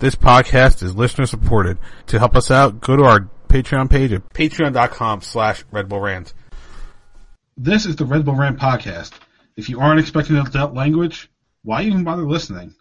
This 0.00 0.14
podcast 0.14 0.80
is 0.84 0.94
listener 0.94 1.26
supported. 1.26 1.76
To 2.06 2.20
help 2.20 2.36
us 2.36 2.52
out, 2.52 2.80
go 2.80 2.94
to 2.94 3.02
our 3.02 3.28
Patreon 3.48 3.90
page 3.90 4.12
at 4.12 4.28
patreon.com 4.32 5.22
slash 5.22 5.64
Red 5.72 5.88
Bull 5.88 6.00
Rant. 6.00 6.34
This 7.56 7.84
is 7.84 7.96
the 7.96 8.04
Red 8.04 8.24
Bull 8.24 8.36
Rant 8.36 8.60
podcast. 8.60 9.10
If 9.56 9.68
you 9.68 9.80
aren't 9.80 9.98
expecting 9.98 10.36
adult 10.36 10.72
language, 10.72 11.28
why 11.64 11.82
even 11.82 12.04
bother 12.04 12.22
listening? 12.22 12.76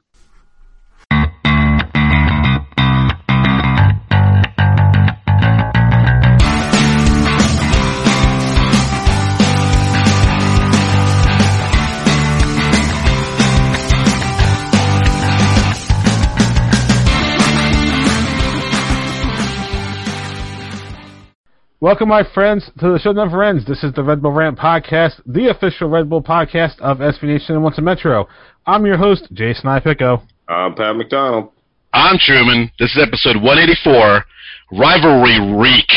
Welcome, 21.87 22.09
my 22.09 22.25
friends, 22.33 22.69
to 22.79 22.91
the 22.91 22.99
show 22.99 23.13
never 23.13 23.41
ends. 23.41 23.65
This 23.65 23.81
is 23.81 23.93
the 23.93 24.03
Red 24.03 24.21
Bull 24.21 24.33
Rant 24.33 24.59
podcast, 24.59 25.21
the 25.25 25.47
official 25.47 25.87
Red 25.87 26.09
Bull 26.09 26.21
podcast 26.21 26.77
of 26.81 26.97
SB 26.97 27.23
Nation 27.23 27.55
and 27.55 27.63
Once 27.63 27.77
a 27.77 27.81
Metro. 27.81 28.27
I'm 28.65 28.85
your 28.85 28.97
host, 28.97 29.29
Jason 29.31 29.63
Ipico. 29.63 30.21
I'm 30.49 30.75
Pat 30.75 30.97
McDonald. 30.97 31.49
I'm 31.93 32.17
Truman. 32.19 32.69
This 32.77 32.91
is 32.91 33.01
episode 33.01 33.37
184. 33.37 34.25
Rivalry 34.73 35.55
Reek. 35.55 35.89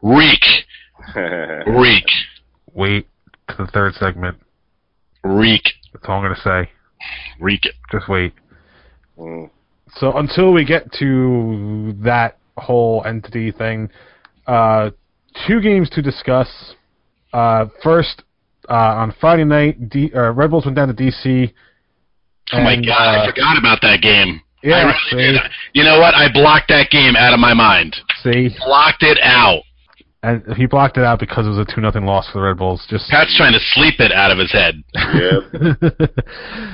Reek. 0.00 0.40
Reek. 1.66 2.06
Wait 2.72 3.06
to 3.50 3.56
the 3.58 3.66
third 3.66 3.92
segment. 3.92 4.38
Reek. 5.22 5.64
That's 5.92 6.06
all 6.08 6.14
I'm 6.14 6.22
going 6.22 6.34
to 6.34 6.40
say. 6.40 6.72
Reek 7.38 7.66
it. 7.66 7.74
Just 7.92 8.08
wait. 8.08 8.32
Mm. 9.18 9.50
So 9.96 10.16
until 10.16 10.54
we 10.54 10.64
get 10.64 10.90
to 10.94 11.94
that 12.04 12.38
whole 12.56 13.04
entity 13.04 13.52
thing, 13.52 13.90
uh, 14.48 14.90
two 15.46 15.60
games 15.60 15.88
to 15.90 16.02
discuss. 16.02 16.48
Uh, 17.32 17.66
first, 17.82 18.22
uh, 18.68 18.72
on 18.74 19.14
Friday 19.20 19.44
night, 19.44 19.88
D- 19.90 20.10
uh, 20.14 20.32
Red 20.32 20.50
Bulls 20.50 20.64
went 20.64 20.76
down 20.76 20.88
to 20.88 20.94
DC. 20.94 21.52
Oh 22.52 22.62
my 22.62 22.76
god, 22.76 23.18
uh, 23.18 23.22
I 23.22 23.26
forgot 23.30 23.58
about 23.58 23.78
that 23.82 24.00
game. 24.00 24.40
Yeah, 24.62 24.94
really 25.12 25.34
see? 25.34 25.38
You 25.74 25.84
know 25.84 26.00
what? 26.00 26.14
I 26.14 26.32
blocked 26.32 26.68
that 26.68 26.90
game 26.90 27.14
out 27.14 27.32
of 27.34 27.38
my 27.40 27.54
mind. 27.54 27.94
See, 28.24 28.48
Blocked 28.64 29.02
it 29.04 29.18
out. 29.22 29.62
and 30.22 30.42
he 30.56 30.66
blocked 30.66 30.96
it 30.96 31.04
out 31.04 31.20
because 31.20 31.46
it 31.46 31.50
was 31.50 31.58
a 31.58 31.64
two 31.74 31.80
nothing 31.80 32.04
loss 32.06 32.26
for 32.32 32.38
the 32.38 32.44
Red 32.46 32.56
Bulls. 32.58 32.84
Just 32.90 33.08
Pat's 33.10 33.36
trying 33.36 33.52
to 33.52 33.60
sleep 33.74 34.00
it 34.00 34.10
out 34.10 34.30
of 34.32 34.38
his 34.38 34.50
head. 34.50 34.82
Yep. 34.94 36.10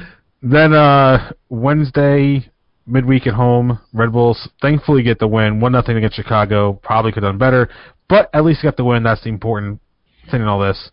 then 0.43 0.73
uh, 0.73 1.33
Wednesday 1.51 2.49
midweek 2.87 3.27
at 3.27 3.35
home, 3.35 3.79
Red 3.93 4.13
Bulls 4.13 4.49
thankfully 4.61 5.03
get 5.03 5.19
the 5.19 5.29
win, 5.29 5.61
one 5.61 5.73
nothing 5.73 5.97
against 5.97 6.17
Chicago. 6.17 6.75
Probably 6.83 7.13
could 7.13 7.23
have 7.23 7.33
done 7.33 7.39
better, 7.39 7.69
but 8.09 8.31
at 8.35 8.45
least 8.45 8.63
got 8.63 8.77
the 8.77 8.85
win. 8.85 9.03
That's 9.03 9.23
the 9.23 9.31
important 9.31 9.81
thing 10.31 10.43
in 10.43 10.49
all 10.49 10.61
this. 10.61 10.91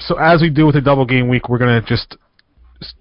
So 0.00 0.16
as 0.18 0.40
we 0.40 0.50
do 0.50 0.66
with 0.66 0.76
a 0.76 0.80
double 0.80 1.06
game 1.06 1.28
week, 1.28 1.48
we're 1.48 1.58
gonna 1.58 1.82
just 1.82 2.16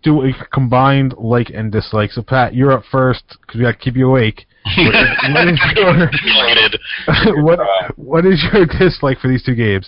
do 0.04 0.22
a 0.22 0.32
combined 0.54 1.14
like 1.18 1.50
and 1.50 1.72
dislike. 1.72 2.12
So 2.12 2.22
Pat, 2.22 2.54
you're 2.54 2.72
up 2.72 2.84
first 2.92 3.24
because 3.42 3.56
we 3.60 3.62
got 3.64 3.72
to 3.72 3.78
keep 3.78 3.96
you 3.96 4.10
awake. 4.10 4.48
what, 4.78 5.48
is 5.48 5.60
your, 5.76 7.44
what, 7.44 7.60
what 7.98 8.26
is 8.26 8.44
your 8.52 8.66
dislike 8.66 9.20
for 9.20 9.28
these 9.28 9.44
two 9.44 9.56
games? 9.56 9.88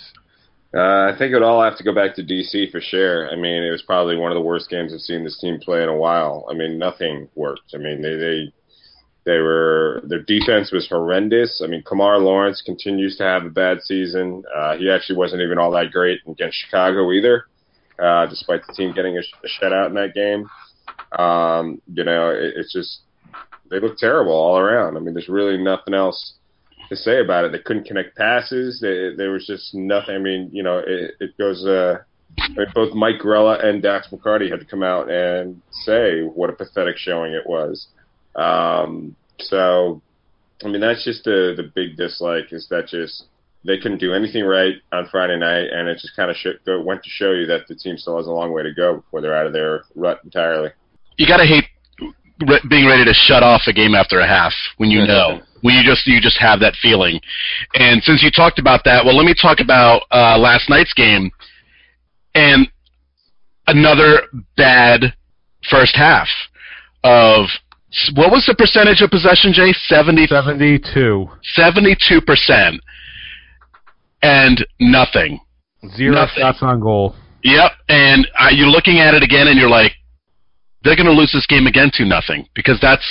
Uh, 0.78 1.12
I 1.12 1.16
think 1.18 1.32
it 1.32 1.34
would 1.34 1.44
all 1.44 1.64
have 1.64 1.78
to 1.78 1.84
go 1.84 1.92
back 1.92 2.14
to 2.16 2.24
DC 2.24 2.72
for 2.72 2.80
sure. 2.80 3.32
I 3.32 3.36
mean, 3.36 3.64
it 3.64 3.72
was 3.72 3.82
probably 3.82 4.16
one 4.16 4.32
of 4.32 4.36
the 4.36 4.44
worst 4.44 4.70
games 4.70 4.94
I've 4.94 5.00
seen 5.00 5.24
this 5.24 5.40
team 5.40 5.60
play 5.60 5.82
in 5.82 5.90
a 5.90 5.98
while. 5.98 6.46
I 6.52 6.54
mean, 6.54 6.78
nothing 6.78 7.30
worked. 7.34 7.74
I 7.74 7.78
mean, 7.78 8.04
they 8.04 8.16
they 8.16 8.54
they 9.26 9.40
were 9.40 10.04
their 10.04 10.22
defense 10.22 10.72
was 10.72 10.88
horrendous. 10.88 11.64
I 11.64 11.68
mean, 11.68 11.82
Kemar 11.82 12.22
Lawrence 12.22 12.62
continues 12.64 13.18
to 13.18 13.24
have 13.24 13.44
a 13.44 13.50
bad 13.50 13.82
season. 13.82 14.44
Uh, 14.56 14.78
he 14.78 14.92
actually 14.92 15.18
wasn't 15.18 15.42
even 15.42 15.58
all 15.58 15.72
that 15.72 15.92
great 15.92 16.20
against 16.28 16.60
Chicago 16.64 17.12
either, 17.12 17.46
uh, 17.98 18.28
despite 18.28 18.62
the 18.68 18.74
team 18.74 18.94
getting 18.94 19.18
a, 19.18 19.22
a 19.22 19.48
shutout 19.48 19.88
in 19.88 19.96
that 19.96 20.14
game. 20.14 20.48
Um, 21.18 21.82
you 21.92 22.04
know, 22.04 22.30
it, 22.30 22.54
it's 22.56 22.72
just 22.72 23.00
they 23.72 23.80
look 23.80 23.98
terrible 23.98 24.34
all 24.34 24.60
around. 24.60 24.96
I 24.96 25.00
mean, 25.00 25.16
there's 25.16 25.28
really 25.28 25.58
nothing 25.58 25.96
else 25.96 26.36
to 26.90 26.96
say 26.96 27.20
about 27.20 27.46
it. 27.46 27.52
They 27.52 27.60
couldn't 27.60 27.86
connect 27.86 28.16
passes. 28.18 28.80
They, 28.82 29.16
there 29.16 29.32
was 29.32 29.46
just 29.46 29.74
nothing. 29.74 30.16
I 30.16 30.20
mean, 30.20 30.50
you 30.52 30.64
know, 30.64 30.80
it, 30.80 31.12
it 31.20 31.38
goes. 31.38 31.66
Uh, 31.66 32.00
I 32.40 32.50
mean, 32.50 32.68
both 32.74 32.94
Mike 32.94 33.20
Grella 33.22 33.64
and 33.64 33.82
Dax 33.82 34.10
McCarty 34.12 34.50
had 34.50 34.60
to 34.60 34.66
come 34.66 34.84
out 34.84 35.10
and 35.10 35.62
say 35.72 36.22
what 36.22 36.50
a 36.50 36.54
pathetic 36.54 36.98
showing 36.98 37.34
it 37.34 37.48
was. 37.48 37.88
Um, 38.36 39.16
so, 39.40 40.02
I 40.64 40.68
mean, 40.68 40.82
that's 40.82 41.04
just 41.04 41.24
the 41.24 41.54
the 41.56 41.64
big 41.64 41.98
dislike 41.98 42.52
is 42.52 42.68
that 42.70 42.88
just 42.88 43.26
they 43.66 43.78
couldn't 43.78 43.98
do 43.98 44.14
anything 44.14 44.46
right 44.46 44.76
on 44.92 45.08
Friday 45.12 45.38
night, 45.38 45.68
and 45.72 45.88
it 45.90 45.96
just 46.00 46.16
kind 46.16 46.30
of 46.30 46.38
sh- 46.38 46.60
went 46.66 47.04
to 47.04 47.10
show 47.10 47.32
you 47.32 47.46
that 47.48 47.68
the 47.68 47.76
team 47.76 47.98
still 47.98 48.18
has 48.18 48.28
a 48.28 48.32
long 48.32 48.52
way 48.52 48.64
to 48.64 48.74
go 48.74 48.98
before 48.98 49.22
they're 49.22 49.36
out 49.36 49.48
of 49.48 49.54
their 49.54 49.84
rut 49.96 50.20
entirely. 50.24 50.70
You 51.18 51.28
gotta 51.28 51.46
hate 51.46 51.66
re- 52.46 52.62
being 52.70 52.86
ready 52.86 53.06
to 53.06 53.14
shut 53.14 53.44
off 53.44 53.64
a 53.68 53.74
game 53.74 53.96
after 53.96 54.20
a 54.20 54.28
half 54.28 54.54
when 54.78 54.90
you 54.90 55.06
know 55.06 55.42
when 55.62 55.76
you 55.76 55.84
just 55.84 56.06
you 56.08 56.22
just 56.22 56.38
have 56.40 56.60
that 56.60 56.74
feeling. 56.82 57.20
And 57.76 58.02
since 58.04 58.22
you 58.24 58.32
talked 58.32 58.60
about 58.60 58.84
that, 58.86 59.04
well, 59.04 59.16
let 59.16 59.26
me 59.26 59.34
talk 59.40 59.60
about 59.60 60.04
uh, 60.12 60.38
last 60.38 60.70
night's 60.70 60.94
game 60.94 61.32
and 62.36 62.68
another 63.68 64.22
bad 64.56 65.14
first 65.70 65.96
half 65.96 66.28
of 67.04 67.46
what 68.16 68.32
was 68.32 68.46
the 68.46 68.56
percentage 68.56 69.02
of 69.02 69.10
possession, 69.10 69.54
Jay? 69.54 69.74
Seventy 69.88 70.28
Seventy-two, 70.28 71.28
seventy-two 71.56 72.22
percent, 72.22 72.82
and 74.22 74.66
nothing. 74.80 75.40
zero 75.96 76.14
Nothing. 76.14 76.42
shots 76.42 76.60
on 76.62 76.80
goal. 76.80 77.16
Yep, 77.44 77.72
and 77.90 78.28
uh, 78.38 78.50
you're 78.52 78.68
looking 78.68 79.00
at 79.00 79.14
it 79.14 79.24
again, 79.24 79.48
and 79.48 79.58
you're 79.58 79.70
like, 79.70 79.94
they're 80.84 80.96
going 80.98 81.08
to 81.08 81.14
lose 81.14 81.32
this 81.32 81.46
game 81.48 81.66
again 81.66 81.90
to 81.94 82.06
nothing 82.06 82.46
because 82.56 82.78
that's 82.82 83.06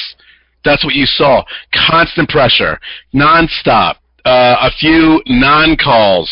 that's 0.66 0.84
what 0.84 0.94
you 0.94 1.06
saw. 1.06 1.42
Constant 1.88 2.28
pressure, 2.28 2.78
nonstop, 3.14 3.96
uh, 4.24 4.56
a 4.60 4.70
few 4.78 5.22
non-calls, 5.26 6.28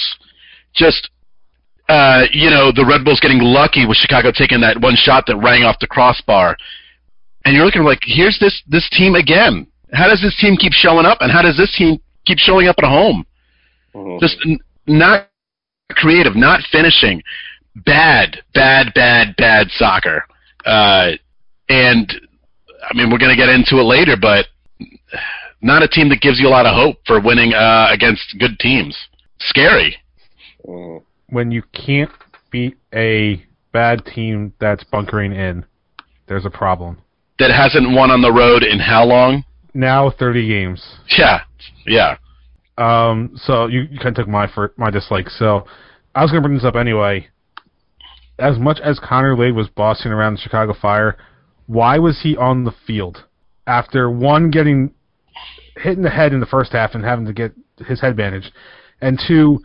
just 0.74 1.08
uh, 1.88 2.24
you 2.32 2.50
know 2.50 2.72
the 2.72 2.84
Red 2.84 3.04
Bulls 3.04 3.20
getting 3.20 3.40
lucky 3.40 3.86
with 3.86 3.96
Chicago 3.96 4.30
taking 4.32 4.60
that 4.60 4.80
one 4.80 4.96
shot 4.96 5.24
that 5.28 5.36
rang 5.36 5.62
off 5.62 5.76
the 5.80 5.86
crossbar, 5.86 6.56
and 7.44 7.54
you're 7.54 7.64
looking 7.64 7.84
like, 7.84 8.00
here's 8.02 8.38
this 8.40 8.62
this 8.66 8.88
team 8.90 9.14
again. 9.14 9.66
How 9.92 10.08
does 10.08 10.20
this 10.20 10.36
team 10.40 10.56
keep 10.56 10.72
showing 10.72 11.06
up, 11.06 11.18
and 11.20 11.30
how 11.30 11.40
does 11.42 11.56
this 11.56 11.72
team 11.76 12.00
keep 12.26 12.38
showing 12.38 12.68
up 12.68 12.76
at 12.78 12.84
home? 12.84 13.24
Mhm. 13.94 14.18
just 14.18 14.36
n- 14.44 14.58
not 14.88 15.28
creative, 15.92 16.34
not 16.34 16.62
finishing. 16.72 17.22
Bad, 17.76 18.42
bad, 18.54 18.92
bad, 18.94 19.36
bad 19.36 19.70
soccer. 19.70 20.26
Uh, 20.64 21.12
and 21.68 22.12
I 22.90 22.94
mean, 22.94 23.10
we're 23.10 23.18
going 23.18 23.36
to 23.36 23.36
get 23.36 23.48
into 23.48 23.76
it 23.78 23.84
later, 23.84 24.16
but 24.20 24.46
not 25.62 25.82
a 25.82 25.88
team 25.88 26.08
that 26.10 26.20
gives 26.20 26.38
you 26.38 26.48
a 26.48 26.50
lot 26.50 26.66
of 26.66 26.74
hope 26.74 26.96
for 27.06 27.20
winning 27.20 27.54
uh, 27.54 27.88
against 27.90 28.22
good 28.38 28.58
teams. 28.58 28.96
Scary. 29.40 29.96
Mhm. 30.66 31.02
when 31.28 31.50
you 31.50 31.62
can't 31.72 32.10
beat 32.50 32.76
a 32.94 33.44
bad 33.72 34.04
team 34.06 34.52
that's 34.60 34.82
bunkering 34.84 35.32
in, 35.32 35.64
there's 36.26 36.46
a 36.46 36.50
problem. 36.50 36.96
That 37.38 37.50
hasn't 37.50 37.90
won 37.94 38.10
on 38.10 38.22
the 38.22 38.32
road 38.32 38.62
in 38.62 38.78
how 38.78 39.04
long? 39.04 39.44
Now 39.74 40.10
30 40.10 40.46
games. 40.48 40.82
Yeah, 41.18 41.40
yeah. 41.86 42.16
Um, 42.78 43.32
so 43.36 43.66
you, 43.66 43.80
you 43.90 43.98
kind 43.98 44.16
of 44.16 44.24
took 44.24 44.28
my 44.28 44.46
for 44.46 44.72
my 44.76 44.90
dislike. 44.90 45.28
So 45.28 45.66
I 46.14 46.22
was 46.22 46.30
going 46.30 46.42
to 46.42 46.48
bring 46.48 46.56
this 46.56 46.64
up 46.64 46.76
anyway. 46.76 47.28
As 48.38 48.58
much 48.58 48.78
as 48.82 48.98
Connor 48.98 49.36
Lade 49.36 49.54
was 49.54 49.68
bossing 49.68 50.12
around 50.12 50.34
the 50.34 50.40
Chicago 50.40 50.74
Fire, 50.80 51.18
why 51.66 51.98
was 51.98 52.20
he 52.22 52.36
on 52.36 52.64
the 52.64 52.72
field 52.86 53.24
after 53.66 54.10
one 54.10 54.50
getting 54.50 54.92
hit 55.76 55.96
in 55.96 56.02
the 56.02 56.10
head 56.10 56.32
in 56.32 56.40
the 56.40 56.46
first 56.46 56.72
half 56.72 56.94
and 56.94 57.04
having 57.04 57.26
to 57.26 57.32
get 57.32 57.52
his 57.86 58.00
head 58.00 58.16
bandaged, 58.16 58.52
and 59.00 59.20
two, 59.26 59.60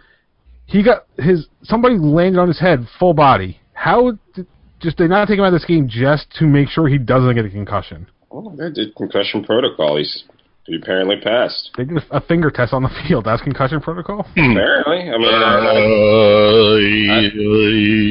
he 0.66 0.84
got 0.84 1.06
his 1.18 1.48
somebody 1.64 1.98
landed 1.98 2.40
on 2.40 2.48
his 2.48 2.60
head 2.60 2.88
full 2.98 3.14
body. 3.14 3.60
How 3.74 4.14
did, 4.36 4.48
just 4.80 4.98
they 4.98 5.08
not 5.08 5.28
take 5.28 5.38
him 5.38 5.46
out 5.46 5.54
of 5.54 5.60
this 5.60 5.66
game 5.66 5.88
just 5.90 6.32
to 6.40 6.46
make 6.46 6.70
sure 6.70 6.88
he 6.88 6.98
doesn't 6.98 7.36
get 7.36 7.46
a 7.46 7.50
concussion? 7.50 8.08
Well, 8.30 8.50
they 8.56 8.72
did 8.72 8.96
concussion 8.96 9.44
protocol. 9.44 9.98
He's 9.98 10.24
he 10.66 10.76
apparently 10.76 11.20
passed. 11.20 11.72
They 11.78 11.86
did 11.86 11.98
a, 11.98 12.18
a 12.18 12.22
finger 12.22 12.52
test 12.52 12.74
on 12.74 12.84
the 12.84 12.90
field. 13.08 13.26
That's 13.26 13.42
concussion 13.42 13.82
protocol. 13.82 14.28
Apparently, 14.32 15.10
I 15.10 15.18
mean, 15.18 15.34
I, 15.34 15.58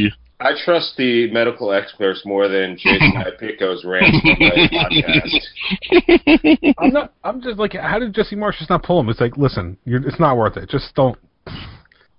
I 0.05 0.11
trust 0.65 0.97
the 0.97 1.31
medical 1.33 1.73
experts 1.73 2.23
more 2.25 2.49
than 2.49 2.77
Jason 2.79 3.13
Ipico's 3.41 3.85
rant 3.85 4.05
on 4.15 4.21
the 4.25 5.43
podcast. 6.23 6.75
I'm 6.79 6.93
not. 6.93 7.13
I'm 7.25 7.43
just 7.43 7.59
like, 7.59 7.73
how 7.75 7.99
did 7.99 8.15
Jesse 8.15 8.37
Marsch 8.37 8.59
just 8.59 8.71
not 8.71 8.83
pull 8.83 9.01
him? 9.01 9.09
It's 9.09 9.21
like, 9.21 9.37
listen, 9.37 9.77
you're, 9.85 10.07
it's 10.07 10.21
not 10.21 10.37
worth 10.37 10.57
it. 10.57 10.69
Just 10.69 10.95
don't. 10.95 11.19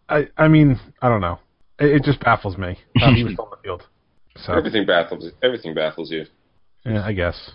I. 0.10 0.28
I 0.38 0.48
mean, 0.48 0.80
I 1.02 1.08
don't 1.10 1.22
know. 1.22 1.40
It, 1.80 1.92
it 1.96 2.04
just 2.04 2.20
baffles 2.20 2.58
me 2.58 2.78
how 2.98 3.14
he 3.14 3.24
was 3.24 3.36
on 3.40 3.48
the 3.52 3.58
field. 3.64 3.84
So 4.36 4.54
Everything 4.54 4.86
baffles 4.86 5.30
everything 5.44 5.74
baffles 5.74 6.12
you. 6.12 6.26
yeah, 6.86 7.04
I 7.04 7.12
guess. 7.14 7.52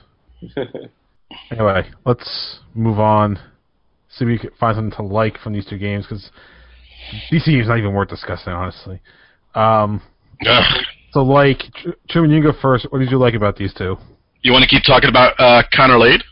Anyway, 1.51 1.89
let's 2.05 2.59
move 2.75 2.99
on. 3.01 3.37
See 4.11 4.25
if 4.25 4.29
we 4.29 4.39
can 4.39 4.51
find 4.61 4.77
something 4.77 4.97
to 4.97 5.03
like 5.03 5.39
from 5.39 5.53
these 5.55 5.67
two 5.67 5.79
games 5.79 6.05
because 6.05 6.31
DC 7.33 7.61
is 7.61 7.69
not 7.69 7.79
even 7.79 7.93
worth 7.95 8.09
discussing, 8.09 8.53
honestly. 8.53 9.01
Um, 9.55 10.03
Ugh. 10.47 10.83
so, 11.13 11.23
like, 11.23 11.59
Tr- 11.83 11.91
Truman, 12.11 12.31
you 12.31 12.43
go 12.43 12.53
first. 12.61 12.87
What 12.91 12.99
did 13.01 13.11
you 13.11 13.19
like 13.19 13.35
about 13.35 13.57
these 13.57 13.73
two? 13.75 13.97
You 14.43 14.53
want 14.53 14.63
to 14.63 14.69
keep 14.69 14.83
talking 14.85 15.09
about 15.09 15.35
uh, 15.39 15.63
Connor 15.75 15.99
Lade? 15.99 16.23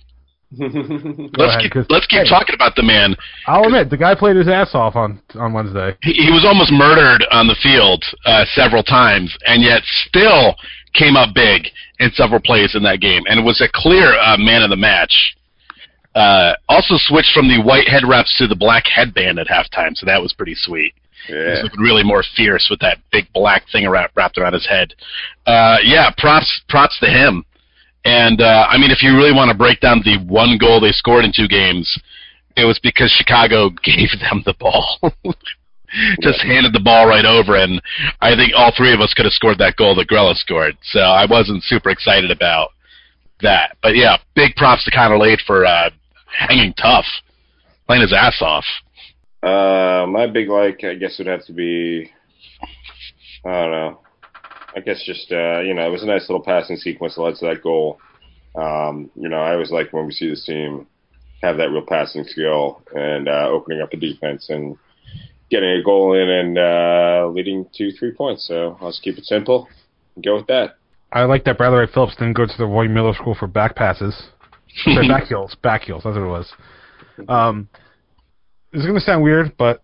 Let's 0.58 0.76
ahead, 0.76 1.62
keep 1.62 1.72
'cause- 1.72 1.86
let's 1.88 2.06
keep 2.06 2.24
hey. 2.24 2.28
talking 2.28 2.54
about 2.54 2.76
the 2.76 2.82
man. 2.82 3.16
I'll 3.46 3.64
admit, 3.64 3.88
the 3.88 3.96
guy 3.96 4.14
played 4.14 4.36
his 4.36 4.48
ass 4.48 4.74
off 4.74 4.96
on 4.96 5.18
on 5.34 5.54
Wednesday. 5.54 5.96
He, 6.02 6.12
he 6.12 6.30
was 6.30 6.44
almost 6.44 6.70
murdered 6.70 7.24
on 7.30 7.46
the 7.46 7.56
field 7.62 8.04
uh, 8.26 8.44
several 8.52 8.82
times, 8.82 9.34
and 9.46 9.62
yet 9.62 9.80
still 10.08 10.54
came 10.92 11.16
up 11.16 11.34
big 11.34 11.68
in 12.00 12.10
several 12.12 12.38
plays 12.38 12.74
in 12.74 12.82
that 12.82 13.00
game, 13.00 13.22
and 13.30 13.42
was 13.46 13.62
a 13.62 13.68
clear 13.72 14.12
uh, 14.20 14.36
man 14.36 14.62
of 14.62 14.68
the 14.68 14.76
match. 14.76 15.34
Uh, 16.14 16.52
also 16.68 16.96
switched 16.98 17.32
from 17.32 17.48
the 17.48 17.62
white 17.62 17.88
head 17.88 18.02
wraps 18.06 18.36
to 18.36 18.46
the 18.46 18.54
black 18.56 18.84
headband 18.94 19.38
at 19.38 19.46
halftime, 19.46 19.96
so 19.96 20.04
that 20.04 20.20
was 20.20 20.34
pretty 20.34 20.54
sweet. 20.54 20.92
Yeah. 21.28 21.62
looking 21.62 21.80
really 21.80 22.02
more 22.02 22.24
fierce 22.36 22.66
with 22.70 22.80
that 22.80 22.98
big 23.12 23.26
black 23.32 23.64
thing 23.70 23.88
wrapped, 23.88 24.16
wrapped 24.16 24.38
around 24.38 24.54
his 24.54 24.66
head. 24.66 24.94
Uh, 25.46 25.76
yeah, 25.84 26.10
props 26.18 26.62
props 26.68 26.98
to 27.00 27.06
him. 27.06 27.44
And 28.04 28.40
uh, 28.40 28.66
I 28.68 28.78
mean, 28.78 28.90
if 28.90 29.02
you 29.02 29.14
really 29.14 29.32
want 29.32 29.50
to 29.50 29.56
break 29.56 29.80
down 29.80 30.02
the 30.04 30.18
one 30.26 30.58
goal 30.58 30.80
they 30.80 30.90
scored 30.90 31.24
in 31.24 31.32
two 31.34 31.46
games, 31.46 31.86
it 32.56 32.64
was 32.64 32.78
because 32.82 33.10
Chicago 33.12 33.70
gave 33.84 34.10
them 34.20 34.42
the 34.44 34.54
ball. 34.58 34.98
Just 36.22 36.40
handed 36.40 36.72
the 36.72 36.80
ball 36.80 37.06
right 37.06 37.26
over, 37.26 37.54
and 37.54 37.80
I 38.22 38.34
think 38.34 38.54
all 38.56 38.72
three 38.74 38.94
of 38.94 39.00
us 39.00 39.12
could 39.12 39.26
have 39.26 39.32
scored 39.34 39.58
that 39.58 39.76
goal 39.76 39.94
that 39.96 40.08
Grella 40.08 40.34
scored. 40.34 40.74
So 40.84 41.00
I 41.00 41.26
wasn't 41.26 41.62
super 41.64 41.90
excited 41.90 42.30
about 42.30 42.70
that. 43.42 43.76
But 43.82 43.94
yeah, 43.94 44.16
big 44.34 44.56
props 44.56 44.86
to 44.86 44.90
Connor 44.90 45.18
Lade 45.18 45.40
for 45.46 45.66
uh, 45.66 45.90
hanging 46.26 46.72
tough, 46.74 47.04
playing 47.86 48.00
his 48.00 48.12
ass 48.14 48.40
off. 48.40 48.64
Uh, 49.42 50.06
my 50.08 50.26
big 50.26 50.48
like, 50.48 50.84
I 50.84 50.94
guess, 50.94 51.18
would 51.18 51.26
have 51.26 51.44
to 51.46 51.52
be. 51.52 52.10
I 53.44 53.50
don't 53.50 53.70
know. 53.70 54.00
I 54.74 54.80
guess 54.80 55.02
just 55.04 55.30
uh, 55.32 55.60
you 55.60 55.74
know, 55.74 55.86
it 55.86 55.90
was 55.90 56.02
a 56.02 56.06
nice 56.06 56.28
little 56.28 56.42
passing 56.42 56.76
sequence 56.76 57.16
that 57.16 57.22
led 57.22 57.34
to 57.36 57.46
that 57.46 57.62
goal. 57.62 57.98
Um, 58.54 59.10
you 59.14 59.28
know, 59.28 59.38
I 59.38 59.52
always 59.52 59.70
like 59.70 59.92
when 59.92 60.06
we 60.06 60.12
see 60.12 60.28
this 60.28 60.44
team 60.44 60.86
have 61.42 61.56
that 61.56 61.70
real 61.70 61.84
passing 61.86 62.24
skill 62.24 62.82
and 62.94 63.28
uh, 63.28 63.48
opening 63.48 63.82
up 63.82 63.90
the 63.90 63.96
defense 63.96 64.48
and 64.48 64.76
getting 65.50 65.70
a 65.70 65.82
goal 65.82 66.14
in 66.14 66.28
and 66.28 66.58
uh, 66.58 67.28
leading 67.28 67.66
to 67.74 67.92
three 67.92 68.12
points. 68.12 68.46
So 68.46 68.78
I'll 68.80 68.90
just 68.90 69.02
keep 69.02 69.18
it 69.18 69.24
simple 69.24 69.68
and 70.14 70.24
go 70.24 70.36
with 70.36 70.46
that. 70.46 70.76
I 71.12 71.24
like 71.24 71.44
that 71.44 71.58
Bradley 71.58 71.78
Wright 71.78 71.90
Phillips 71.92 72.16
didn't 72.16 72.34
go 72.34 72.46
to 72.46 72.54
the 72.56 72.66
Roy 72.66 72.88
Miller 72.88 73.12
School 73.12 73.34
for 73.34 73.46
back 73.46 73.76
passes. 73.76 74.28
Sorry, 74.84 75.06
back 75.08 75.24
heels. 75.24 75.54
Back 75.62 75.82
heels. 75.82 76.02
That's 76.04 76.16
what 76.16 76.24
it 76.24 76.28
was. 76.28 76.52
Um, 77.28 77.68
this 78.72 78.80
is 78.80 78.86
going 78.86 78.98
to 78.98 79.04
sound 79.04 79.22
weird, 79.22 79.56
but 79.56 79.82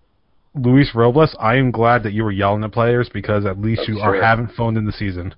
Luis 0.55 0.91
Robles, 0.95 1.37
I 1.39 1.57
am 1.57 1.71
glad 1.71 2.03
that 2.05 2.13
you 2.13 2.25
were 2.25 2.33
yelling 2.33 2.65
at 2.65 2.73
players 2.73 3.09
because 3.13 3.45
at 3.47 3.61
least 3.61 3.83
I'm 3.87 3.95
you 3.95 4.01
are 4.01 4.15
haven't 4.21 4.53
phoned 4.57 4.77
in 4.77 4.87
the 4.87 4.93
season. 4.93 5.35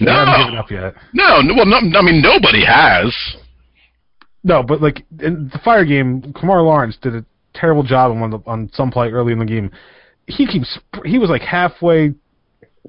You 0.00 0.06
No. 0.06 0.12
haven't 0.12 0.44
given 0.46 0.58
up 0.58 0.70
yet. 0.70 0.94
No, 1.12 1.40
no 1.42 1.54
well, 1.54 1.66
no, 1.66 1.76
I 1.98 2.02
mean 2.02 2.20
nobody 2.22 2.64
has. 2.64 3.14
No, 4.42 4.62
but 4.62 4.80
like 4.80 5.04
in 5.20 5.48
the 5.52 5.58
fire 5.64 5.84
game, 5.84 6.22
Kemar 6.32 6.64
Lawrence 6.64 6.96
did 7.00 7.14
a 7.14 7.24
terrible 7.54 7.82
job 7.82 8.10
on 8.16 8.30
the, 8.30 8.38
on 8.46 8.70
some 8.72 8.90
play 8.90 9.10
early 9.10 9.32
in 9.32 9.38
the 9.38 9.44
game. 9.44 9.70
He 10.26 10.46
keeps 10.46 10.78
he 11.04 11.18
was 11.18 11.30
like 11.30 11.42
halfway. 11.42 12.14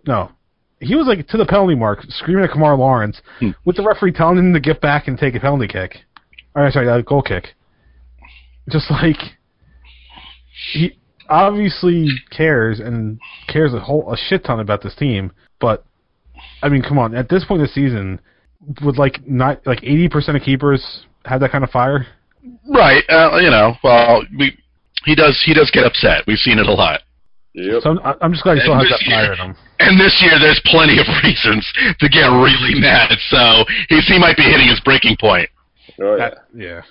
No, 0.08 0.32
he 0.80 0.96
was 0.96 1.08
like 1.08 1.28
to 1.28 1.38
the 1.38 1.46
penalty 1.46 1.76
mark, 1.76 2.00
screaming 2.10 2.44
at 2.46 2.52
Kemar 2.52 2.78
Lawrence, 2.78 3.22
Hmm. 3.40 3.52
with 3.66 3.76
the 3.76 3.84
referee 3.84 4.14
telling 4.14 4.38
him 4.38 4.54
to 4.54 4.60
get 4.60 4.82
back 4.82 5.08
and 5.08 5.18
take 5.20 5.36
a 5.36 5.40
penalty 5.40 5.68
kick. 5.68 5.98
Or 6.56 6.72
sorry, 6.72 6.88
a 6.88 7.04
goal 7.04 7.22
kick. 7.22 7.54
Just 8.72 8.90
like 8.90 9.18
he 10.74 10.98
obviously 11.30 12.08
cares 12.32 12.80
and 12.80 13.20
cares 13.48 13.74
a 13.74 13.80
whole 13.80 14.12
a 14.14 14.18
shit 14.18 14.44
ton 14.46 14.60
about 14.60 14.82
this 14.82 14.96
team, 14.96 15.32
but 15.60 15.86
I 16.62 16.70
mean, 16.70 16.82
come 16.82 16.98
on, 17.00 17.16
at 17.16 17.30
this 17.30 17.44
point 17.46 17.62
in 17.62 17.68
the 17.68 17.72
season, 17.74 18.20
would 18.84 18.98
like 18.98 19.26
not 19.28 19.66
like 19.66 19.84
eighty 19.84 20.10
percent 20.10 20.38
of 20.38 20.44
keepers 20.44 21.06
have 21.26 21.40
that 21.42 21.52
kind 21.52 21.64
of 21.64 21.70
fire? 21.70 22.08
Right. 22.68 23.04
Uh, 23.10 23.38
you 23.38 23.50
know. 23.50 23.74
Well, 23.84 24.24
we 24.38 24.58
he 25.06 25.16
does 25.16 25.42
he 25.46 25.54
does 25.54 25.70
get 25.72 25.86
upset. 25.86 26.24
We've 26.28 26.38
seen 26.38 26.60
it 26.60 26.68
a 26.68 26.74
lot. 26.74 27.02
Yep. 27.54 27.82
So 27.82 27.90
I'm, 28.04 28.16
I'm 28.22 28.32
just 28.32 28.44
glad 28.44 28.56
he 28.56 28.62
still 28.62 28.74
And 28.74 28.82
has 28.82 28.90
this 28.90 29.00
that 29.06 29.12
fire 29.12 29.24
year- 29.24 29.34
in 29.34 29.40
him. 29.40 29.56
And 29.80 30.00
this 30.00 30.18
year, 30.22 30.40
there's 30.40 30.62
plenty 30.66 30.98
of 31.00 31.06
reasons 31.24 31.66
to 32.00 32.10
get 32.10 32.26
really 32.30 32.80
mad. 32.80 33.14
So 33.30 33.64
he's, 33.90 34.08
he 34.08 34.18
might 34.20 34.36
be 34.38 34.44
hitting 34.44 34.68
his 34.68 34.80
breaking 34.82 35.18
point. 35.20 35.50
oh, 36.02 36.16
yeah. 36.16 36.30
That- 36.30 36.38
yeah. 36.56 36.82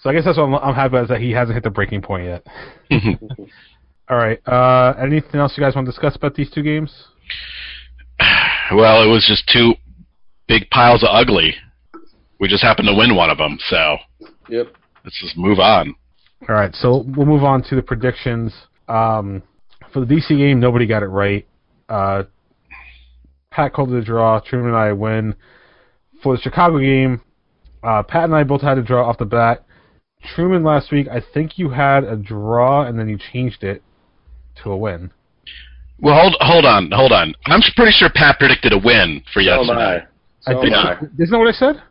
So 0.00 0.10
I 0.10 0.12
guess 0.12 0.24
that's 0.24 0.38
what 0.38 0.44
I'm, 0.44 0.54
I'm 0.54 0.74
happy 0.74 0.88
about 0.88 1.02
is 1.04 1.08
that 1.08 1.20
he 1.20 1.32
hasn't 1.32 1.54
hit 1.54 1.64
the 1.64 1.70
breaking 1.70 2.02
point 2.02 2.24
yet. 2.24 2.46
All 4.10 4.16
right. 4.16 4.40
Uh, 4.46 4.94
anything 5.00 5.40
else 5.40 5.54
you 5.56 5.62
guys 5.62 5.74
want 5.74 5.86
to 5.86 5.92
discuss 5.92 6.16
about 6.16 6.34
these 6.34 6.50
two 6.50 6.62
games? 6.62 6.92
well, 8.72 9.02
it 9.02 9.06
was 9.08 9.24
just 9.26 9.48
two 9.52 9.74
big 10.46 10.68
piles 10.70 11.02
of 11.02 11.08
ugly. 11.12 11.54
We 12.40 12.48
just 12.48 12.62
happened 12.62 12.88
to 12.88 12.94
win 12.94 13.14
one 13.16 13.30
of 13.30 13.38
them. 13.38 13.58
So 13.68 13.96
Yep. 14.48 14.68
let's 15.04 15.20
just 15.20 15.36
move 15.36 15.58
on. 15.58 15.94
All 16.48 16.54
right. 16.54 16.74
So 16.74 17.04
we'll 17.16 17.26
move 17.26 17.44
on 17.44 17.62
to 17.64 17.74
the 17.74 17.82
predictions. 17.82 18.52
Um, 18.88 19.42
for 19.92 20.00
the 20.04 20.06
DC 20.06 20.28
game, 20.36 20.60
nobody 20.60 20.86
got 20.86 21.02
it 21.02 21.06
right. 21.06 21.46
Uh, 21.88 22.24
Pat 23.50 23.72
called 23.72 23.92
it 23.92 23.96
a 23.96 24.04
draw. 24.04 24.38
Truman 24.40 24.68
and 24.68 24.76
I 24.76 24.92
win. 24.92 25.34
For 26.22 26.36
the 26.36 26.42
Chicago 26.42 26.78
game, 26.78 27.20
uh, 27.82 28.02
Pat 28.02 28.24
and 28.24 28.34
I 28.34 28.44
both 28.44 28.60
had 28.62 28.78
a 28.78 28.82
draw 28.82 29.08
off 29.08 29.18
the 29.18 29.24
bat. 29.24 29.64
Truman 30.34 30.64
last 30.64 30.90
week, 30.92 31.06
I 31.08 31.22
think 31.34 31.58
you 31.58 31.70
had 31.70 32.04
a 32.04 32.16
draw 32.16 32.82
and 32.82 32.98
then 32.98 33.08
you 33.08 33.18
changed 33.32 33.62
it 33.64 33.82
to 34.62 34.70
a 34.70 34.76
win. 34.76 35.10
Well, 36.00 36.14
hold 36.20 36.36
hold 36.40 36.64
on, 36.64 36.90
hold 36.92 37.12
on. 37.12 37.34
I'm 37.46 37.60
pretty 37.76 37.92
sure 37.92 38.08
Pat 38.14 38.38
predicted 38.38 38.72
a 38.72 38.78
win 38.78 39.22
for 39.32 39.42
So 39.42 39.50
am 39.50 39.58
yesterday. 39.66 39.80
I. 39.80 40.06
So 40.40 40.58
I 40.58 40.62
think 40.62 40.74
am 40.74 40.86
I. 40.86 40.92
isn't 41.22 41.30
that 41.30 41.38
what 41.38 41.48
I 41.48 41.52
said? 41.52 41.82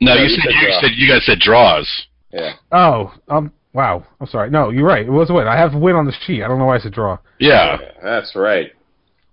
No, 0.00 0.14
No, 0.14 0.22
you 0.22 0.28
you 0.28 0.28
said 0.36 0.42
said 0.44 0.52
you 0.62 0.72
said 0.80 0.90
you 0.96 1.08
guys 1.08 1.26
said 1.26 1.38
draws. 1.40 2.06
Yeah. 2.32 2.52
Oh, 2.72 3.14
um, 3.28 3.52
wow. 3.72 4.04
I'm 4.20 4.26
sorry. 4.26 4.50
No, 4.50 4.68
you're 4.70 4.86
right. 4.86 5.06
It 5.06 5.10
was 5.10 5.30
a 5.30 5.32
win. 5.34 5.48
I 5.48 5.56
have 5.56 5.74
a 5.74 5.78
win 5.78 5.96
on 5.96 6.04
the 6.04 6.12
sheet. 6.26 6.42
I 6.42 6.48
don't 6.48 6.58
know 6.58 6.66
why 6.66 6.76
I 6.76 6.78
said 6.78 6.92
draw. 6.92 7.18
Yeah, 7.38 7.78
That's 8.02 8.36
right. 8.36 8.70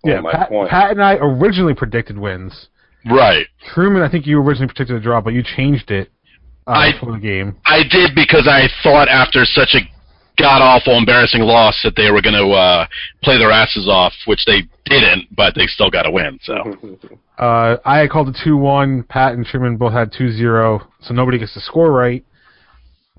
Yeah, 0.05 0.19
Oh, 0.19 0.21
my 0.21 0.31
Pat, 0.31 0.49
point. 0.49 0.69
Pat 0.69 0.91
and 0.91 1.03
I 1.03 1.15
originally 1.15 1.73
predicted 1.73 2.17
wins. 2.17 2.67
right. 3.11 3.45
Truman, 3.73 4.01
I 4.01 4.09
think 4.09 4.25
you 4.25 4.39
originally 4.39 4.67
predicted 4.67 4.95
a 4.95 4.99
draw, 5.01 5.19
but 5.19 5.33
you 5.33 5.43
changed 5.43 5.91
it 5.91 6.09
uh, 6.67 6.71
I- 6.71 7.00
for 7.00 7.12
the 7.13 7.19
game. 7.19 7.56
I 7.65 7.83
did 7.89 8.15
because 8.15 8.48
I 8.48 8.67
thought 8.84 9.07
after 9.10 9.45
such 9.45 9.75
a 9.75 9.79
god 10.38 10.62
awful, 10.62 10.98
embarrassing 10.98 11.41
loss 11.41 11.79
that 11.84 11.95
they 11.95 12.12
were 12.12 12.22
going 12.22 12.36
to 12.36 12.50
uh, 12.51 12.86
play 13.24 13.38
their 13.38 13.51
asses 13.51 13.88
off, 13.88 14.12
which 14.25 14.43
they 14.45 14.63
didn't, 14.86 15.34
but 15.36 15.55
they 15.55 15.65
still 15.67 15.89
got 15.89 16.05
a 16.05 16.12
win. 16.12 16.39
So 16.43 16.55
Uh, 17.38 17.75
I 17.84 17.98
had 18.00 18.10
called 18.10 18.29
it 18.29 18.38
2-1. 18.45 19.10
Pat 19.10 19.34
and 19.34 19.45
Truman 19.45 19.75
both 19.75 19.91
had 19.91 20.10
2-0, 20.13 20.88
so 21.01 21.13
nobody 21.13 21.38
gets 21.38 21.53
the 21.53 21.60
score 21.60 21.91
right. 21.91 22.24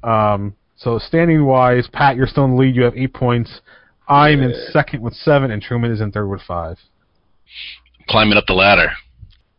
Um, 0.03 0.55
so 0.77 0.99
standing-wise, 0.99 1.87
Pat, 1.93 2.17
you're 2.17 2.27
still 2.27 2.47
in 2.47 2.53
the 2.53 2.57
lead. 2.57 2.75
You 2.77 2.85
have 2.85 2.97
eight 2.97 3.13
points. 3.13 3.61
I'm 4.09 4.41
in 4.41 4.55
second 4.73 5.03
with 5.03 5.13
seven, 5.15 5.51
and 5.51 5.61
Truman 5.61 5.91
is 5.91 6.01
in 6.01 6.13
third 6.13 6.29
with 6.29 6.41
five. 6.43 6.79
climbing 8.09 8.39
up 8.39 8.45
the 8.47 8.55
ladder. 8.55 8.91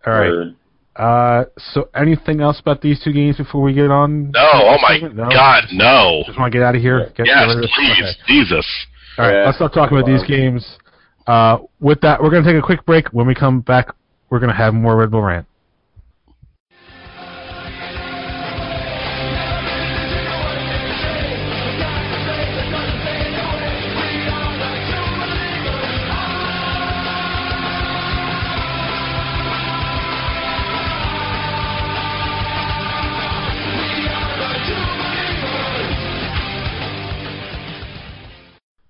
All 0.08 0.13
right. 0.13 0.27
Word. 0.29 0.56
Uh, 0.98 1.46
so 1.58 1.89
anything 1.96 2.42
else 2.42 2.60
about 2.60 2.82
these 2.82 3.00
two 3.04 3.13
games 3.13 3.38
before 3.38 3.62
we 3.62 3.74
get 3.74 3.92
on? 3.92 4.32
No, 4.32 4.50
oh 4.54 4.77
my 4.82 4.98
No? 5.13 5.30
God, 5.30 5.66
no. 5.72 6.24
Just 6.25 6.39
want 6.39 6.51
to 6.51 6.58
get 6.58 6.66
out 6.66 6.75
of 6.75 6.82
here. 6.82 7.12
Get, 7.16 7.27
Yes, 7.27 7.36
get 7.38 7.44
rid 7.48 7.56
of 7.58 7.62
this? 7.62 7.72
please, 7.75 8.01
Okay. 8.01 8.12
Jesus. 8.27 8.66
All 9.20 9.25
right, 9.25 9.34
Yeah. 9.36 9.46
let's 9.46 9.58
stop 9.58 9.74
talking 9.74 9.96
about 9.98 10.08
these 10.08 10.24
games. 10.24 10.77
Uh, 11.27 11.60
with 11.80 12.01
that, 12.01 12.22
we're 12.22 12.30
going 12.32 12.44
to 12.44 12.50
take 12.51 12.58
a 12.58 12.66
quick 12.66 12.84
break. 12.86 13.10
When 13.10 13.27
we 13.27 13.36
come 13.36 13.62
back, 13.62 13.89
we're 14.30 14.39
going 14.39 14.50
to 14.51 14.56
have 14.58 14.74
more 14.74 14.96
Red 14.96 15.12
Bull 15.12 15.22
Rant. 15.22 15.46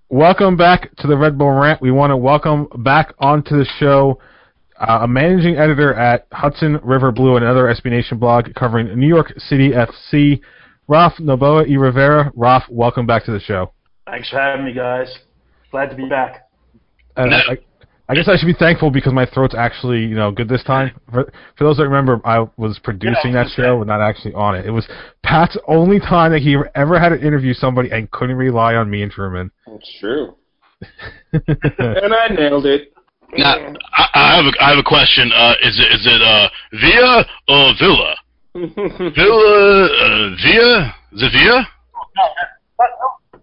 Welcome 0.10 0.56
back 0.56 0.96
to 1.00 1.08
the 1.08 1.18
Red 1.18 1.38
Bull 1.38 1.52
Rant. 1.52 1.82
We 1.82 1.92
want 1.92 2.12
to 2.12 2.18
welcome 2.18 2.70
back 2.78 3.14
onto 3.20 3.58
the 3.58 3.66
show 3.78 4.18
uh, 4.80 5.00
a 5.02 5.08
managing 5.08 5.58
editor 5.58 5.94
at 5.96 6.28
Hudson 6.32 6.80
River 6.82 7.12
Blue 7.12 7.36
and 7.36 7.44
another 7.44 7.64
SB 7.64 7.88
Nation 7.88 8.18
blog 8.18 8.54
covering 8.56 8.98
New 8.98 9.08
York 9.08 9.34
City 9.38 9.72
FC, 9.72 10.40
Ralph 10.88 11.16
Noboa 11.20 11.68
y 11.68 11.76
Rivera. 11.76 12.32
Ralph, 12.36 12.64
welcome 12.70 13.06
back 13.06 13.26
to 13.26 13.32
the 13.32 13.42
show. 13.42 13.74
Thanks 14.06 14.30
for 14.30 14.38
having 14.38 14.66
me, 14.66 14.72
guys. 14.72 15.14
Glad 15.72 15.90
to 15.90 15.98
be 15.98 16.08
back. 16.08 16.48
And 17.18 17.32
No. 17.32 17.36
I, 17.36 17.58
I 18.10 18.16
guess 18.16 18.30
I 18.30 18.38
should 18.38 18.46
be 18.46 18.54
thankful 18.54 18.90
because 18.90 19.12
my 19.12 19.26
throat's 19.26 19.54
actually, 19.54 20.00
you 20.00 20.16
know, 20.16 20.32
good 20.32 20.48
this 20.48 20.64
time. 20.64 20.92
For, 21.12 21.26
for 21.58 21.64
those 21.66 21.76
that 21.78 21.84
remember, 21.84 22.22
I 22.24 22.48
was 22.56 22.80
producing 22.82 23.34
Yeah, 23.34 23.44
that 23.44 23.50
show 23.50 23.64
gonna 23.64 23.82
and 23.82 23.88
not 23.88 24.02
actually 24.02 24.34
on 24.34 24.56
it. 24.56 24.66
It 24.66 24.72
was 24.72 24.88
Pat's 25.24 25.58
only 25.68 26.00
time 26.00 26.32
that 26.32 26.42
he 26.42 26.56
ever 26.74 27.00
had 27.00 27.10
to 27.10 27.20
interview 27.20 27.54
somebody 27.54 27.92
and 27.92 28.10
couldn't 28.12 28.38
rely 28.38 28.76
on 28.76 28.90
me 28.90 29.02
and 29.02 29.12
Truman. 29.12 29.52
That's 29.68 29.98
true. 30.00 30.36
and 31.34 32.14
I 32.14 32.28
nailed 32.30 32.66
it. 32.66 32.94
Now, 33.36 33.56
I, 33.98 34.08
I 34.14 34.36
have 34.38 34.46
a, 34.46 34.64
I 34.64 34.70
have 34.70 34.78
a 34.80 34.88
question. 34.88 35.30
Uh, 35.36 35.54
is 35.62 35.78
it 35.78 35.92
is 35.96 36.08
it 36.08 36.22
uh, 36.22 36.48
Via 36.80 37.26
or 37.50 37.74
Villa? 37.78 38.16
Villa, 39.16 39.86
uh, 39.86 40.36
Via? 40.42 40.96
Is 41.12 41.24
it 41.24 41.32
Via? 41.34 41.68
No, 42.16 42.24
that, 42.38 42.90
that, 43.34 43.42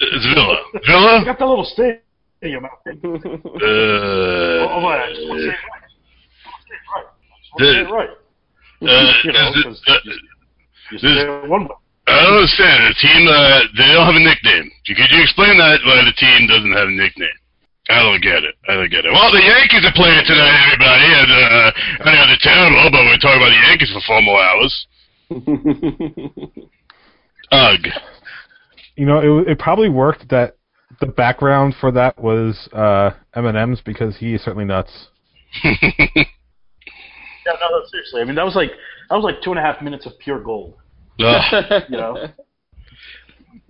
It's 0.00 0.26
Villa. 0.34 0.56
you 0.74 0.80
Villa? 0.84 1.22
got 1.24 1.38
the 1.38 1.46
little 1.46 1.64
sting 1.64 2.00
in 2.42 2.50
your 2.50 2.60
mouth. 2.60 2.72
Uh, 2.86 2.90
Oh, 2.92 4.68
oh, 4.70 4.86
I 4.86 5.08
just 5.12 5.28
want 5.28 5.40
to 5.40 5.46
say 5.46 5.52
it 5.52 5.60
right. 5.60 5.84
I 5.84 5.88
just 7.40 7.52
want 7.52 7.58
to 7.58 7.64
say 7.64 7.80
it 7.80 7.90
right. 7.90 8.10
uh, 8.10 9.12
You 9.24 9.32
know, 9.32 9.48
is 9.50 9.64
'cause 9.64 9.80
it- 9.86 10.06
uh, 10.06 10.92
You 10.92 10.98
say 10.98 11.08
it 11.20 11.48
one 11.48 11.64
way. 11.68 11.74
I 12.08 12.22
don't 12.24 12.34
understand. 12.42 12.78
The 12.90 12.94
team, 12.98 13.22
uh, 13.28 13.60
they 13.78 13.92
don't 13.94 14.06
have 14.06 14.16
a 14.16 14.24
nickname. 14.24 14.70
Could 14.86 14.98
you 14.98 15.22
explain 15.22 15.58
that 15.58 15.78
why 15.84 16.02
the 16.02 16.12
team 16.18 16.48
doesn't 16.48 16.72
have 16.72 16.88
a 16.88 16.90
nickname? 16.90 17.38
I 17.88 18.02
don't 18.02 18.20
get 18.22 18.42
it. 18.44 18.54
I 18.68 18.74
don't 18.74 18.90
get 18.90 19.04
it. 19.04 19.12
Well, 19.12 19.30
the 19.30 19.42
Yankees 19.42 19.84
are 19.84 19.92
playing 19.94 20.24
tonight, 20.26 20.54
everybody. 20.66 21.06
And, 21.06 21.30
uh, 21.30 21.70
I 22.06 22.14
know 22.14 22.26
they're 22.26 22.42
terrible, 22.42 22.90
but 22.90 23.02
we're 23.04 23.18
talking 23.18 23.38
about 23.42 23.50
the 23.54 23.62
Yankees 23.68 23.92
for 23.92 24.00
four 24.06 24.22
more 24.22 24.40
hours. 24.42 24.74
Ugh. 27.52 27.86
You 28.96 29.06
know, 29.06 29.42
it 29.42 29.52
it 29.52 29.58
probably 29.58 29.88
worked 29.88 30.28
that 30.30 30.56
the 31.00 31.06
background 31.06 31.74
for 31.80 31.90
that 31.92 32.20
was 32.20 32.68
uh, 32.72 33.10
M 33.34 33.46
and 33.46 33.56
M's 33.56 33.80
because 33.80 34.16
he 34.16 34.34
is 34.34 34.42
certainly 34.42 34.66
nuts. 34.66 35.08
Yeah, 37.46 37.52
no, 37.60 37.68
no, 37.78 37.84
seriously. 37.90 38.20
I 38.20 38.24
mean, 38.24 38.34
that 38.34 38.44
was 38.44 38.54
like 38.54 38.70
that 39.08 39.16
was 39.16 39.24
like 39.24 39.40
two 39.42 39.48
and 39.50 39.58
a 39.58 39.62
half 39.62 39.80
minutes 39.82 40.04
of 40.06 40.12
pure 40.18 40.40
gold. 40.40 40.74
Ugh. 41.18 41.64
You 41.88 41.96
know. 41.96 42.28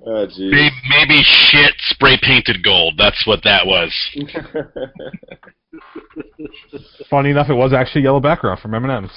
oh, 0.06 0.26
geez. 0.26 0.50
Maybe, 0.50 0.74
maybe 0.88 1.22
shit 1.22 1.74
spray 1.88 2.18
painted 2.20 2.64
gold. 2.64 2.94
That's 2.98 3.24
what 3.26 3.42
that 3.44 3.64
was. 3.66 3.94
Funny 7.08 7.30
enough, 7.30 7.48
it 7.48 7.54
was 7.54 7.72
actually 7.72 8.02
yellow 8.02 8.18
background 8.20 8.60
from 8.60 8.74
M 8.74 8.84
and 8.84 9.04
M's. 9.04 9.12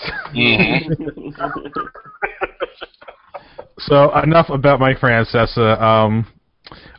So 3.79 4.15
enough 4.19 4.49
about 4.49 4.79
Mike 4.79 4.99
Francesa. 4.99 5.81
Um, 5.81 6.27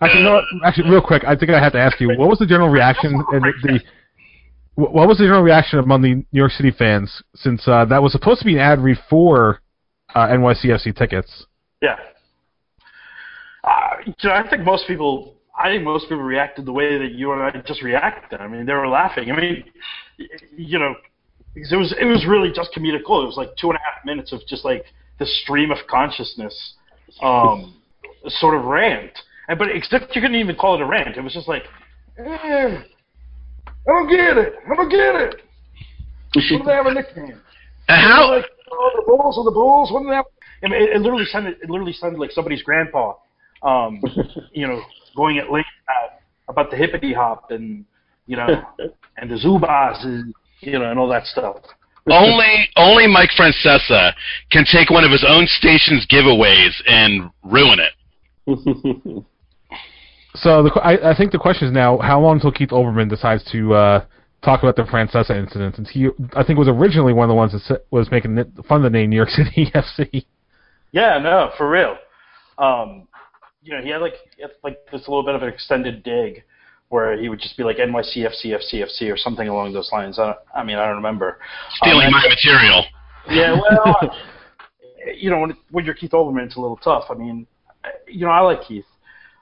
actually, 0.04 0.25
what? 0.25 0.44
actually, 0.64 0.90
real 0.90 1.00
quick, 1.00 1.25
I 1.25 1.37
think 1.37 1.50
I 1.50 1.62
have 1.62 1.73
to 1.73 1.78
ask 1.78 2.00
you, 2.00 2.08
what 2.16 2.28
was 2.28 2.38
the 2.38 2.46
general 2.46 2.68
reaction 2.68 3.14
and 3.32 3.44
the, 3.62 3.80
what 4.76 5.08
was 5.08 5.18
the 5.18 5.25
general 5.25 5.42
reaction 5.42 5.78
among 5.78 6.02
the 6.02 6.14
New 6.14 6.25
York 6.32 6.52
City 6.52 6.70
fans 6.70 7.23
since 7.34 7.66
uh, 7.68 7.84
that 7.87 8.02
was 8.02 8.12
supposed 8.12 8.40
to 8.40 8.44
be 8.44 8.54
an 8.54 8.61
ad 8.61 8.80
read 8.80 8.99
for 9.08 9.61
uh, 10.14 10.28
NYCFC 10.28 10.96
tickets? 10.96 11.46
Yeah. 11.80 11.96
Uh, 13.62 13.96
you 14.04 14.14
know, 14.25 14.32
I 14.32 14.49
think 14.49 14.64
most 14.64 14.87
people. 14.87 15.32
I 15.56 15.68
think 15.68 15.84
most 15.84 16.08
people 16.08 16.25
reacted 16.25 16.66
the 16.66 16.73
way 16.73 16.99
that 16.99 17.12
you 17.12 17.30
and 17.32 17.40
I 17.40 17.52
just 17.64 17.80
reacted. 17.80 18.40
I 18.40 18.49
mean, 18.49 18.66
they 18.66 18.73
were 18.73 18.88
laughing. 18.88 19.30
I 19.30 19.37
mean, 19.37 19.64
you 20.56 20.80
know, 20.80 20.96
because 21.54 21.73
it 21.73 21.76
was 21.76 21.94
it 21.99 22.04
was 22.04 22.26
really 22.28 22.50
just 22.52 22.70
comedic 22.76 23.04
gold. 23.06 23.23
It 23.23 23.26
was 23.28 23.37
like 23.37 23.50
two 23.56 23.68
and 23.68 23.76
a 23.76 23.80
half 23.80 24.04
minutes 24.04 24.32
of 24.32 24.40
just 24.49 24.64
like 24.64 24.84
the 25.20 25.26
stream 25.26 25.70
of 25.70 25.78
consciousness, 25.88 26.75
um, 27.23 27.76
sort 28.26 28.56
of 28.56 28.64
rant. 28.64 29.12
And 29.48 29.58
but 29.58 29.68
except 29.70 30.14
you 30.14 30.22
couldn't 30.22 30.36
even 30.36 30.56
call 30.56 30.74
it 30.76 30.80
a 30.80 30.86
rant. 30.86 31.16
It 31.16 31.22
was 31.22 31.32
just 31.32 31.48
like, 31.48 31.64
eh, 32.18 32.22
I 32.24 32.84
don't 33.86 34.08
get 34.08 34.36
it. 34.36 34.54
I 34.70 34.74
don't 34.74 34.88
get 34.88 35.14
it. 35.14 35.42
What 36.34 36.42
do 36.48 36.58
they 36.64 36.72
have 36.72 36.86
a 36.86 36.94
nickname? 36.94 37.40
And 37.88 38.12
how? 38.12 38.34
Like, 38.34 38.46
oh, 38.72 38.90
the 38.96 39.02
Bulls 39.06 39.38
are 39.38 39.44
the 39.44 39.50
Bulls. 39.50 39.90
Wouldn't 39.92 40.10
that? 40.10 40.24
I 40.62 40.68
mean, 40.68 40.82
it, 40.82 40.96
it 40.96 41.00
literally 41.00 41.26
sounded. 41.26 41.58
It 41.62 41.70
literally 41.70 41.92
sounded 41.92 42.18
like 42.18 42.30
somebody's 42.30 42.62
grandpa, 42.62 43.14
um, 43.62 44.02
you 44.52 44.66
know, 44.66 44.80
going 45.14 45.38
at 45.38 45.50
length 45.50 45.68
at, 45.88 46.22
about 46.48 46.70
the 46.70 46.76
hippity 46.76 47.12
hop 47.12 47.50
and 47.50 47.84
you 48.26 48.36
know, 48.36 48.46
and 49.16 49.30
the 49.30 49.36
Zubas, 49.36 50.04
and, 50.04 50.34
you 50.60 50.78
know, 50.78 50.90
and 50.90 50.98
all 50.98 51.08
that 51.08 51.26
stuff. 51.26 51.56
Only 52.06 52.68
only 52.76 53.06
Mike 53.06 53.30
Francesa 53.38 54.12
can 54.50 54.66
take 54.70 54.90
one 54.90 55.04
of 55.04 55.10
his 55.10 55.24
own 55.26 55.46
station's 55.46 56.06
giveaways 56.06 56.72
and 56.86 57.30
ruin 57.42 57.78
it. 57.80 59.24
So 60.37 60.64
the, 60.64 60.71
I, 60.81 61.12
I 61.12 61.17
think 61.17 61.33
the 61.33 61.38
question 61.38 61.69
is 61.69 61.73
now, 61.73 61.99
how 61.99 62.21
long 62.21 62.37
until 62.37 62.50
Keith 62.53 62.71
Olbermann 62.71 63.09
decides 63.09 63.45
to 63.53 63.75
uh, 63.75 64.05
talk 64.45 64.62
about 64.62 64.76
the 64.76 64.83
Francesa 64.83 65.31
incident? 65.31 65.76
Since 65.76 65.91
he, 65.91 66.09
I 66.35 66.43
think, 66.43 66.59
was 66.59 66.69
originally 66.69 67.12
one 67.12 67.25
of 67.25 67.29
the 67.29 67.37
ones 67.37 67.53
that 67.53 67.85
was 67.91 68.11
making 68.11 68.37
it- 68.38 68.50
fun 68.69 68.79
of 68.79 68.83
the 68.85 68.91
name 68.91 69.11
New 69.11 69.17
York 69.17 69.29
City 69.31 69.71
FC. 69.75 70.25
Yeah, 70.93 71.19
no, 71.19 71.50
for 71.57 71.69
real. 71.69 71.97
Um, 72.59 73.09
you 73.62 73.75
know, 73.75 73.83
he 73.83 73.91
had 73.91 74.00
like 74.00 74.14
he 74.37 74.43
had 74.43 74.53
like 74.62 74.79
this 74.93 75.03
little 75.09 75.25
bit 75.25 75.35
of 75.35 75.43
an 75.43 75.49
extended 75.49 76.03
dig 76.05 76.45
where 76.88 77.19
he 77.21 77.29
would 77.29 77.41
just 77.41 77.57
be 77.57 77.64
like 77.64 77.79
NYCFCFCFC 77.79 79.12
or 79.12 79.17
something 79.17 79.49
along 79.49 79.73
those 79.73 79.91
lines. 79.91 80.19
I, 80.19 80.26
don't, 80.26 80.38
I 80.55 80.62
mean, 80.62 80.76
I 80.76 80.87
don't 80.87 80.97
remember. 80.97 81.41
Stealing 81.76 82.07
Um, 82.07 82.12
my 82.12 82.29
material. 82.29 82.85
Yeah, 83.31 83.59
well, 83.81 84.17
you 85.17 85.31
know, 85.31 85.41
when, 85.41 85.57
when 85.71 85.85
you're 85.85 85.95
Keith 85.95 86.12
Olbermann, 86.12 86.45
it's 86.47 86.57
a 86.57 86.61
little 86.61 86.76
tough. 86.76 87.05
I 87.11 87.14
mean, 87.14 87.47
you 88.07 88.26
know, 88.26 88.31
I 88.31 88.41
like 88.41 88.62
Keith, 88.62 88.85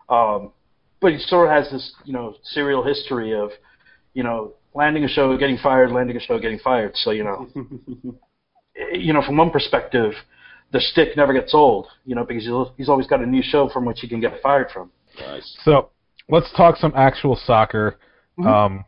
um, 0.09 0.53
but 1.03 1.13
he 1.13 1.19
sort 1.19 1.49
of 1.49 1.53
has 1.53 1.71
this, 1.71 1.93
you 2.05 2.13
know, 2.13 2.37
serial 2.45 2.83
history 2.83 3.35
of, 3.35 3.51
you 4.15 4.23
know, 4.23 4.55
landing 4.75 5.05
a 5.05 5.09
show, 5.09 5.37
getting 5.37 5.59
fired, 5.59 5.91
landing 5.91 6.17
a 6.17 6.21
show, 6.21 6.39
getting 6.39 6.61
fired. 6.61 6.93
So 6.95 7.11
you 7.11 7.25
know, 7.25 7.49
you 8.93 9.13
know, 9.13 9.23
from 9.23 9.37
one 9.37 9.51
perspective, 9.51 10.13
the 10.73 10.81
stick 10.81 11.17
never 11.17 11.33
gets 11.33 11.53
old, 11.55 11.89
you 12.07 12.15
know, 12.15 12.25
because 12.25 12.45
he's 12.77 12.89
always 12.89 13.07
got 13.07 13.21
a 13.21 13.27
new 13.27 13.43
show 13.43 13.69
from 13.69 13.85
which 13.85 14.01
he 14.01 14.09
can 14.09 14.21
get 14.21 14.41
fired 14.41 14.71
from. 14.73 14.91
nice. 15.21 15.57
So 15.65 15.91
let's 16.29 16.51
talk 16.57 16.77
some 16.77 16.93
actual 16.97 17.37
soccer. 17.45 17.99
Um, 18.45 18.85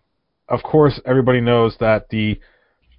of 0.49 0.63
course, 0.63 1.01
everybody 1.07 1.41
knows 1.41 1.77
that 1.81 2.09
the 2.09 2.41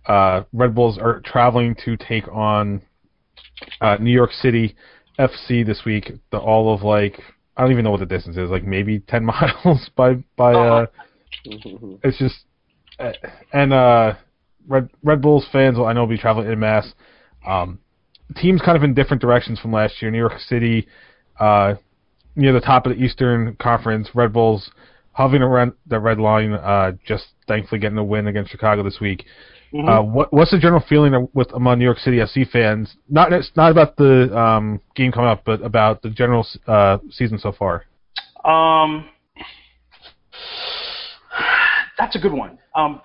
uh, 0.05 0.43
Red 0.53 0.75
Bulls 0.75 0.97
are 0.97 1.21
traveling 1.21 1.75
to 1.83 1.97
take 1.97 2.27
on 2.27 2.81
uh, 3.81 3.97
New 3.99 4.11
York 4.11 4.31
City 4.31 4.75
FC 5.19 5.65
this 5.65 5.81
week. 5.85 6.11
The 6.31 6.37
all 6.37 6.73
of 6.73 6.83
like 6.83 7.19
I 7.57 7.61
don't 7.61 7.71
even 7.71 7.83
know 7.83 7.91
what 7.91 8.01
the 8.01 8.05
distance 8.05 8.37
is, 8.37 8.49
like 8.49 8.63
maybe 8.63 8.99
ten 8.99 9.25
miles 9.25 9.89
by 9.95 10.15
by. 10.35 10.53
Uh, 10.53 10.85
it's 12.03 12.17
just 12.17 12.35
uh, 12.99 13.11
and 13.53 13.73
uh, 13.73 14.13
Red 14.67 14.89
Red 15.03 15.21
Bulls 15.21 15.45
fans 15.51 15.77
will 15.77 15.85
I 15.85 15.93
know 15.93 16.01
will 16.01 16.07
be 16.07 16.17
traveling 16.17 16.51
in 16.51 16.59
mass. 16.59 16.93
Um, 17.45 17.79
teams 18.35 18.61
kind 18.61 18.75
of 18.75 18.83
in 18.83 18.93
different 18.93 19.21
directions 19.21 19.59
from 19.59 19.71
last 19.71 20.01
year. 20.01 20.11
New 20.11 20.17
York 20.17 20.39
City. 20.39 20.87
Uh, 21.39 21.75
near 22.35 22.53
the 22.53 22.61
top 22.61 22.85
of 22.85 22.95
the 22.95 23.03
Eastern 23.03 23.55
Conference. 23.55 24.09
Red 24.13 24.33
Bulls 24.33 24.69
hovering 25.11 25.41
around 25.41 25.73
the 25.87 25.99
red 25.99 26.19
line, 26.19 26.53
uh, 26.53 26.91
just 27.05 27.27
thankfully 27.47 27.79
getting 27.79 27.97
a 27.97 28.03
win 28.03 28.27
against 28.27 28.51
Chicago 28.51 28.83
this 28.83 28.99
week. 28.99 29.25
Uh, 29.83 30.01
what, 30.01 30.31
what's 30.31 30.51
the 30.51 30.59
general 30.59 30.83
feeling 30.87 31.27
with 31.33 31.51
among 31.53 31.79
New 31.79 31.85
York 31.85 31.97
City 31.97 32.17
FC 32.17 32.49
fans? 32.49 32.95
Not 33.09 33.33
it's 33.33 33.51
not 33.55 33.71
about 33.71 33.97
the 33.97 34.35
um, 34.37 34.79
game 34.95 35.11
coming 35.11 35.29
up, 35.29 35.43
but 35.45 35.61
about 35.61 36.01
the 36.01 36.09
general 36.09 36.47
uh, 36.65 36.99
season 37.11 37.37
so 37.37 37.51
far. 37.51 37.83
Um, 38.45 39.09
that's 41.97 42.15
a 42.15 42.19
good 42.19 42.31
one. 42.31 42.57
Um, 42.73 43.01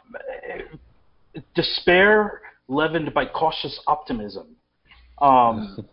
despair 1.54 2.42
leavened 2.68 3.12
by 3.14 3.24
cautious 3.24 3.80
optimism. 3.86 4.54
Um, 5.20 5.84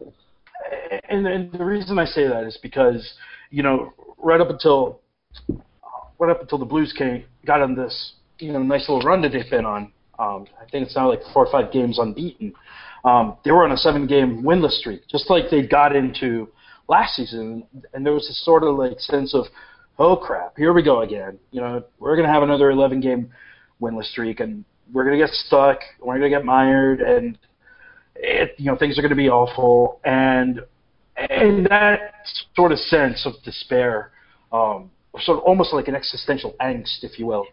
and, 1.10 1.26
and 1.26 1.52
the 1.52 1.66
reason 1.66 1.98
I 1.98 2.06
say 2.06 2.28
that 2.28 2.44
is 2.44 2.60
because 2.62 3.14
you 3.50 3.64
know 3.64 3.94
right 4.18 4.40
up 4.40 4.50
until 4.50 5.02
right 6.20 6.30
up 6.30 6.42
until 6.42 6.58
the 6.58 6.66
Blues 6.66 6.94
came 6.96 7.24
got 7.46 7.62
on 7.62 7.76
this 7.76 8.14
you 8.38 8.52
know 8.52 8.62
nice 8.62 8.88
little 8.90 9.02
run 9.02 9.22
that 9.22 9.32
they've 9.32 9.50
been 9.50 9.66
on. 9.66 9.92
Um, 10.20 10.48
I 10.60 10.70
think 10.70 10.88
it's 10.88 10.96
now 10.96 11.10
like 11.10 11.22
four 11.34 11.46
or 11.46 11.52
five 11.52 11.72
games 11.72 12.00
unbeaten. 12.00 12.54
Um, 13.06 13.38
they 13.46 13.52
were 13.52 13.64
on 13.64 13.72
a 13.72 13.78
seven-game 13.78 14.44
winless 14.44 14.80
streak, 14.80 15.08
just 15.08 15.30
like 15.30 15.46
they 15.50 15.66
got 15.66 15.96
into 15.96 16.50
last 16.88 17.16
season, 17.16 17.64
and 17.94 18.06
there 18.06 18.14
was 18.14 18.28
this 18.28 18.44
sort 18.44 18.64
of 18.64 18.76
like 18.76 19.00
sense 19.00 19.34
of, 19.34 19.46
oh 20.00 20.16
crap, 20.16 20.58
here 20.58 20.74
we 20.74 20.82
go 20.82 21.02
again. 21.02 21.38
You 21.52 21.62
know, 21.62 21.84
we're 22.00 22.16
gonna 22.16 22.32
have 22.32 22.44
another 22.44 22.72
11-game 22.72 23.30
winless 23.82 24.06
streak, 24.06 24.40
and 24.40 24.66
we're 24.92 25.06
gonna 25.06 25.18
get 25.18 25.30
stuck, 25.30 25.80
we're 26.02 26.16
gonna 26.16 26.30
get 26.30 26.46
mired, 26.46 27.02
and 27.02 27.38
it, 28.16 28.56
you 28.58 28.66
know 28.66 28.78
things 28.78 28.98
are 28.98 29.02
gonna 29.02 29.16
be 29.16 29.30
awful, 29.30 30.00
and 30.04 30.62
and 31.18 31.66
that 31.68 32.14
sort 32.56 32.72
of 32.72 32.80
sense 32.80 33.26
of 33.26 33.34
despair, 33.44 34.12
um, 34.52 34.90
sort 35.20 35.40
of 35.40 35.44
almost 35.44 35.74
like 35.74 35.88
an 35.88 35.96
existential 35.96 36.56
angst, 36.62 37.04
if 37.04 37.20
you 37.20 37.26
will, 37.26 37.46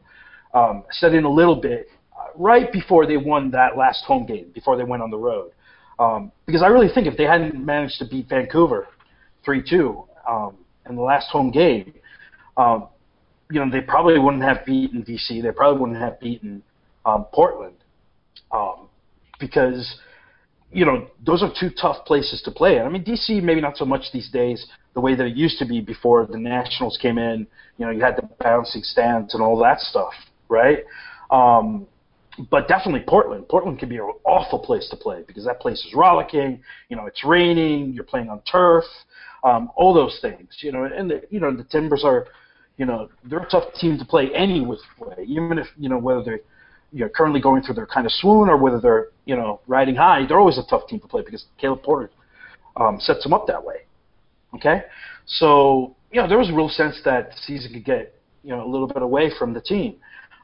um, 0.54 0.85
set 0.90 1.14
in 1.14 1.25
a 1.25 1.30
little 1.30 1.56
bit 1.56 1.88
right 2.37 2.73
before 2.73 3.07
they 3.07 3.17
won 3.17 3.50
that 3.53 3.76
last 3.76 4.05
home 4.05 4.26
game, 4.26 4.50
before 4.55 4.76
they 4.76 4.85
went 4.85 5.03
on 5.03 5.11
the 5.11 5.19
road. 5.19 5.50
Um, 5.99 6.33
because 6.47 6.62
I 6.62 6.67
really 6.67 6.88
think 6.93 7.07
if 7.07 7.17
they 7.17 7.25
hadn't 7.25 7.64
managed 7.64 7.99
to 7.99 8.07
beat 8.07 8.29
Vancouver 8.29 8.88
3 9.45 9.62
2 9.69 10.05
um, 10.29 10.57
in 10.88 10.97
the 10.97 11.03
last 11.03 11.29
home 11.31 11.50
game, 11.50 11.95
um, 12.57 12.88
you 13.50 13.64
know, 13.64 13.71
they 13.71 13.81
probably 13.81 14.19
wouldn't 14.19 14.43
have 14.43 14.64
beaten 14.64 15.03
DC. 15.03 15.43
They 15.43 15.53
probably 15.53 15.81
wouldn't 15.81 16.00
have 16.00 16.19
beaten 16.19 16.62
um, 17.05 17.26
Portland 17.33 17.76
um, 18.50 18.88
because 19.38 19.99
you 20.73 20.85
know 20.85 21.07
those 21.25 21.43
are 21.43 21.53
two 21.59 21.71
tough 21.71 22.05
places 22.07 22.43
to 22.43 22.50
play. 22.50 22.81
I 22.81 22.88
mean, 22.88 23.05
DC 23.05 23.43
maybe 23.43 23.61
not 23.61 23.76
so 23.76 23.85
much 23.85 24.07
these 24.12 24.31
days 24.31 24.67
the 24.95 25.00
way 25.00 25.14
that 25.14 25.26
it 25.26 25.37
used 25.37 25.59
to 25.59 25.67
be 25.67 25.81
before 25.81 26.26
the 26.26 26.38
Nationals 26.38 26.99
came 27.00 27.19
in. 27.19 27.47
You 27.79 27.87
know, 27.87 27.93
you 27.93 28.00
had 28.00 28.17
the 28.17 28.29
bouncing 28.41 28.83
stands 28.83 29.35
and 29.35 29.43
all 29.43 29.59
that 29.59 29.81
stuff, 29.81 30.12
right? 30.49 30.79
Um, 31.31 31.87
but 32.50 32.69
definitely 32.69 33.05
Portland. 33.07 33.49
Portland 33.49 33.79
can 33.79 33.88
be 33.88 33.97
an 33.97 34.12
awful 34.25 34.59
place 34.59 34.88
to 34.91 34.97
play 34.97 35.23
because 35.26 35.45
that 35.45 35.61
place 35.61 35.79
is 35.85 35.95
rollicking. 35.95 36.62
You 36.88 36.97
know, 36.97 37.07
it's 37.07 37.25
raining. 37.25 37.93
You're 37.93 38.05
playing 38.05 38.29
on 38.29 38.41
turf. 38.43 38.85
Um, 39.43 39.71
all 39.76 39.95
those 39.95 40.19
things. 40.21 40.49
You 40.61 40.73
know, 40.73 40.85
and 40.85 41.11
the, 41.11 41.23
you 41.31 41.41
know 41.41 41.55
the 41.55 41.64
Timbers 41.64 42.03
are, 42.05 42.26
you 42.76 42.87
know, 42.87 43.09
they're 43.25 43.41
a 43.41 43.49
tough 43.49 43.73
team 43.75 43.99
to 43.99 44.05
play 44.05 44.31
any 44.35 44.61
which 44.61 44.81
way. 44.99 45.25
Even 45.26 45.59
if 45.59 45.67
you 45.79 45.88
know 45.88 45.99
whether 45.99 46.23
they're 46.25 46.41
you 46.93 47.00
know 47.00 47.09
currently 47.09 47.41
going 47.41 47.62
through 47.62 47.75
their 47.75 47.87
kind 47.87 48.07
of 48.07 48.12
swoon 48.12 48.49
or 48.49 48.57
whether 48.57 48.81
they're 48.81 49.09
you 49.26 49.37
know 49.37 49.61
riding 49.67 49.95
high, 49.95 50.26
they're 50.26 50.41
always 50.41 50.59
a 50.59 50.67
tough 50.69 50.87
team 50.88 51.00
to 51.00 51.07
play 51.07 51.23
because 51.25 51.45
Caleb 51.61 51.83
Porter 51.83 52.11
um, 52.76 52.99
sets 53.00 53.23
them 53.23 53.33
up 53.33 53.47
that 53.47 53.62
way. 53.62 53.83
Okay, 54.55 54.83
so 55.26 55.95
you 56.11 56.21
know 56.21 56.29
there 56.29 56.38
was 56.38 56.50
a 56.50 56.55
real 56.55 56.69
sense 56.69 57.00
that 57.05 57.31
the 57.31 57.37
season 57.45 57.73
could 57.73 57.85
get 57.85 58.14
you 58.43 58.50
know 58.50 58.67
a 58.67 58.69
little 58.69 58.88
bit 58.88 59.03
away 59.03 59.31
from 59.38 59.53
the 59.53 59.61
team. 59.61 59.97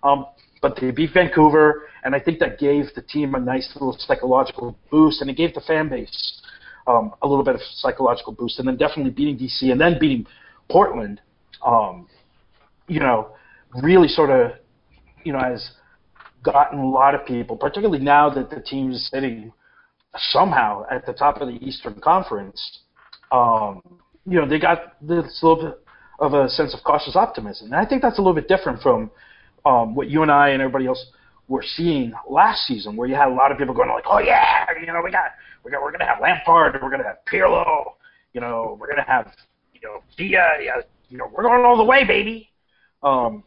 Um, 0.03 0.27
but 0.61 0.77
they 0.81 0.91
beat 0.91 1.11
Vancouver, 1.15 1.89
and 2.05 2.15
I 2.15 2.21
think 2.21 2.39
that 2.41 2.59
gave 2.59 2.87
the 2.95 3.03
team 3.03 3.35
a 3.35 3.41
nice 3.41 3.71
little 3.75 3.97
psychological 3.99 4.77
boost, 4.91 5.21
and 5.21 5.31
it 5.31 5.37
gave 5.37 5.55
the 5.55 5.61
fan 5.61 5.89
base 5.89 6.43
um, 6.87 7.13
a 7.23 7.29
little 7.29 7.45
bit 7.45 7.55
of 7.55 7.61
psychological 7.77 8.33
boost. 8.33 8.59
And 8.59 8.69
then 8.69 8.77
definitely 8.77 9.13
beating 9.13 9.39
DC 9.39 9.71
and 9.71 9.81
then 9.81 9.99
beating 9.99 10.27
Portland, 10.71 11.21
um, 11.65 12.09
you 12.89 13.01
know, 13.01 13.29
really 13.83 14.09
sort 14.09 14.31
of, 14.31 14.53
you 15.25 15.33
know, 15.33 15.41
has 15.41 15.71
gotten 16.43 16.79
a 16.79 16.89
lot 16.89 17.15
of 17.15 17.25
people, 17.27 17.57
particularly 17.57 18.03
now 18.03 18.29
that 18.31 18.51
the 18.51 18.61
team 18.61 18.93
is 18.93 19.09
sitting 19.11 19.53
somehow 20.17 20.85
at 20.91 21.07
the 21.07 21.13
top 21.13 21.41
of 21.41 21.49
the 21.49 21.55
Eastern 21.65 22.01
Conference. 22.01 22.81
Um, 23.33 23.81
you 24.27 24.41
know, 24.41 24.49
they 24.49 24.59
got 24.59 24.97
this 25.07 25.41
little 25.43 25.63
bit 25.63 25.81
of 26.19 26.35
a 26.35 26.49
sense 26.49 26.75
of 26.75 26.81
cautious 26.85 27.17
optimism, 27.17 27.69
and 27.73 27.77
I 27.77 27.87
think 27.87 28.03
that's 28.03 28.19
a 28.19 28.21
little 28.21 28.35
bit 28.35 28.49
different 28.49 28.83
from 28.83 29.11
um, 29.65 29.95
what 29.95 30.09
you 30.09 30.23
and 30.23 30.31
I 30.31 30.51
and 30.51 30.63
everybody 30.63 30.87
else 30.87 31.05
were 31.49 31.65
seeing 31.77 32.13
last 32.29 32.67
season, 32.67 32.97
where 32.97 33.09
you 33.09 33.15
had 33.15 33.29
a 33.29 33.35
lot 33.35 33.51
of 33.51 33.59
people 33.59 33.75
going 33.75 33.89
like, 33.89 34.05
"Oh 34.07 34.19
yeah, 34.19 34.67
you 34.81 34.87
know, 34.87 35.01
we 35.05 35.11
got, 35.11 35.33
we 35.65 35.71
got, 35.71 35.83
we're 35.83 35.93
gonna 35.93 36.07
have 36.07 36.21
Lampard, 36.21 36.79
we're 36.81 36.91
gonna 36.91 37.05
have 37.05 37.19
Pirlo, 37.31 37.93
you 38.33 38.41
know, 38.41 38.77
we're 38.81 38.89
gonna 38.89 39.07
have, 39.07 39.33
you 39.75 39.81
know, 39.83 40.03
Dia, 40.17 40.59
yeah, 40.63 40.81
you 41.09 41.19
know, 41.19 41.31
we're 41.33 41.43
going 41.43 41.65
all 41.65 41.77
the 41.77 41.85
way, 41.85 42.05
baby." 42.05 42.49
Um, 43.03 43.45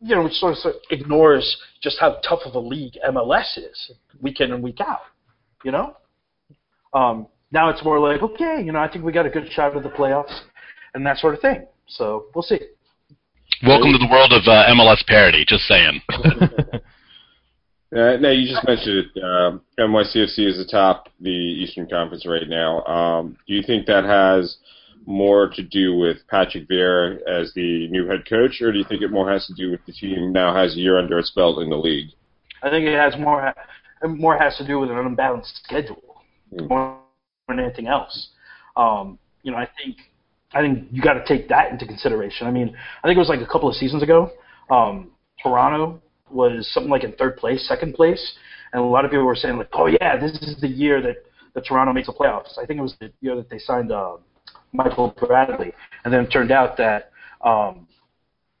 you 0.00 0.14
know, 0.14 0.24
which 0.24 0.34
sort 0.34 0.56
of, 0.64 0.74
ignores 0.90 1.56
just 1.80 1.98
how 1.98 2.20
tough 2.28 2.40
of 2.44 2.54
a 2.54 2.58
league 2.58 2.98
MLS 3.08 3.56
is, 3.56 3.92
week 4.20 4.40
in 4.40 4.52
and 4.52 4.62
week 4.62 4.80
out. 4.80 5.00
You 5.64 5.72
know, 5.72 5.96
um, 6.92 7.26
now 7.50 7.70
it's 7.70 7.82
more 7.82 7.98
like, 7.98 8.22
okay, 8.22 8.62
you 8.62 8.72
know, 8.72 8.80
I 8.80 8.88
think 8.90 9.04
we 9.04 9.12
got 9.12 9.26
a 9.26 9.30
good 9.30 9.50
shot 9.52 9.76
at 9.76 9.82
the 9.82 9.88
playoffs 9.88 10.38
and 10.94 11.04
that 11.06 11.18
sort 11.18 11.34
of 11.34 11.40
thing. 11.40 11.66
So 11.88 12.26
we'll 12.34 12.42
see. 12.42 12.60
Welcome 13.62 13.92
to 13.92 13.98
the 13.98 14.08
world 14.10 14.32
of 14.32 14.42
uh, 14.46 14.66
MLS 14.74 15.04
parody. 15.06 15.44
Just 15.46 15.64
saying. 15.64 16.02
uh, 16.10 16.80
no, 17.90 18.30
you 18.30 18.52
just 18.52 18.66
mentioned 18.66 19.06
it. 19.14 19.22
Um, 19.24 19.62
NYCFC 19.78 20.46
is 20.46 20.58
atop 20.58 21.08
the 21.20 21.30
Eastern 21.30 21.88
Conference 21.88 22.26
right 22.26 22.46
now. 22.46 22.84
Um, 22.84 23.38
do 23.46 23.54
you 23.54 23.62
think 23.62 23.86
that 23.86 24.04
has 24.04 24.58
more 25.06 25.48
to 25.48 25.62
do 25.62 25.96
with 25.96 26.18
Patrick 26.28 26.68
Vieira 26.68 27.18
as 27.26 27.54
the 27.54 27.88
new 27.88 28.06
head 28.06 28.28
coach, 28.28 28.60
or 28.60 28.72
do 28.72 28.78
you 28.78 28.84
think 28.84 29.00
it 29.00 29.10
more 29.10 29.30
has 29.30 29.46
to 29.46 29.54
do 29.54 29.70
with 29.70 29.80
the 29.86 29.92
team 29.92 30.32
now 30.32 30.54
has 30.54 30.76
a 30.76 30.78
year 30.78 30.98
under 30.98 31.18
its 31.18 31.30
belt 31.30 31.62
in 31.62 31.70
the 31.70 31.76
league? 31.76 32.10
I 32.62 32.68
think 32.68 32.86
it 32.86 32.98
has 32.98 33.18
more 33.18 33.54
more 34.06 34.36
has 34.36 34.58
to 34.58 34.66
do 34.66 34.78
with 34.80 34.90
an 34.90 34.98
unbalanced 34.98 35.62
schedule 35.64 36.22
mm. 36.52 36.68
more 36.68 36.98
than 37.48 37.60
anything 37.60 37.86
else. 37.86 38.28
Um, 38.76 39.18
you 39.42 39.52
know, 39.52 39.56
I 39.56 39.68
think 39.82 39.96
I 40.52 40.60
think 40.60 40.88
you 40.90 41.02
got 41.02 41.14
to 41.14 41.24
take 41.26 41.48
that 41.48 41.70
into 41.70 41.86
consideration. 41.86 42.46
I 42.46 42.50
mean, 42.50 42.76
I 43.02 43.06
think 43.06 43.16
it 43.16 43.20
was 43.20 43.28
like 43.28 43.40
a 43.40 43.46
couple 43.46 43.68
of 43.68 43.74
seasons 43.74 44.02
ago. 44.02 44.30
Um, 44.70 45.10
Toronto 45.42 46.00
was 46.30 46.68
something 46.72 46.90
like 46.90 47.04
in 47.04 47.12
third 47.12 47.36
place, 47.36 47.66
second 47.68 47.94
place, 47.94 48.34
and 48.72 48.82
a 48.82 48.84
lot 48.84 49.04
of 49.04 49.10
people 49.10 49.24
were 49.24 49.36
saying 49.36 49.56
like, 49.58 49.68
"Oh 49.72 49.86
yeah, 49.86 50.16
this 50.16 50.32
is 50.42 50.60
the 50.60 50.68
year 50.68 51.00
that, 51.02 51.16
that 51.54 51.66
Toronto 51.66 51.92
makes 51.92 52.06
the 52.06 52.12
playoffs." 52.12 52.58
I 52.58 52.66
think 52.66 52.78
it 52.78 52.82
was 52.82 52.94
the 53.00 53.12
year 53.20 53.36
that 53.36 53.50
they 53.50 53.58
signed 53.58 53.92
uh, 53.92 54.16
Michael 54.72 55.14
Bradley, 55.18 55.72
and 56.04 56.12
then 56.12 56.24
it 56.24 56.28
turned 56.28 56.50
out 56.50 56.76
that 56.78 57.10
um, 57.44 57.86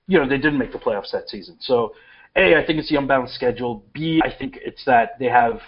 you 0.06 0.18
know 0.18 0.28
they 0.28 0.36
didn't 0.36 0.58
make 0.58 0.72
the 0.72 0.78
playoffs 0.78 1.12
that 1.12 1.28
season. 1.28 1.56
So, 1.60 1.94
a, 2.36 2.56
I 2.56 2.66
think 2.66 2.78
it's 2.78 2.88
the 2.88 2.96
unbalanced 2.96 3.34
schedule. 3.34 3.84
B, 3.92 4.20
I 4.24 4.30
think 4.36 4.58
it's 4.64 4.84
that 4.84 5.18
they 5.18 5.26
have 5.26 5.60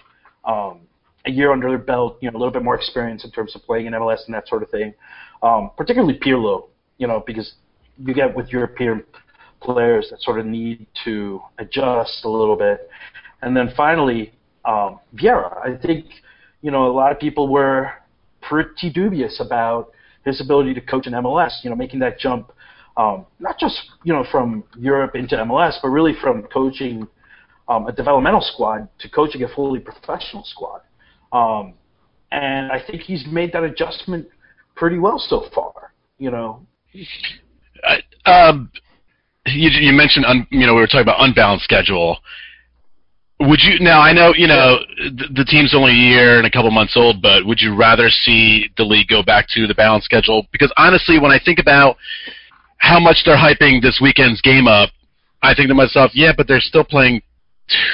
um, 0.44 0.83
a 1.26 1.31
year 1.31 1.52
under 1.52 1.68
their 1.68 1.78
belt, 1.78 2.18
you 2.20 2.31
know, 2.31 2.37
a 2.37 2.38
little 2.38 2.52
bit 2.52 2.62
more 2.62 2.74
experience 2.74 3.24
in 3.24 3.31
terms 3.31 3.54
of 3.54 3.62
playing 3.62 3.87
in 3.87 3.92
MLS 3.92 4.24
and 4.26 4.35
that 4.35 4.48
sort 4.48 4.62
of 4.62 4.70
thing 4.70 4.94
um, 5.42 5.70
particularly 5.76 6.18
Pirlo, 6.18 6.68
you 6.98 7.07
know, 7.07 7.22
because 7.26 7.54
you 7.98 8.14
get 8.14 8.35
with 8.35 8.48
European 8.48 9.04
players 9.61 10.09
that 10.11 10.20
sort 10.20 10.38
of 10.38 10.46
need 10.46 10.87
to 11.04 11.40
adjust 11.59 12.24
a 12.24 12.28
little 12.28 12.57
bit. 12.57 12.88
And 13.42 13.57
then 13.57 13.72
finally, 13.76 14.33
um, 14.64 15.00
Vieira. 15.14 15.57
I 15.64 15.76
think, 15.81 16.07
you 16.62 16.70
know, 16.70 16.87
a 16.87 16.92
lot 16.92 17.12
of 17.12 17.18
people 17.18 17.48
were 17.48 17.92
pretty 18.42 18.90
dubious 18.90 19.40
about 19.40 19.92
his 20.24 20.40
ability 20.40 20.74
to 20.74 20.81
coach 20.81 21.07
in 21.07 21.12
MLS, 21.14 21.52
you 21.62 21.70
know, 21.70 21.76
making 21.76 22.00
that 22.00 22.18
jump, 22.18 22.52
um, 22.96 23.26
not 23.38 23.59
just, 23.59 23.81
you 24.04 24.12
know, 24.12 24.24
from 24.31 24.64
Europe 24.76 25.14
into 25.14 25.37
MLS, 25.37 25.76
but 25.81 25.88
really 25.88 26.12
from 26.20 26.42
coaching 26.44 27.07
um, 27.68 27.87
a 27.87 27.92
developmental 27.92 28.40
squad 28.40 28.88
to 28.98 29.09
coaching 29.09 29.42
a 29.44 29.48
fully 29.48 29.78
professional 29.78 30.42
squad. 30.44 30.81
Um, 31.32 31.74
and 32.30 32.70
I 32.70 32.82
think 32.84 33.02
he's 33.02 33.24
made 33.26 33.52
that 33.52 33.64
adjustment 33.64 34.28
pretty 34.74 34.98
well 34.98 35.18
so 35.18 35.46
far. 35.54 35.92
You 36.18 36.30
know. 36.30 36.66
Uh, 37.84 38.30
um, 38.30 38.70
you, 39.46 39.70
you 39.70 39.92
mentioned 39.92 40.24
un, 40.26 40.46
you 40.50 40.66
know 40.66 40.74
we 40.74 40.80
were 40.80 40.86
talking 40.86 41.02
about 41.02 41.20
unbalanced 41.20 41.64
schedule. 41.64 42.18
Would 43.40 43.60
you 43.62 43.78
now? 43.78 44.00
I 44.00 44.12
know 44.12 44.34
you 44.36 44.48
know 44.48 44.78
the, 44.98 45.28
the 45.36 45.44
team's 45.44 45.74
only 45.74 45.92
a 45.92 45.94
year 45.94 46.38
and 46.38 46.46
a 46.46 46.50
couple 46.50 46.70
months 46.70 46.96
old, 46.96 47.22
but 47.22 47.46
would 47.46 47.60
you 47.60 47.76
rather 47.76 48.08
see 48.08 48.68
the 48.76 48.84
league 48.84 49.08
go 49.08 49.22
back 49.22 49.46
to 49.50 49.66
the 49.66 49.74
balanced 49.74 50.06
schedule? 50.06 50.46
Because 50.50 50.72
honestly, 50.76 51.18
when 51.18 51.30
I 51.30 51.38
think 51.42 51.58
about 51.60 51.96
how 52.78 52.98
much 52.98 53.18
they're 53.24 53.36
hyping 53.36 53.80
this 53.80 54.00
weekend's 54.02 54.40
game 54.40 54.66
up, 54.66 54.90
I 55.42 55.54
think 55.54 55.68
to 55.68 55.74
myself, 55.74 56.10
yeah, 56.14 56.32
but 56.36 56.48
they're 56.48 56.60
still 56.60 56.84
playing 56.84 57.22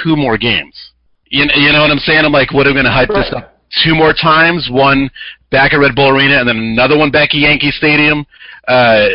two 0.02 0.16
more 0.16 0.38
games. 0.38 0.92
You, 1.34 1.46
you 1.56 1.72
know 1.72 1.82
what 1.82 1.90
I'm 1.90 1.98
saying? 1.98 2.24
I'm 2.24 2.30
like, 2.30 2.52
what 2.52 2.66
are 2.66 2.70
we 2.70 2.74
going 2.74 2.86
to 2.86 2.92
hype 2.92 3.08
this 3.08 3.32
up 3.34 3.54
two 3.82 3.94
more 3.94 4.12
times, 4.12 4.68
one 4.70 5.10
back 5.50 5.72
at 5.72 5.78
Red 5.78 5.94
Bull 5.94 6.08
Arena 6.08 6.38
and 6.38 6.48
then 6.48 6.56
another 6.56 6.96
one 6.96 7.10
back 7.10 7.30
at 7.34 7.40
Yankee 7.40 7.70
Stadium. 7.70 8.24
Uh, 8.68 9.06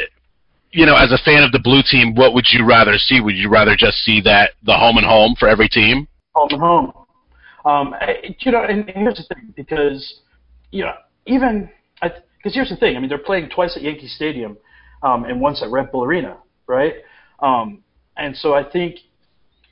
you 0.71 0.85
know, 0.85 0.95
as 0.95 1.11
a 1.11 1.17
fan 1.23 1.43
of 1.43 1.51
the 1.51 1.59
blue 1.59 1.81
team, 1.89 2.13
what 2.15 2.33
would 2.33 2.45
you 2.51 2.65
rather 2.65 2.97
see? 2.97 3.21
Would 3.21 3.35
you 3.35 3.49
rather 3.49 3.75
just 3.75 3.97
see 3.99 4.21
that 4.21 4.51
the 4.63 4.75
home 4.75 4.97
and 4.97 5.05
home 5.05 5.35
for 5.39 5.47
every 5.47 5.67
team? 5.67 6.07
Home 6.35 6.49
and 6.51 6.61
home. 6.61 6.93
Um, 7.65 7.95
you 8.39 8.51
know, 8.51 8.63
and 8.63 8.89
here's 8.89 9.17
the 9.17 9.33
thing, 9.33 9.53
because 9.55 10.21
you 10.71 10.83
know, 10.83 10.93
even 11.25 11.69
because 12.01 12.53
here's 12.53 12.69
the 12.69 12.75
thing. 12.75 12.95
I 12.95 12.99
mean, 12.99 13.09
they're 13.09 13.17
playing 13.17 13.49
twice 13.49 13.75
at 13.75 13.81
Yankee 13.81 14.07
Stadium 14.07 14.57
um, 15.03 15.25
and 15.25 15.41
once 15.41 15.63
at 15.63 15.71
Red 15.71 15.91
Bull 15.91 16.03
Arena, 16.03 16.37
right? 16.67 16.95
Um, 17.39 17.83
and 18.17 18.35
so 18.35 18.53
I 18.53 18.63
think, 18.63 18.97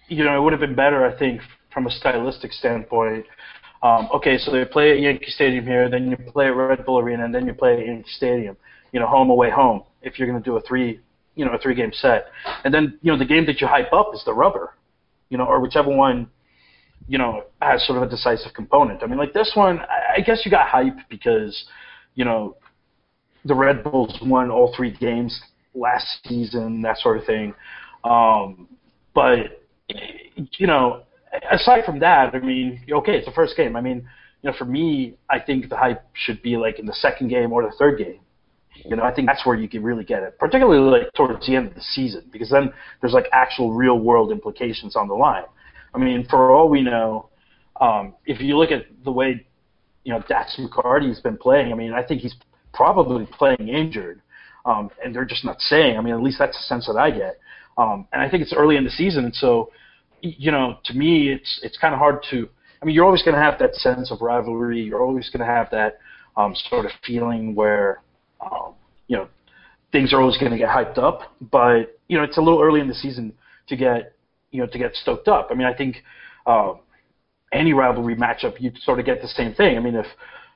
you 0.08 0.24
know, 0.24 0.36
it 0.38 0.42
would 0.42 0.54
have 0.54 0.60
been 0.60 0.76
better. 0.76 1.06
I 1.06 1.18
think 1.18 1.42
from 1.78 1.86
a 1.86 1.92
stylistic 1.92 2.52
standpoint 2.52 3.24
um, 3.84 4.10
okay, 4.14 4.40
so 4.40 4.52
they 4.52 4.66
play 4.66 4.92
at 4.92 5.00
Yankee 5.00 5.30
Stadium 5.30 5.64
here, 5.64 5.88
then 5.88 6.10
you 6.10 6.18
play 6.32 6.48
at 6.48 6.56
Red 6.56 6.84
Bull 6.84 6.98
Arena, 6.98 7.26
and 7.26 7.36
then 7.36 7.46
you 7.46 7.54
play 7.54 7.74
at 7.74 7.86
Yankee 7.86 8.10
Stadium. 8.10 8.58
You 8.92 9.00
know, 9.00 9.06
home 9.06 9.30
away 9.30 9.52
home. 9.52 9.84
If 10.02 10.18
you're 10.18 10.28
going 10.28 10.42
to 10.42 10.44
do 10.44 10.58
a 10.58 10.62
three, 10.62 11.00
you 11.36 11.46
know, 11.46 11.52
a 11.52 11.60
three 11.60 11.76
game 11.76 11.92
set, 11.94 12.26
and 12.64 12.74
then 12.74 12.98
you 13.04 13.12
know 13.12 13.18
the 13.20 13.26
game 13.26 13.46
that 13.46 13.62
you 13.62 13.68
hype 13.68 13.94
up 13.94 14.12
is 14.16 14.24
the 14.26 14.34
rubber, 14.34 14.74
you 15.30 15.38
know, 15.38 15.46
or 15.46 15.60
whichever 15.62 15.96
one, 15.96 16.28
you 17.08 17.20
know, 17.20 17.44
has 17.62 17.86
sort 17.86 18.02
of 18.02 18.08
a 18.08 18.10
decisive 18.10 18.54
component. 18.56 19.04
I 19.04 19.06
mean, 19.06 19.20
like 19.20 19.34
this 19.34 19.52
one, 19.54 19.80
I 19.80 20.22
guess 20.22 20.42
you 20.44 20.50
got 20.50 20.68
hype 20.68 20.98
because, 21.10 21.66
you 22.16 22.26
know, 22.26 22.58
the 23.46 23.54
Red 23.54 23.84
Bulls 23.84 24.18
won 24.24 24.50
all 24.50 24.74
three 24.76 24.98
games 24.98 25.40
last 25.76 26.18
season, 26.26 26.82
that 26.82 26.98
sort 26.98 27.18
of 27.18 27.26
thing. 27.26 27.54
Um, 28.04 28.68
but 29.14 29.62
you 30.58 30.66
know, 30.66 31.04
aside 31.52 31.86
from 31.86 32.00
that, 32.00 32.34
I 32.34 32.40
mean, 32.40 32.82
okay, 32.92 33.14
it's 33.18 33.26
the 33.26 33.32
first 33.32 33.56
game. 33.58 33.76
I 33.76 33.82
mean, 33.82 34.08
you 34.42 34.52
know, 34.52 34.58
for 34.58 34.66
me, 34.66 35.16
I 35.30 35.40
think 35.40 35.70
the 35.70 35.78
hype 35.78 36.04
should 36.14 36.42
be 36.42 36.58
like 36.58 36.80
in 36.80 36.86
the 36.86 36.94
second 36.94 37.30
game 37.30 37.52
or 37.52 37.64
the 37.64 37.76
third 37.78 37.98
game. 37.98 38.20
You 38.86 38.96
know, 38.96 39.04
I 39.04 39.14
think 39.14 39.28
that's 39.28 39.46
where 39.46 39.56
you 39.56 39.68
can 39.68 39.84
really 39.84 40.04
get 40.04 40.22
it, 40.22 40.38
particularly 40.38 40.80
like 40.80 41.12
towards 41.14 41.46
the 41.48 41.56
end 41.56 41.68
of 41.68 41.74
the 41.74 41.82
season, 41.82 42.26
because 42.32 42.50
then 42.50 42.72
there's 43.02 43.14
like 43.14 43.26
actual 43.32 43.74
real 43.74 44.00
world 44.00 44.32
implications 44.32 44.96
on 44.96 45.08
the 45.08 45.16
line. 45.16 45.46
I 45.96 45.98
mean, 45.98 46.28
for 46.30 46.52
all 46.52 46.70
we 46.70 46.84
know, 46.84 47.30
um, 47.82 48.14
if 48.26 48.40
you 48.40 48.58
look 48.58 48.72
at 48.72 48.86
the 49.04 49.12
way 49.12 49.46
you 50.04 50.14
know 50.14 50.24
Dax 50.28 50.60
McCarty's 50.60 51.20
been 51.20 51.38
playing, 51.38 51.72
I 51.72 51.76
mean, 51.76 51.92
I 51.92 52.04
think 52.04 52.22
he's 52.22 52.36
probably 52.74 53.26
playing 53.26 53.68
injured, 53.68 54.22
um, 54.66 54.92
and 55.04 55.14
they're 55.14 55.26
just 55.26 55.44
not 55.44 55.60
saying. 55.60 55.98
I 55.98 56.02
mean, 56.02 56.14
at 56.14 56.22
least 56.22 56.38
that's 56.38 56.56
the 56.56 56.64
sense 56.64 56.86
that 56.86 56.98
I 56.98 57.10
get. 57.10 57.40
Um, 57.78 58.08
and 58.14 58.22
I 58.22 58.30
think 58.30 58.44
it's 58.44 58.54
early 58.54 58.78
in 58.78 58.84
the 58.84 58.92
season, 58.92 59.26
and 59.26 59.36
so 59.36 59.72
you 60.22 60.52
know, 60.52 60.78
to 60.86 60.94
me, 60.94 61.30
it's 61.30 61.60
it's 61.64 61.78
kind 61.78 61.94
of 61.94 62.00
hard 62.00 62.24
to. 62.32 62.50
I 62.82 62.86
mean, 62.86 62.96
you're 62.96 63.06
always 63.06 63.24
going 63.24 63.36
to 63.36 63.42
have 63.42 63.58
that 63.60 63.76
sense 63.76 64.12
of 64.12 64.22
rivalry. 64.22 64.82
You're 64.82 65.02
always 65.02 65.30
going 65.30 65.40
to 65.40 65.52
have 65.52 65.70
that 65.72 66.00
um, 66.36 66.56
sort 66.70 66.86
of 66.86 66.92
feeling 67.06 67.56
where, 67.56 68.02
um, 68.40 68.76
you 69.08 69.18
know, 69.18 69.28
things 69.92 70.14
are 70.14 70.22
always 70.22 70.38
going 70.38 70.52
to 70.52 70.58
get 70.58 70.70
hyped 70.70 71.00
up. 71.00 71.22
But 71.42 72.00
you 72.08 72.18
know, 72.18 72.24
it's 72.24 72.38
a 72.38 72.42
little 72.42 72.62
early 72.62 72.80
in 72.80 72.88
the 72.88 72.94
season 72.94 73.34
to 73.68 73.76
get, 73.76 74.14
you 74.52 74.62
know, 74.62 74.68
to 74.68 74.78
get 74.78 74.96
stoked 74.96 75.28
up. 75.28 75.48
I 75.52 75.56
mean, 75.56 75.68
I 75.68 75.74
think 75.74 75.98
uh, 76.46 76.74
any 77.52 77.74
rivalry 77.74 78.16
matchup, 78.16 78.60
you 78.60 78.72
sort 78.82 79.00
of 79.00 79.06
get 79.06 79.22
the 79.22 79.28
same 79.28 79.54
thing. 79.54 79.78
I 79.78 79.80
mean, 79.80 79.96
if, 79.96 80.06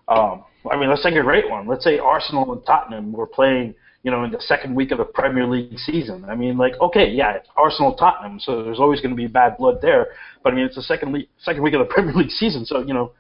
um, 0.08 0.44
I 0.72 0.78
mean, 0.78 0.90
let's 0.90 1.04
take 1.04 1.16
a 1.16 1.22
great 1.22 1.50
one. 1.50 1.68
Let's 1.68 1.84
say 1.84 2.00
Arsenal 2.00 2.54
and 2.54 2.66
Tottenham 2.66 3.12
were 3.12 3.28
playing 3.28 3.76
you 4.04 4.12
know, 4.12 4.24
in 4.24 4.32
the 4.32 4.42
second 4.42 4.74
week 4.76 4.92
of 4.92 4.98
the 4.98 5.06
Premier 5.06 5.46
League 5.46 5.78
season. 5.78 6.26
I 6.26 6.36
mean, 6.36 6.58
like, 6.58 6.74
okay, 6.82 7.10
yeah, 7.10 7.34
it's 7.34 7.48
Arsenal, 7.56 7.94
Tottenham, 7.96 8.40
so 8.40 8.64
there's 8.64 8.80
always 8.80 9.00
going 9.00 9.12
to 9.12 9.16
be 9.16 9.28
bad 9.28 9.58
blood 9.58 9.80
there. 9.82 10.08
But 10.44 10.54
I 10.54 10.56
mean, 10.56 10.66
it's 10.66 10.76
the 10.76 10.82
second 10.82 11.14
league, 11.14 11.28
second 11.40 11.62
week 11.62 11.74
of 11.74 11.80
the 11.80 11.86
Premier 11.94 12.14
League 12.14 12.32
season, 12.32 12.66
so 12.66 12.80
you 12.80 12.94
know, 12.94 13.12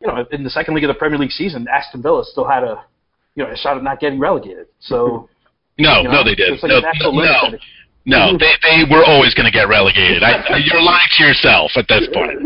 you 0.00 0.06
know, 0.06 0.24
in 0.30 0.42
the 0.42 0.50
second 0.50 0.74
week 0.74 0.84
of 0.84 0.88
the 0.88 0.94
Premier 0.94 1.18
League 1.18 1.32
season, 1.32 1.66
Aston 1.72 2.02
Villa 2.02 2.24
still 2.24 2.48
had 2.48 2.62
a, 2.64 2.84
you 3.34 3.44
know, 3.44 3.50
a 3.50 3.56
shot 3.56 3.76
of 3.76 3.82
not 3.82 4.00
getting 4.00 4.18
relegated. 4.18 4.66
So. 4.80 5.28
no, 5.78 5.98
you 5.98 6.04
know, 6.04 6.12
no, 6.12 6.24
they 6.24 6.34
did. 6.34 6.62
Like 6.62 6.70
no, 6.70 6.80
no, 7.10 7.22
no. 7.22 7.58
No, 8.08 8.38
they 8.38 8.52
they 8.62 8.84
were 8.88 9.04
always 9.04 9.34
going 9.34 9.46
to 9.46 9.52
get 9.52 9.68
relegated. 9.68 10.22
I, 10.22 10.58
you're 10.64 10.80
lying 10.80 11.08
to 11.18 11.24
yourself 11.24 11.72
at 11.74 11.86
this 11.88 12.06
point. 12.14 12.38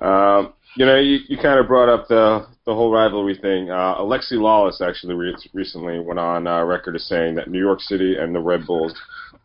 um, 0.00 0.54
you 0.76 0.86
know, 0.86 0.98
you, 0.98 1.18
you 1.28 1.36
kind 1.36 1.58
of 1.58 1.66
brought 1.66 1.88
up 1.88 2.08
the 2.08 2.46
the 2.66 2.74
whole 2.74 2.92
rivalry 2.92 3.36
thing. 3.36 3.70
Uh, 3.70 3.96
Alexi 3.96 4.34
Lalas 4.34 4.80
actually 4.80 5.14
re- 5.14 5.34
recently 5.54 6.00
went 6.00 6.18
on 6.18 6.46
uh, 6.46 6.62
record 6.62 6.94
as 6.96 7.06
saying 7.06 7.34
that 7.36 7.50
New 7.50 7.58
York 7.58 7.80
City 7.80 8.16
and 8.18 8.34
the 8.34 8.40
Red 8.40 8.66
Bulls 8.66 8.94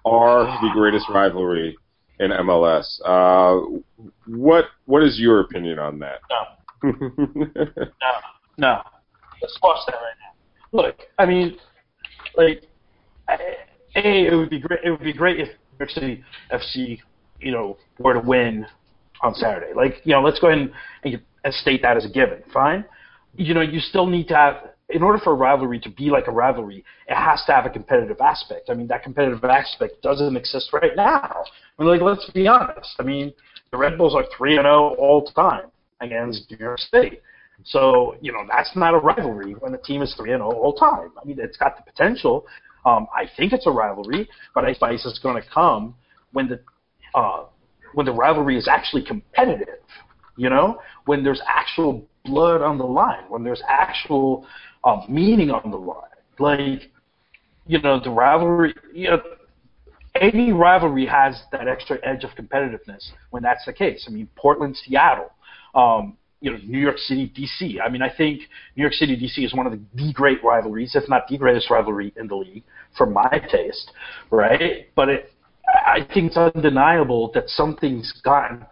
are 0.06 0.46
the 0.62 0.70
greatest 0.74 1.06
rivalry 1.10 1.78
in 2.20 2.32
MLS. 2.32 2.86
Uh, 3.06 3.82
what 4.28 4.66
what 4.86 5.04
is 5.04 5.20
your 5.20 5.40
opinion 5.40 5.80
on 5.80 6.00
that? 6.00 6.20
No, 6.30 6.92
no, 7.36 7.86
no. 8.58 8.82
Let's 9.42 9.56
squash 9.56 9.80
that 9.88 9.96
right 9.96 10.16
now. 10.20 10.84
Look, 10.84 11.02
I 11.18 11.26
mean, 11.26 11.58
like, 12.36 12.64
a 13.30 13.64
it 13.96 14.36
would 14.36 14.50
be 14.50 14.60
great. 14.60 14.80
It 14.84 14.92
would 14.92 15.04
be 15.04 15.14
great 15.14 15.40
if 15.40 15.48
New 15.48 15.78
York 15.80 15.90
City 15.92 16.24
FC, 16.52 17.00
you 17.40 17.52
know, 17.52 17.78
were 18.00 18.14
to 18.14 18.20
win 18.20 18.66
on 19.22 19.34
Saturday. 19.34 19.74
Like, 19.76 20.02
you 20.04 20.14
know, 20.14 20.22
let's 20.22 20.40
go 20.40 20.48
ahead 20.48 20.72
and, 21.04 21.22
and 21.44 21.54
state 21.54 21.82
that 21.82 21.98
as 21.98 22.06
a 22.06 22.10
given. 22.10 22.44
Fine. 22.54 22.86
You 23.36 23.54
know, 23.54 23.62
you 23.62 23.80
still 23.80 24.06
need 24.06 24.28
to 24.28 24.36
have, 24.36 24.56
in 24.90 25.02
order 25.02 25.18
for 25.18 25.32
a 25.32 25.36
rivalry 25.36 25.80
to 25.80 25.90
be 25.90 26.10
like 26.10 26.28
a 26.28 26.32
rivalry, 26.32 26.84
it 27.08 27.16
has 27.16 27.44
to 27.46 27.54
have 27.54 27.66
a 27.66 27.70
competitive 27.70 28.20
aspect. 28.22 28.70
I 28.70 28.74
mean, 28.74 28.88
that 28.88 29.04
competitive 29.04 29.44
aspect 29.44 30.02
doesn't 30.02 30.36
exist 30.36 30.72
right 30.74 30.96
now. 30.96 31.44
I 31.80 31.82
mean, 31.82 31.90
like, 31.90 32.02
let's 32.02 32.30
be 32.32 32.48
honest. 32.48 32.96
I 33.00 33.04
mean, 33.04 33.34
the 33.72 33.78
Red 33.78 33.98
Bulls 33.98 34.16
are 34.16 34.26
3 34.38 34.58
and 34.58 34.66
0 34.66 34.96
all 35.00 35.26
time 35.26 35.72
against 36.00 36.52
New 36.52 36.58
York 36.58 36.80
State. 36.80 37.22
So, 37.66 38.16
you 38.22 38.32
know, 38.32 38.44
that's 38.50 38.76
not 38.76 38.94
a 38.94 38.98
rivalry 38.98 39.54
when 39.54 39.72
the 39.72 39.78
team 39.78 40.02
is 40.02 40.14
3 40.16 40.34
and 40.34 40.42
0 40.42 40.52
all 40.52 40.74
time. 40.74 41.12
I 41.22 41.26
mean, 41.26 41.38
it's 41.40 41.58
got 41.58 41.78
the 41.78 41.90
potential. 41.90 42.46
Um, 42.86 43.08
I 43.16 43.26
think 43.38 43.54
it's 43.54 43.66
a 43.66 43.72
rivalry, 43.72 44.30
but 44.54 44.66
I 44.66 44.74
think 44.74 45.02
it's 45.06 45.20
going 45.20 45.42
to 45.42 45.50
come 45.50 45.96
when 46.34 46.50
the 46.50 46.60
uh, 47.16 47.46
when 47.94 48.06
the 48.06 48.12
rivalry 48.12 48.58
is 48.58 48.68
actually 48.68 49.04
competitive, 49.04 49.80
you 50.38 50.50
know, 50.50 50.80
when 51.06 51.24
there's 51.24 51.42
actual 51.48 52.08
blood 52.26 52.62
on 52.62 52.78
the 52.78 52.86
line, 52.86 53.24
when 53.30 53.44
there's 53.44 53.62
actual 53.68 54.46
um, 54.84 55.06
meaning 55.10 55.52
on 55.52 55.72
the 55.72 55.78
line. 55.78 56.10
Like, 56.40 56.92
you 57.68 57.80
know, 57.80 58.00
the 58.00 58.10
rivalry, 58.10 58.74
you 58.94 59.10
know, 59.10 59.22
any 60.16 60.52
rivalry 60.52 61.06
has 61.06 61.42
that 61.52 61.68
extra 61.68 61.98
edge 62.04 62.24
of 62.24 62.32
competitiveness 62.32 63.12
when 63.32 63.44
that's 63.44 63.66
the 63.66 63.74
case. 63.74 64.06
I 64.08 64.12
mean, 64.12 64.28
Portland, 64.36 64.78
Seattle, 64.78 65.32
um, 65.74 66.18
you 66.40 66.52
know, 66.52 66.58
New 66.66 66.80
York 66.80 66.98
City, 66.98 67.32
DC. 67.36 67.78
I 67.84 67.90
mean, 67.90 68.02
I 68.02 68.14
think 68.14 68.42
New 68.76 68.82
York 68.82 68.94
City, 68.94 69.16
DC 69.16 69.46
is 69.46 69.54
one 69.54 69.66
of 69.66 69.72
the, 69.72 69.80
the 69.96 70.14
great 70.14 70.44
rivalries, 70.44 70.94
if 70.94 71.08
not 71.08 71.28
the 71.30 71.38
greatest 71.38 71.70
rivalry 71.70 72.14
in 72.18 72.28
the 72.28 72.36
league, 72.36 72.64
for 72.98 73.06
my 73.06 73.42
taste, 73.50 73.92
right? 74.30 74.88
But 74.96 75.10
it, 75.10 75.33
I 75.68 76.00
think 76.14 76.28
it's 76.28 76.38
undeniable 76.38 77.32
that 77.34 77.50
something's 77.50 78.12
gotten 78.24 78.66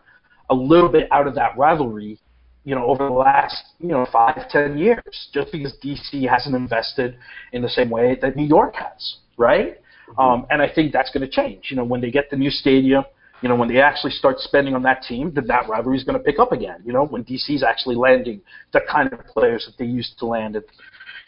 a 0.49 0.55
little 0.55 0.89
bit 0.89 1.07
out 1.11 1.27
of 1.27 1.35
that 1.35 1.57
rivalry, 1.57 2.19
you 2.63 2.75
know, 2.75 2.85
over 2.85 3.05
the 3.05 3.13
last, 3.13 3.63
you 3.79 3.89
know, 3.89 4.05
five, 4.11 4.49
ten 4.49 4.77
years, 4.77 5.29
just 5.33 5.51
because 5.51 5.73
DC 5.83 6.27
hasn't 6.29 6.55
invested 6.55 7.17
in 7.53 7.61
the 7.61 7.69
same 7.69 7.89
way 7.89 8.17
that 8.21 8.35
New 8.35 8.45
York 8.45 8.75
has, 8.75 9.15
right? 9.37 9.77
Mm-hmm. 10.09 10.19
Um, 10.19 10.45
and 10.49 10.61
I 10.61 10.69
think 10.73 10.91
that's 10.91 11.09
going 11.11 11.27
to 11.27 11.29
change. 11.29 11.67
You 11.69 11.77
know, 11.77 11.85
when 11.85 12.01
they 12.01 12.11
get 12.11 12.29
the 12.29 12.35
new 12.35 12.49
stadium, 12.49 13.05
you 13.41 13.49
know, 13.49 13.55
when 13.55 13.69
they 13.69 13.81
actually 13.81 14.11
start 14.11 14.39
spending 14.39 14.75
on 14.75 14.83
that 14.83 15.01
team, 15.01 15.31
then 15.33 15.47
that 15.47 15.67
rivalry 15.67 15.97
is 15.97 16.03
going 16.03 16.17
to 16.17 16.23
pick 16.23 16.37
up 16.37 16.51
again. 16.51 16.81
You 16.85 16.93
know, 16.93 17.05
when 17.05 17.23
DC's 17.23 17.63
actually 17.63 17.95
landing 17.95 18.41
the 18.71 18.81
kind 18.89 19.11
of 19.11 19.25
players 19.25 19.65
that 19.65 19.77
they 19.77 19.89
used 19.89 20.19
to 20.19 20.25
land 20.25 20.55
at, 20.55 20.63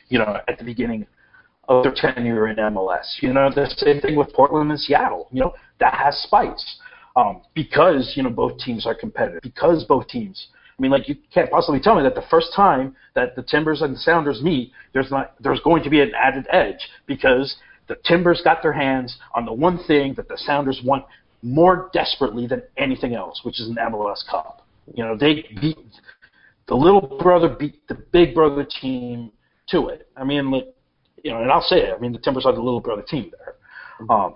you 0.10 0.20
know, 0.20 0.38
at 0.48 0.60
the 0.60 0.64
beginning 0.64 1.08
of 1.68 1.84
their 1.84 1.94
tenure 1.94 2.48
in 2.48 2.58
MLS. 2.58 3.22
You 3.22 3.34
know, 3.34 3.50
the 3.54 3.70
same 3.78 4.02
thing 4.02 4.16
with 4.16 4.34
Portland 4.34 4.72
and 4.72 4.80
Seattle. 4.80 5.28
You 5.32 5.42
know, 5.42 5.54
that 5.80 5.94
has 5.94 6.18
spice 6.24 6.80
um, 7.16 7.42
because 7.54 8.14
you 8.16 8.24
know 8.24 8.30
both 8.30 8.58
teams 8.58 8.86
are 8.86 8.96
competitive. 8.96 9.42
Because 9.42 9.84
both 9.86 10.08
teams. 10.08 10.48
I 10.78 10.82
mean, 10.82 10.92
like 10.92 11.08
you 11.08 11.16
can't 11.34 11.52
possibly 11.52 11.80
tell 11.80 11.96
me 11.96 12.04
that 12.04 12.16
the 12.16 12.26
first 12.30 12.48
time 12.56 12.96
that 13.14 13.36
the 13.36 13.44
Timbers 13.44 13.82
and 13.82 13.94
the 13.94 14.00
Sounders 14.00 14.42
meet, 14.42 14.72
there's 14.94 15.12
not 15.12 15.36
there's 15.40 15.60
going 15.62 15.84
to 15.84 15.90
be 15.90 16.02
an 16.02 16.12
added 16.20 16.48
edge 16.52 16.90
because 17.06 17.56
the 17.88 17.96
Timbers 18.06 18.42
got 18.44 18.62
their 18.62 18.74
hands 18.74 19.18
on 19.36 19.46
the 19.46 19.54
one 19.54 19.78
thing 19.86 20.14
that 20.16 20.28
the 20.28 20.38
Sounders 20.38 20.82
want 20.84 21.06
more 21.44 21.90
desperately 21.94 22.48
than 22.48 22.64
anything 22.78 23.14
else, 23.14 23.42
which 23.44 23.60
is 23.60 23.68
an 23.68 23.76
MLS 23.76 24.26
Cup. 24.30 24.66
You 24.94 25.04
know, 25.04 25.16
they 25.16 25.46
beat 25.62 25.78
the 26.68 26.76
little 26.76 27.18
brother 27.22 27.50
beat 27.50 27.88
the 27.88 27.96
big 27.96 28.34
brother 28.34 28.66
team 28.82 29.32
to 29.70 29.90
it. 29.90 30.08
I 30.16 30.24
mean, 30.24 30.50
like 30.50 30.74
you 31.24 31.32
know, 31.32 31.42
and 31.42 31.52
I'll 31.52 31.62
say 31.62 31.78
it. 31.78 31.94
I 31.96 32.00
mean, 32.00 32.12
the 32.12 32.20
Timbers 32.20 32.46
are 32.46 32.54
the 32.54 32.62
little 32.62 32.82
brother 32.82 33.02
team 33.02 33.32
there. 33.32 33.56
Um, 34.10 34.36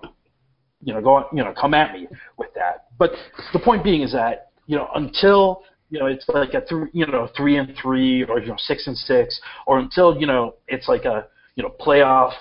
you 0.82 0.94
know, 0.94 1.00
go 1.00 1.14
on, 1.16 1.24
you 1.32 1.44
know, 1.44 1.52
come 1.58 1.74
at 1.74 1.92
me 1.92 2.06
with 2.36 2.48
that. 2.54 2.86
But 2.98 3.10
the 3.52 3.58
point 3.58 3.84
being 3.84 4.02
is 4.02 4.12
that 4.12 4.50
you 4.66 4.76
know, 4.76 4.88
until 4.94 5.62
you 5.90 5.98
know, 5.98 6.06
it's 6.06 6.28
like 6.28 6.54
a 6.54 6.60
three, 6.66 6.88
you 6.92 7.06
know, 7.06 7.28
three 7.36 7.56
and 7.56 7.74
three, 7.80 8.24
or 8.24 8.40
you 8.40 8.48
know, 8.48 8.56
six 8.58 8.86
and 8.86 8.96
six, 8.96 9.40
or 9.66 9.78
until 9.78 10.18
you 10.18 10.26
know, 10.26 10.54
it's 10.68 10.88
like 10.88 11.04
a 11.04 11.26
you 11.56 11.62
know, 11.62 11.74
playoff 11.80 12.32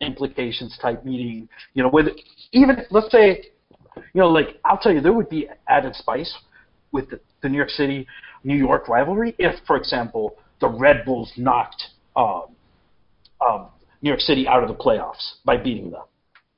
implications 0.00 0.76
type 0.80 1.04
meeting. 1.04 1.48
You 1.74 1.82
know, 1.82 1.88
with 1.88 2.08
even 2.52 2.78
let's 2.90 3.10
say, 3.10 3.50
you 3.96 4.20
know, 4.20 4.28
like 4.28 4.60
I'll 4.64 4.78
tell 4.78 4.92
you, 4.92 5.00
there 5.00 5.12
would 5.12 5.28
be 5.28 5.48
added 5.68 5.94
spice 5.94 6.34
with 6.92 7.10
the, 7.10 7.20
the 7.42 7.48
New 7.48 7.56
York 7.56 7.70
City 7.70 8.06
New 8.44 8.56
York 8.56 8.88
rivalry 8.88 9.34
if, 9.38 9.54
for 9.66 9.76
example, 9.76 10.36
the 10.60 10.68
Red 10.68 11.04
Bulls 11.04 11.32
knocked 11.36 11.82
um, 12.14 12.44
um, 13.46 13.68
New 14.04 14.10
York 14.10 14.20
City 14.20 14.46
out 14.46 14.62
of 14.62 14.68
the 14.68 14.74
playoffs 14.74 15.36
by 15.46 15.56
beating 15.56 15.90
them. 15.90 16.02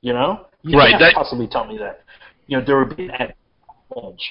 You 0.01 0.11
know, 0.13 0.47
you 0.61 0.77
right? 0.77 0.91
Can't 0.91 1.01
that, 1.01 1.13
possibly 1.15 1.47
tell 1.47 1.65
me 1.65 1.77
that. 1.77 2.03
You 2.47 2.57
know, 2.59 2.65
there 2.65 2.77
would 2.77 2.95
be 2.95 3.05
an 3.05 3.11
edge. 3.11 4.21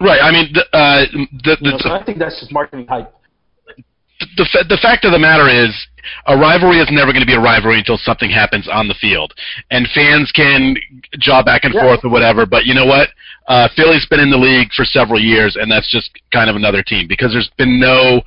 Right. 0.00 0.20
I 0.20 0.30
mean, 0.32 0.52
the, 0.52 0.62
uh, 0.76 1.06
the, 1.44 1.56
the, 1.56 1.56
you 1.60 1.70
know, 1.70 1.78
so 1.78 1.90
I 1.90 2.04
think 2.04 2.18
that's 2.18 2.38
just 2.40 2.52
marketing 2.52 2.86
hype. 2.88 3.14
The, 4.36 4.66
the 4.68 4.78
fact 4.82 5.04
of 5.04 5.12
the 5.12 5.18
matter 5.18 5.48
is, 5.48 5.70
a 6.26 6.36
rivalry 6.36 6.78
is 6.78 6.88
never 6.90 7.12
going 7.12 7.22
to 7.22 7.26
be 7.26 7.34
a 7.34 7.40
rivalry 7.40 7.78
until 7.78 7.96
something 7.96 8.28
happens 8.30 8.68
on 8.70 8.88
the 8.88 8.94
field, 9.00 9.32
and 9.70 9.86
fans 9.94 10.32
can 10.34 10.74
jaw 11.20 11.44
back 11.44 11.62
and 11.62 11.72
Yeah. 11.72 11.82
forth 11.82 12.00
or 12.04 12.10
whatever. 12.10 12.44
But 12.44 12.66
you 12.66 12.74
know 12.74 12.86
what? 12.86 13.10
Uh, 13.46 13.68
Philly's 13.76 14.06
been 14.10 14.20
in 14.20 14.30
the 14.30 14.36
league 14.36 14.72
for 14.74 14.84
several 14.84 15.20
years, 15.20 15.56
and 15.56 15.70
that's 15.70 15.90
just 15.90 16.10
kind 16.32 16.50
of 16.50 16.56
another 16.56 16.82
team 16.82 17.06
because 17.06 17.30
there's 17.32 17.50
been 17.56 17.78
no 17.78 18.22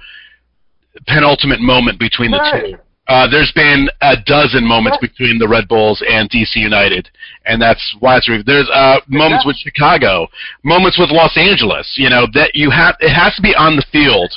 penultimate 1.08 1.60
moment 1.60 2.00
between 2.00 2.32
the 2.32 2.38
Right. 2.38 2.66
two. 2.72 2.78
Uh, 3.12 3.28
there's 3.28 3.52
been 3.52 3.90
a 4.00 4.16
dozen 4.26 4.66
moments 4.66 4.98
between 5.02 5.38
the 5.38 5.46
Red 5.46 5.68
Bulls 5.68 6.02
and 6.08 6.30
DC 6.30 6.56
United, 6.56 7.10
and 7.46 7.62
that's 7.62 7.84
why 8.00 8.16
it's 8.16 8.30
re- 8.30 8.42
there's 8.46 8.70
uh, 8.74 9.02
moments 9.10 9.46
with 9.46 9.58
Chicago, 9.58 10.28
moments 10.64 10.98
with 10.98 11.12
Los 11.12 11.36
Angeles. 11.36 11.92
You 11.98 12.10
know 12.10 12.26
that 12.34 12.56
you 12.56 12.72
have 12.72 12.96
it 13.02 13.12
has 13.12 13.36
to 13.36 13.42
be 13.42 13.54
on 13.54 13.76
the 13.76 13.84
field 13.92 14.32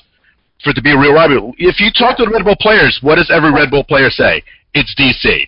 for 0.64 0.70
it 0.70 0.74
to 0.74 0.82
be 0.82 0.90
a 0.90 0.98
real 0.98 1.14
rivalry. 1.14 1.54
If 1.56 1.78
you 1.78 1.92
talk 1.96 2.16
to 2.16 2.24
the 2.24 2.32
Red 2.32 2.42
Bull 2.42 2.56
players, 2.58 2.98
what 3.00 3.14
does 3.14 3.30
every 3.30 3.52
Red 3.52 3.70
Bull 3.70 3.84
player 3.84 4.10
say? 4.10 4.42
It's 4.74 4.92
DC, 4.98 5.46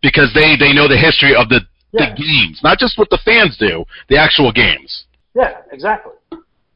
because 0.00 0.32
they 0.32 0.56
they 0.56 0.72
know 0.72 0.88
the 0.88 0.96
history 0.96 1.36
of 1.36 1.50
the 1.50 1.60
Yeah. 1.92 2.08
the 2.08 2.22
games, 2.24 2.60
not 2.64 2.78
just 2.78 2.96
what 2.96 3.10
the 3.10 3.18
fans 3.18 3.58
do, 3.58 3.84
the 4.08 4.16
actual 4.16 4.50
games. 4.50 5.04
Yeah, 5.34 5.60
exactly. 5.72 6.14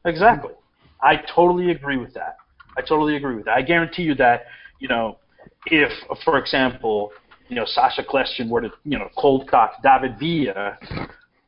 Exactly. 0.05 0.53
I 1.01 1.15
totally 1.33 1.71
agree 1.71 1.97
with 1.97 2.13
that. 2.13 2.37
I 2.77 2.81
totally 2.81 3.15
agree 3.15 3.33
with 3.33 3.45
that. 3.45 3.57
I 3.57 3.63
guarantee 3.63 4.03
you 4.03 4.13
that, 4.15 4.45
you 4.79 4.87
know, 4.87 5.17
if, 5.71 5.91
for 6.23 6.37
example, 6.37 7.11
you 7.49 7.55
know, 7.55 7.65
Sacha 7.65 8.03
Kljestan 8.03 8.49
were 8.49 8.61
to, 8.61 8.69
you 8.83 8.97
know, 8.97 9.09
cold 9.17 9.49
cock 9.49 9.81
David 9.83 10.19
Villa, 10.19 10.77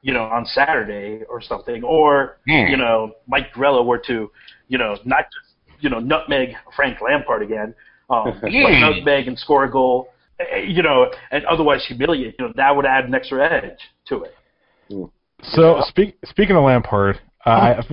you 0.02 0.14
know, 0.14 0.24
on 0.24 0.46
Saturday 0.46 1.24
or 1.30 1.42
something, 1.42 1.84
or, 1.84 2.38
Hmm. 2.48 2.68
you 2.72 2.78
know, 2.78 3.12
Mike 3.28 3.54
Grella 3.54 3.86
were 3.86 3.98
to, 4.08 4.32
you 4.68 4.78
know, 4.78 4.98
not 5.04 5.26
just, 5.26 5.56
you 5.82 5.90
know, 5.90 6.00
nutmeg 6.00 6.56
Frank 6.76 7.00
Lampard 7.02 7.42
again, 7.42 7.74
um, 8.10 8.40
but 8.42 8.52
Hmm. 8.52 8.80
nutmeg 8.80 9.28
and 9.28 9.38
score 9.38 9.66
a 9.66 9.72
goal 9.72 10.10
eh, 10.40 10.60
you 10.60 10.82
know, 10.82 11.12
and 11.32 11.46
otherwise 11.46 11.86
humiliate, 11.86 12.36
you 12.40 12.48
know, 12.48 12.54
that 12.56 12.76
would 12.76 12.86
add 12.86 13.06
an 13.06 13.14
extra 13.14 13.46
edge 13.52 13.80
to 14.08 14.24
it. 14.24 14.36
So 15.42 15.82
speak, 15.88 16.18
speaking 16.26 16.56
of 16.56 16.64
Lampard, 16.64 17.20
uh, 17.46 17.50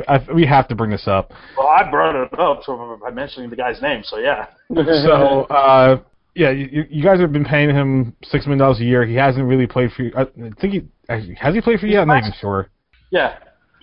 I, 0.09 0.17
I, 0.17 0.33
we 0.33 0.45
have 0.47 0.67
to 0.69 0.75
bring 0.75 0.91
this 0.91 1.07
up. 1.07 1.33
Well, 1.57 1.69
I 1.69 1.89
brought 1.89 2.15
it 2.17 2.39
up 2.39 2.63
so 2.65 2.99
by 3.01 3.11
mentioning 3.11 3.51
the 3.51 3.57
guy's 3.57 3.81
name, 3.81 4.03
so 4.05 4.19
yeah. 4.19 4.47
So 4.75 5.43
uh, 5.45 6.01
yeah, 6.37 6.51
you, 6.51 6.85
you 6.91 7.03
guys 7.03 7.19
have 7.21 7.33
been 7.33 7.45
paying 7.45 7.71
him 7.71 8.15
six 8.23 8.45
million 8.47 8.59
dollars 8.59 8.79
a 8.81 8.85
year. 8.85 9.05
He 9.07 9.15
hasn't 9.15 9.45
really 9.47 9.67
played 9.67 9.91
for 9.93 10.03
you. 10.03 10.13
I 10.17 10.25
think 10.61 10.73
he 10.75 10.83
actually, 11.09 11.35
has 11.37 11.55
he 11.55 11.61
played 11.61 11.81
for 11.81 11.87
you? 11.87 11.99
I'm 11.99 12.09
not 12.09 12.19
even 12.19 12.33
sure. 12.41 12.69
Yeah, 13.11 13.39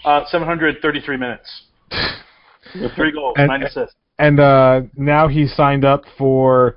uh, 0.05 0.23
733 0.27 1.17
minutes, 1.17 1.63
three 2.95 3.11
goals, 3.11 3.35
And- 3.37 3.47
nine 3.47 3.63
assists. 3.63 3.95
And 4.19 4.39
uh, 4.39 4.81
now 4.95 5.27
he's 5.27 5.55
signed 5.55 5.83
up 5.83 6.03
for 6.19 6.75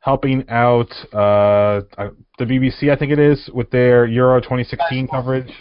helping 0.00 0.48
out 0.48 0.90
uh, 1.12 1.82
uh, 1.98 2.08
the 2.38 2.44
BBC, 2.46 2.90
I 2.90 2.96
think 2.96 3.12
it 3.12 3.18
is, 3.18 3.50
with 3.52 3.70
their 3.70 4.06
Euro 4.06 4.40
2016 4.40 5.06
coverage. 5.08 5.52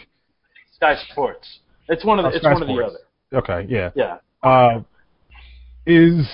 Sky 0.73 0.95
Sports. 1.11 1.59
It's 1.89 2.05
one 2.05 2.17
of 2.19 2.23
the, 2.23 2.29
Oh, 2.29 2.33
it's 2.33 2.41
Sky 2.43 2.53
one 2.53 2.61
of 2.61 2.67
the 2.69 2.73
Sports. 2.75 2.95
other. 3.31 3.39
Okay, 3.43 3.67
yeah. 3.69 3.89
Yeah. 3.93 4.17
Uh, 4.41 4.79
is 5.85 6.25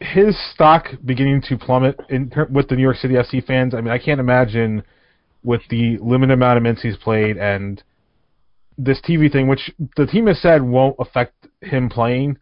his 0.00 0.36
stock 0.54 0.86
beginning 1.04 1.42
to 1.48 1.56
plummet 1.58 1.98
in 2.08 2.30
ter- 2.30 2.46
with 2.46 2.68
the 2.68 2.76
New 2.76 2.82
York 2.82 2.96
City 2.96 3.14
FC 3.14 3.44
fans? 3.44 3.74
I 3.74 3.80
mean, 3.80 3.92
I 3.92 3.98
can't 3.98 4.20
imagine 4.20 4.82
with 5.42 5.62
the 5.70 5.98
limited 5.98 6.32
amount 6.34 6.56
of 6.56 6.62
minutes 6.62 6.82
he's 6.82 6.96
played 6.96 7.36
and 7.36 7.82
this 8.76 9.00
TV 9.00 9.30
thing, 9.30 9.48
which 9.48 9.70
the 9.96 10.06
team 10.06 10.26
has 10.28 10.40
said 10.40 10.62
won't 10.62 10.94
affect 11.00 11.34
him 11.62 11.88
playing, 11.88 12.38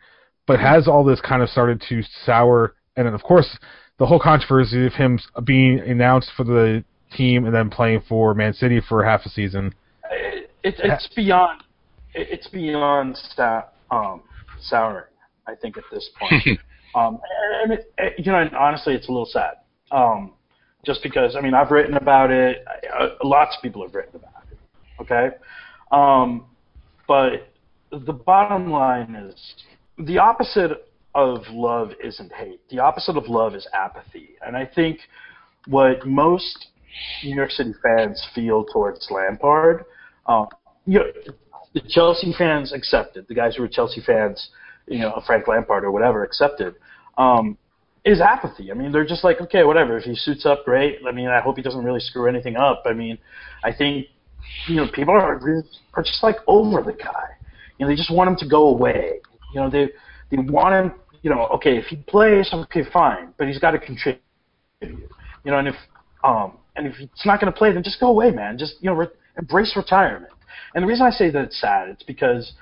but 0.46 0.60
has 0.60 0.86
all 0.86 1.02
this 1.04 1.20
kind 1.20 1.42
of 1.42 1.48
started 1.48 1.82
to 1.88 2.02
sour. 2.24 2.74
And 2.96 3.06
then, 3.06 3.14
of 3.14 3.22
course, 3.22 3.58
the 3.98 4.06
whole 4.06 4.20
controversy 4.20 4.86
of 4.86 4.92
him 4.92 5.18
being 5.44 5.80
announced 5.80 6.30
for 6.36 6.44
the 6.44 6.84
team 7.16 7.46
and 7.46 7.54
then 7.54 7.70
playing 7.70 8.02
for 8.08 8.34
Man 8.34 8.52
City 8.52 8.80
for 8.86 9.02
half 9.04 9.24
a 9.24 9.30
season. 9.30 9.74
It, 10.10 10.50
it's 10.62 10.80
it's 10.82 11.08
beyond 11.14 11.62
it- 12.14 12.28
it's 12.30 12.48
beyond 12.48 13.16
sta- 13.16 13.68
um, 13.90 14.22
souring. 14.60 15.04
I 15.46 15.54
think 15.54 15.78
at 15.78 15.84
this 15.92 16.10
point, 16.18 16.42
um, 16.96 17.20
and 17.62 17.72
it, 17.72 17.92
it, 17.98 18.26
you 18.26 18.32
know, 18.32 18.40
and 18.40 18.54
honestly, 18.56 18.94
it's 18.94 19.08
a 19.08 19.12
little 19.12 19.26
sad. 19.26 19.54
Um, 19.90 20.32
just 20.84 21.02
because 21.02 21.36
I 21.36 21.40
mean, 21.40 21.54
I've 21.54 21.70
written 21.70 21.94
about 21.94 22.30
it. 22.30 22.64
Uh, 22.98 23.08
lots 23.22 23.56
of 23.56 23.62
people 23.62 23.82
have 23.82 23.94
written 23.94 24.16
about 24.16 24.44
it. 24.50 24.58
Okay, 25.00 25.36
um, 25.92 26.46
but 27.06 27.52
the 27.90 28.12
bottom 28.12 28.70
line 28.70 29.14
is 29.14 29.54
the 29.98 30.18
opposite 30.18 30.88
of 31.14 31.42
love 31.50 31.90
isn't 32.02 32.32
hate. 32.32 32.60
The 32.70 32.78
opposite 32.78 33.16
of 33.16 33.28
love 33.28 33.54
is 33.54 33.66
apathy, 33.74 34.30
and 34.44 34.56
I 34.56 34.64
think 34.64 34.98
what 35.66 36.06
most 36.06 36.68
New 37.24 37.34
York 37.34 37.50
City 37.50 37.74
fans 37.82 38.24
feel 38.34 38.64
towards 38.64 39.06
Lampard. 39.10 39.84
Um, 40.26 40.46
you 40.86 41.00
know, 41.00 41.06
the 41.74 41.82
Chelsea 41.88 42.32
fans 42.38 42.72
accepted. 42.72 43.26
The 43.28 43.34
guys 43.34 43.56
who 43.56 43.62
were 43.62 43.68
Chelsea 43.68 44.00
fans, 44.00 44.48
you 44.86 45.00
know, 45.00 45.22
Frank 45.26 45.48
Lampard 45.48 45.84
or 45.84 45.90
whatever, 45.90 46.24
accepted. 46.24 46.74
Um, 47.18 47.58
is 48.04 48.20
apathy. 48.20 48.70
I 48.70 48.74
mean, 48.74 48.92
they're 48.92 49.06
just 49.06 49.24
like, 49.24 49.40
okay, 49.40 49.64
whatever. 49.64 49.98
If 49.98 50.04
he 50.04 50.14
suits 50.14 50.46
up, 50.46 50.64
great. 50.64 51.00
I 51.06 51.10
mean, 51.10 51.26
I 51.26 51.40
hope 51.40 51.56
he 51.56 51.62
doesn't 51.62 51.84
really 51.84 52.00
screw 52.00 52.28
anything 52.28 52.56
up. 52.56 52.84
I 52.86 52.92
mean, 52.92 53.18
I 53.64 53.72
think, 53.72 54.06
you 54.68 54.76
know, 54.76 54.86
people 54.92 55.12
are 55.12 55.40
are 55.94 56.02
just 56.02 56.22
like 56.22 56.36
over 56.46 56.82
the 56.82 56.92
guy. 56.92 57.30
You 57.78 57.84
know, 57.84 57.90
they 57.90 57.96
just 57.96 58.12
want 58.12 58.30
him 58.30 58.36
to 58.36 58.48
go 58.48 58.68
away. 58.68 59.20
You 59.52 59.60
know, 59.60 59.68
they 59.68 59.88
they 60.30 60.36
want 60.38 60.74
him. 60.74 60.98
You 61.22 61.30
know, 61.30 61.46
okay, 61.54 61.76
if 61.76 61.86
he 61.86 61.96
plays, 61.96 62.48
okay, 62.52 62.84
fine, 62.92 63.34
but 63.36 63.48
he's 63.48 63.58
got 63.58 63.72
to 63.72 63.78
contribute. 63.80 64.20
You 64.80 65.50
know, 65.50 65.58
and 65.58 65.66
if 65.66 65.74
um, 66.22 66.58
and 66.76 66.86
if 66.86 66.94
he's 66.94 67.08
not 67.24 67.40
going 67.40 67.52
to 67.52 67.58
play, 67.58 67.72
then 67.72 67.82
just 67.82 67.98
go 67.98 68.06
away, 68.08 68.30
man. 68.30 68.56
Just 68.56 68.76
you 68.80 68.88
know, 68.88 68.94
re- 68.94 69.08
embrace 69.36 69.74
retirement. 69.74 70.32
And 70.74 70.84
the 70.84 70.86
reason 70.86 71.06
I 71.06 71.10
say 71.10 71.30
that 71.30 71.44
it's 71.44 71.60
sad, 71.60 71.88
it's 71.88 72.04
because 72.04 72.52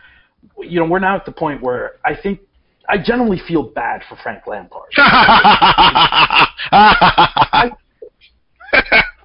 you 0.59 0.81
know 0.81 0.87
we're 0.87 0.99
now 0.99 1.17
at 1.17 1.25
the 1.25 1.33
point 1.33 1.63
where 1.63 1.97
I 2.05 2.15
think 2.21 2.41
I 2.89 2.97
generally 3.03 3.41
feel 3.47 3.63
bad 3.63 4.03
for 4.09 4.17
Frank 4.23 4.47
Lampard. 4.47 4.91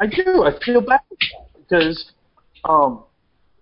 I 0.01 0.05
do. 0.07 0.43
I 0.43 0.57
feel 0.63 0.81
bad 0.81 1.01
because 1.57 2.11
um, 2.63 3.03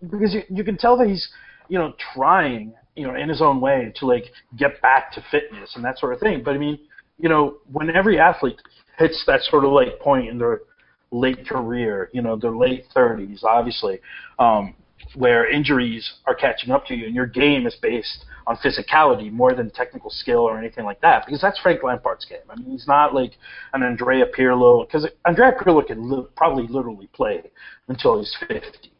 because 0.01 0.33
you, 0.33 0.43
you 0.49 0.63
can 0.63 0.77
tell 0.77 0.97
that 0.97 1.07
he's 1.07 1.27
you 1.67 1.79
know 1.79 1.93
trying 2.13 2.73
you 2.95 3.07
know 3.07 3.15
in 3.15 3.29
his 3.29 3.41
own 3.41 3.59
way 3.59 3.91
to 3.95 4.05
like 4.05 4.25
get 4.57 4.81
back 4.81 5.11
to 5.13 5.23
fitness 5.31 5.73
and 5.75 5.83
that 5.83 5.97
sort 5.97 6.13
of 6.13 6.19
thing. 6.19 6.43
But 6.43 6.55
I 6.55 6.57
mean, 6.57 6.79
you 7.17 7.29
know, 7.29 7.57
when 7.71 7.89
every 7.95 8.19
athlete 8.19 8.61
hits 8.97 9.23
that 9.27 9.41
sort 9.43 9.65
of 9.65 9.71
like 9.71 9.99
point 9.99 10.29
in 10.29 10.37
their 10.37 10.61
late 11.11 11.47
career, 11.47 12.09
you 12.13 12.21
know, 12.21 12.35
their 12.35 12.55
late 12.55 12.85
thirties, 12.93 13.43
obviously, 13.43 13.99
um, 14.39 14.75
where 15.15 15.49
injuries 15.49 16.13
are 16.25 16.35
catching 16.35 16.71
up 16.71 16.85
to 16.87 16.95
you 16.95 17.05
and 17.05 17.15
your 17.15 17.25
game 17.25 17.65
is 17.65 17.75
based 17.81 18.25
on 18.45 18.55
physicality 18.57 19.31
more 19.31 19.53
than 19.53 19.69
technical 19.69 20.09
skill 20.09 20.39
or 20.39 20.57
anything 20.57 20.85
like 20.85 21.01
that. 21.01 21.25
Because 21.25 21.41
that's 21.41 21.59
Frank 21.59 21.83
Lampard's 21.83 22.25
game. 22.25 22.39
I 22.49 22.55
mean, 22.55 22.71
he's 22.71 22.87
not 22.87 23.13
like 23.13 23.33
an 23.73 23.83
Andrea 23.83 24.25
Pirlo 24.25 24.87
because 24.87 25.07
Andrea 25.25 25.51
Pirlo 25.59 25.85
can 25.85 26.09
li- 26.09 26.25
probably 26.35 26.67
literally 26.67 27.07
play 27.13 27.43
until 27.87 28.19
he's 28.19 28.35
50. 28.47 28.91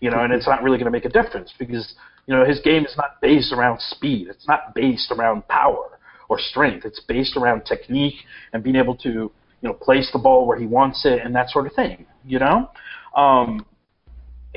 You 0.00 0.10
know, 0.10 0.20
and 0.20 0.32
it's 0.32 0.46
not 0.46 0.62
really 0.62 0.78
going 0.78 0.86
to 0.86 0.92
make 0.92 1.04
a 1.04 1.08
difference 1.08 1.52
because 1.58 1.94
you 2.26 2.34
know 2.34 2.44
his 2.44 2.60
game 2.60 2.84
is 2.84 2.94
not 2.96 3.20
based 3.20 3.52
around 3.52 3.80
speed. 3.80 4.28
It's 4.28 4.46
not 4.46 4.74
based 4.74 5.10
around 5.10 5.48
power 5.48 5.98
or 6.28 6.38
strength. 6.38 6.84
It's 6.84 7.00
based 7.00 7.36
around 7.36 7.64
technique 7.64 8.14
and 8.52 8.62
being 8.62 8.76
able 8.76 8.96
to 8.98 9.08
you 9.08 9.32
know 9.62 9.72
place 9.72 10.08
the 10.12 10.20
ball 10.20 10.46
where 10.46 10.56
he 10.56 10.66
wants 10.66 11.04
it 11.04 11.20
and 11.24 11.34
that 11.34 11.50
sort 11.50 11.66
of 11.66 11.72
thing. 11.72 12.06
You 12.24 12.38
know, 12.38 12.70
um, 13.16 13.66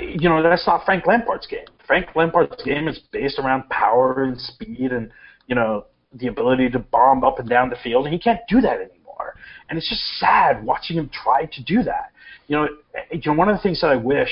you 0.01 0.29
know 0.29 0.41
that's 0.43 0.65
not 0.67 0.85
Frank 0.85 1.05
Lampard's 1.05 1.47
game. 1.47 1.65
Frank 1.85 2.07
Lampard's 2.15 2.63
game 2.63 2.87
is 2.87 2.99
based 3.11 3.39
around 3.39 3.69
power 3.69 4.23
and 4.23 4.39
speed 4.39 4.91
and 4.91 5.11
you 5.47 5.55
know 5.55 5.85
the 6.13 6.27
ability 6.27 6.69
to 6.69 6.79
bomb 6.79 7.23
up 7.23 7.39
and 7.39 7.49
down 7.49 7.69
the 7.69 7.77
field, 7.83 8.05
and 8.05 8.13
he 8.13 8.19
can't 8.19 8.41
do 8.47 8.61
that 8.61 8.75
anymore. 8.75 9.35
And 9.69 9.77
it's 9.77 9.89
just 9.89 10.01
sad 10.19 10.63
watching 10.63 10.97
him 10.97 11.09
try 11.09 11.45
to 11.45 11.63
do 11.63 11.83
that. 11.83 12.11
You 12.47 12.57
know, 12.57 12.67
you 13.11 13.21
know 13.25 13.33
one 13.33 13.49
of 13.49 13.55
the 13.55 13.61
things 13.61 13.81
that 13.81 13.87
I 13.87 13.95
wish 13.95 14.29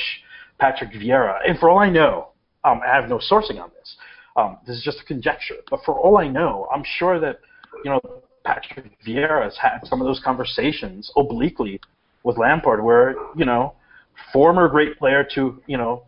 Patrick 0.59 0.91
Vieira, 0.91 1.39
and 1.47 1.57
for 1.57 1.69
all 1.69 1.79
I 1.79 1.89
know, 1.89 2.29
um, 2.63 2.81
I 2.85 2.93
have 2.93 3.09
no 3.09 3.17
sourcing 3.17 3.61
on 3.61 3.71
this. 3.79 3.95
Um, 4.35 4.57
this 4.67 4.77
is 4.77 4.83
just 4.83 4.99
a 5.01 5.05
conjecture, 5.05 5.55
but 5.69 5.79
for 5.85 5.97
all 5.97 6.17
I 6.17 6.27
know, 6.27 6.67
I'm 6.73 6.83
sure 6.97 7.19
that 7.19 7.39
you 7.83 7.91
know 7.91 8.01
Patrick 8.43 8.91
Vieira 9.05 9.43
has 9.43 9.57
had 9.57 9.79
some 9.85 10.01
of 10.01 10.07
those 10.07 10.21
conversations 10.23 11.11
obliquely 11.15 11.79
with 12.23 12.37
Lampard, 12.37 12.83
where 12.83 13.15
you 13.35 13.45
know 13.45 13.73
former 14.33 14.67
great 14.67 14.97
player 14.97 15.27
to 15.35 15.61
you 15.67 15.77
know 15.77 16.03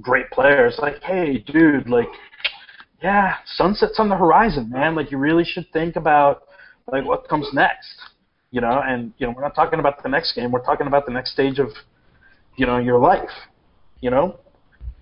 great 0.00 0.30
players 0.30 0.76
like, 0.80 1.02
hey, 1.02 1.38
dude, 1.38 1.88
like, 1.88 2.08
yeah, 3.02 3.36
sunset's 3.56 3.98
on 3.98 4.08
the 4.08 4.16
horizon, 4.16 4.70
man. 4.70 4.94
Like, 4.94 5.10
you 5.10 5.18
really 5.18 5.44
should 5.44 5.66
think 5.72 5.96
about 5.96 6.44
like 6.90 7.04
what 7.04 7.28
comes 7.28 7.48
next, 7.52 7.94
you 8.50 8.60
know. 8.60 8.82
And 8.84 9.12
you 9.18 9.26
know, 9.26 9.32
we're 9.36 9.42
not 9.42 9.54
talking 9.54 9.78
about 9.78 10.02
the 10.02 10.08
next 10.08 10.34
game. 10.34 10.50
We're 10.50 10.64
talking 10.64 10.86
about 10.86 11.06
the 11.06 11.12
next 11.12 11.32
stage 11.32 11.58
of 11.58 11.68
you 12.56 12.66
know 12.66 12.78
your 12.78 12.98
life, 12.98 13.30
you 14.00 14.10
know. 14.10 14.38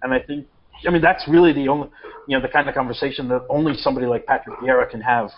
And 0.03 0.13
I 0.13 0.21
think, 0.21 0.47
I 0.87 0.91
mean, 0.91 1.03
that's 1.03 1.27
really 1.29 1.53
the 1.53 1.69
only, 1.69 1.89
you 2.27 2.37
know, 2.37 2.43
the 2.43 2.49
kind 2.49 2.69
of 2.69 2.75
conversation 2.75 3.29
that 3.29 3.47
only 3.49 3.77
somebody 3.77 4.07
like 4.07 4.27
Patrick 4.27 4.59
Vieira 4.59 4.91
can 4.91 5.01
have 5.01 5.31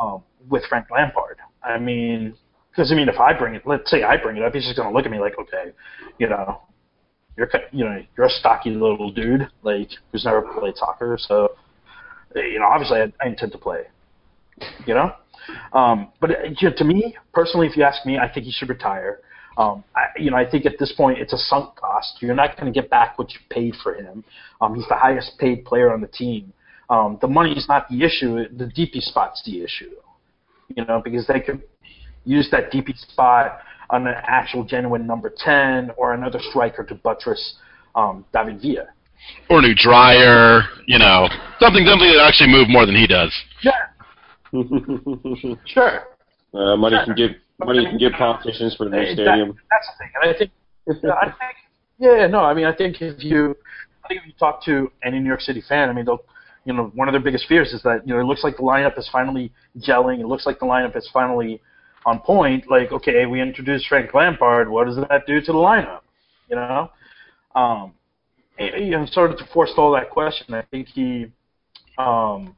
um, 0.00 0.22
with 0.48 0.62
Frank 0.68 0.86
Lampard. 0.90 1.38
I 1.64 1.78
mean, 1.78 2.36
because 2.70 2.92
I 2.92 2.94
mean, 2.94 3.08
if 3.08 3.18
I 3.18 3.32
bring 3.32 3.54
it, 3.54 3.62
let's 3.66 3.90
say 3.90 4.02
I 4.02 4.16
bring 4.16 4.36
it 4.36 4.42
up, 4.42 4.54
he's 4.54 4.64
just 4.64 4.76
to 4.76 4.90
look 4.90 5.04
at 5.04 5.10
me 5.10 5.18
like, 5.18 5.38
okay, 5.38 5.72
you 6.18 6.28
know, 6.28 6.60
you're 7.38 7.48
you 7.72 7.84
know 7.84 8.02
you're 8.16 8.26
a 8.26 8.30
stocky 8.30 8.70
little 8.70 9.10
dude 9.12 9.48
like 9.62 9.88
who's 10.12 10.24
never 10.24 10.42
played 10.42 10.76
soccer, 10.76 11.16
so 11.18 11.52
you 12.34 12.58
know 12.58 12.66
obviously 12.66 13.00
I, 13.00 13.12
I 13.24 13.28
intend 13.28 13.52
to 13.52 13.58
play, 13.58 13.82
you 14.86 14.94
know. 14.94 15.12
Um, 15.72 16.08
but 16.20 16.30
uh, 16.30 16.34
you 16.58 16.68
know, 16.68 16.74
to 16.76 16.84
me 16.84 17.16
personally, 17.32 17.66
if 17.68 17.76
you 17.76 17.84
ask 17.84 18.04
me, 18.04 18.18
I 18.18 18.30
think 18.30 18.44
he 18.44 18.52
should 18.52 18.68
retire. 18.68 19.20
Um, 19.56 19.82
I, 19.96 20.06
you 20.18 20.30
know, 20.30 20.36
I 20.36 20.48
think 20.48 20.66
at 20.66 20.78
this 20.78 20.92
point 20.92 21.18
it's 21.18 21.32
a 21.32 21.38
sunk 21.38 21.76
cost. 21.76 22.18
You're 22.20 22.34
not 22.34 22.56
going 22.56 22.72
to 22.72 22.80
get 22.80 22.90
back 22.90 23.18
what 23.18 23.32
you 23.32 23.40
paid 23.50 23.74
for 23.82 23.94
him. 23.94 24.24
Um, 24.60 24.74
he's 24.74 24.86
the 24.88 24.94
highest 24.94 25.38
paid 25.38 25.64
player 25.64 25.92
on 25.92 26.00
the 26.00 26.06
team. 26.06 26.52
Um, 26.90 27.18
the 27.20 27.26
money 27.26 27.52
is 27.52 27.66
not 27.68 27.88
the 27.88 28.04
issue. 28.04 28.36
The 28.56 28.64
DP 28.66 29.00
spot's 29.00 29.42
the 29.44 29.62
issue. 29.62 29.90
You 30.74 30.84
know, 30.84 31.00
because 31.02 31.26
they 31.26 31.40
could 31.40 31.62
use 32.24 32.48
that 32.50 32.70
DP 32.72 32.96
spot 32.98 33.60
on 33.90 34.06
an 34.06 34.14
actual 34.24 34.64
genuine 34.64 35.06
number 35.06 35.32
10 35.36 35.90
or 35.96 36.12
another 36.14 36.38
striker 36.50 36.84
to 36.84 36.94
buttress 36.96 37.54
um, 37.94 38.24
David 38.32 38.60
Villa. 38.60 38.86
or 39.50 39.58
a 39.58 39.62
new 39.62 39.74
dryer, 39.74 40.62
you 40.86 40.98
know, 40.98 41.28
something 41.58 41.84
something 41.86 42.08
that 42.08 42.22
actually 42.26 42.50
move 42.50 42.68
more 42.68 42.86
than 42.86 42.94
he 42.94 43.06
does. 43.06 43.32
Yeah, 43.62 43.72
sure. 45.66 46.04
uh, 46.54 46.76
money 46.76 46.96
can 47.04 47.14
give 47.14 47.30
money 47.64 47.84
can 47.84 47.98
give 47.98 48.12
politicians 48.12 48.74
for 48.76 48.84
the 48.84 48.90
new 48.90 48.98
Exactly. 49.02 49.24
stadium. 49.24 49.56
That's 49.70 49.86
the 49.88 50.04
thing. 50.04 50.12
And 50.22 50.34
I 50.34 50.38
think, 50.38 50.50
I 50.88 51.24
think, 51.26 51.56
yeah, 51.98 52.26
no, 52.26 52.40
I 52.40 52.54
mean, 52.54 52.66
I 52.66 52.74
think 52.74 53.00
if 53.00 53.22
you, 53.22 53.56
I 54.04 54.08
think 54.08 54.20
if 54.20 54.26
you 54.26 54.32
talk 54.38 54.62
to 54.64 54.90
any 55.04 55.18
New 55.18 55.26
York 55.28 55.40
City 55.40 55.62
fan, 55.68 55.88
I 55.88 55.92
mean, 55.92 56.04
they'll, 56.04 56.22
you 56.64 56.72
know, 56.72 56.92
one 56.94 57.08
of 57.08 57.12
their 57.12 57.20
biggest 57.20 57.46
fears 57.48 57.72
is 57.72 57.82
that, 57.82 58.06
you 58.06 58.14
know, 58.14 58.20
it 58.20 58.24
looks 58.24 58.44
like 58.44 58.56
the 58.56 58.62
lineup 58.62 58.98
is 58.98 59.08
finally 59.10 59.52
gelling. 59.78 60.20
It 60.20 60.26
looks 60.26 60.46
like 60.46 60.60
the 60.60 60.66
lineup 60.66 60.96
is 60.96 61.08
finally 61.12 61.60
on 62.06 62.20
point. 62.20 62.70
Like, 62.70 62.92
okay, 62.92 63.26
we 63.26 63.40
introduced 63.40 63.86
Frank 63.88 64.14
Lampard. 64.14 64.68
What 64.68 64.86
does 64.86 64.96
that 64.96 65.26
do 65.26 65.40
to 65.40 65.52
the 65.52 65.58
lineup? 65.58 66.00
You 66.48 66.56
know, 66.56 66.90
um, 67.54 67.92
you 68.58 69.06
sort 69.06 69.30
of 69.30 69.38
to 69.38 69.46
forestall 69.52 69.92
that 69.92 70.10
question. 70.10 70.54
I 70.54 70.62
think 70.70 70.88
he, 70.88 71.26
um, 71.98 72.56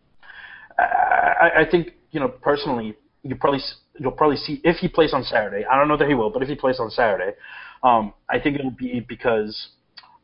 I, 0.78 1.50
I 1.58 1.66
think 1.70 1.94
you 2.12 2.20
know 2.20 2.28
personally, 2.28 2.96
you 3.22 3.34
probably 3.34 3.60
you'll 3.98 4.12
probably 4.12 4.36
see 4.36 4.60
if 4.64 4.76
he 4.76 4.88
plays 4.88 5.12
on 5.12 5.24
Saturday. 5.24 5.64
I 5.66 5.76
don't 5.76 5.88
know 5.88 5.96
that 5.96 6.08
he 6.08 6.14
will, 6.14 6.30
but 6.30 6.42
if 6.42 6.48
he 6.48 6.54
plays 6.54 6.78
on 6.80 6.90
Saturday, 6.90 7.36
um, 7.82 8.14
I 8.28 8.38
think 8.38 8.58
it'll 8.58 8.70
be 8.70 9.00
because 9.00 9.70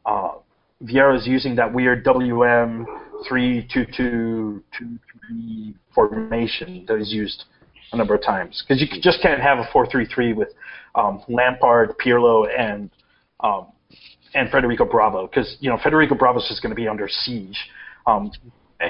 uh, 0.04 0.34
is 0.80 1.26
using 1.26 1.56
that 1.56 1.72
weird 1.72 2.04
WM 2.04 2.86
three 3.28 3.66
two 3.72 3.84
two 3.96 4.62
two 4.78 4.98
three 5.12 5.74
formation 5.94 6.84
that 6.86 6.98
is 6.98 7.12
used 7.12 7.44
a 7.92 7.96
number 7.96 8.14
of 8.14 8.22
times 8.22 8.64
because 8.66 8.80
you 8.80 8.88
just 9.00 9.20
can't 9.22 9.40
have 9.40 9.58
a 9.58 9.68
four 9.72 9.86
three 9.86 10.06
three 10.06 10.32
with 10.32 10.48
um, 10.94 11.22
Lampard, 11.28 11.94
Pirlo, 12.04 12.46
and 12.56 12.90
um, 13.40 13.66
and 14.34 14.50
Federico 14.50 14.84
Bravo 14.84 15.26
because 15.26 15.56
you 15.60 15.70
know 15.70 15.78
Federico 15.82 16.14
Bravo 16.14 16.38
is 16.38 16.46
just 16.48 16.62
going 16.62 16.70
to 16.70 16.76
be 16.76 16.88
under 16.88 17.08
siege. 17.08 17.58
Um, 18.06 18.30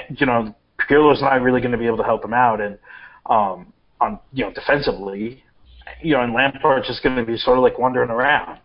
you 0.09 0.25
know 0.25 0.55
Pirlo's 0.89 1.21
not 1.21 1.41
really 1.41 1.61
going 1.61 1.71
to 1.71 1.77
be 1.77 1.87
able 1.87 1.97
to 1.97 2.03
help 2.03 2.23
him 2.23 2.33
out, 2.33 2.61
and 2.61 2.77
um, 3.27 3.73
on 3.99 4.19
you 4.33 4.45
know 4.45 4.51
defensively, 4.51 5.43
you 6.01 6.13
know, 6.13 6.21
and 6.21 6.33
Lampard's 6.33 6.87
just 6.87 7.03
going 7.03 7.15
to 7.15 7.25
be 7.25 7.37
sort 7.37 7.57
of 7.57 7.63
like 7.63 7.77
wandering 7.79 8.09
around, 8.09 8.59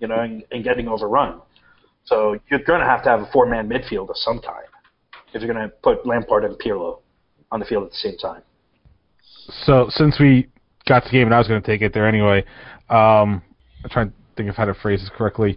you 0.00 0.08
know, 0.08 0.20
and, 0.20 0.44
and 0.50 0.64
getting 0.64 0.88
overrun. 0.88 1.40
So 2.04 2.38
you're 2.50 2.60
going 2.60 2.80
to 2.80 2.86
have 2.86 3.02
to 3.04 3.08
have 3.08 3.20
a 3.20 3.30
four-man 3.32 3.68
midfield 3.68 4.10
of 4.10 4.16
some 4.16 4.38
kind 4.40 4.66
if 5.32 5.42
you're 5.42 5.52
going 5.52 5.68
to 5.68 5.74
put 5.82 6.06
Lampard 6.06 6.44
and 6.44 6.58
Pirlo 6.58 7.00
on 7.50 7.60
the 7.60 7.66
field 7.66 7.84
at 7.84 7.90
the 7.90 7.96
same 7.96 8.16
time. 8.18 8.42
So 9.66 9.86
since 9.90 10.18
we 10.18 10.48
got 10.86 11.04
the 11.04 11.10
game 11.10 11.26
and 11.26 11.34
I 11.34 11.38
was 11.38 11.48
going 11.48 11.60
to 11.60 11.66
take 11.66 11.82
it 11.82 11.92
there 11.92 12.06
anyway, 12.06 12.44
um, 12.90 13.42
I'm 13.82 13.90
trying 13.90 14.10
to 14.10 14.14
think 14.36 14.48
of 14.48 14.56
how 14.56 14.64
to 14.64 14.74
phrase 14.74 15.00
this 15.00 15.10
correctly. 15.16 15.56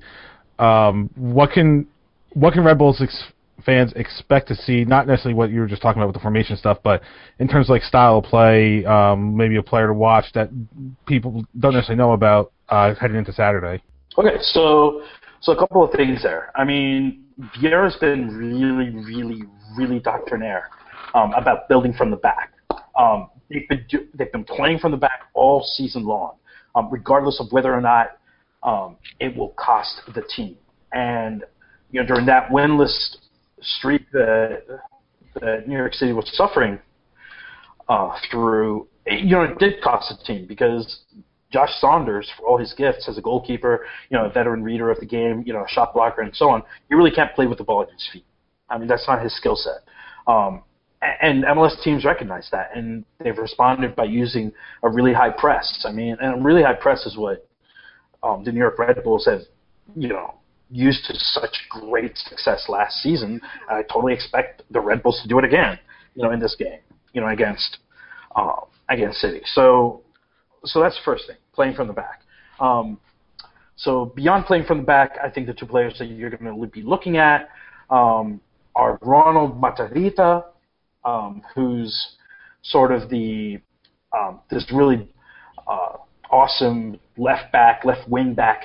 Um, 0.60 1.10
what 1.15 1.52
can 1.52 1.88
what 2.34 2.54
can 2.54 2.63
Red 2.63 2.78
Bulls 2.78 3.02
ex- 3.02 3.32
fans 3.65 3.93
expect 3.95 4.47
to 4.50 4.56
see? 4.56 4.86
Not 4.86 5.08
necessarily 5.08 5.36
what 5.36 5.50
you 5.52 5.60
were 5.60 5.67
just 5.67 5.82
talking 5.82 6.02
about 6.02 6.08
with 6.08 6.15
the 6.15 6.21
formation 6.21 6.58
stuff, 6.58 6.80
but 6.84 7.02
in 7.39 7.47
terms 7.47 7.67
of 7.67 7.71
like 7.71 7.84
style 7.84 8.19
of 8.19 8.26
play, 8.26 8.86
um, 8.86 9.36
maybe 9.36 9.58
a 9.58 9.63
player 9.63 9.88
to 9.88 9.93
watch 9.93 10.26
that 10.34 10.50
people 11.06 11.45
don't 11.60 11.73
necessarily 11.73 11.97
know 11.97 12.13
about 12.13 12.52
uh, 12.69 12.93
heading 12.95 13.17
into 13.17 13.34
Saturday. 13.34 13.82
Okay, 14.17 14.38
so 14.41 15.04
so 15.41 15.52
a 15.52 15.58
couple 15.58 15.84
of 15.84 15.91
things 15.91 16.23
there. 16.23 16.52
I 16.56 16.63
mean, 16.63 17.23
Vieira's 17.60 17.95
been 17.97 18.30
really, 18.30 18.89
really, 18.89 19.43
really 19.78 20.00
doctrinaire 20.00 20.69
um, 21.13 21.34
about 21.34 21.69
building 21.69 21.93
from 21.93 22.10
the 22.10 22.17
back. 22.17 22.54
Um, 22.97 23.30
they've 23.50 23.68
been 23.68 23.86
do, 23.90 24.08
they've 24.14 24.32
been 24.32 24.44
playing 24.44 24.80
from 24.80 24.92
the 24.92 24.98
back 24.98 25.24
all 25.34 25.64
season 25.76 26.04
long, 26.06 26.36
um, 26.76 26.90
regardless 26.92 27.40
of 27.40 27.52
whether 27.52 27.74
or 27.74 27.82
not 27.82 28.18
um, 28.64 28.98
it 29.20 29.36
will 29.36 29.50
cost 29.58 30.02
the 30.14 30.24
team. 30.36 30.58
And 30.94 31.44
you 31.92 32.02
know, 32.02 32.08
during 32.08 32.26
that 32.26 32.50
winless 32.50 33.18
streak 33.62 34.10
that, 34.12 34.64
that 35.42 35.68
New 35.68 35.78
York 35.78 35.94
City 35.94 36.14
was 36.14 36.30
suffering 36.34 36.80
uh, 37.90 38.18
through, 38.30 38.88
you 39.06 39.32
know, 39.32 39.44
it 39.44 39.58
did 39.60 39.82
cost 39.82 40.10
the 40.10 40.24
team 40.26 40.46
because 40.48 41.02
Josh 41.52 41.70
Saunders, 41.80 42.30
for 42.38 42.46
all 42.46 42.58
his 42.58 42.74
gifts 42.74 43.08
as 43.08 43.18
a 43.18 43.22
goalkeeper, 43.22 43.86
you 44.10 44.18
know, 44.18 44.26
a 44.26 44.30
veteran 44.30 44.64
reader 44.64 44.92
of 44.92 45.00
the 45.00 45.06
game, 45.06 45.44
you 45.46 45.54
know, 45.54 45.64
a 45.64 45.68
shot 45.70 45.94
blocker, 45.94 46.22
and 46.22 46.36
so 46.36 46.50
on, 46.50 46.62
he 46.90 46.96
really 46.96 47.12
can't 47.12 47.34
play 47.34 47.48
with 47.48 47.58
the 47.58 47.64
ball 47.64 47.82
at 47.82 47.90
his 47.92 48.08
feet. 48.12 48.26
I 48.70 48.78
mean, 48.78 48.88
that's 48.88 49.08
not 49.08 49.24
his 49.24 49.36
skill 49.36 49.56
set. 49.56 49.88
Um, 50.28 50.64
and 51.02 51.44
MLS 51.44 51.82
teams 51.84 52.06
recognize 52.06 52.50
that, 52.52 52.72
and 52.76 53.06
they've 53.20 53.38
responded 53.38 53.96
by 53.96 54.06
using 54.06 54.52
a 54.84 54.90
really 54.90 55.14
high 55.14 55.30
press. 55.30 55.86
I 55.88 55.92
mean, 55.92 56.18
and 56.20 56.40
a 56.40 56.44
really 56.44 56.64
high 56.64 56.74
press 56.74 57.06
is 57.06 57.18
what 57.18 57.48
um, 58.24 58.44
the 58.44 58.52
New 58.52 58.60
York 58.60 58.80
Red 58.80 59.04
Bulls 59.04 59.26
have, 59.26 59.42
you 59.96 60.08
know, 60.08 60.36
used 60.70 61.06
to 61.06 61.14
such 61.16 61.56
great 61.70 62.18
success 62.18 62.66
last 62.68 62.96
season. 63.02 63.40
I 63.70 63.84
totally 63.84 64.14
expect 64.14 64.64
the 64.72 64.80
Red 64.80 65.04
Bulls 65.04 65.20
to 65.22 65.28
do 65.28 65.38
it 65.40 65.46
again, 65.46 65.80
you 66.16 66.24
know, 66.24 66.32
in 66.32 66.40
this 66.40 66.56
game, 66.58 66.80
you 67.14 67.22
know, 67.22 67.28
against 67.28 67.78
uh, 68.36 68.62
against 68.90 69.20
City. 69.20 69.42
So, 69.46 70.02
so 70.66 70.82
that's 70.82 70.96
the 70.96 71.04
first 71.06 71.28
thing, 71.28 71.38
playing 71.54 71.76
from 71.76 71.88
the 71.88 71.94
back. 71.94 72.22
Um, 72.60 73.00
so 73.76 74.06
beyond 74.16 74.46
playing 74.46 74.66
from 74.66 74.80
the 74.80 74.84
back, 74.84 75.18
I 75.24 75.30
think 75.30 75.46
the 75.48 75.54
two 75.54 75.68
players 75.68 75.96
that 76.00 76.06
you're 76.06 76.32
going 76.32 76.60
to 76.60 76.68
be 76.68 76.82
looking 76.82 77.18
at 77.18 77.50
um, 77.90 78.42
are 78.76 78.98
Ronald 79.02 79.62
Matarrita, 79.62 80.46
um, 81.08 81.41
who's 81.56 82.15
sort 82.63 82.91
of 82.91 83.10
the 83.10 83.60
um, 84.15 84.41
this 84.52 84.65
really 84.74 85.08
uh, 85.67 85.98
awesome 86.30 87.00
left 87.17 87.52
back, 87.52 87.86
left 87.86 88.08
wing 88.10 88.34
back, 88.34 88.63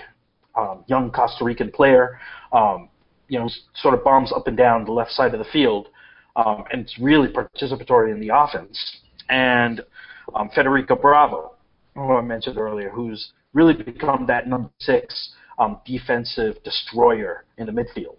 um, 0.57 0.85
young 0.89 1.11
Costa 1.11 1.45
Rican 1.45 1.71
player. 1.71 2.19
Um, 2.53 2.89
you 3.29 3.39
know, 3.39 3.49
sort 3.77 3.95
of 3.95 4.05
bombs 4.05 4.31
up 4.31 4.47
and 4.47 4.57
down 4.57 4.85
the 4.85 4.93
left 4.93 5.13
side 5.13 5.33
of 5.33 5.39
the 5.39 5.51
field, 5.53 5.89
um, 6.37 6.65
and 6.71 6.83
it's 6.83 6.99
really 6.99 7.29
participatory 7.29 8.13
in 8.13 8.21
the 8.21 8.31
offense. 8.35 8.99
And 9.31 9.81
um, 10.35 10.51
Federico 10.55 10.97
Bravo, 10.97 11.55
who 11.95 12.17
I 12.17 12.21
mentioned 12.21 12.59
earlier, 12.59 12.91
who's 12.91 13.33
really 13.55 13.73
become 13.73 14.27
that 14.27 14.49
number 14.49 14.69
six 14.81 15.35
defensive 15.87 16.57
destroyer 16.65 17.45
in 17.57 17.67
the 17.67 17.73
midfield, 17.73 18.17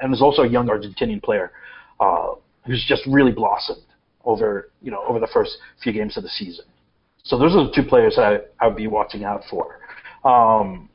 and 0.00 0.14
is 0.14 0.22
also 0.22 0.42
a 0.42 0.48
young 0.48 0.66
Argentinian 0.66 1.22
player 1.22 1.52
uh, 2.00 2.30
who's 2.66 2.84
just 2.86 3.02
really 3.06 3.32
blossomed 3.32 3.82
over 4.24 4.70
you 4.82 4.90
know 4.90 5.02
over 5.08 5.18
the 5.18 5.28
first 5.32 5.58
few 5.82 5.92
games 5.92 6.16
of 6.16 6.22
the 6.22 6.28
season. 6.28 6.64
So 7.22 7.38
those 7.38 7.54
are 7.54 7.64
the 7.64 7.72
two 7.74 7.84
players 7.88 8.16
I 8.18 8.40
I 8.60 8.68
would 8.68 8.76
be 8.76 8.86
watching 8.86 9.24
out 9.24 9.42
for. 9.50 9.80
Um, 10.24 10.88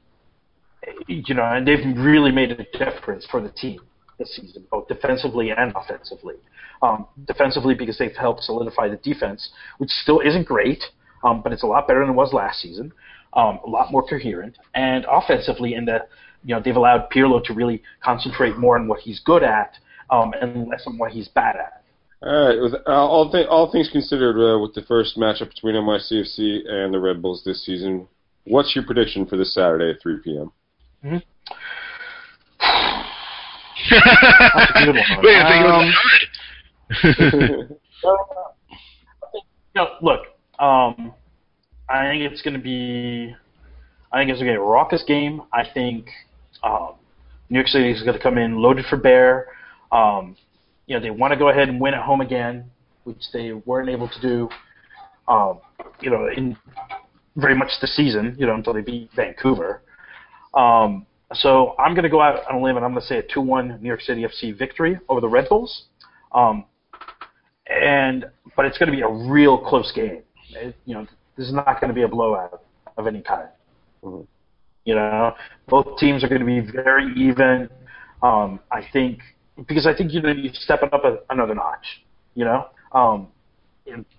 you 1.08 1.34
know, 1.34 1.44
and 1.44 1.68
they've 1.68 1.84
really 1.98 2.32
made 2.32 2.52
a 2.52 2.66
difference 2.78 3.26
for 3.30 3.42
the 3.42 3.50
team 3.50 3.80
this 4.20 4.36
season, 4.36 4.66
both 4.70 4.88
defensively 4.88 5.52
and 5.52 5.74
offensively. 5.76 6.36
Um, 6.82 7.08
defensively 7.26 7.74
because 7.74 7.98
they've 7.98 8.16
helped 8.16 8.44
solidify 8.44 8.90
the 8.90 8.98
defense, 8.98 9.50
which 9.78 9.90
still 9.90 10.20
isn't 10.20 10.46
great, 10.46 10.84
um, 11.24 11.42
but 11.42 11.52
it's 11.54 11.64
a 11.64 11.68
lot 11.68 11.88
better 11.88 12.02
than 12.02 12.10
it 12.10 12.14
was 12.14 12.34
last 12.34 12.60
season. 12.60 12.92
Um, 13.34 13.60
a 13.66 13.70
lot 13.70 13.92
more 13.92 14.06
coherent, 14.08 14.58
and 14.76 15.06
offensively 15.10 15.74
in 15.74 15.86
that 15.86 16.10
you 16.44 16.54
know 16.56 16.62
they've 16.64 16.76
allowed 16.76 17.10
Pirlo 17.10 17.44
to 17.46 17.54
really 17.54 17.82
concentrate 18.04 18.58
more 18.58 18.78
on 18.78 18.88
what 18.88 19.00
he's 19.00 19.20
good 19.20 19.44
at 19.44 19.74
um, 20.10 20.34
and 20.40 20.68
less 20.68 20.84
on 20.88 20.98
what 20.98 21.12
he's 21.12 21.28
bad 21.30 21.56
at. 21.56 21.84
All 22.22 22.48
right. 22.48 22.60
With, 22.62 22.74
uh, 22.74 22.92
all, 22.92 23.32
th- 23.32 23.48
all 23.48 23.72
things 23.72 23.90
considered, 23.92 24.38
uh, 24.38 24.60
with 24.60 24.74
the 24.74 24.82
first 24.84 25.18
matchup 25.18 25.50
between 25.50 25.76
NYCFC 25.76 26.68
and 26.70 26.94
the 26.94 27.00
Red 27.00 27.22
Bulls 27.22 27.44
this 27.46 27.66
season, 27.66 28.08
what's 28.46 28.76
your 28.76 28.86
prediction 28.86 29.26
for 29.26 29.38
this 29.38 29.54
Saturday 29.54 29.92
at 29.92 30.02
3 30.02 30.18
p.m.? 30.24 30.52
Mm-hmm. 31.04 31.18
That's 33.92 34.72
a 34.76 34.86
good 34.86 34.96
one. 34.96 35.06
Wait, 35.24 35.36
I 35.36 35.52
think 35.52 35.66
Um, 35.66 35.94
it 37.04 37.70
was 37.70 37.70
you 39.76 39.86
look, 40.02 40.22
um, 40.60 41.14
I 41.90 42.08
think 42.08 42.24
it's 42.24 42.42
going 42.42 42.54
to 42.54 42.60
be, 42.60 43.36
I 44.12 44.20
think 44.20 44.32
it's 44.32 44.40
going 44.40 44.54
to 44.54 44.54
be 44.54 44.58
a 44.58 44.62
raucous 44.62 45.04
game. 45.04 45.42
I 45.54 45.64
think 45.72 46.08
um, 46.64 46.94
New 47.50 47.60
York 47.60 47.68
City 47.68 47.92
is 47.92 48.02
going 48.02 48.18
to 48.18 48.24
come 48.24 48.38
in 48.38 48.58
loaded 48.58 48.86
for 48.86 48.98
bear. 48.98 49.48
Um, 49.92 50.36
you 50.88 50.96
know, 50.96 51.02
they 51.02 51.12
want 51.12 51.32
to 51.34 51.40
go 51.40 51.50
ahead 51.50 51.70
and 51.70 51.80
win 51.80 51.94
at 51.94 52.02
home 52.02 52.22
again, 52.22 52.70
which 53.04 53.24
they 53.34 53.54
weren't 53.54 53.90
able 53.90 54.08
to 54.08 54.22
do, 54.22 54.50
um, 55.28 55.60
you 56.02 56.10
know, 56.10 56.28
in 56.36 56.58
very 57.36 57.56
much 57.56 57.72
the 57.82 57.88
season, 57.88 58.36
you 58.38 58.46
know, 58.46 58.56
until 58.56 58.74
they 58.74 58.82
beat 58.82 59.10
Vancouver. 59.16 59.82
Um, 60.54 61.06
so 61.34 61.76
I'm 61.80 61.94
going 61.94 62.04
to 62.04 62.10
go 62.10 62.22
out 62.22 62.48
on 62.50 62.56
a 62.56 62.64
limb 62.64 62.78
and 62.78 62.86
I'm 62.86 62.92
going 62.92 63.02
to 63.02 63.08
say 63.08 63.18
a 63.18 63.24
2-1 63.24 63.82
New 63.82 63.88
York 63.88 64.02
City 64.02 64.24
FC 64.24 64.58
victory 64.58 65.00
over 65.10 65.20
the 65.22 65.28
Red 65.28 65.50
Bulls. 65.50 65.86
Um, 66.34 66.66
and 67.68 68.26
but 68.56 68.66
it's 68.66 68.78
going 68.78 68.92
to 68.92 68.96
be 68.96 69.02
a 69.02 69.10
real 69.10 69.58
close 69.58 69.92
game. 69.92 70.22
It, 70.52 70.76
you 70.86 70.94
know, 70.94 71.08
this 71.36 71.48
is 71.48 71.54
not 71.54 71.82
going 71.82 71.90
to 71.90 71.94
be 71.94 72.04
a 72.04 72.08
blowout 72.08 72.62
of 72.98 73.08
any 73.08 73.22
kind. 73.22 73.50
Mhm. 74.04 74.28
You 74.86 74.96
know, 74.96 75.34
both 75.68 75.98
teams 75.98 76.24
are 76.24 76.28
going 76.30 76.42
to 76.42 76.46
be 76.46 76.60
very 76.60 77.12
even. 77.16 77.70
Um, 78.22 78.60
I 78.72 78.82
think 78.94 79.20
because 79.68 79.88
I 79.88 79.96
think 79.96 80.14
you 80.14 80.22
know 80.22 80.32
you 80.32 80.50
step 80.54 80.82
it 80.84 80.94
up 80.94 81.04
a, 81.06 81.18
another 81.30 81.56
notch. 81.56 81.86
You 82.34 82.46
know, 82.46 82.68
um, 82.92 83.28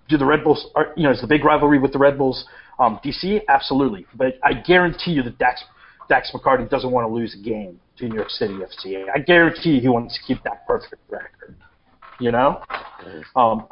do 0.09 0.17
the 0.17 0.25
Red 0.25 0.43
Bulls? 0.43 0.69
Are, 0.75 0.93
you 0.95 1.03
know, 1.03 1.11
is 1.11 1.21
the 1.21 1.27
big 1.27 1.43
rivalry 1.43 1.79
with 1.79 1.91
the 1.93 1.99
Red 1.99 2.17
Bulls 2.17 2.45
um, 2.79 2.99
DC? 3.03 3.41
Absolutely, 3.47 4.05
but 4.15 4.39
I 4.43 4.53
guarantee 4.53 5.11
you 5.11 5.23
that 5.23 5.37
Dax 5.37 5.63
Dax 6.09 6.31
McCarty 6.33 6.69
doesn't 6.69 6.91
want 6.91 7.07
to 7.07 7.13
lose 7.13 7.35
a 7.39 7.43
game 7.43 7.79
to 7.97 8.07
New 8.07 8.15
York 8.15 8.29
City 8.29 8.53
FC. 8.53 9.03
I 9.13 9.19
guarantee 9.19 9.71
you 9.71 9.81
he 9.81 9.89
wants 9.89 10.17
to 10.17 10.23
keep 10.25 10.43
that 10.43 10.65
perfect 10.67 11.01
record. 11.09 11.55
You 12.19 12.31
know, 12.31 12.61
um, 13.35 13.67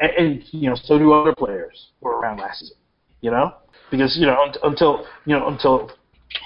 and, 0.00 0.10
and 0.18 0.42
you 0.50 0.68
know 0.68 0.76
so 0.76 0.98
do 0.98 1.12
other 1.12 1.34
players 1.34 1.88
who 2.00 2.08
were 2.08 2.18
around 2.18 2.38
last 2.38 2.60
season. 2.60 2.76
You 3.20 3.30
know, 3.30 3.54
because 3.90 4.16
you 4.18 4.26
know 4.26 4.40
un- 4.42 4.54
until 4.62 5.06
you 5.24 5.38
know 5.38 5.48
until 5.48 5.90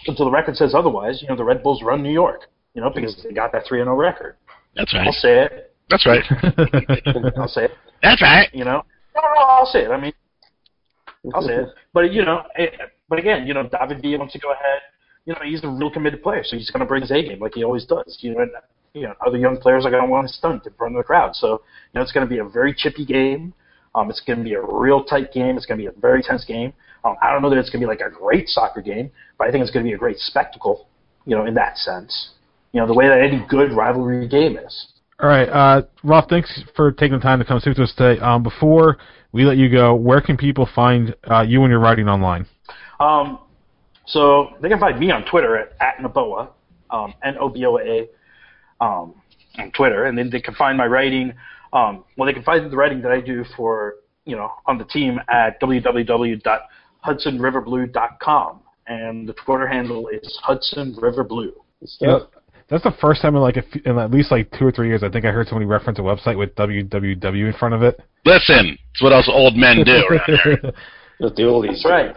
until 0.07 0.27
the 0.27 0.31
record 0.31 0.57
says 0.57 0.75
otherwise, 0.75 1.21
you 1.23 1.29
know 1.29 1.37
the 1.37 1.45
Red 1.45 1.63
Bulls 1.63 1.83
run 1.83 2.03
New 2.03 2.13
York. 2.13 2.43
You 2.75 2.83
know 2.83 2.91
because 2.91 3.21
they 3.23 3.33
got 3.33 3.53
that 3.53 3.65
three 3.67 3.81
and 3.81 3.87
zero 3.87 3.97
record. 3.97 4.37
That's 4.75 4.93
right. 4.95 5.07
I'll 5.07 5.13
say 5.13 5.45
it. 5.45 5.75
That's 5.91 6.07
right. 6.07 6.25
I'll 7.37 7.49
say 7.49 7.65
it. 7.65 7.73
That's 8.03 8.23
right. 8.23 8.49
You 8.53 8.65
know, 8.65 8.83
no, 9.15 9.21
no, 9.23 9.29
no, 9.35 9.43
I'll 9.43 9.67
say 9.67 9.85
it. 9.85 9.91
I 9.91 10.01
mean, 10.01 10.13
I'll 11.35 11.43
say 11.43 11.55
it. 11.55 11.69
But 11.93 12.13
you 12.13 12.25
know, 12.25 12.43
it, 12.57 12.75
but 13.09 13.19
again, 13.19 13.47
you 13.47 13.55
know, 13.55 13.69
David 13.69 14.03
Villa 14.03 14.19
wants 14.19 14.33
to 14.33 14.39
go 14.39 14.53
ahead. 14.53 14.81
You 15.27 15.35
know, 15.35 15.41
he's 15.45 15.63
a 15.63 15.69
real 15.69 15.91
committed 15.91 16.23
player, 16.23 16.43
so 16.43 16.57
he's 16.57 16.71
going 16.71 16.81
to 16.81 16.87
bring 16.87 17.03
his 17.03 17.11
A 17.11 17.23
game 17.23 17.39
like 17.39 17.55
he 17.55 17.63
always 17.63 17.85
does. 17.85 18.19
You 18.21 18.35
know, 18.35 18.41
and, 18.41 18.51
you 18.95 19.03
know, 19.03 19.15
other 19.25 19.39
young 19.39 19.57
players 19.59 19.85
are 19.85 19.91
going 19.91 20.03
to 20.03 20.09
want 20.09 20.27
to 20.27 20.33
stunt 20.33 20.67
in 20.67 20.73
front 20.73 20.97
of 20.97 20.99
the 20.99 21.05
crowd. 21.05 21.37
So, 21.37 21.51
you 21.51 21.59
know, 21.95 22.03
it's 22.03 22.11
going 22.11 22.27
to 22.27 22.31
be 22.31 22.39
a 22.39 22.45
very 22.45 22.75
chippy 22.75 23.05
game. 23.05 23.55
Um, 23.95 24.09
it's 24.11 24.21
going 24.21 24.39
to 24.39 24.45
be 24.45 24.55
a 24.55 24.61
real 24.61 25.05
tight 25.05 25.33
game. 25.33 25.57
It's 25.57 25.67
going 25.67 25.79
to 25.79 25.83
be 25.83 25.87
a 25.95 26.01
very 26.01 26.23
tense 26.23 26.45
game. 26.45 26.73
Um, 27.05 27.17
I 27.23 27.31
don't 27.31 27.43
know 27.43 27.51
that 27.51 27.59
it's 27.59 27.69
going 27.71 27.83
to 27.83 27.87
be 27.87 27.91
like 27.91 28.01
a 28.01 28.11
great 28.11 28.49
soccer 28.49 28.81
game, 28.81 29.11
but 29.39 29.47
I 29.47 29.51
think 29.51 29.63
it's 29.63 29.71
going 29.71 29.85
to 29.85 29.89
be 29.89 29.95
a 29.95 29.99
great 29.99 30.19
spectacle. 30.19 30.89
You 31.25 31.37
know, 31.37 31.47
in 31.47 31.55
that 31.55 31.77
sense. 31.77 32.31
You 32.73 32.81
know, 32.81 32.87
the 32.87 32.95
way 32.95 33.09
that 33.09 33.21
any 33.21 33.45
good 33.49 33.73
rivalry 33.73 34.29
game 34.29 34.57
is. 34.57 34.89
All 35.21 35.29
right, 35.29 35.49
uh, 35.49 35.83
Rolf, 36.03 36.25
thanks 36.29 36.63
for 36.75 36.91
taking 36.91 37.19
the 37.19 37.23
time 37.23 37.39
to 37.39 37.45
come 37.45 37.61
speak 37.61 37.77
to 37.77 37.85
us 37.85 37.95
today. 37.97 38.21
Um, 38.21 38.43
before 38.43 38.99
we 39.31 39.45
let 39.45 39.57
you 39.57 39.71
go, 39.71 39.95
where 39.95 40.21
can 40.21 40.37
people 40.37 40.69
find 40.75 41.15
uh, 41.31 41.43
you 41.43 41.63
and 41.63 41.71
your 41.71 41.79
writing 41.79 42.09
online? 42.09 42.47
Um, 42.99 43.39
so 44.07 44.51
they 44.61 44.69
can 44.69 44.81
find 44.81 44.99
me 44.99 45.11
on 45.11 45.25
Twitter 45.25 45.57
at, 45.57 45.73
at 45.81 45.99
Noboa, 45.99 46.51
um, 46.91 47.15
N-O-B-O-A, 47.23 48.09
um, 48.81 49.15
on 49.59 49.71
Twitter, 49.73 50.07
and 50.07 50.19
then 50.19 50.31
they 50.31 50.41
can 50.41 50.55
find 50.55 50.77
my 50.77 50.87
writing. 50.87 51.33
Um, 51.73 52.05
well, 52.17 52.27
they 52.27 52.33
can 52.33 52.43
find 52.43 52.69
the 52.71 52.77
writing 52.77 53.01
that 53.03 53.13
I 53.13 53.21
do 53.21 53.45
for 53.57 53.95
you 54.25 54.35
know 54.37 54.51
on 54.67 54.79
the 54.79 54.85
team 54.85 55.21
at 55.29 55.61
www.hudsonriverblue.com, 55.61 58.61
and 58.87 59.29
the 59.29 59.35
Twitter 59.35 59.69
handle 59.69 60.09
is 60.09 60.41
Hudson 60.43 60.97
River 61.01 61.23
Blue. 61.25 61.53
You 62.01 62.07
know, 62.07 62.29
that's 62.73 62.85
the 62.85 62.95
first 63.03 63.21
time 63.21 63.37
in 63.37 63.43
like 63.43 63.59
a 63.59 63.63
few, 63.63 63.83
in 63.85 63.99
at 63.99 64.11
least 64.11 64.31
like 64.31 64.51
two 64.59 64.65
or 64.65 64.73
three 64.73 64.89
years 64.89 65.03
I 65.03 65.11
think 65.11 65.27
I 65.27 65.31
heard 65.31 65.47
somebody 65.47 65.67
reference 65.67 65.99
a 65.99 66.03
website 66.03 66.39
with 66.39 66.55
www 66.55 67.47
in 67.47 67.53
front 67.59 67.75
of 67.75 67.83
it. 67.83 68.01
Listen, 68.25 68.79
it's 68.93 69.03
what 69.03 69.13
us 69.13 69.29
old 69.31 69.57
men 69.57 69.85
do 69.85 69.93
around 70.11 70.21
here. 70.27 70.57
That's 71.21 71.37
the 71.37 71.43
oldies. 71.43 71.83
That's 71.83 71.85
right. 71.85 72.17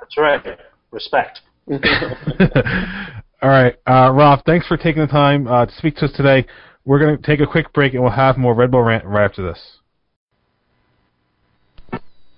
That's 0.00 0.16
right. 0.16 0.58
Respect. 0.90 1.40
All 3.42 3.50
right, 3.50 3.76
uh, 3.86 4.10
Rolf, 4.10 4.40
thanks 4.46 4.66
for 4.66 4.76
taking 4.76 5.02
the 5.02 5.06
time 5.06 5.46
uh, 5.46 5.66
to 5.66 5.72
speak 5.74 5.96
to 5.96 6.06
us 6.06 6.12
today. 6.12 6.46
We're 6.84 6.98
going 6.98 7.16
to 7.16 7.22
take 7.22 7.40
a 7.40 7.46
quick 7.46 7.72
break 7.74 7.92
and 7.92 8.02
we'll 8.02 8.10
have 8.10 8.38
more 8.38 8.54
Red 8.54 8.70
Bull 8.70 8.82
rant 8.82 9.04
right 9.04 9.26
after 9.26 9.46
this. 9.46 9.60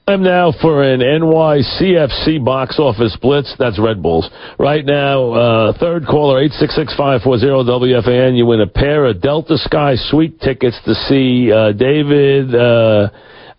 Time 0.07 0.23
now 0.25 0.53
for 0.61 0.83
an 0.83 1.01
NYCFC 1.01 2.45
box 2.45 2.79
office 2.81 3.17
blitz. 3.21 3.55
That's 3.59 3.79
Red 3.79 4.03
Bulls. 4.03 4.29
Right 4.59 4.85
now, 4.85 5.33
uh, 5.33 5.79
third 5.79 6.05
caller, 6.07 6.43
866-540-WFAN. 6.49 8.37
You 8.37 8.47
win 8.47 8.61
a 8.61 8.67
pair 8.67 9.05
of 9.07 9.21
Delta 9.21 9.57
Sky 9.59 9.95
suite 9.97 10.41
tickets 10.41 10.77
to 10.85 10.95
see 10.95 11.53
uh, 11.53 11.73
David, 11.73 12.53
uh, 12.55 13.11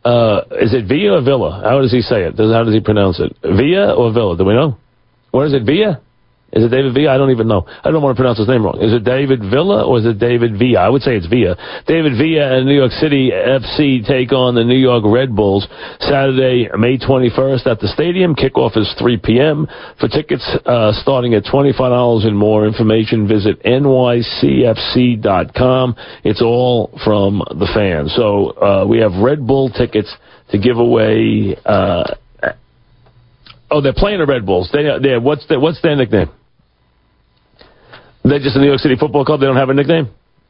uh, 0.04 0.42
is 0.60 0.74
it 0.74 0.88
Villa 0.88 1.20
or 1.20 1.22
Villa? 1.22 1.62
How 1.64 1.80
does 1.80 1.92
he 1.92 2.02
say 2.02 2.24
it? 2.24 2.36
How 2.38 2.64
does 2.64 2.74
he 2.74 2.82
pronounce 2.82 3.20
it? 3.20 3.34
Villa 3.44 3.94
or 3.94 4.12
Villa? 4.12 4.36
Do 4.36 4.44
we 4.44 4.54
know? 4.54 4.78
What 5.30 5.48
is 5.48 5.54
it, 5.54 5.64
Villa? 5.64 6.02
Is 6.54 6.66
it 6.66 6.70
David 6.70 6.94
Villa? 6.94 7.16
I 7.16 7.18
don't 7.18 7.32
even 7.32 7.48
know. 7.48 7.66
I 7.84 7.92
don't 7.92 8.02
want 8.04 8.18
to 8.18 8.20
pronounce 8.20 8.38
his 8.38 8.48
name 8.48 8.66
wrong. 8.66 8.78
Is 8.82 8.92
it 8.92 9.06
David 9.06 9.40
Villa 9.40 9.86
or 9.86 10.00
is 10.00 10.06
it 10.06 10.20
David 10.20 10.60
Villa? 10.60 10.82
I 10.82 10.90
would 10.90 11.02
say 11.02 11.16
it's 11.16 11.28
Villa. 11.28 11.56
David 11.88 12.18
Villa 12.18 12.58
and 12.58 12.66
New 12.68 12.76
York 12.76 12.92
City 12.92 13.32
FC 13.32 14.06
take 14.06 14.34
on 14.34 14.56
the 14.56 14.64
New 14.64 14.78
York 14.78 15.04
Red 15.06 15.34
Bulls 15.34 15.66
Saturday, 16.02 16.68
May 16.78 16.98
21st 16.98 17.68
at 17.68 17.80
the 17.80 17.88
stadium. 17.88 18.36
Kickoff 18.36 18.76
is 18.76 18.94
3 19.00 19.18
p.m. 19.24 19.66
For 20.00 20.10
tickets 20.10 20.44
uh, 20.66 20.92
starting 21.02 21.36
at 21.36 21.46
$25 21.46 22.28
and 22.28 22.38
more 22.38 22.68
information, 22.68 23.28
visit 23.28 23.64
nycfc.com. 23.64 23.96
It's 26.26 26.42
all 26.42 26.92
from 27.06 27.44
the 27.48 27.70
fans. 27.74 28.14
So 28.14 28.52
uh, 28.60 28.86
we 28.86 29.00
have 29.00 29.14
Red 29.14 29.48
Bull 29.48 29.70
tickets 29.70 30.14
to 30.50 30.60
give 30.60 30.78
away. 30.78 31.56
Uh, 31.66 32.16
oh, 33.72 33.80
they're 33.80 33.94
playing 33.94 34.20
the 34.20 34.26
Red 34.26 34.46
Bulls. 34.46 34.70
They, 34.74 34.84
they, 35.02 35.18
what's, 35.18 35.48
their, 35.48 35.62
what's 35.62 35.82
their 35.82 35.96
nickname? 35.96 36.30
They're 38.24 38.40
just 38.40 38.56
a 38.56 38.60
New 38.60 38.68
York 38.68 38.80
City 38.80 38.96
Football 39.00 39.26
Club. 39.26 39.40
They 39.40 39.48
don't 39.48 39.58
have 39.58 39.70
a 39.70 39.74
nickname. 39.74 40.10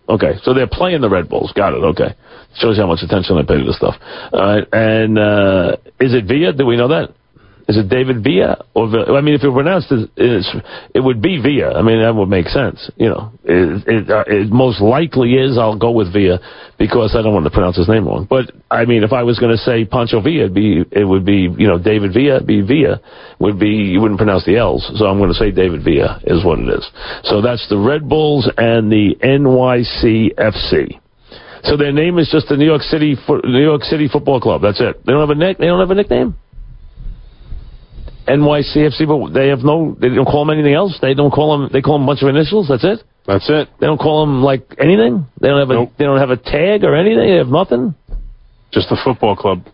Okay, 0.09 0.34
so 0.43 0.53
they're 0.53 0.67
playing 0.67 1.01
the 1.01 1.09
Red 1.09 1.30
Bulls. 1.30 1.53
Got 1.55 1.74
it. 1.74 1.84
Okay, 1.84 2.15
shows 2.55 2.76
you 2.76 2.84
how 2.84 2.88
much 2.88 2.99
attention 3.01 3.38
I 3.38 3.43
pay 3.43 3.57
to 3.57 3.63
this 3.63 3.78
stuff. 3.78 3.95
All 4.34 4.41
right, 4.41 4.67
and 4.74 5.17
uh, 5.17 5.78
is 5.99 6.13
it 6.13 6.26
Villa? 6.26 6.51
Do 6.53 6.65
we 6.65 6.76
know 6.76 6.89
that? 6.89 7.13
Is 7.68 7.78
it 7.78 7.89
David 7.89 8.24
Villa 8.24 8.66
or 8.74 8.89
Villa? 8.89 9.18
I 9.18 9.22
mean, 9.22 9.36
if 9.36 9.43
it 9.43 9.51
pronounced 9.51 9.91
as 9.91 10.07
it 10.18 10.99
would 10.99 11.22
be 11.22 11.41
Villa. 11.41 11.74
I 11.78 11.82
mean, 11.82 12.01
that 12.01 12.16
would 12.16 12.30
make 12.30 12.47
sense. 12.47 12.89
You 12.95 13.09
know, 13.09 13.32
it, 13.43 13.88
it, 13.88 14.09
uh, 14.09 14.24
it 14.28 14.51
most 14.51 14.82
likely 14.82 15.34
is. 15.34 15.57
I'll 15.57 15.78
go 15.78 15.91
with 15.91 16.12
Villa 16.12 16.39
because 16.78 17.16
I 17.16 17.22
don't 17.22 17.34
want 17.34 17.45
to 17.45 17.51
pronounce 17.51 17.78
his 17.78 17.88
name 17.88 18.07
wrong. 18.07 18.28
But 18.30 18.51
I 18.70 18.86
mean, 18.86 19.03
if 19.03 19.14
I 19.14 19.24
was 19.24 19.39
going 19.39 19.51
to 19.51 19.57
say 19.57 19.86
Pancho 19.86 20.22
Villa, 20.22 20.45
it'd 20.45 20.53
be 20.53 20.84
it 20.91 21.05
would 21.05 21.26
be 21.26 21.47
you 21.57 21.68
know 21.68 21.78
David 21.78 22.14
Villa. 22.14 22.41
Be 22.43 22.62
Villa 22.62 22.99
would 23.39 23.59
be 23.59 23.70
you 23.70 24.01
wouldn't 24.01 24.20
pronounce 24.20 24.45
the 24.45 24.57
L's. 24.57 24.89
So 24.95 25.05
I'm 25.05 25.18
going 25.18 25.32
to 25.32 25.38
say 25.38 25.51
David 25.51 25.84
Villa 25.84 26.20
is 26.26 26.43
what 26.43 26.59
it 26.59 26.70
is. 26.70 26.89
So 27.24 27.41
that's 27.41 27.68
the 27.70 27.78
Red 27.78 28.07
Bulls 28.09 28.49
and 28.57 28.91
the 28.91 29.16
NYCFC. 29.24 30.99
So 31.64 31.78
their 31.78 31.91
name 31.91 32.18
is 32.18 32.30
just 32.32 32.47
the 32.49 32.57
New 32.57 32.66
York 32.66 32.82
City 32.82 33.16
New 33.43 33.64
York 33.64 33.84
City 33.84 34.07
Football 34.07 34.41
Club. 34.41 34.62
That's 34.62 34.82
it. 34.82 35.05
They 35.05 35.12
don't 35.12 35.22
have 35.22 35.30
a 35.30 35.39
nick. 35.39 35.57
They 35.57 35.68
don't 35.68 35.80
have 35.80 35.91
a 35.91 35.95
nickname. 35.95 36.36
NYCFC, 38.28 39.07
but 39.07 39.34
they 39.34 39.47
have 39.47 39.59
no. 39.59 39.95
They 39.99 40.09
don't 40.09 40.26
call 40.26 40.45
them 40.45 40.53
anything 40.53 40.74
else. 40.74 40.97
They 41.01 41.13
don't 41.13 41.32
call 41.32 41.57
them. 41.57 41.69
They 41.72 41.82
call 41.82 41.97
them 41.97 42.03
a 42.03 42.07
bunch 42.07 42.22
of 42.22 42.30
initials. 42.30 42.67
That's 42.67 42.84
it. 42.84 42.99
That's 43.26 43.49
it. 43.49 43.69
They 43.80 43.88
don't 43.88 43.97
call 43.97 44.26
them 44.26 44.43
like 44.43 44.76
anything. 44.80 45.26
They 45.39 45.47
don't 45.47 45.59
have 45.59 45.69
a. 45.69 45.74
Nope. 45.74 45.91
They 45.97 46.05
don't 46.05 46.19
have 46.19 46.30
a 46.30 46.38
tag 46.38 46.84
or 46.84 46.95
anything. 46.95 47.19
They 47.19 47.38
have 47.38 47.47
nothing. 47.47 47.95
Just 48.72 48.89
the 48.89 48.99
football 49.03 49.36
club. 49.36 49.65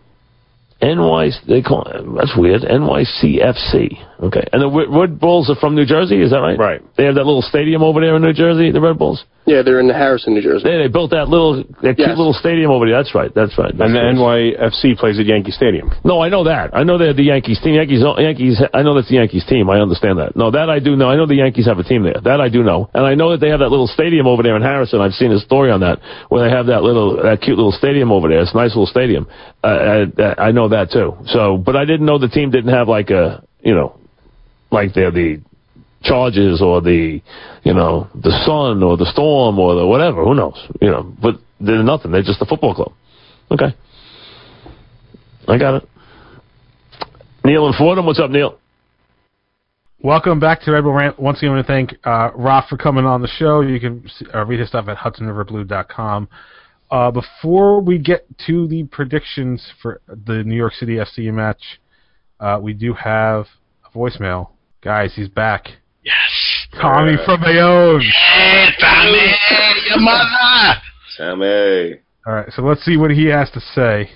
NY. 0.80 1.30
They 1.46 1.62
call. 1.62 1.84
That's 2.16 2.34
weird. 2.36 2.62
NYCFC. 2.62 4.17
Okay. 4.20 4.42
And 4.52 4.60
the 4.62 4.68
Red- 4.68 4.88
Red 4.90 5.20
Bulls 5.20 5.48
are 5.48 5.54
from 5.56 5.74
New 5.76 5.86
Jersey. 5.86 6.20
Is 6.20 6.30
that 6.30 6.40
right? 6.40 6.58
Right. 6.58 6.82
They 6.96 7.04
have 7.04 7.14
that 7.14 7.24
little 7.26 7.42
stadium 7.42 7.82
over 7.82 8.00
there 8.00 8.16
in 8.16 8.22
New 8.22 8.32
Jersey. 8.32 8.70
The 8.72 8.80
Red 8.80 8.98
Bulls. 8.98 9.22
Yeah, 9.46 9.62
they're 9.62 9.80
in 9.80 9.88
Harrison, 9.88 10.34
New 10.34 10.42
Jersey. 10.42 10.64
They 10.68 10.76
they 10.76 10.88
built 10.88 11.12
that 11.12 11.28
little 11.28 11.64
that 11.80 11.96
cute 11.96 12.18
little 12.18 12.34
stadium 12.34 12.70
over 12.70 12.84
there. 12.84 12.96
That's 12.98 13.14
right. 13.14 13.32
That's 13.34 13.56
right. 13.56 13.72
That's 13.72 13.88
And 13.88 13.96
the 13.96 14.20
right. 14.20 14.52
NYFC 14.58 14.98
plays 14.98 15.18
at 15.18 15.24
Yankee 15.24 15.52
Stadium. 15.52 15.90
No, 16.04 16.20
I 16.20 16.28
know 16.28 16.44
that. 16.44 16.76
I 16.76 16.82
know 16.84 16.98
they're 16.98 17.14
the 17.14 17.22
Yankees 17.22 17.58
team. 17.62 17.74
Yankees, 17.74 18.02
Yankees. 18.18 18.60
I 18.74 18.82
know 18.82 18.92
that's 18.94 19.08
the 19.08 19.14
Yankees 19.16 19.46
team. 19.48 19.70
I 19.70 19.80
understand 19.80 20.18
that. 20.18 20.36
No, 20.36 20.50
that 20.50 20.68
I 20.68 20.80
do 20.80 20.96
know. 20.96 21.08
I 21.08 21.16
know 21.16 21.24
the 21.26 21.36
Yankees 21.36 21.64
have 21.64 21.78
a 21.78 21.82
team 21.84 22.02
there. 22.02 22.20
That 22.22 22.42
I 22.42 22.50
do 22.50 22.62
know, 22.62 22.90
and 22.92 23.06
I 23.06 23.14
know 23.14 23.30
that 23.30 23.40
they 23.40 23.48
have 23.48 23.60
that 23.60 23.70
little 23.70 23.86
stadium 23.86 24.26
over 24.26 24.42
there 24.42 24.54
in 24.56 24.60
Harrison. 24.62 25.00
I've 25.00 25.14
seen 25.14 25.32
a 25.32 25.38
story 25.38 25.70
on 25.70 25.80
that 25.80 26.00
where 26.28 26.44
they 26.46 26.54
have 26.54 26.66
that 26.66 26.82
little, 26.82 27.16
that 27.22 27.40
cute 27.40 27.56
little 27.56 27.72
stadium 27.72 28.12
over 28.12 28.28
there. 28.28 28.40
It's 28.40 28.52
a 28.52 28.56
nice 28.56 28.70
little 28.76 28.86
stadium. 28.86 29.28
Uh, 29.64 30.04
I, 30.18 30.48
I 30.48 30.50
know 30.52 30.68
that 30.68 30.90
too. 30.90 31.16
So, 31.26 31.56
but 31.56 31.74
I 31.76 31.86
didn't 31.86 32.04
know 32.04 32.18
the 32.18 32.28
team 32.28 32.50
didn't 32.50 32.74
have 32.74 32.86
like 32.88 33.08
a, 33.08 33.42
you 33.62 33.74
know, 33.74 33.97
like 34.70 34.94
they're 34.94 35.10
the 35.10 35.40
Chargers 36.02 36.62
or 36.62 36.80
the, 36.80 37.20
you 37.64 37.74
know, 37.74 38.08
the 38.14 38.30
Sun 38.44 38.82
or 38.82 38.96
the 38.96 39.10
Storm 39.12 39.58
or 39.58 39.74
the 39.74 39.86
whatever. 39.86 40.24
Who 40.24 40.34
knows? 40.34 40.58
You 40.80 40.90
know, 40.90 41.12
but 41.20 41.36
they're 41.60 41.82
nothing. 41.82 42.12
They're 42.12 42.22
just 42.22 42.40
a 42.40 42.46
football 42.46 42.74
club. 42.74 42.92
Okay. 43.50 43.74
I 45.48 45.58
got 45.58 45.82
it. 45.82 45.88
Neil 47.44 47.66
and 47.66 47.74
Fordham, 47.74 48.06
what's 48.06 48.20
up, 48.20 48.30
Neil? 48.30 48.58
Welcome 50.00 50.38
back 50.38 50.60
to 50.62 50.70
Red 50.70 50.82
Bull 50.82 50.92
Rant. 50.92 51.18
Once 51.18 51.38
again, 51.38 51.50
I 51.50 51.54
want 51.54 51.66
to 51.66 51.72
thank 51.72 51.94
uh, 52.04 52.30
Roth 52.36 52.68
for 52.68 52.76
coming 52.76 53.04
on 53.04 53.20
the 53.20 53.28
show. 53.28 53.62
You 53.62 53.80
can 53.80 54.08
uh, 54.32 54.44
read 54.44 54.60
his 54.60 54.68
stuff 54.68 54.86
at 54.86 54.96
HudsonRiverBlue.com. 54.96 56.28
Uh, 56.90 57.10
before 57.10 57.80
we 57.80 57.98
get 57.98 58.24
to 58.46 58.68
the 58.68 58.84
predictions 58.84 59.72
for 59.82 60.00
the 60.06 60.44
New 60.44 60.54
York 60.54 60.74
City 60.74 60.96
FC 60.96 61.32
match, 61.32 61.80
uh, 62.38 62.58
we 62.62 62.74
do 62.74 62.94
have 62.94 63.46
a 63.84 63.96
voicemail. 63.96 64.50
Guys, 64.82 65.12
he's 65.14 65.28
back. 65.28 65.66
Yes. 66.04 66.14
Tommy 66.80 67.12
Yeah. 67.12 67.24
from 67.24 67.40
Bayonne. 67.40 68.00
Hey, 68.00 68.72
Tommy, 68.78 69.34
your 69.88 70.00
mother. 70.00 70.80
Sammy. 71.16 72.00
All 72.26 72.34
right, 72.34 72.52
so 72.52 72.62
let's 72.62 72.84
see 72.84 72.96
what 72.96 73.10
he 73.10 73.26
has 73.26 73.50
to 73.50 73.60
say. 73.60 74.10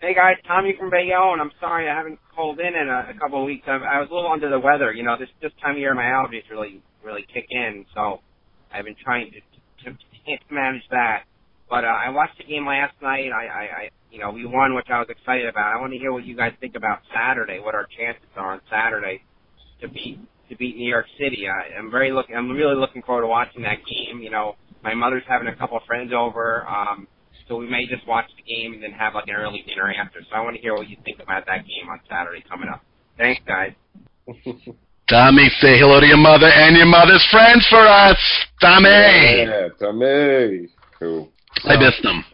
Hey 0.00 0.14
guys, 0.14 0.36
Tommy 0.46 0.74
from 0.78 0.90
Bayonne. 0.90 1.40
I'm 1.40 1.50
sorry 1.60 1.88
I 1.88 1.94
haven't 1.94 2.18
called 2.34 2.60
in 2.60 2.74
in 2.74 2.88
a, 2.88 3.08
a 3.10 3.14
couple 3.18 3.40
of 3.40 3.46
weeks. 3.46 3.64
I, 3.66 3.76
I 3.76 4.00
was 4.00 4.08
a 4.10 4.14
little 4.14 4.30
under 4.30 4.48
the 4.48 4.58
weather. 4.58 4.92
You 4.92 5.02
know, 5.02 5.16
this 5.18 5.28
this 5.42 5.52
time 5.60 5.72
of 5.72 5.78
year 5.78 5.92
my 5.94 6.04
allergies 6.04 6.48
really 6.50 6.80
really 7.02 7.22
kick 7.32 7.46
in, 7.50 7.84
so 7.94 8.20
I've 8.72 8.84
been 8.84 8.94
trying 9.02 9.32
to 9.32 9.40
to, 9.84 9.90
to 9.96 10.38
manage 10.54 10.82
that. 10.90 11.24
But 11.68 11.84
uh, 11.84 11.88
I 11.88 12.10
watched 12.10 12.38
the 12.38 12.44
game 12.44 12.64
last 12.66 12.94
night. 13.02 13.30
I, 13.32 13.46
I, 13.46 13.62
I 13.62 13.90
you 14.10 14.20
know 14.20 14.30
we 14.30 14.46
won, 14.46 14.74
which 14.74 14.86
I 14.88 14.98
was 15.00 15.08
excited 15.10 15.46
about. 15.46 15.74
I 15.76 15.80
want 15.80 15.92
to 15.92 15.98
hear 15.98 16.12
what 16.12 16.24
you 16.24 16.36
guys 16.36 16.52
think 16.60 16.76
about 16.76 17.00
Saturday. 17.12 17.58
What 17.58 17.74
our 17.74 17.86
chances 17.86 18.28
are 18.36 18.52
on 18.52 18.60
Saturday 18.70 19.22
to 19.80 19.88
beat 19.88 20.18
to 20.48 20.56
beat 20.56 20.76
New 20.76 20.88
York 20.88 21.06
City. 21.18 21.46
I, 21.48 21.78
I'm 21.78 21.90
very 21.90 22.12
looking. 22.12 22.36
I'm 22.36 22.50
really 22.50 22.76
looking 22.76 23.02
forward 23.02 23.22
to 23.22 23.28
watching 23.28 23.62
that 23.62 23.78
game. 23.86 24.20
You 24.20 24.30
know, 24.30 24.56
my 24.82 24.94
mother's 24.94 25.24
having 25.28 25.48
a 25.48 25.56
couple 25.56 25.76
of 25.76 25.82
friends 25.84 26.12
over. 26.14 26.66
Um, 26.66 27.06
so 27.46 27.56
we 27.56 27.68
may 27.68 27.86
just 27.86 28.06
watch 28.06 28.26
the 28.36 28.42
game 28.42 28.74
and 28.74 28.82
then 28.82 28.92
have 28.92 29.14
like 29.14 29.26
an 29.26 29.34
early 29.34 29.64
dinner 29.66 29.92
after. 29.92 30.20
So 30.20 30.36
I 30.36 30.40
want 30.40 30.56
to 30.56 30.62
hear 30.62 30.74
what 30.74 30.88
you 30.88 30.96
think 31.04 31.20
about 31.20 31.46
that 31.46 31.64
game 31.66 31.88
on 31.90 32.00
Saturday 32.08 32.44
coming 32.48 32.68
up. 32.68 32.82
Thanks, 33.16 33.40
guys. 33.46 33.72
Tommy, 35.08 35.48
say 35.60 35.78
hello 35.78 36.00
to 36.00 36.06
your 36.06 36.18
mother 36.18 36.46
and 36.46 36.76
your 36.76 36.86
mother's 36.86 37.26
friends 37.30 37.66
for 37.70 37.80
us. 37.80 38.18
Tommy. 38.60 38.88
Yeah, 38.88 39.68
Tommy. 39.80 40.68
Cool. 40.98 41.30
I 41.64 41.76
missed 41.78 42.02
them. 42.02 42.24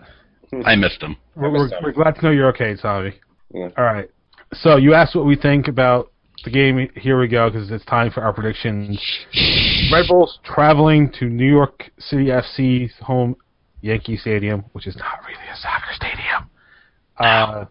I 0.64 0.74
missed 0.74 1.00
them. 1.00 1.16
We're, 1.36 1.50
we're, 1.50 1.70
we're 1.82 1.92
glad 1.92 2.14
to 2.16 2.22
know 2.22 2.30
you're 2.30 2.48
okay, 2.50 2.76
Tommy. 2.80 3.12
Yeah. 3.52 3.68
All 3.76 3.84
right. 3.84 4.08
So 4.52 4.76
you 4.76 4.94
asked 4.94 5.16
what 5.16 5.26
we 5.26 5.34
think 5.34 5.66
about 5.66 6.12
the 6.44 6.50
game. 6.50 6.88
Here 6.96 7.18
we 7.18 7.28
go 7.28 7.50
because 7.50 7.70
it's 7.70 7.84
time 7.84 8.10
for 8.10 8.22
our 8.22 8.32
predictions. 8.32 9.00
Red 9.92 10.06
Bulls 10.08 10.38
traveling 10.44 11.12
to 11.18 11.26
New 11.26 11.48
York 11.48 11.90
City 11.98 12.26
FC's 12.26 12.92
home 13.00 13.36
Yankee 13.80 14.16
Stadium, 14.16 14.64
which 14.72 14.86
is 14.86 14.96
not 14.96 15.20
really 15.26 15.48
a 15.52 15.56
soccer 15.56 15.92
stadium. 15.92 16.50
Uh, 17.18 17.66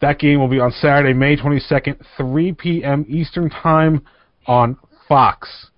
that 0.00 0.18
game 0.18 0.38
will 0.38 0.48
be 0.48 0.60
on 0.60 0.70
Saturday, 0.72 1.12
May 1.12 1.36
22nd, 1.36 1.96
3 2.16 2.52
p.m. 2.52 3.04
Eastern 3.08 3.50
Time 3.50 4.02
on 4.46 4.76
Fox. 5.08 5.70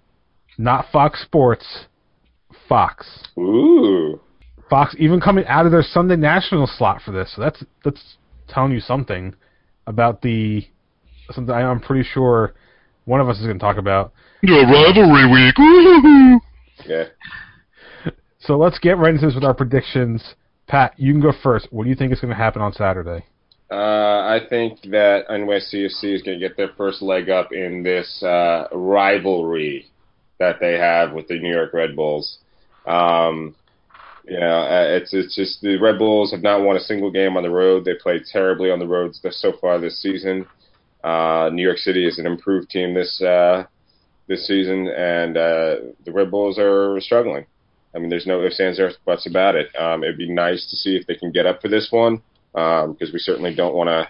Not 0.58 0.86
Fox 0.92 1.22
Sports, 1.22 1.86
Fox. 2.68 3.28
Ooh. 3.38 4.20
Fox 4.68 4.94
even 4.98 5.20
coming 5.20 5.44
out 5.46 5.66
of 5.66 5.72
their 5.72 5.82
Sunday 5.82 6.16
national 6.16 6.66
slot 6.66 7.02
for 7.04 7.10
this. 7.10 7.32
So 7.34 7.42
that's 7.42 7.64
that's 7.84 8.16
telling 8.48 8.72
you 8.72 8.80
something 8.80 9.34
about 9.86 10.22
the 10.22 10.66
something 11.34 11.54
I'm 11.54 11.80
pretty 11.80 12.08
sure 12.12 12.54
one 13.04 13.20
of 13.20 13.28
us 13.28 13.38
is 13.38 13.46
going 13.46 13.58
to 13.58 13.64
talk 13.64 13.76
about. 13.76 14.12
The 14.42 14.52
rivalry 14.52 15.30
week. 15.30 15.58
Woo-hoo-hoo. 15.58 16.40
Yeah. 16.86 17.04
So 18.44 18.58
let's 18.58 18.80
get 18.80 18.98
right 18.98 19.14
into 19.14 19.26
this 19.26 19.36
with 19.36 19.44
our 19.44 19.54
predictions. 19.54 20.34
Pat, 20.66 20.94
you 20.96 21.12
can 21.12 21.22
go 21.22 21.32
first. 21.44 21.68
What 21.70 21.84
do 21.84 21.90
you 21.90 21.94
think 21.94 22.12
is 22.12 22.20
going 22.20 22.30
to 22.30 22.36
happen 22.36 22.60
on 22.60 22.72
Saturday? 22.72 23.24
Uh, 23.70 23.74
I 23.74 24.40
think 24.50 24.82
that 24.90 25.28
NYCFC 25.30 26.12
is 26.12 26.22
going 26.22 26.40
to 26.40 26.48
get 26.48 26.56
their 26.56 26.70
first 26.76 27.02
leg 27.02 27.30
up 27.30 27.52
in 27.52 27.84
this 27.84 28.20
uh, 28.20 28.66
rivalry 28.72 29.86
that 30.40 30.56
they 30.60 30.72
have 30.72 31.12
with 31.12 31.28
the 31.28 31.38
New 31.38 31.52
York 31.52 31.72
Red 31.72 31.94
Bulls. 31.94 32.38
Um, 32.84 33.54
you 34.24 34.38
know, 34.38 34.62
uh, 34.62 34.96
it's 34.96 35.14
it's 35.14 35.34
just 35.34 35.60
the 35.62 35.76
Red 35.78 35.98
Bulls 35.98 36.32
have 36.32 36.42
not 36.42 36.62
won 36.62 36.76
a 36.76 36.80
single 36.80 37.10
game 37.10 37.36
on 37.36 37.42
the 37.42 37.50
road. 37.50 37.84
They 37.84 37.94
played 37.94 38.22
terribly 38.30 38.70
on 38.70 38.78
the 38.78 38.86
road 38.86 39.14
so 39.14 39.52
far 39.60 39.78
this 39.78 40.02
season. 40.02 40.46
Uh, 41.02 41.50
New 41.52 41.62
York 41.62 41.78
City 41.78 42.06
is 42.06 42.18
an 42.18 42.26
improved 42.26 42.70
team 42.70 42.94
this 42.94 43.20
uh, 43.20 43.64
this 44.28 44.46
season, 44.46 44.88
and 44.88 45.36
uh, 45.36 45.76
the 46.04 46.12
Red 46.12 46.30
Bulls 46.30 46.58
are 46.58 47.00
struggling. 47.00 47.46
I 47.94 47.98
mean, 47.98 48.08
there's 48.08 48.26
no 48.26 48.42
ifs, 48.42 48.60
ands, 48.60 48.80
or 48.80 48.92
buts 49.04 49.26
about 49.26 49.54
it. 49.54 49.68
Um, 49.78 50.02
it'd 50.02 50.16
be 50.16 50.32
nice 50.32 50.66
to 50.70 50.76
see 50.76 50.96
if 50.96 51.06
they 51.06 51.16
can 51.16 51.32
get 51.32 51.46
up 51.46 51.60
for 51.60 51.68
this 51.68 51.88
one, 51.90 52.22
because 52.52 53.10
we 53.12 53.18
certainly 53.18 53.54
don't 53.54 53.74
want 53.74 53.88
to 53.88 54.08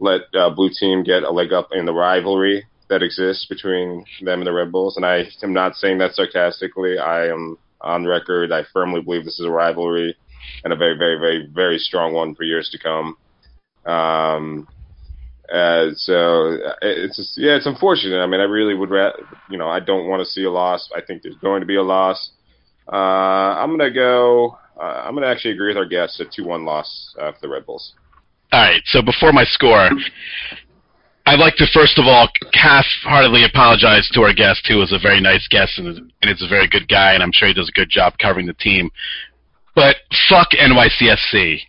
let 0.00 0.22
uh, 0.34 0.50
Blue 0.50 0.70
Team 0.72 1.02
get 1.02 1.24
a 1.24 1.30
leg 1.30 1.52
up 1.52 1.68
in 1.72 1.84
the 1.84 1.92
rivalry 1.92 2.64
that 2.88 3.02
exists 3.02 3.46
between 3.46 4.04
them 4.22 4.40
and 4.40 4.46
the 4.46 4.52
Red 4.52 4.72
Bulls. 4.72 4.96
And 4.96 5.04
I 5.04 5.24
am 5.42 5.52
not 5.52 5.74
saying 5.74 5.98
that 5.98 6.14
sarcastically. 6.14 6.98
I 6.98 7.26
am 7.26 7.58
on 7.80 8.06
record. 8.06 8.50
I 8.52 8.62
firmly 8.72 9.02
believe 9.02 9.24
this 9.24 9.38
is 9.38 9.46
a 9.46 9.50
rivalry 9.50 10.16
and 10.64 10.72
a 10.72 10.76
very, 10.76 10.96
very, 10.96 11.18
very, 11.18 11.46
very 11.52 11.78
strong 11.78 12.14
one 12.14 12.34
for 12.34 12.44
years 12.44 12.70
to 12.70 12.78
come. 12.78 13.16
Um, 13.84 14.68
uh, 15.52 15.90
so 15.94 16.58
it's 16.82 17.16
just, 17.16 17.38
yeah, 17.38 17.56
it's 17.56 17.66
unfortunate. 17.66 18.18
I 18.18 18.26
mean, 18.26 18.40
I 18.40 18.44
really 18.44 18.74
would, 18.74 18.90
ra- 18.90 19.16
you 19.50 19.56
know, 19.56 19.68
I 19.68 19.80
don't 19.80 20.08
want 20.08 20.20
to 20.20 20.26
see 20.26 20.44
a 20.44 20.50
loss. 20.50 20.88
I 20.94 21.00
think 21.00 21.22
there's 21.22 21.36
going 21.36 21.60
to 21.60 21.66
be 21.66 21.76
a 21.76 21.82
loss. 21.82 22.30
Uh, 22.90 22.96
I'm 23.60 23.70
gonna 23.70 23.90
go. 23.90 24.58
Uh, 24.78 25.02
I'm 25.04 25.14
gonna 25.14 25.26
actually 25.26 25.52
agree 25.52 25.68
with 25.68 25.76
our 25.76 25.84
guest. 25.84 26.20
A 26.20 26.24
two-one 26.24 26.64
loss 26.64 27.14
uh, 27.20 27.32
for 27.32 27.38
the 27.42 27.48
Red 27.48 27.66
Bulls. 27.66 27.92
All 28.52 28.60
right. 28.60 28.82
So 28.86 29.02
before 29.02 29.32
my 29.32 29.44
score, 29.44 29.90
I'd 31.26 31.38
like 31.38 31.56
to 31.56 31.66
first 31.74 31.98
of 31.98 32.06
all 32.06 32.28
half-heartedly 32.54 33.44
apologize 33.44 34.08
to 34.14 34.22
our 34.22 34.32
guest, 34.32 34.66
who 34.66 34.78
was 34.78 34.92
a 34.92 34.98
very 34.98 35.20
nice 35.20 35.46
guest 35.48 35.78
and 35.78 35.88
is, 35.88 35.98
and 36.22 36.30
is 36.30 36.42
a 36.42 36.48
very 36.48 36.66
good 36.66 36.88
guy, 36.88 37.12
and 37.12 37.22
I'm 37.22 37.32
sure 37.32 37.48
he 37.48 37.54
does 37.54 37.68
a 37.68 37.78
good 37.78 37.90
job 37.90 38.14
covering 38.18 38.46
the 38.46 38.54
team. 38.54 38.90
But 39.74 39.96
fuck 40.28 40.48
NYCFC. 40.52 41.60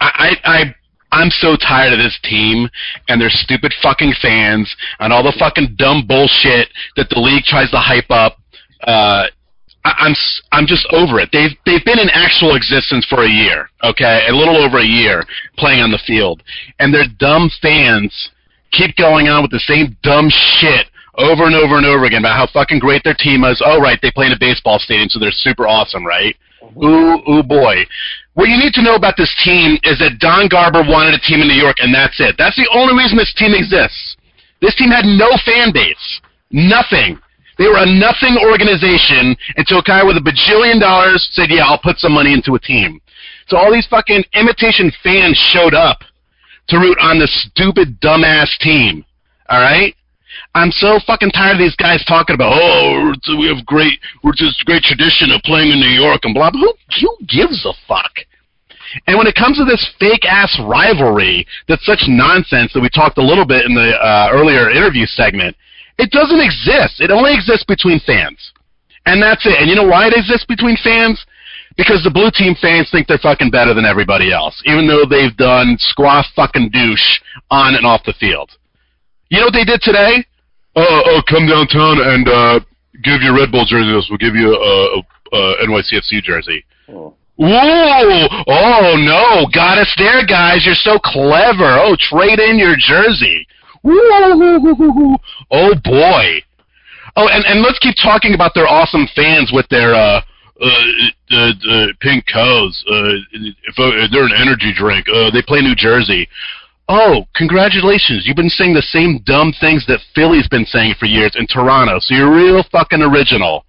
I, 0.00 0.36
I, 0.44 0.52
I 0.58 0.74
I'm 1.16 1.30
so 1.30 1.56
tired 1.56 1.92
of 1.92 1.98
this 1.98 2.18
team 2.22 2.68
and 3.08 3.20
their 3.20 3.30
stupid 3.30 3.72
fucking 3.82 4.12
fans 4.20 4.68
and 5.00 5.12
all 5.12 5.22
the 5.22 5.34
fucking 5.38 5.76
dumb 5.78 6.06
bullshit 6.06 6.68
that 6.96 7.08
the 7.08 7.18
league 7.18 7.44
tries 7.44 7.70
to 7.70 7.78
hype 7.78 8.10
up. 8.10 8.36
Uh, 8.86 9.24
I, 9.84 9.92
I'm 9.98 10.12
s- 10.12 10.42
I'm 10.52 10.66
just 10.66 10.86
over 10.92 11.18
it. 11.20 11.30
They've 11.32 11.56
they've 11.64 11.84
been 11.84 11.98
in 11.98 12.10
actual 12.10 12.54
existence 12.56 13.06
for 13.08 13.24
a 13.24 13.28
year, 13.28 13.68
okay, 13.82 14.26
a 14.28 14.32
little 14.34 14.56
over 14.56 14.78
a 14.78 14.84
year 14.84 15.24
playing 15.56 15.80
on 15.80 15.90
the 15.90 16.02
field, 16.06 16.42
and 16.80 16.92
their 16.92 17.06
dumb 17.18 17.50
fans 17.62 18.12
keep 18.72 18.94
going 18.96 19.28
on 19.28 19.42
with 19.42 19.52
the 19.52 19.60
same 19.60 19.96
dumb 20.02 20.28
shit 20.28 20.86
over 21.16 21.44
and 21.46 21.54
over 21.54 21.78
and 21.78 21.86
over 21.86 22.04
again 22.04 22.20
about 22.20 22.36
how 22.36 22.46
fucking 22.52 22.78
great 22.78 23.02
their 23.04 23.16
team 23.18 23.42
is. 23.44 23.62
Oh 23.64 23.80
right, 23.80 23.98
they 24.02 24.10
play 24.10 24.26
in 24.26 24.32
a 24.32 24.38
baseball 24.38 24.78
stadium, 24.78 25.08
so 25.08 25.18
they're 25.18 25.30
super 25.32 25.66
awesome, 25.66 26.04
right? 26.04 26.36
Ooh, 26.82 27.22
ooh 27.30 27.42
boy. 27.42 27.86
What 28.36 28.52
you 28.52 28.60
need 28.60 28.76
to 28.76 28.84
know 28.84 29.00
about 29.00 29.16
this 29.16 29.32
team 29.48 29.80
is 29.88 29.96
that 30.04 30.20
Don 30.20 30.44
Garber 30.52 30.84
wanted 30.84 31.16
a 31.16 31.22
team 31.24 31.40
in 31.40 31.48
New 31.48 31.56
York, 31.56 31.80
and 31.80 31.88
that's 31.88 32.20
it. 32.20 32.36
That's 32.36 32.54
the 32.60 32.68
only 32.68 32.92
reason 32.92 33.16
this 33.16 33.32
team 33.32 33.56
exists. 33.56 34.20
This 34.60 34.76
team 34.76 34.92
had 34.92 35.08
no 35.08 35.32
fan 35.40 35.72
base. 35.72 36.20
Nothing. 36.52 37.16
They 37.56 37.64
were 37.64 37.80
a 37.80 37.88
nothing 37.88 38.36
organization 38.36 39.32
until 39.56 39.80
a 39.80 39.88
guy 39.88 40.04
with 40.04 40.20
a 40.20 40.24
bajillion 40.24 40.76
dollars 40.76 41.24
said, 41.32 41.48
yeah, 41.48 41.64
I'll 41.64 41.80
put 41.80 41.96
some 41.96 42.12
money 42.12 42.36
into 42.36 42.52
a 42.52 42.60
team. 42.60 43.00
So 43.48 43.56
all 43.56 43.72
these 43.72 43.88
fucking 43.88 44.28
imitation 44.36 44.92
fans 45.00 45.40
showed 45.56 45.72
up 45.72 46.04
to 46.68 46.76
root 46.76 47.00
on 47.00 47.18
this 47.18 47.32
stupid, 47.48 47.96
dumbass 48.04 48.52
team. 48.60 49.00
All 49.48 49.64
right? 49.64 49.95
I'm 50.56 50.72
so 50.72 50.96
fucking 51.06 51.36
tired 51.36 51.60
of 51.60 51.62
these 51.62 51.76
guys 51.76 52.02
talking 52.08 52.32
about, 52.32 52.56
oh, 52.56 53.12
we 53.36 53.44
have 53.52 53.60
great, 53.66 54.00
we're 54.24 54.32
just 54.32 54.64
great 54.64 54.82
tradition 54.82 55.28
of 55.28 55.44
playing 55.44 55.68
in 55.68 55.78
New 55.78 55.92
York 55.92 56.24
and 56.24 56.32
blah, 56.32 56.50
blah. 56.50 56.64
Who, 56.64 56.72
who 57.04 57.12
gives 57.28 57.68
a 57.68 57.76
fuck? 57.86 58.24
And 59.06 59.18
when 59.18 59.26
it 59.26 59.34
comes 59.34 59.58
to 59.58 59.68
this 59.68 59.84
fake 60.00 60.24
ass 60.24 60.56
rivalry 60.64 61.44
that's 61.68 61.84
such 61.84 62.08
nonsense 62.08 62.72
that 62.72 62.80
we 62.80 62.88
talked 62.88 63.18
a 63.18 63.22
little 63.22 63.44
bit 63.44 63.66
in 63.66 63.74
the 63.74 64.00
uh, 64.00 64.32
earlier 64.32 64.70
interview 64.70 65.04
segment, 65.04 65.54
it 65.98 66.10
doesn't 66.10 66.40
exist. 66.40 67.04
It 67.04 67.10
only 67.10 67.34
exists 67.36 67.64
between 67.68 68.00
fans. 68.00 68.40
And 69.04 69.20
that's 69.20 69.44
it. 69.44 69.60
And 69.60 69.68
you 69.68 69.76
know 69.76 69.86
why 69.86 70.08
it 70.08 70.16
exists 70.16 70.46
between 70.46 70.78
fans? 70.82 71.20
Because 71.76 72.00
the 72.02 72.10
blue 72.10 72.32
team 72.32 72.56
fans 72.56 72.88
think 72.90 73.08
they're 73.08 73.20
fucking 73.20 73.50
better 73.50 73.74
than 73.74 73.84
everybody 73.84 74.32
else, 74.32 74.56
even 74.64 74.88
though 74.88 75.04
they've 75.04 75.36
done 75.36 75.76
squaw 75.76 76.24
fucking 76.34 76.70
douche 76.72 77.20
on 77.50 77.74
and 77.74 77.84
off 77.84 78.08
the 78.08 78.16
field. 78.16 78.56
You 79.28 79.40
know 79.40 79.52
what 79.52 79.52
they 79.52 79.68
did 79.68 79.82
today? 79.82 80.24
Oh, 80.76 81.02
oh, 81.06 81.22
come 81.28 81.46
downtown 81.46 81.96
and 82.04 82.28
uh, 82.28 82.60
give 83.02 83.22
your 83.22 83.34
Red 83.34 83.50
Bull 83.50 83.64
jersey. 83.64 83.90
to 83.90 83.98
us. 83.98 84.06
We'll 84.10 84.18
give 84.18 84.34
you 84.34 84.52
a, 84.52 85.00
a, 85.00 85.36
a 85.36 85.66
NYCFC 85.66 86.22
jersey. 86.22 86.64
Oh. 86.88 87.14
Whoa! 87.36 88.28
Oh 88.48 88.96
no! 88.96 89.46
Got 89.52 89.76
us 89.76 89.92
there, 89.98 90.24
guys. 90.26 90.64
You're 90.64 90.74
so 90.74 90.98
clever. 90.98 91.76
Oh, 91.76 91.94
trade 91.98 92.38
in 92.38 92.58
your 92.58 92.76
jersey. 92.78 93.46
Woo! 93.82 95.18
Oh 95.50 95.74
boy. 95.84 96.40
Oh, 97.14 97.28
and 97.28 97.44
and 97.44 97.60
let's 97.60 97.78
keep 97.78 97.94
talking 98.02 98.32
about 98.32 98.52
their 98.54 98.66
awesome 98.66 99.06
fans 99.14 99.50
with 99.52 99.68
their 99.68 99.94
uh 99.94 100.20
uh, 100.58 100.68
uh, 101.30 101.52
uh 101.70 101.86
pink 102.00 102.24
cows. 102.26 102.84
Uh, 102.90 103.20
if 103.32 103.78
uh, 103.78 104.08
they're 104.10 104.24
an 104.24 104.32
energy 104.40 104.72
drink. 104.74 105.06
Uh, 105.06 105.30
they 105.30 105.42
play 105.42 105.60
New 105.60 105.74
Jersey. 105.76 106.26
Oh, 106.88 107.24
congratulations! 107.34 108.26
You've 108.26 108.36
been 108.36 108.48
saying 108.48 108.74
the 108.74 108.82
same 108.82 109.18
dumb 109.26 109.52
things 109.60 109.84
that 109.86 110.00
Philly's 110.14 110.46
been 110.48 110.66
saying 110.66 110.94
for 111.00 111.06
years 111.06 111.34
in 111.36 111.46
Toronto. 111.46 111.98
So 112.00 112.14
you're 112.14 112.32
real 112.32 112.62
fucking 112.70 113.02
original. 113.02 113.64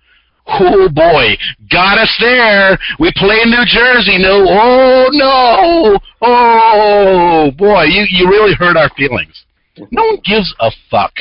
Oh 0.47 0.87
boy, 0.87 1.35
got 1.69 1.97
us 1.97 2.15
there. 2.21 2.77
We 2.99 3.11
play 3.15 3.41
in 3.41 3.49
New 3.49 3.65
Jersey. 3.65 4.17
No, 4.17 4.45
oh 4.47 5.07
no, 5.11 5.99
oh 6.21 7.51
boy, 7.57 7.83
you 7.85 8.05
you 8.09 8.29
really 8.29 8.53
hurt 8.53 8.77
our 8.77 8.89
feelings. 8.95 9.45
No 9.91 10.03
one 10.03 10.19
gives 10.23 10.53
a 10.59 10.71
fuck. 10.89 11.13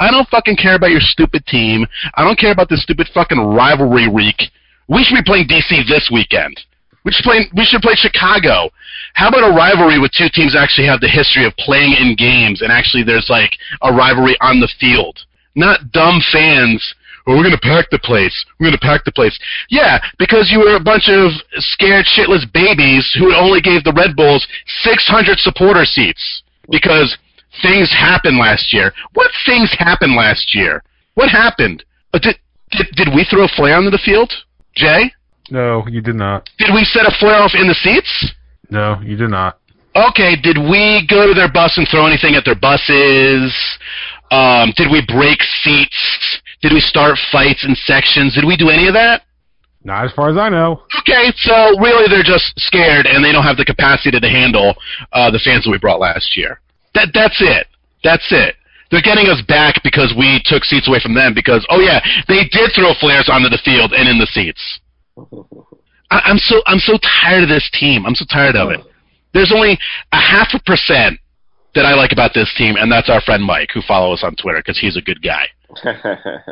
I 0.00 0.10
don't 0.10 0.28
fucking 0.28 0.56
care 0.56 0.76
about 0.76 0.90
your 0.90 1.00
stupid 1.00 1.44
team. 1.46 1.86
I 2.14 2.24
don't 2.24 2.38
care 2.38 2.52
about 2.52 2.68
this 2.68 2.82
stupid 2.82 3.08
fucking 3.12 3.38
rivalry 3.38 4.08
week. 4.08 4.40
We 4.88 5.02
should 5.04 5.16
be 5.16 5.22
playing 5.24 5.48
DC 5.48 5.86
this 5.88 6.08
weekend. 6.12 6.58
We 7.04 7.12
should 7.12 7.24
play. 7.24 7.46
We 7.56 7.64
should 7.64 7.82
play 7.82 7.94
Chicago. 7.94 8.70
How 9.18 9.26
about 9.26 9.50
a 9.50 9.52
rivalry 9.52 9.98
with 9.98 10.12
two 10.12 10.30
teams 10.32 10.54
that 10.54 10.62
actually 10.62 10.86
have 10.86 11.00
the 11.00 11.10
history 11.10 11.44
of 11.44 11.50
playing 11.58 11.90
in 11.98 12.14
games 12.14 12.62
and 12.62 12.70
actually 12.70 13.02
there's 13.02 13.26
like 13.26 13.50
a 13.82 13.90
rivalry 13.90 14.38
on 14.40 14.60
the 14.60 14.70
field, 14.78 15.18
not 15.56 15.90
dumb 15.90 16.22
fans. 16.30 16.78
Oh, 17.26 17.34
we're 17.34 17.42
gonna 17.42 17.58
pack 17.58 17.90
the 17.90 17.98
place. 17.98 18.32
We're 18.60 18.68
gonna 18.70 18.78
pack 18.78 19.02
the 19.02 19.10
place. 19.10 19.36
Yeah, 19.70 19.98
because 20.20 20.54
you 20.54 20.60
were 20.60 20.76
a 20.76 20.80
bunch 20.80 21.10
of 21.10 21.34
scared 21.58 22.06
shitless 22.06 22.46
babies 22.54 23.10
who 23.18 23.34
only 23.34 23.60
gave 23.60 23.82
the 23.82 23.92
Red 23.92 24.14
Bulls 24.14 24.46
600 24.86 25.40
supporter 25.40 25.84
seats 25.84 26.22
because 26.70 27.10
things 27.60 27.90
happened 27.90 28.38
last 28.38 28.72
year. 28.72 28.94
What 29.14 29.32
things 29.44 29.74
happened 29.82 30.14
last 30.14 30.54
year? 30.54 30.80
What 31.14 31.28
happened? 31.28 31.82
Uh, 32.14 32.20
did, 32.22 32.38
did 32.70 32.86
did 32.94 33.08
we 33.12 33.26
throw 33.28 33.46
a 33.46 33.48
flare 33.48 33.78
onto 33.78 33.90
the 33.90 33.98
field, 33.98 34.30
Jay? 34.76 35.10
No, 35.50 35.82
you 35.88 36.02
did 36.02 36.14
not. 36.14 36.48
Did 36.58 36.70
we 36.72 36.84
set 36.84 37.02
a 37.04 37.14
flare 37.18 37.42
off 37.42 37.58
in 37.58 37.66
the 37.66 37.74
seats? 37.74 38.37
No, 38.70 39.00
you 39.02 39.16
did 39.16 39.30
not. 39.30 39.58
Okay, 39.96 40.36
did 40.36 40.58
we 40.58 41.06
go 41.08 41.26
to 41.26 41.34
their 41.34 41.50
bus 41.50 41.76
and 41.76 41.88
throw 41.90 42.06
anything 42.06 42.34
at 42.34 42.44
their 42.44 42.54
buses? 42.54 43.50
Um, 44.30 44.72
did 44.76 44.90
we 44.90 45.02
break 45.08 45.40
seats? 45.64 46.40
Did 46.60 46.72
we 46.72 46.80
start 46.80 47.18
fights 47.32 47.64
in 47.66 47.74
sections? 47.74 48.34
Did 48.34 48.44
we 48.44 48.56
do 48.56 48.68
any 48.68 48.86
of 48.86 48.94
that? 48.94 49.22
Not 49.84 50.04
as 50.04 50.12
far 50.12 50.28
as 50.28 50.36
I 50.36 50.48
know. 50.48 50.82
Okay, 51.00 51.32
so 51.36 51.78
really 51.78 52.08
they're 52.08 52.26
just 52.26 52.52
scared 52.58 53.06
and 53.06 53.24
they 53.24 53.32
don't 53.32 53.44
have 53.44 53.56
the 53.56 53.64
capacity 53.64 54.18
to 54.18 54.28
handle 54.28 54.74
uh, 55.12 55.30
the 55.30 55.38
fans 55.38 55.64
that 55.64 55.70
we 55.70 55.78
brought 55.78 56.00
last 56.00 56.36
year. 56.36 56.60
That 56.94 57.08
that's 57.14 57.40
it. 57.40 57.66
That's 58.04 58.26
it. 58.30 58.56
They're 58.90 59.02
getting 59.02 59.26
us 59.26 59.40
back 59.46 59.80
because 59.84 60.14
we 60.16 60.42
took 60.44 60.64
seats 60.64 60.88
away 60.88 61.00
from 61.00 61.14
them 61.14 61.32
because 61.32 61.64
oh 61.70 61.80
yeah, 61.80 62.00
they 62.26 62.44
did 62.50 62.72
throw 62.74 62.92
flares 63.00 63.28
onto 63.30 63.48
the 63.48 63.60
field 63.64 63.92
and 63.92 64.08
in 64.08 64.18
the 64.18 64.26
seats. 64.26 64.60
I, 66.10 66.20
I'm 66.24 66.38
so 66.38 66.62
I'm 66.66 66.78
so 66.78 66.98
tired 67.22 67.44
of 67.44 67.48
this 67.48 67.68
team. 67.78 68.06
I'm 68.06 68.14
so 68.14 68.24
tired 68.30 68.56
of 68.56 68.70
it. 68.70 68.80
There's 69.34 69.52
only 69.54 69.78
a 70.12 70.20
half 70.20 70.48
a 70.54 70.60
percent 70.60 71.20
that 71.74 71.84
I 71.84 71.94
like 71.94 72.12
about 72.12 72.32
this 72.34 72.52
team, 72.56 72.76
and 72.76 72.90
that's 72.90 73.10
our 73.10 73.20
friend 73.20 73.44
Mike, 73.44 73.70
who 73.72 73.82
follows 73.82 74.20
us 74.20 74.24
on 74.24 74.36
Twitter 74.36 74.58
because 74.58 74.78
he's 74.78 74.96
a 74.96 75.02
good 75.02 75.22
guy. 75.22 75.46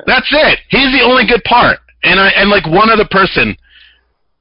That's 0.07 0.29
it. 0.31 0.59
He's 0.69 0.93
the 0.93 1.01
only 1.03 1.27
good 1.27 1.43
part. 1.45 1.79
And 2.05 2.21
I 2.21 2.29
and 2.37 2.51
like 2.51 2.67
one 2.67 2.91
other 2.91 3.09
person 3.11 3.57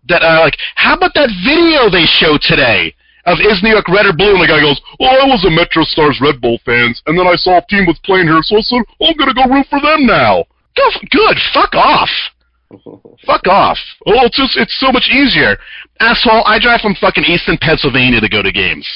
that 0.10 0.22
I 0.22 0.40
like. 0.40 0.58
How 0.76 0.96
about 0.96 1.14
that 1.16 1.32
video 1.48 1.90
they 1.90 2.06
showed 2.06 2.42
today 2.42 2.94
of 3.26 3.40
is 3.40 3.64
New 3.64 3.72
York 3.72 3.88
red 3.88 4.06
or 4.06 4.14
blue? 4.14 4.36
And 4.36 4.44
the 4.44 4.52
guy 4.52 4.60
goes, 4.60 4.80
"Oh, 5.00 5.08
I 5.08 5.26
was 5.26 5.48
a 5.48 5.50
MetroStars 5.50 6.20
Red 6.20 6.42
Bull 6.42 6.60
fans, 6.66 7.02
and 7.08 7.18
then 7.18 7.26
I 7.26 7.36
saw 7.36 7.58
a 7.58 7.66
team 7.66 7.88
was 7.88 7.98
playing 8.04 8.28
here, 8.28 8.44
so 8.44 8.58
I 8.58 8.62
said 8.62 8.84
oh, 9.00 9.08
I'm 9.08 9.18
gonna 9.18 9.34
go 9.34 9.48
root 9.48 9.66
for 9.70 9.80
them 9.80 10.06
now." 10.06 10.44
Go, 10.76 10.84
good. 11.10 11.38
Fuck 11.54 11.74
off. 11.74 12.12
Fuck 13.26 13.48
off. 13.48 13.78
Oh, 14.08 14.26
it's 14.26 14.38
just 14.38 14.58
it's 14.58 14.78
so 14.80 14.92
much 14.92 15.10
easier. 15.12 15.58
Asshole, 16.00 16.44
I 16.46 16.60
drive 16.60 16.82
from 16.82 16.96
fucking 16.96 17.24
Easton, 17.26 17.58
Pennsylvania 17.62 18.20
to 18.20 18.30
go 18.30 18.42
to 18.42 18.52
games. 18.52 18.88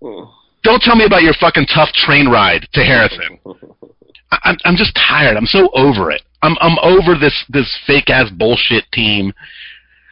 Don't 0.00 0.82
tell 0.82 0.96
me 0.96 1.04
about 1.04 1.22
your 1.22 1.34
fucking 1.34 1.66
tough 1.72 1.92
train 1.92 2.28
ride 2.28 2.66
to 2.72 2.80
Harrison. 2.82 3.38
I- 4.32 4.38
I'm 4.44 4.56
I'm 4.64 4.76
just 4.76 4.94
tired. 4.96 5.36
I'm 5.36 5.46
so 5.46 5.70
over 5.74 6.10
it. 6.10 6.22
I'm 6.42 6.56
I'm 6.60 6.78
over 6.80 7.18
this 7.18 7.44
this 7.48 7.68
fake 7.86 8.10
ass 8.10 8.30
bullshit 8.30 8.84
team. 8.92 9.32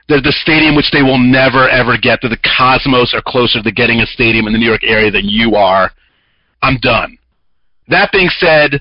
The 0.08 0.20
the 0.20 0.32
stadium 0.32 0.76
which 0.76 0.90
they 0.92 1.02
will 1.02 1.18
never 1.18 1.68
ever 1.68 1.96
get. 1.96 2.20
That 2.22 2.28
the 2.28 2.48
Cosmos 2.56 3.14
are 3.14 3.22
closer 3.26 3.62
to 3.62 3.72
getting 3.72 4.00
a 4.00 4.06
stadium 4.06 4.46
in 4.46 4.52
the 4.52 4.58
New 4.58 4.68
York 4.68 4.84
area 4.84 5.10
than 5.10 5.28
you 5.28 5.54
are. 5.56 5.90
I'm 6.62 6.78
done. 6.78 7.18
That 7.88 8.12
being 8.12 8.30
said, 8.38 8.80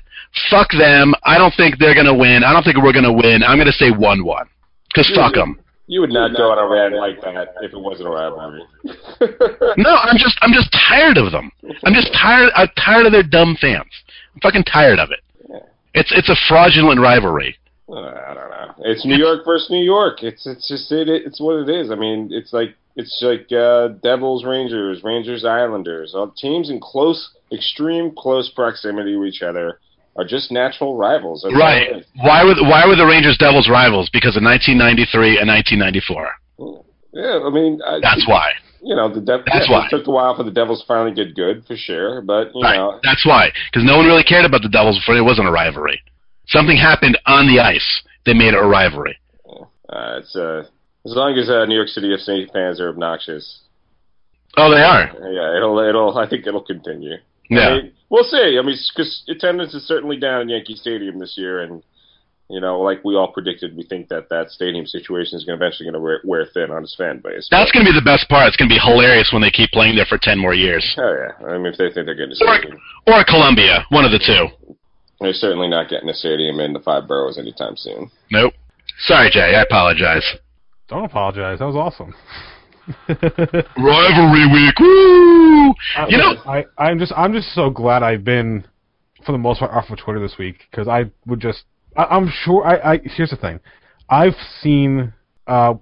fuck 0.50 0.70
them. 0.72 1.14
I 1.24 1.38
don't 1.38 1.54
think 1.56 1.78
they're 1.78 1.94
gonna 1.94 2.14
win. 2.14 2.44
I 2.44 2.52
don't 2.52 2.62
think 2.62 2.76
we're 2.76 2.92
gonna 2.92 3.12
win. 3.12 3.42
I'm 3.42 3.58
gonna 3.58 3.72
say 3.72 3.90
one 3.90 4.24
one. 4.24 4.46
Cause 4.94 5.10
fuck 5.14 5.34
them. 5.34 5.58
You 5.86 6.00
would 6.00 6.10
not 6.10 6.34
go 6.34 6.50
on 6.50 6.58
a 6.58 6.66
rant 6.66 6.94
like 6.94 7.20
that 7.20 7.54
if 7.60 7.72
it 7.72 7.78
wasn't 7.78 8.08
a 8.08 8.10
rivalry. 8.10 8.62
No, 9.76 9.90
I'm 9.90 10.16
just 10.16 10.38
I'm 10.40 10.52
just 10.52 10.70
tired 10.88 11.18
of 11.18 11.32
them. 11.32 11.50
I'm 11.84 11.94
just 11.94 12.12
tired. 12.12 12.50
I'm 12.54 12.68
tired 12.76 13.06
of 13.06 13.12
their 13.12 13.22
dumb 13.22 13.56
fans. 13.60 13.90
I'm 14.34 14.40
fucking 14.40 14.64
tired 14.64 14.98
of 14.98 15.10
it. 15.10 15.20
It's 15.94 16.12
it's 16.14 16.28
a 16.28 16.36
fraudulent 16.48 17.00
rivalry. 17.00 17.56
Uh, 17.88 18.00
I 18.00 18.34
don't 18.34 18.50
know. 18.50 18.74
It's 18.78 19.04
New 19.04 19.16
York 19.16 19.44
versus 19.44 19.70
New 19.70 19.84
York. 19.84 20.22
It's 20.22 20.46
it's 20.46 20.68
just 20.68 20.90
it, 20.92 21.08
it's 21.08 21.40
what 21.40 21.56
it 21.56 21.68
is. 21.68 21.90
I 21.90 21.96
mean, 21.96 22.28
it's 22.30 22.52
like 22.52 22.74
it's 22.96 23.18
like 23.22 23.50
uh, 23.52 23.88
Devils 24.02 24.44
Rangers, 24.44 25.02
Rangers 25.02 25.44
Islanders. 25.44 26.14
All 26.14 26.30
teams 26.30 26.70
in 26.70 26.80
close, 26.80 27.30
extreme 27.52 28.12
close 28.16 28.50
proximity 28.50 29.12
to 29.12 29.24
each 29.24 29.42
other 29.42 29.80
are 30.16 30.24
just 30.24 30.50
natural 30.52 30.96
rivals. 30.96 31.44
Right. 31.56 31.90
is. 31.98 32.06
Why 32.16 32.44
were 32.44 32.54
the, 32.54 32.64
why 32.64 32.86
were 32.86 32.96
the 32.96 33.06
Rangers 33.06 33.36
Devils 33.38 33.68
rivals? 33.68 34.08
Because 34.12 34.36
of 34.36 34.42
1993 34.42 35.38
and 35.38 35.48
1994. 35.48 36.30
Yeah, 37.12 37.40
I 37.46 37.50
mean, 37.50 37.80
I, 37.86 37.98
That's 38.02 38.26
why. 38.26 38.52
you 38.82 38.94
know 38.96 39.12
the 39.12 39.20
Devils. 39.20 39.46
That's 39.52 39.70
why. 39.70 39.86
It 39.86 39.90
took 39.90 40.06
a 40.06 40.10
while 40.10 40.36
for 40.36 40.42
the 40.42 40.50
Devils 40.50 40.80
to 40.82 40.86
finally 40.86 41.14
get 41.14 41.34
good, 41.34 41.64
for 41.66 41.76
sure. 41.76 42.20
But 42.22 42.54
you 42.54 42.62
Right. 42.62 42.76
know, 42.76 42.98
That's 43.02 43.24
why. 43.26 43.50
Because 43.70 43.84
no 43.86 43.96
one 43.96 44.06
really 44.06 44.24
cared 44.24 44.44
about 44.44 44.62
the 44.62 44.68
Devils 44.68 44.98
before 44.98 45.16
it 45.16 45.22
wasn't 45.22 45.48
a 45.48 45.52
rivalry. 45.52 46.00
Something 46.48 46.76
happened 46.76 47.18
on 47.26 47.46
the 47.46 47.60
ice. 47.60 48.02
They 48.26 48.34
made 48.34 48.54
it 48.54 48.58
a 48.62 48.66
rivalry. 48.66 49.18
uh, 49.48 50.18
it's 50.18 50.34
uh, 50.36 50.64
as 51.06 51.14
long 51.14 51.36
as 51.38 51.48
uh, 51.48 51.64
New 51.66 51.74
York 51.76 51.88
City 51.88 52.08
FC 52.16 52.50
fans 52.52 52.80
are 52.80 52.88
obnoxious. 52.88 53.60
Oh, 54.56 54.70
they 54.70 54.82
are. 54.82 55.10
Yeah, 55.30 55.56
it'll 55.56 55.78
it'll. 55.80 56.16
I 56.18 56.28
think 56.28 56.46
it'll 56.46 56.62
continue. 56.64 57.16
Yeah. 57.50 57.68
I 57.68 57.82
mean, 57.82 57.92
we'll 58.10 58.24
see. 58.24 58.56
I 58.58 58.62
mean, 58.64 58.76
because 58.94 59.22
attendance 59.28 59.74
is 59.74 59.86
certainly 59.86 60.18
down 60.18 60.42
in 60.42 60.48
Yankee 60.48 60.76
Stadium 60.76 61.18
this 61.18 61.34
year, 61.36 61.60
and 61.62 61.82
you 62.50 62.60
know, 62.60 62.80
like 62.80 63.02
we 63.04 63.14
all 63.16 63.32
predicted, 63.32 63.74
we 63.76 63.84
think 63.84 64.08
that 64.08 64.28
that 64.28 64.50
stadium 64.50 64.86
situation 64.86 65.36
is 65.38 65.44
going 65.44 65.56
eventually 65.56 65.86
going 65.86 65.94
to 65.94 66.00
wear, 66.00 66.20
wear 66.24 66.46
thin 66.52 66.70
on 66.70 66.82
its 66.82 66.94
fan 66.94 67.20
base. 67.24 67.48
That's 67.50 67.72
going 67.72 67.86
to 67.86 67.92
be 67.92 67.98
the 67.98 68.04
best 68.04 68.28
part. 68.28 68.46
It's 68.48 68.56
going 68.56 68.68
to 68.68 68.74
be 68.74 68.78
hilarious 68.84 69.30
when 69.32 69.40
they 69.40 69.50
keep 69.50 69.70
playing 69.70 69.96
there 69.96 70.04
for 70.04 70.18
10 70.20 70.38
more 70.38 70.52
years. 70.54 70.84
Oh 70.98 71.08
yeah, 71.08 71.46
I 71.46 71.56
mean, 71.56 71.72
if 71.72 71.78
they 71.78 71.90
think 71.90 72.04
they're 72.06 72.14
getting 72.14 72.36
a 72.36 72.44
Or, 72.44 72.58
stadium, 72.58 72.78
or 73.06 73.24
Columbia. 73.24 73.84
One 73.88 74.04
of 74.04 74.12
the 74.12 74.20
two. 74.20 74.76
they're 75.20 75.32
certainly 75.32 75.68
not 75.68 75.88
getting 75.88 76.08
a 76.10 76.14
stadium 76.14 76.60
in 76.60 76.72
the 76.74 76.80
five 76.80 77.08
boroughs 77.08 77.38
anytime 77.38 77.76
soon. 77.76 78.10
Nope. 78.30 78.52
Sorry, 79.06 79.30
Jay. 79.30 79.54
I 79.56 79.62
apologize. 79.62 80.24
Don't 80.88 81.04
apologize. 81.04 81.58
That 81.60 81.66
was 81.66 81.76
awesome. 81.76 82.14
Rivalry 83.08 84.46
week. 84.52 84.78
Woo! 84.78 85.74
You 86.08 86.18
know, 86.18 86.34
I, 86.46 86.64
I'm 86.76 86.98
just 86.98 87.12
I'm 87.16 87.32
just 87.32 87.54
so 87.54 87.70
glad 87.70 88.02
I've 88.02 88.24
been, 88.24 88.66
for 89.24 89.32
the 89.32 89.38
most 89.38 89.60
part, 89.60 89.70
off 89.72 89.90
of 89.90 89.98
Twitter 89.98 90.20
this 90.20 90.36
week 90.38 90.56
because 90.70 90.88
I 90.88 91.10
would 91.26 91.40
just 91.40 91.64
I, 91.96 92.04
I'm 92.04 92.30
sure 92.44 92.66
I, 92.66 92.94
I 92.94 93.00
here's 93.02 93.30
the 93.30 93.36
thing, 93.36 93.60
I've 94.08 94.36
seen 94.60 95.12
uh, 95.46 95.74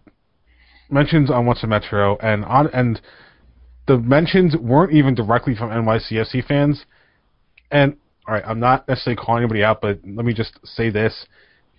mentions 0.90 1.30
on 1.30 1.46
Once 1.46 1.62
a 1.62 1.66
Metro 1.66 2.16
and 2.18 2.44
on 2.44 2.68
and 2.68 3.00
the 3.86 3.98
mentions 3.98 4.57
weren't 4.57 4.92
even 4.92 5.14
directly 5.14 5.57
from 5.57 5.70
NYCFC 5.70 6.46
fans, 6.46 6.84
and 7.70 7.96
all 8.28 8.34
right, 8.34 8.44
I'm 8.46 8.61
not 8.61 8.86
necessarily 8.86 9.20
calling 9.20 9.42
anybody 9.42 9.64
out, 9.64 9.80
but 9.80 9.98
let 10.07 10.24
me 10.24 10.34
just 10.34 10.61
say 10.64 10.88
this: 10.90 11.26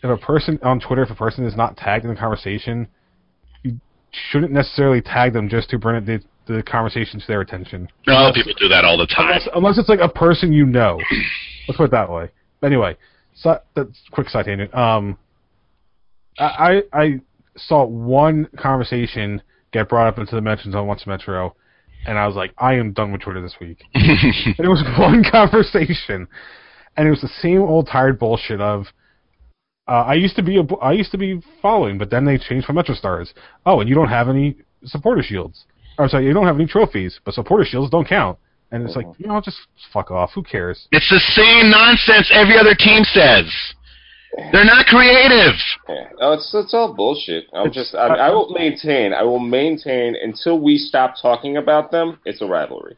if 0.02 0.10
a 0.10 0.18
person 0.18 0.60
on 0.64 0.82
Twitter, 0.82 1.04
if 1.04 1.10
a 1.10 1.16
person 1.16 1.46
is 1.46 1.56
not 1.56 1.78
tagged 1.78 2.04
in 2.04 2.12
the 2.12 2.20
conversation, 2.20 2.88
shouldn't 4.32 4.52
necessarily 4.52 5.02
tag 5.02 5.34
them 5.34 5.50
just 5.50 5.70
to 5.70 5.78
bring 5.78 5.96
it, 5.96 6.06
the, 6.06 6.54
the 6.54 6.64
conversation 6.64 7.20
to 7.20 7.28
their 7.28 7.42
attention. 7.42 7.88
oh, 8.08 8.32
people 8.34 8.54
do 8.60 8.68
that 8.68 8.86
all 8.86 8.98
the 8.98 9.08
time. 9.08 9.28
Unless, 9.28 9.48
unless 9.56 9.78
it's 9.78 9.90
like 9.90 10.00
a 10.00 10.10
person 10.10 10.54
you 10.54 10.66
know. 10.66 11.00
Let's 11.68 11.78
put 11.78 11.86
it 11.86 11.92
that 11.92 12.10
way. 12.10 12.30
Anyway, 12.64 12.98
so 13.36 13.60
that's 13.76 14.02
quick 14.12 14.30
side 14.30 14.46
tangent. 14.46 14.74
Um, 14.74 15.18
I 16.38 16.82
I 16.94 17.02
I 17.02 17.22
saw 17.56 17.86
one 17.86 18.48
conversation 18.58 19.42
get 19.72 19.90
brought 19.90 20.08
up 20.08 20.18
into 20.18 20.36
the 20.36 20.42
mentions 20.42 20.76
on 20.76 20.88
Once 20.88 21.06
Metro, 21.08 21.56
and 22.06 22.18
I 22.18 22.28
was 22.28 22.36
like, 22.36 22.54
I 22.58 22.76
am 22.76 22.94
done 22.94 23.12
with 23.12 23.22
Twitter 23.22 23.42
this 23.42 23.56
week. 23.60 23.84
and 23.94 24.60
it 24.60 24.68
was 24.68 24.84
one 25.00 25.24
conversation, 25.30 26.28
and 26.96 27.08
it 27.08 27.12
was 27.12 27.22
the 27.22 27.32
same 27.42 27.62
old 27.62 27.88
tired 27.92 28.20
bullshit 28.20 28.62
of. 28.62 28.88
Uh, 29.88 29.92
I 29.92 30.14
used 30.14 30.36
to 30.38 30.44
be 30.44 30.58
a, 30.58 30.76
I 30.82 30.94
used 30.94 31.12
to 31.12 31.18
be 31.18 31.42
following, 31.62 31.98
but 31.98 32.10
then 32.10 32.26
they 32.26 32.38
changed 32.38 32.66
from 32.66 32.78
MetroStars. 32.78 33.34
Oh, 33.66 33.82
and 33.82 33.90
you 33.90 33.96
don't 33.96 34.10
have 34.10 34.30
any 34.30 34.56
supporter 34.86 35.22
shields. 35.22 35.66
Or 35.98 36.08
sorry, 36.08 36.26
you 36.26 36.34
don't 36.34 36.48
have 36.48 36.56
any 36.56 36.66
trophies, 36.66 37.20
but 37.26 37.34
supporter 37.34 37.66
shields 37.66 37.92
don't 37.92 38.08
count. 38.08 38.38
And 38.72 38.84
it's 38.84 38.96
like, 38.96 39.06
you 39.20 39.28
know, 39.28 39.40
just 39.40 39.58
fuck 39.92 40.10
off. 40.10 40.32
Who 40.34 40.42
cares? 40.42 40.88
It's 40.92 41.08
the 41.08 41.20
same 41.20 41.70
nonsense 41.70 42.32
every 42.34 42.58
other 42.58 42.74
team 42.74 43.04
says. 43.04 43.46
They're 44.52 44.66
not 44.66 44.88
creative. 44.88 45.54
Yeah, 45.88 46.10
no, 46.20 46.34
it's 46.34 46.52
it's 46.56 46.74
all 46.74 46.94
bullshit. 46.96 47.46
I'm 47.54 47.72
just 47.72 47.94
I, 47.94 48.08
I 48.08 48.30
will 48.32 48.50
maintain 48.50 49.14
I 49.14 49.22
will 49.22 49.40
maintain 49.40 50.16
until 50.16 50.60
we 50.60 50.78
stop 50.78 51.14
talking 51.22 51.58
about 51.58 51.92
them. 51.92 52.20
It's 52.26 52.42
a 52.42 52.48
rivalry. 52.48 52.98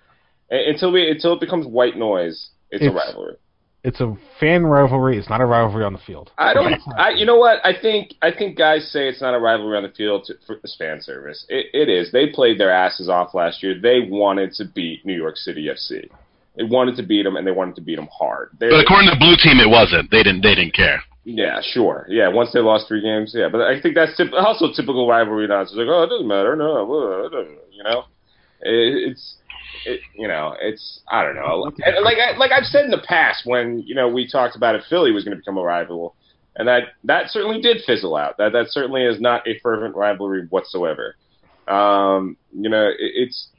Until 0.50 0.94
we 0.94 1.10
until 1.12 1.34
it 1.34 1.42
becomes 1.42 1.68
white 1.68 1.98
noise. 1.98 2.52
It's, 2.72 2.86
a 2.86 2.90
rivalry. 2.90 3.36
It's 3.86 4.02
a 4.02 4.18
fan 4.40 4.66
rivalry. 4.66 5.18
It's 5.18 5.30
not 5.30 5.42
a 5.42 5.46
rivalry 5.46 5.86
on 5.86 5.94
the 5.94 6.00
field. 6.00 6.32
I 6.40 6.54
don't. 6.54 6.82
I, 6.98 7.12
you 7.12 7.26
know 7.26 7.38
what? 7.38 7.64
I 7.64 7.74
think. 7.80 8.16
I 8.22 8.32
think 8.32 8.58
guys 8.58 8.92
say 8.92 9.08
it's 9.08 9.22
not 9.22 9.36
a 9.36 9.40
rivalry 9.40 9.78
on 9.78 9.84
the 9.84 9.94
field 9.96 10.26
to, 10.26 10.34
for 10.48 10.58
this 10.62 10.76
fan 10.78 11.02
service. 11.02 11.46
It, 11.50 11.68
it 11.74 11.88
is. 11.88 12.12
They 12.12 12.28
played 12.28 12.60
their 12.60 12.72
asses 12.72 13.10
off 13.10 13.36
last 13.36 13.62
year. 13.62 13.80
They 13.80 14.08
wanted 14.10 14.54
to 14.54 14.66
beat 14.66 15.06
New 15.06 15.16
York 15.16 15.38
City 15.38 15.68
FC. 15.68 16.10
They 16.58 16.64
wanted 16.64 16.96
to 16.98 17.04
beat 17.04 17.24
them, 17.24 17.36
and 17.36 17.46
they 17.46 17.52
wanted 17.52 17.76
to 17.76 17.82
beat 17.82 17.98
them 17.98 18.08
hard. 18.12 18.50
They, 18.60 18.70
But 18.70 18.80
according 18.82 19.10
to 19.10 19.16
the 19.16 19.20
Blue 19.20 19.36
Team, 19.38 19.60
it 19.60 19.70
wasn't. 19.70 20.10
They 20.10 20.24
didn't. 20.24 20.42
They 20.42 20.56
didn't 20.56 20.74
care. 20.74 21.00
yeah, 21.24 21.62
sure. 21.62 22.08
Yeah, 22.10 22.30
once 22.30 22.54
they 22.54 22.62
lost 22.62 22.88
three 22.88 23.02
games, 23.02 23.34
yeah. 23.38 23.50
But 23.52 23.62
I 23.62 23.80
think 23.80 23.94
that's 23.94 24.20
typ- 24.20 24.34
also 24.34 24.74
typical 24.74 25.08
rivalry 25.08 25.48
now. 25.48 25.62
It's 25.62 25.74
like, 25.74 25.88
oh, 25.88 26.04
it 26.04 26.10
doesn't 26.10 26.28
matter. 26.28 26.56
No, 26.56 27.26
it 27.26 27.32
doesn't, 27.32 27.58
you 27.72 27.84
know, 27.84 28.00
it, 28.62 29.12
it's. 29.12 29.36
It, 29.86 30.02
you 30.16 30.28
know, 30.28 30.56
it's 30.60 31.02
I 31.10 31.24
don't 31.24 31.36
know. 31.36 31.72
And 31.78 32.04
like 32.04 32.18
I, 32.18 32.38
like 32.38 32.52
I've 32.52 32.66
said 32.66 32.86
in 32.86 32.92
the 32.92 33.04
past 33.06 33.46
when 33.46 33.84
you 33.86 33.96
know 33.96 34.08
we 34.08 34.28
talked 34.28 34.56
about 34.56 34.76
if 34.76 34.84
Philly 34.90 35.12
was 35.12 35.24
going 35.24 35.36
to 35.36 35.38
become 35.38 35.58
a 35.58 35.64
rival, 35.64 36.16
and 36.56 36.68
that 36.68 36.84
that 37.04 37.30
certainly 37.30 37.62
did 37.62 37.84
fizzle 37.86 38.16
out. 38.16 38.38
That 38.38 38.54
that 38.54 38.68
certainly 38.70 39.04
is 39.04 39.20
not 39.20 39.48
a 39.48 39.60
fervent 39.60 39.96
rivalry 39.96 40.48
whatsoever. 40.50 41.16
Um, 41.68 42.38
you 42.52 42.70
know, 42.70 42.88
it, 42.88 42.96
it's 43.00 43.50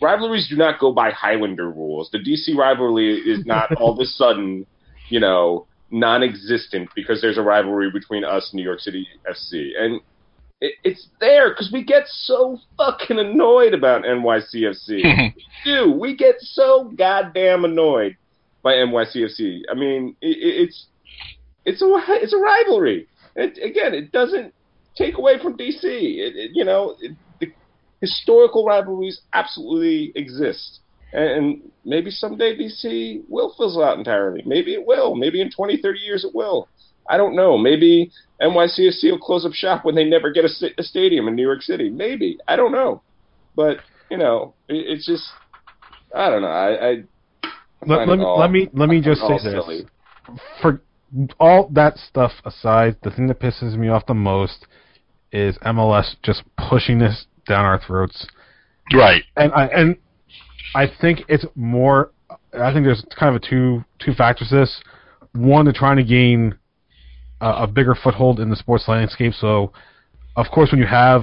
rivalries 0.00 0.48
do 0.48 0.56
not 0.56 0.80
go 0.80 0.92
by 0.92 1.10
Highlander 1.10 1.70
rules. 1.70 2.10
The 2.10 2.18
DC 2.18 2.56
rivalry 2.56 3.18
is 3.18 3.44
not 3.46 3.74
all 3.76 3.92
of 3.92 3.98
a 4.00 4.04
sudden, 4.06 4.66
you 5.08 5.20
know, 5.20 5.66
non-existent 5.90 6.90
because 6.94 7.20
there's 7.20 7.38
a 7.38 7.42
rivalry 7.42 7.90
between 7.90 8.24
us 8.24 8.50
and 8.52 8.58
New 8.58 8.64
York 8.64 8.80
City 8.80 9.06
FC, 9.28 9.70
and 9.78 10.00
it, 10.60 10.74
it's 10.84 11.08
there 11.20 11.50
because 11.50 11.70
we 11.72 11.84
get 11.84 12.04
so 12.06 12.58
fucking 12.76 13.18
annoyed 13.18 13.74
about 13.74 14.04
NYCFC. 14.04 15.34
we 15.34 15.44
do. 15.64 15.92
We 15.92 16.16
get 16.16 16.36
so 16.40 16.92
goddamn 16.96 17.64
annoyed 17.64 18.16
by 18.62 18.74
NYCFC. 18.74 19.62
I 19.70 19.74
mean, 19.74 20.16
it, 20.20 20.36
it, 20.38 20.62
it's 20.62 20.86
it's 21.64 21.82
a 21.82 21.86
it's 22.08 22.32
a 22.32 22.38
rivalry. 22.38 23.06
It, 23.34 23.58
again, 23.62 23.94
it 23.94 24.12
doesn't 24.12 24.54
take 24.96 25.18
away 25.18 25.38
from 25.42 25.56
DC. 25.58 25.82
It, 25.82 26.50
you 26.54 26.64
know, 26.64 26.96
it, 27.00 27.12
the 27.40 27.52
historical 28.00 28.64
rivalries 28.64 29.20
absolutely 29.34 30.12
exist. 30.14 30.80
and 31.12 31.70
maybe 31.84 32.10
someday 32.10 32.56
DC 32.56 33.22
will 33.28 33.50
fizzle 33.58 33.84
out 33.84 33.98
entirely. 33.98 34.42
Maybe 34.46 34.72
it 34.72 34.86
will. 34.86 35.14
Maybe 35.14 35.40
in 35.40 35.50
20, 35.50 35.80
30 35.82 35.98
years 36.00 36.24
it 36.24 36.34
will. 36.34 36.68
I 37.08 37.16
don't 37.16 37.36
know. 37.36 37.56
Maybe 37.58 38.10
NYCFC 38.40 39.10
will 39.10 39.18
close 39.18 39.44
up 39.46 39.52
shop 39.52 39.84
when 39.84 39.94
they 39.94 40.04
never 40.04 40.30
get 40.32 40.44
a, 40.44 40.48
sta- 40.48 40.74
a 40.78 40.82
stadium 40.82 41.28
in 41.28 41.34
New 41.36 41.42
York 41.42 41.62
City. 41.62 41.88
Maybe 41.90 42.38
I 42.48 42.56
don't 42.56 42.72
know, 42.72 43.02
but 43.54 43.78
you 44.10 44.16
know, 44.18 44.54
it, 44.68 44.76
it's 44.86 45.06
just 45.06 45.24
I 46.14 46.30
don't 46.30 46.42
know. 46.42 46.48
I, 46.48 46.68
I 46.68 46.90
I 46.92 47.46
Let, 47.86 48.08
let 48.08 48.18
me 48.18 48.24
all- 48.24 48.38
let 48.38 48.50
me 48.50 48.68
let 48.72 48.88
me 48.88 49.00
just 49.00 49.20
say 49.22 49.34
this. 49.34 49.42
silly. 49.42 49.86
For 50.60 50.80
all 51.38 51.68
that 51.72 51.96
stuff 51.98 52.32
aside, 52.44 52.96
the 53.02 53.10
thing 53.10 53.26
that 53.28 53.38
pisses 53.40 53.76
me 53.76 53.88
off 53.88 54.06
the 54.06 54.14
most 54.14 54.66
is 55.32 55.56
MLS 55.58 56.16
just 56.22 56.42
pushing 56.68 56.98
this 56.98 57.26
down 57.48 57.64
our 57.64 57.80
throats. 57.80 58.26
Right. 58.92 59.22
and 59.36 59.52
I 59.52 59.66
and 59.66 59.96
I 60.74 60.86
think 61.00 61.22
it's 61.28 61.44
more. 61.54 62.12
I 62.52 62.72
think 62.72 62.84
there's 62.86 63.04
kind 63.18 63.34
of 63.34 63.42
a 63.42 63.46
two 63.46 63.84
two 63.98 64.14
factors 64.14 64.48
to 64.50 64.56
this. 64.56 64.80
One, 65.32 65.64
they're 65.64 65.74
trying 65.74 65.96
to 65.98 66.04
gain 66.04 66.54
a, 67.40 67.62
a 67.62 67.66
bigger 67.66 67.94
foothold 67.94 68.40
in 68.40 68.50
the 68.50 68.56
sports 68.56 68.84
landscape. 68.88 69.34
So, 69.34 69.72
of 70.36 70.46
course, 70.52 70.70
when 70.70 70.80
you 70.80 70.86
have 70.86 71.22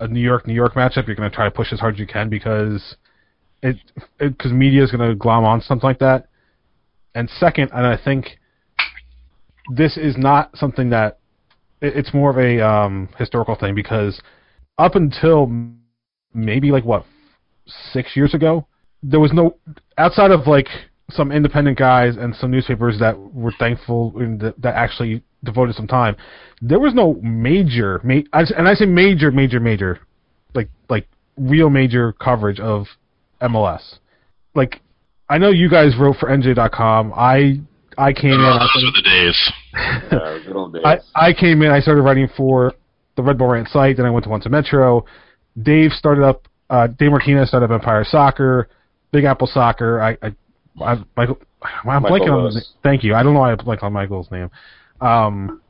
a 0.00 0.08
New 0.08 0.20
York 0.20 0.46
New 0.46 0.54
York 0.54 0.74
matchup, 0.74 1.06
you're 1.06 1.16
going 1.16 1.30
to 1.30 1.34
try 1.34 1.44
to 1.44 1.50
push 1.50 1.72
as 1.72 1.80
hard 1.80 1.94
as 1.94 2.00
you 2.00 2.06
can 2.06 2.28
because 2.28 2.96
it 3.62 3.76
because 4.18 4.52
media 4.52 4.82
is 4.82 4.90
going 4.90 5.08
to 5.08 5.14
glom 5.14 5.44
on 5.44 5.60
something 5.60 5.86
like 5.86 5.98
that. 5.98 6.28
And 7.14 7.28
second, 7.28 7.70
and 7.72 7.86
I 7.86 7.96
think 7.96 8.38
this 9.74 9.96
is 9.96 10.16
not 10.16 10.56
something 10.56 10.90
that 10.90 11.18
it, 11.80 11.96
it's 11.96 12.14
more 12.14 12.30
of 12.30 12.38
a 12.38 12.64
um, 12.64 13.08
historical 13.18 13.54
thing 13.56 13.74
because 13.74 14.20
up 14.78 14.94
until 14.94 15.50
maybe 16.32 16.70
like 16.70 16.84
what 16.84 17.04
six 17.92 18.14
years 18.14 18.34
ago, 18.34 18.66
there 19.02 19.20
was 19.20 19.32
no 19.32 19.56
outside 19.96 20.30
of 20.30 20.46
like 20.46 20.68
some 21.10 21.32
independent 21.32 21.78
guys 21.78 22.16
and 22.16 22.34
some 22.36 22.50
newspapers 22.50 22.98
that 22.98 23.18
were 23.32 23.52
thankful 23.58 24.12
and 24.16 24.40
that, 24.40 24.60
that 24.60 24.74
actually 24.74 25.22
devoted 25.44 25.74
some 25.74 25.86
time. 25.86 26.16
There 26.60 26.78
was 26.78 26.94
no 26.94 27.14
major, 27.22 28.00
ma- 28.04 28.20
and 28.32 28.68
I 28.68 28.74
say 28.74 28.84
major, 28.86 29.30
major, 29.30 29.60
major, 29.60 30.00
like 30.54 30.68
like 30.88 31.08
real 31.36 31.70
major 31.70 32.12
coverage 32.12 32.60
of 32.60 32.86
MLS. 33.40 33.98
Like 34.54 34.80
I 35.28 35.38
know 35.38 35.50
you 35.50 35.70
guys 35.70 35.92
wrote 35.98 36.16
for 36.16 36.28
NJ.com. 36.28 37.12
I 37.14 37.60
I 37.96 38.12
came 38.12 38.32
in. 38.32 38.40
Oh, 38.40 38.58
I 38.60 38.66
those 38.74 38.84
were 38.84 39.02
the 39.02 39.02
days. 39.02 39.52
Yeah, 40.10 40.38
good 40.44 40.56
old 40.56 40.72
days. 40.72 40.82
I, 40.84 40.98
I 41.14 41.32
came 41.32 41.62
in, 41.62 41.70
I 41.70 41.80
started 41.80 42.02
writing 42.02 42.28
for 42.36 42.72
the 43.16 43.22
Red 43.22 43.36
Bull 43.36 43.48
Rant 43.48 43.68
site, 43.68 43.96
then 43.96 44.06
I 44.06 44.10
went 44.10 44.24
to 44.24 44.30
Once 44.30 44.46
a 44.46 44.48
Metro. 44.48 45.04
Dave 45.60 45.92
started 45.92 46.24
up, 46.24 46.48
uh, 46.70 46.86
Dave 46.86 47.10
Martinez 47.10 47.48
started 47.48 47.66
up 47.66 47.72
Empire 47.72 48.04
Soccer, 48.08 48.68
Big 49.12 49.24
Apple 49.24 49.46
Soccer. 49.46 50.00
I, 50.00 50.16
I, 50.22 50.34
I 50.82 51.02
Michael, 51.16 51.38
I'm 51.62 52.02
Michael 52.02 52.18
blanking 52.18 52.32
on 52.32 52.54
the, 52.54 52.64
thank 52.82 53.04
you. 53.04 53.14
I 53.14 53.22
don't 53.22 53.34
know 53.34 53.40
why 53.40 53.52
I 53.52 53.54
blanked 53.56 53.82
on 53.82 53.92
Michael's 53.92 54.30
name. 54.30 54.50
Um, 55.00 55.60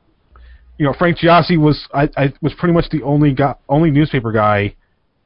you 0.78 0.86
know, 0.86 0.94
Frank 0.96 1.18
Giase 1.18 1.58
was, 1.58 1.88
I, 1.92 2.08
I 2.16 2.32
was 2.40 2.54
pretty 2.54 2.72
much 2.72 2.88
the 2.90 3.02
only 3.02 3.32
guy, 3.32 3.54
only 3.68 3.90
newspaper 3.90 4.32
guy, 4.32 4.74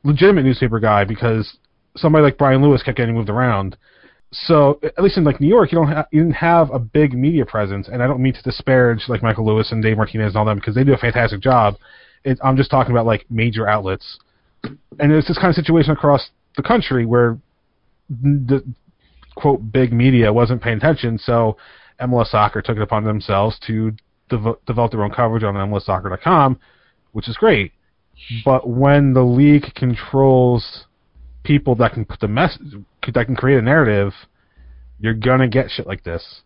legitimate 0.03 0.45
newspaper 0.45 0.81
guy 0.81 1.05
because 1.05 1.57
somebody 1.97 2.23
like 2.23 2.39
Brian 2.39 2.63
Lewis 2.63 2.83
kept 2.83 2.97
getting 2.97 3.15
moved 3.15 3.29
around. 3.29 3.77
So 4.33 4.81
at 4.83 5.03
least 5.03 5.19
in 5.19 5.25
like 5.25 5.41
New 5.41 5.49
York, 5.49 5.73
you 5.73 5.79
don't 5.79 5.89
ha- 5.89 6.07
you 6.11 6.23
didn't 6.23 6.37
have 6.37 6.71
a 6.71 6.79
big 6.79 7.13
media 7.13 7.45
presence, 7.45 7.89
and 7.89 8.03
I 8.03 8.07
don't 8.07 8.23
mean 8.23 8.33
to 8.33 8.43
disparage 8.43 9.05
like 9.09 9.23
Michael 9.23 9.45
Lewis 9.45 9.73
and 9.73 9.83
Dave 9.83 9.99
Martinez 9.99 10.29
and 10.29 10.37
all 10.37 10.47
them 10.47 10.57
because 10.57 10.75
they 10.75 10.85
do 10.85 10.95
a 10.95 10.99
fantastic 10.99 11.41
job. 11.41 11.77
It, 12.25 12.39
I'm 12.43 12.57
just 12.57 12.71
talking 12.71 12.93
about 12.93 13.05
like 13.05 13.27
major 13.29 13.69
outlets, 13.69 14.19
and 14.65 15.13
it's 15.13 15.29
this 15.29 15.37
kind 15.37 15.51
of 15.51 15.55
situation 15.55 15.93
across 15.93 16.31
the 16.57 16.63
country 16.63 17.05
where 17.05 17.39
the 18.09 18.65
quote 19.35 19.73
big 19.73 19.93
media 19.93 20.33
wasn't 20.33 20.63
paying 20.63 20.79
attention, 20.79 21.19
so 21.19 21.57
MLS 22.01 22.29
Soccer 22.29 22.63
took 22.63 22.77
it 22.77 22.83
upon 22.83 23.05
themselves 23.05 23.59
to 23.67 23.93
dev- 24.29 24.57
develop 24.67 24.91
their 24.91 25.05
own 25.05 25.13
coverage 25.13 25.45
on 25.45 25.55
MLSsoccer.com, 25.55 26.59
which 27.13 27.29
is 27.29 27.37
great. 27.37 27.73
But 28.45 28.69
when 28.69 29.15
the 29.15 29.23
league 29.23 29.75
controls 29.75 30.87
people 31.45 31.75
that 31.77 31.93
can 31.93 32.05
put 32.05 32.21
the 32.21 32.29
mess 32.29 32.59
that 33.13 33.27
can 33.27 33.37
create 33.37 33.59
a 33.59 33.63
narrative, 33.63 34.13
you're 35.01 35.15
gonna 35.15 35.49
get 35.49 35.71
shit 35.71 35.87
like 35.87 36.05
this, 36.05 36.43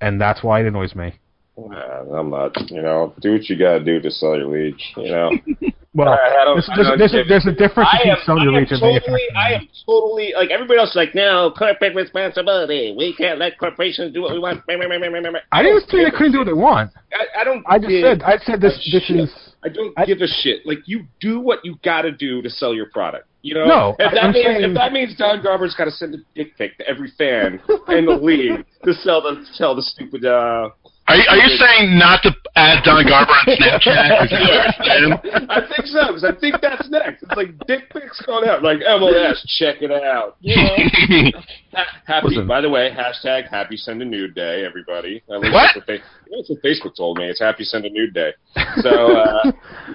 and 0.00 0.20
that's 0.20 0.42
why 0.42 0.60
it 0.60 0.66
annoys 0.66 0.94
me. 0.94 1.14
Nah, 1.58 2.18
I'm 2.18 2.30
not. 2.30 2.52
You 2.70 2.82
know, 2.82 3.14
do 3.20 3.32
what 3.32 3.48
you 3.48 3.56
gotta 3.56 3.82
do 3.82 4.00
to 4.00 4.10
sell 4.10 4.36
your 4.36 4.48
league. 4.48 4.76
You 4.96 5.10
know. 5.10 5.30
Well, 5.96 6.10
I 6.12 6.44
there's, 6.52 6.68
I 6.68 6.76
there's, 6.76 6.88
don't 6.88 6.98
there's, 6.98 7.14
a, 7.14 7.24
there's 7.26 7.46
a 7.46 7.52
difference 7.52 7.88
I 7.90 7.96
between 7.96 8.12
am, 8.12 8.18
selling 8.26 8.42
your 8.44 8.52
I 8.52 8.56
am 8.58 8.60
reach 8.64 8.72
and 8.72 8.80
totally, 8.82 9.22
I 9.34 9.48
am 9.54 9.68
totally 9.86 10.32
like 10.36 10.50
everybody 10.50 10.78
else. 10.78 10.90
is 10.90 10.96
Like 10.96 11.14
no 11.14 11.54
corporate 11.56 11.94
responsibility. 11.96 12.94
We 12.98 13.14
can't 13.16 13.38
let 13.38 13.56
corporations 13.58 14.12
do 14.12 14.20
what 14.20 14.34
we 14.34 14.38
want. 14.38 14.60
I 14.68 15.62
didn't 15.62 15.88
say 15.88 16.04
they 16.04 16.10
couldn't 16.10 16.32
do 16.32 16.38
what 16.40 16.44
they 16.44 16.52
want. 16.52 16.92
I, 17.14 17.40
I 17.40 17.44
don't. 17.44 17.64
I 17.66 17.78
just 17.78 17.92
said 18.02 18.20
I 18.22 18.36
said 18.44 18.60
this. 18.60 18.74
This 18.92 19.04
shit. 19.06 19.16
is 19.20 19.32
I 19.64 19.70
don't 19.70 19.94
I- 19.96 20.04
give 20.04 20.18
a 20.20 20.26
shit. 20.26 20.66
Like 20.66 20.80
you 20.84 21.06
do 21.18 21.40
what 21.40 21.64
you 21.64 21.76
gotta 21.82 22.12
do 22.12 22.42
to 22.42 22.50
sell 22.50 22.74
your 22.74 22.90
product. 22.90 23.26
You 23.40 23.54
know. 23.54 23.64
No, 23.64 23.96
If 23.98 24.08
I- 24.12 24.14
that 24.16 24.24
I'm 24.24 24.32
means 24.32 24.44
saying- 24.44 24.70
if 24.70 24.74
that 24.76 24.92
means 24.92 25.16
Don 25.16 25.42
Garber's 25.42 25.74
got 25.74 25.86
to 25.86 25.90
send 25.92 26.14
a 26.14 26.18
dick 26.34 26.58
pic 26.58 26.76
to 26.76 26.86
every 26.86 27.10
fan 27.16 27.58
in 27.88 28.04
the 28.04 28.18
league 28.20 28.66
to 28.84 28.92
sell 28.92 29.22
the 29.22 29.46
sell 29.54 29.74
the 29.74 29.80
stupid. 29.82 30.26
uh 30.26 30.68
Are 31.08 31.14
you, 31.14 31.24
are 31.30 31.36
you 31.36 31.56
saying 31.56 31.98
not 31.98 32.22
to 32.24 32.34
add 32.56 32.82
Don 32.82 33.06
Garber 33.06 33.30
on 33.30 33.46
Snapchat? 33.46 33.78
Is 33.78 33.84
that 33.84 34.18
what 34.18 35.22
you're 35.22 35.30
saying? 35.30 35.46
I 35.50 35.60
think 35.60 35.86
so 35.86 36.06
because 36.08 36.24
I 36.24 36.34
think 36.40 36.56
that's 36.60 36.90
next. 36.90 37.22
It's 37.22 37.36
like 37.36 37.56
dick 37.68 37.90
pics 37.90 38.20
going 38.26 38.48
out, 38.48 38.64
like 38.64 38.78
MLS, 38.80 39.38
check 39.58 39.76
it 39.82 39.92
out. 39.92 40.36
You 40.42 40.56
know? 41.32 41.40
Happy. 42.06 42.28
Listen. 42.28 42.46
By 42.48 42.60
the 42.60 42.70
way, 42.70 42.90
hashtag 42.90 43.48
Happy 43.48 43.76
Send 43.76 44.00
a 44.02 44.04
Nude 44.04 44.34
Day, 44.34 44.64
everybody. 44.64 45.22
At 45.30 45.40
least 45.40 45.52
What? 45.54 45.62
That's 45.74 45.76
what, 45.76 45.86
they, 45.86 45.98
that's 46.34 46.50
what 46.50 46.62
Facebook 46.62 46.96
told 46.96 47.18
me. 47.18 47.26
It's 47.26 47.40
Happy 47.40 47.64
Send 47.64 47.84
a 47.84 47.90
Nude 47.90 48.14
Day. 48.14 48.32
So 48.80 49.16
uh, 49.16 49.44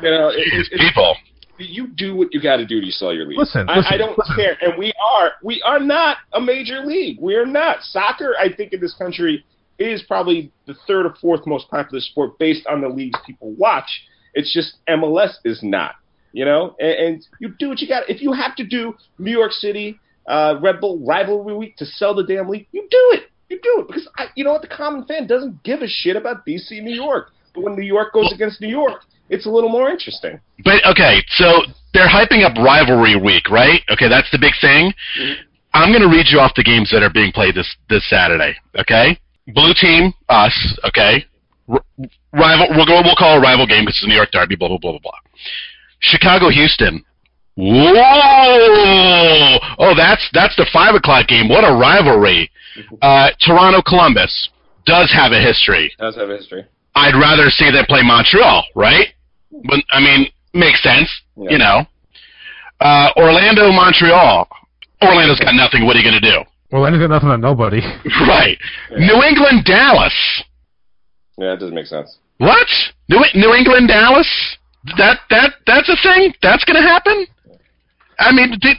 you 0.02 0.10
know, 0.12 0.30
it, 0.30 0.38
it, 0.40 0.52
These 0.52 0.70
it's 0.72 0.84
people. 0.84 1.16
you 1.58 1.88
do 1.88 2.16
what 2.16 2.34
you 2.34 2.42
got 2.42 2.58
to 2.58 2.66
do 2.66 2.80
to 2.80 2.92
sell 2.92 3.14
your 3.14 3.26
league. 3.26 3.38
Listen, 3.40 3.68
I, 3.70 3.78
listen, 3.78 3.94
I 3.94 3.98
don't 3.98 4.18
listen. 4.18 4.36
care, 4.36 4.58
and 4.62 4.78
we 4.78 4.94
are 5.18 5.32
we 5.44 5.62
are 5.66 5.80
not 5.80 6.18
a 6.34 6.40
major 6.40 6.86
league. 6.86 7.18
We 7.20 7.36
are 7.36 7.46
not 7.46 7.82
soccer. 7.82 8.36
I 8.40 8.54
think 8.54 8.74
in 8.74 8.80
this 8.80 8.94
country 8.94 9.44
is 9.88 10.04
probably 10.04 10.52
the 10.66 10.76
third 10.88 11.06
or 11.06 11.16
fourth 11.22 11.46
most 11.46 11.70
popular 11.70 12.02
sport 12.02 12.38
based 12.40 12.66
on 12.68 12.82
the 12.82 12.90
leagues 12.90 13.20
people 13.26 13.52
watch. 13.52 13.90
It's 14.34 14.54
just 14.54 14.76
MLS 14.90 15.34
is 15.44 15.60
not. 15.64 15.96
You 16.34 16.46
know, 16.46 16.76
and, 16.80 16.94
and 16.94 17.28
you 17.40 17.54
do 17.60 17.68
what 17.70 17.82
you 17.82 17.90
got. 17.90 18.10
If 18.10 18.22
you 18.22 18.32
have 18.32 18.56
to 18.56 18.66
do 18.66 18.94
New 19.20 19.32
York 19.32 19.52
City 19.52 20.00
uh, 20.28 20.56
Red 20.62 20.80
Bull 20.80 21.00
rivalry 21.00 21.56
week 21.56 21.76
to 21.78 21.86
sell 21.86 22.16
the 22.16 22.24
damn 22.24 22.48
league, 22.48 22.68
you 22.72 22.88
do 22.90 23.18
it. 23.18 23.24
You 23.50 23.60
do 23.62 23.82
it 23.82 23.88
because 23.88 24.08
I, 24.18 24.28
you 24.36 24.46
know 24.46 24.54
what? 24.54 24.62
The 24.62 24.70
common 24.70 25.04
fan 25.06 25.28
doesn't 25.28 25.62
give 25.64 25.82
a 25.82 25.88
shit 25.88 26.16
about 26.16 26.46
DC, 26.46 26.82
New 26.82 26.96
York. 26.96 27.32
But 27.54 27.66
when 27.66 27.76
New 27.76 27.86
York 27.86 28.14
goes 28.14 28.32
against 28.34 28.62
New 28.62 28.70
York, 28.70 29.02
it's 29.30 29.46
a 29.46 29.50
little 29.50 29.70
more 29.70 29.90
interesting. 29.90 30.40
But 30.64 30.86
okay, 30.86 31.22
so 31.32 31.64
they're 31.94 32.08
hyping 32.08 32.46
up 32.46 32.56
rivalry 32.58 33.18
week, 33.18 33.50
right? 33.50 33.82
Okay, 33.90 34.08
that's 34.08 34.32
the 34.32 34.40
big 34.40 34.54
thing. 34.62 34.94
I'm 35.74 35.92
going 35.92 36.02
to 36.02 36.10
read 36.10 36.28
you 36.30 36.40
off 36.40 36.54
the 36.56 36.64
games 36.64 36.92
that 36.92 37.04
are 37.04 37.12
being 37.12 37.32
played 37.32 37.56
this 37.56 37.76
this 37.90 38.10
Saturday. 38.10 38.56
Okay, 38.78 39.20
blue 39.48 39.74
team, 39.80 40.14
us. 40.30 40.54
Okay, 40.86 41.26
R- 41.70 41.84
rival. 42.34 42.68
We'll 42.76 42.86
go. 42.86 43.02
We'll 43.04 43.16
call 43.16 43.36
it 43.36 43.40
a 43.40 43.42
rival 43.42 43.68
game 43.68 43.86
because 43.86 43.96
it's 43.98 44.06
a 44.06 44.08
New 44.08 44.16
York 44.16 44.32
Derby. 44.32 44.56
Blah 44.56 44.70
blah 44.70 44.78
blah 44.78 44.92
blah 44.92 45.00
blah. 45.02 45.20
Chicago, 46.00 46.50
Houston. 46.50 47.04
Whoa! 47.56 49.58
Oh, 49.80 49.94
that's 49.96 50.28
that's 50.34 50.56
the 50.56 50.68
five 50.74 50.96
o'clock 50.96 51.28
game. 51.28 51.50
What 51.50 51.64
a 51.64 51.74
rivalry! 51.76 52.50
Uh, 53.02 53.30
Toronto, 53.46 53.82
Columbus 53.82 54.50
does 54.86 55.12
have 55.12 55.32
a 55.32 55.40
history. 55.40 55.92
Does 56.00 56.16
have 56.16 56.30
a 56.30 56.38
history. 56.38 56.66
I'd 56.96 57.16
rather 57.16 57.50
see 57.50 57.72
them 57.72 57.86
play 57.88 58.02
Montreal, 58.04 58.66
right? 58.76 59.08
But 59.52 59.84
I 59.92 60.00
mean, 60.00 60.28
makes 60.54 60.82
sense, 60.84 61.10
Yeah. 61.38 61.52
you 61.52 61.58
know. 61.58 61.86
Uh, 62.80 63.10
Orlando, 63.18 63.72
Montreal. 63.72 64.48
Orlando's 65.04 65.40
got 65.40 65.56
nothing. 65.56 65.86
What 65.86 65.96
are 65.96 66.00
you 66.00 66.10
going 66.10 66.22
to 66.22 66.32
do? 66.32 66.44
Well, 66.72 66.86
anything 66.86 67.10
nothing 67.10 67.30
on 67.30 67.42
nobody. 67.42 67.82
Right. 68.28 68.58
New 68.92 69.22
England, 69.24 69.66
Dallas. 69.66 70.44
Yeah, 71.38 71.52
that 71.52 71.60
doesn't 71.60 71.76
make 71.76 71.88
sense. 71.88 72.18
What? 72.38 72.68
New 73.10 73.24
New 73.36 73.54
England, 73.54 73.88
Dallas? 73.88 74.28
That 74.98 75.20
that 75.30 75.54
that's 75.68 75.90
a 75.90 75.98
thing. 76.02 76.34
That's 76.42 76.64
going 76.66 76.82
to 76.82 76.88
happen. 76.88 77.28
I 78.20 78.32
mean, 78.32 78.58
did, 78.60 78.78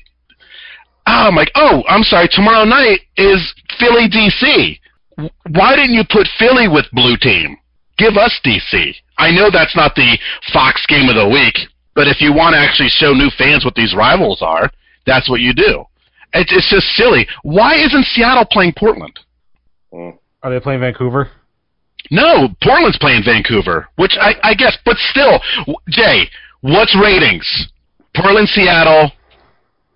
oh 1.06 1.30
my. 1.30 1.46
Oh, 1.54 1.82
I'm 1.88 2.02
sorry. 2.02 2.28
Tomorrow 2.30 2.64
night 2.64 3.00
is 3.16 3.40
Philly, 3.78 4.08
DC. 4.08 4.78
Why 5.50 5.76
didn't 5.76 5.94
you 5.94 6.02
put 6.08 6.26
Philly 6.38 6.68
with 6.68 6.86
blue 6.92 7.16
team? 7.16 7.56
Give 7.98 8.16
us 8.16 8.38
DC. 8.44 8.94
I 9.18 9.30
know 9.30 9.50
that's 9.50 9.76
not 9.76 9.94
the 9.94 10.18
Fox 10.52 10.84
game 10.86 11.08
of 11.08 11.14
the 11.14 11.28
week, 11.28 11.54
but 11.94 12.08
if 12.08 12.20
you 12.20 12.32
want 12.32 12.54
to 12.54 12.58
actually 12.58 12.88
show 12.88 13.12
new 13.12 13.30
fans 13.36 13.64
what 13.64 13.74
these 13.74 13.94
rivals 13.94 14.42
are, 14.42 14.70
that's 15.06 15.28
what 15.28 15.40
you 15.40 15.52
do. 15.52 15.84
It's, 16.34 16.52
it's 16.52 16.70
just 16.70 16.86
silly. 16.96 17.26
Why 17.42 17.74
isn't 17.76 18.04
Seattle 18.06 18.44
playing 18.50 18.74
Portland? 18.78 19.18
Mm. 19.92 20.16
Are 20.42 20.50
they 20.50 20.60
playing 20.60 20.80
Vancouver? 20.80 21.30
No, 22.10 22.48
Portland's 22.62 22.98
playing 22.98 23.22
Vancouver, 23.24 23.86
which 23.96 24.16
I, 24.20 24.34
I 24.42 24.54
guess, 24.54 24.76
but 24.84 24.96
still, 25.10 25.40
Jay, 25.88 26.24
what's 26.60 26.96
ratings? 27.00 27.70
Portland, 28.16 28.48
Seattle, 28.48 29.12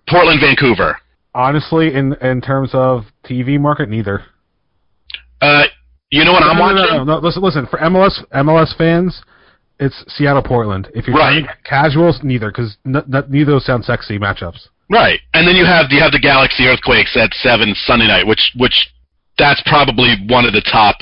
Portland, 0.09 0.39
Vancouver. 0.41 0.97
Honestly, 1.35 1.93
in 1.93 2.13
in 2.21 2.41
terms 2.41 2.69
of 2.73 3.03
TV 3.25 3.59
market, 3.59 3.89
neither. 3.89 4.23
Uh, 5.41 5.63
you 6.09 6.23
know 6.23 6.31
what 6.31 6.41
I'm 6.43 6.57
no, 6.57 6.65
no, 6.69 6.81
watching? 6.81 6.97
no, 6.97 7.03
no, 7.03 7.19
no, 7.19 7.19
Listen, 7.19 7.43
listen. 7.43 7.67
For 7.67 7.77
MLS 7.79 8.25
MLS 8.31 8.75
fans, 8.77 9.21
it's 9.79 10.03
Seattle 10.07 10.41
Portland. 10.41 10.89
If 10.95 11.05
you're 11.07 11.15
Right. 11.15 11.31
trying 11.33 11.41
to 11.43 11.47
get 11.49 11.63
casuals, 11.63 12.19
neither, 12.23 12.47
because 12.49 12.77
n- 12.85 12.95
n- 12.95 13.25
neither 13.29 13.51
of 13.51 13.55
those 13.57 13.65
sound 13.65 13.85
sexy 13.85 14.17
matchups. 14.17 14.69
Right, 14.89 15.19
and 15.33 15.47
then 15.47 15.55
you 15.55 15.65
have 15.65 15.87
you 15.89 15.99
have 15.99 16.11
the 16.13 16.19
Galaxy 16.19 16.65
Earthquakes 16.65 17.17
at 17.17 17.33
seven 17.33 17.75
Sunday 17.85 18.07
night, 18.07 18.25
which 18.25 18.51
which 18.57 18.89
that's 19.37 19.61
probably 19.65 20.15
one 20.29 20.45
of 20.45 20.53
the 20.53 20.61
top, 20.61 20.95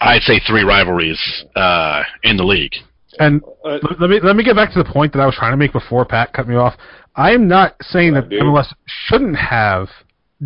I'd 0.00 0.22
say, 0.22 0.38
three 0.46 0.62
rivalries 0.62 1.18
uh, 1.56 2.02
in 2.22 2.36
the 2.36 2.44
league. 2.44 2.74
And 3.18 3.42
Uh, 3.64 3.78
let- 3.82 4.00
let 4.00 4.10
me 4.10 4.20
let 4.20 4.36
me 4.36 4.44
get 4.44 4.54
back 4.54 4.70
to 4.72 4.82
the 4.82 4.84
point 4.90 5.12
that 5.14 5.20
I 5.20 5.26
was 5.26 5.34
trying 5.34 5.52
to 5.52 5.56
make 5.56 5.72
before 5.72 6.04
Pat 6.04 6.32
cut 6.32 6.46
me 6.46 6.56
off. 6.56 6.74
I 7.16 7.32
am 7.32 7.48
not 7.48 7.74
saying 7.82 8.14
that 8.14 8.28
dude. 8.28 8.42
MLS 8.42 8.72
shouldn't 8.86 9.36
have 9.36 9.88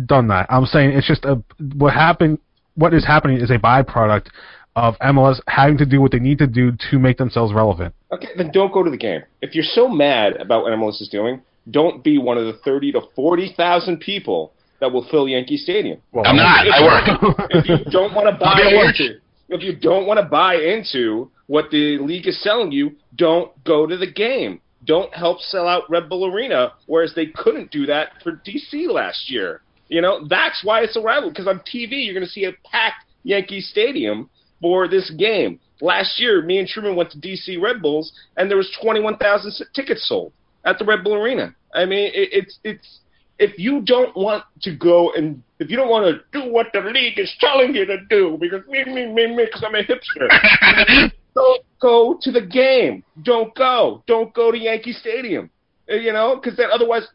done 0.05 0.27
that. 0.29 0.47
I'm 0.49 0.65
saying 0.65 0.91
it's 0.91 1.07
just 1.07 1.25
a 1.25 1.41
what 1.77 1.93
happened. 1.93 2.39
What 2.75 2.93
is 2.93 3.05
happening 3.05 3.37
is 3.37 3.51
a 3.51 3.57
byproduct 3.59 4.27
of 4.75 4.97
MLS 4.99 5.39
having 5.47 5.77
to 5.77 5.85
do 5.85 6.01
what 6.01 6.11
they 6.11 6.19
need 6.19 6.37
to 6.39 6.47
do 6.47 6.71
to 6.89 6.99
make 6.99 7.17
themselves 7.17 7.53
relevant. 7.53 7.93
Okay, 8.11 8.29
then 8.37 8.51
don't 8.51 8.73
go 8.73 8.83
to 8.83 8.89
the 8.89 8.97
game. 8.97 9.21
If 9.41 9.55
you're 9.55 9.63
so 9.63 9.87
mad 9.87 10.35
about 10.37 10.63
what 10.63 10.73
MLS 10.73 11.01
is 11.01 11.07
doing, 11.07 11.41
don't 11.69 12.03
be 12.03 12.17
one 12.17 12.37
of 12.37 12.45
the 12.45 12.53
thirty 12.63 12.91
to 12.91 13.01
forty 13.15 13.53
thousand 13.55 13.99
people 13.99 14.53
that 14.79 14.91
will 14.91 15.07
fill 15.09 15.27
Yankee 15.27 15.57
Stadium. 15.57 15.99
Well, 16.11 16.25
I'm 16.27 16.35
not. 16.35 16.67
I 16.67 16.83
work. 16.83 17.47
if 17.51 17.67
you 17.69 17.91
don't 17.91 18.13
want 18.13 18.27
to 18.27 18.37
buy 18.37 18.51
I'll 18.51 18.55
be 18.57 18.75
at 18.75 18.75
work. 18.75 18.99
into, 18.99 19.19
if 19.49 19.61
you 19.63 19.75
don't 19.75 20.05
want 20.05 20.19
to 20.19 20.25
buy 20.25 20.55
into 20.55 21.31
what 21.47 21.69
the 21.71 21.97
league 21.99 22.27
is 22.27 22.41
selling 22.43 22.71
you, 22.71 22.95
don't 23.15 23.51
go 23.63 23.85
to 23.85 23.97
the 23.97 24.11
game. 24.11 24.59
Don't 24.85 25.13
help 25.15 25.39
sell 25.39 25.67
out 25.67 25.89
Red 25.89 26.09
Bull 26.09 26.31
Arena, 26.31 26.73
whereas 26.85 27.13
they 27.15 27.27
couldn't 27.27 27.71
do 27.71 27.85
that 27.87 28.09
for 28.23 28.33
DC 28.45 28.87
last 28.91 29.31
year. 29.31 29.61
You 29.87 30.01
know, 30.01 30.27
that's 30.27 30.63
why 30.63 30.81
it's 30.81 30.95
a 30.95 31.01
rival. 31.01 31.29
Because 31.29 31.47
on 31.47 31.59
TV, 31.59 32.05
you're 32.05 32.13
going 32.13 32.25
to 32.25 32.31
see 32.31 32.45
a 32.45 32.51
packed 32.69 33.05
Yankee 33.23 33.61
Stadium 33.61 34.29
for 34.61 34.87
this 34.87 35.09
game. 35.11 35.59
Last 35.81 36.19
year, 36.19 36.41
me 36.43 36.59
and 36.59 36.67
Truman 36.67 36.95
went 36.95 37.11
to 37.11 37.17
DC 37.19 37.59
Red 37.61 37.81
Bulls, 37.81 38.11
and 38.37 38.49
there 38.49 38.57
was 38.57 38.69
21,000 38.81 39.49
s- 39.51 39.61
tickets 39.73 40.07
sold 40.07 40.31
at 40.65 40.79
the 40.79 40.85
Red 40.85 41.03
Bull 41.03 41.15
Arena. 41.15 41.55
I 41.73 41.85
mean, 41.85 42.11
it, 42.13 42.29
it's 42.31 42.59
it's 42.63 42.99
if 43.39 43.57
you 43.59 43.81
don't 43.81 44.15
want 44.15 44.43
to 44.61 44.75
go 44.75 45.11
and 45.13 45.41
if 45.59 45.69
you 45.69 45.77
don't 45.77 45.89
want 45.89 46.05
to 46.05 46.39
do 46.39 46.51
what 46.51 46.67
the 46.73 46.79
league 46.81 47.19
is 47.19 47.33
telling 47.39 47.75
you 47.75 47.85
to 47.85 47.97
do 48.09 48.37
because 48.39 48.65
me 48.67 48.83
me 48.85 49.05
me 49.07 49.27
me 49.35 49.45
because 49.45 49.63
I'm 49.65 49.75
a 49.75 49.83
hipster, 49.83 51.11
don't 51.35 51.63
go 51.81 52.17
to 52.21 52.31
the 52.31 52.41
game. 52.41 53.03
Don't 53.23 53.53
go. 53.55 54.03
Don't 54.07 54.33
go 54.33 54.51
to 54.51 54.57
Yankee 54.57 54.93
Stadium. 54.93 55.49
Uh, 55.89 55.95
You 55.95 56.13
know, 56.13 56.35
because 56.41 56.57
then 56.57 56.69
otherwise 56.73 57.07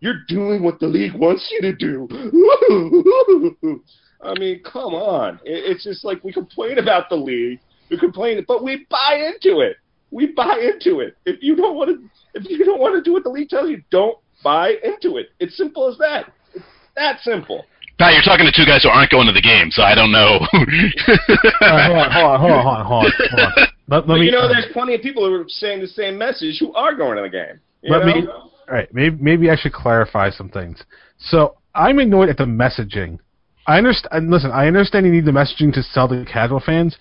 you're 0.00 0.22
doing 0.28 0.62
what 0.62 0.78
the 0.80 0.86
league 0.86 1.14
wants 1.14 1.48
you 1.50 1.60
to 1.62 1.72
do. 1.72 2.08
I 4.20 4.34
mean, 4.38 4.62
come 4.64 4.94
on. 4.94 5.34
It, 5.44 5.70
it's 5.70 5.84
just 5.84 6.04
like 6.04 6.22
we 6.24 6.32
complain 6.32 6.78
about 6.78 7.08
the 7.08 7.16
league, 7.16 7.60
we 7.90 7.98
complain, 7.98 8.44
but 8.46 8.62
we 8.62 8.86
buy 8.90 9.30
into 9.34 9.60
it. 9.60 9.76
We 10.10 10.26
buy 10.26 10.58
into 10.74 11.00
it. 11.00 11.16
If 11.26 11.42
you 11.42 11.54
don't 11.54 11.76
want 11.76 11.90
to, 11.90 12.10
if 12.46 12.58
you 12.58 12.64
don't 12.64 12.80
want 12.80 12.94
to 12.94 13.02
do 13.02 13.12
what 13.12 13.24
the 13.24 13.30
league 13.30 13.48
tells 13.48 13.68
you, 13.70 13.82
don't 13.90 14.18
buy 14.42 14.74
into 14.84 15.16
it. 15.16 15.30
It's 15.40 15.56
simple 15.56 15.88
as 15.88 15.98
that. 15.98 16.32
It's 16.54 16.64
that 16.96 17.20
simple. 17.20 17.64
Pat, 17.98 18.12
you're 18.14 18.22
talking 18.22 18.46
to 18.46 18.52
two 18.52 18.64
guys 18.64 18.84
who 18.84 18.88
aren't 18.90 19.10
going 19.10 19.26
to 19.26 19.32
the 19.32 19.42
game, 19.42 19.70
so 19.72 19.82
I 19.82 19.94
don't 19.94 20.12
know. 20.12 20.38
All 20.52 21.76
right, 21.76 21.90
hold 21.90 21.98
on, 21.98 22.10
hold 22.12 22.24
on, 22.24 22.40
hold 22.40 22.52
on, 22.52 22.64
hold 22.64 22.70
on, 22.70 22.86
hold 22.86 23.00
on. 23.02 23.52
Hold. 23.52 23.68
Let, 23.88 24.00
let 24.00 24.06
But 24.06 24.18
me, 24.20 24.26
you 24.26 24.32
know, 24.32 24.40
uh, 24.40 24.48
there's 24.48 24.70
plenty 24.72 24.94
of 24.94 25.00
people 25.00 25.26
who 25.26 25.34
are 25.34 25.44
saying 25.48 25.80
the 25.80 25.88
same 25.88 26.18
message 26.18 26.58
who 26.60 26.72
are 26.74 26.94
going 26.94 27.16
to 27.16 27.22
the 27.22 27.28
game. 27.28 27.58
You 27.82 27.92
Let 27.92 28.06
know? 28.06 28.14
me. 28.14 28.26
All 28.28 28.74
right, 28.74 28.92
maybe 28.94 29.16
maybe 29.18 29.50
I 29.50 29.56
should 29.56 29.72
clarify 29.72 30.30
some 30.30 30.48
things. 30.50 30.82
So 31.18 31.56
I'm 31.74 31.98
annoyed 31.98 32.28
at 32.28 32.36
the 32.36 32.44
messaging. 32.44 33.18
I 33.66 33.78
understand. 33.78 34.30
Listen, 34.30 34.50
I 34.50 34.66
understand 34.66 35.06
you 35.06 35.12
need 35.12 35.24
the 35.24 35.30
messaging 35.32 35.72
to 35.72 35.82
sell 35.82 36.06
to 36.08 36.24
casual 36.30 36.60
fans. 36.60 36.96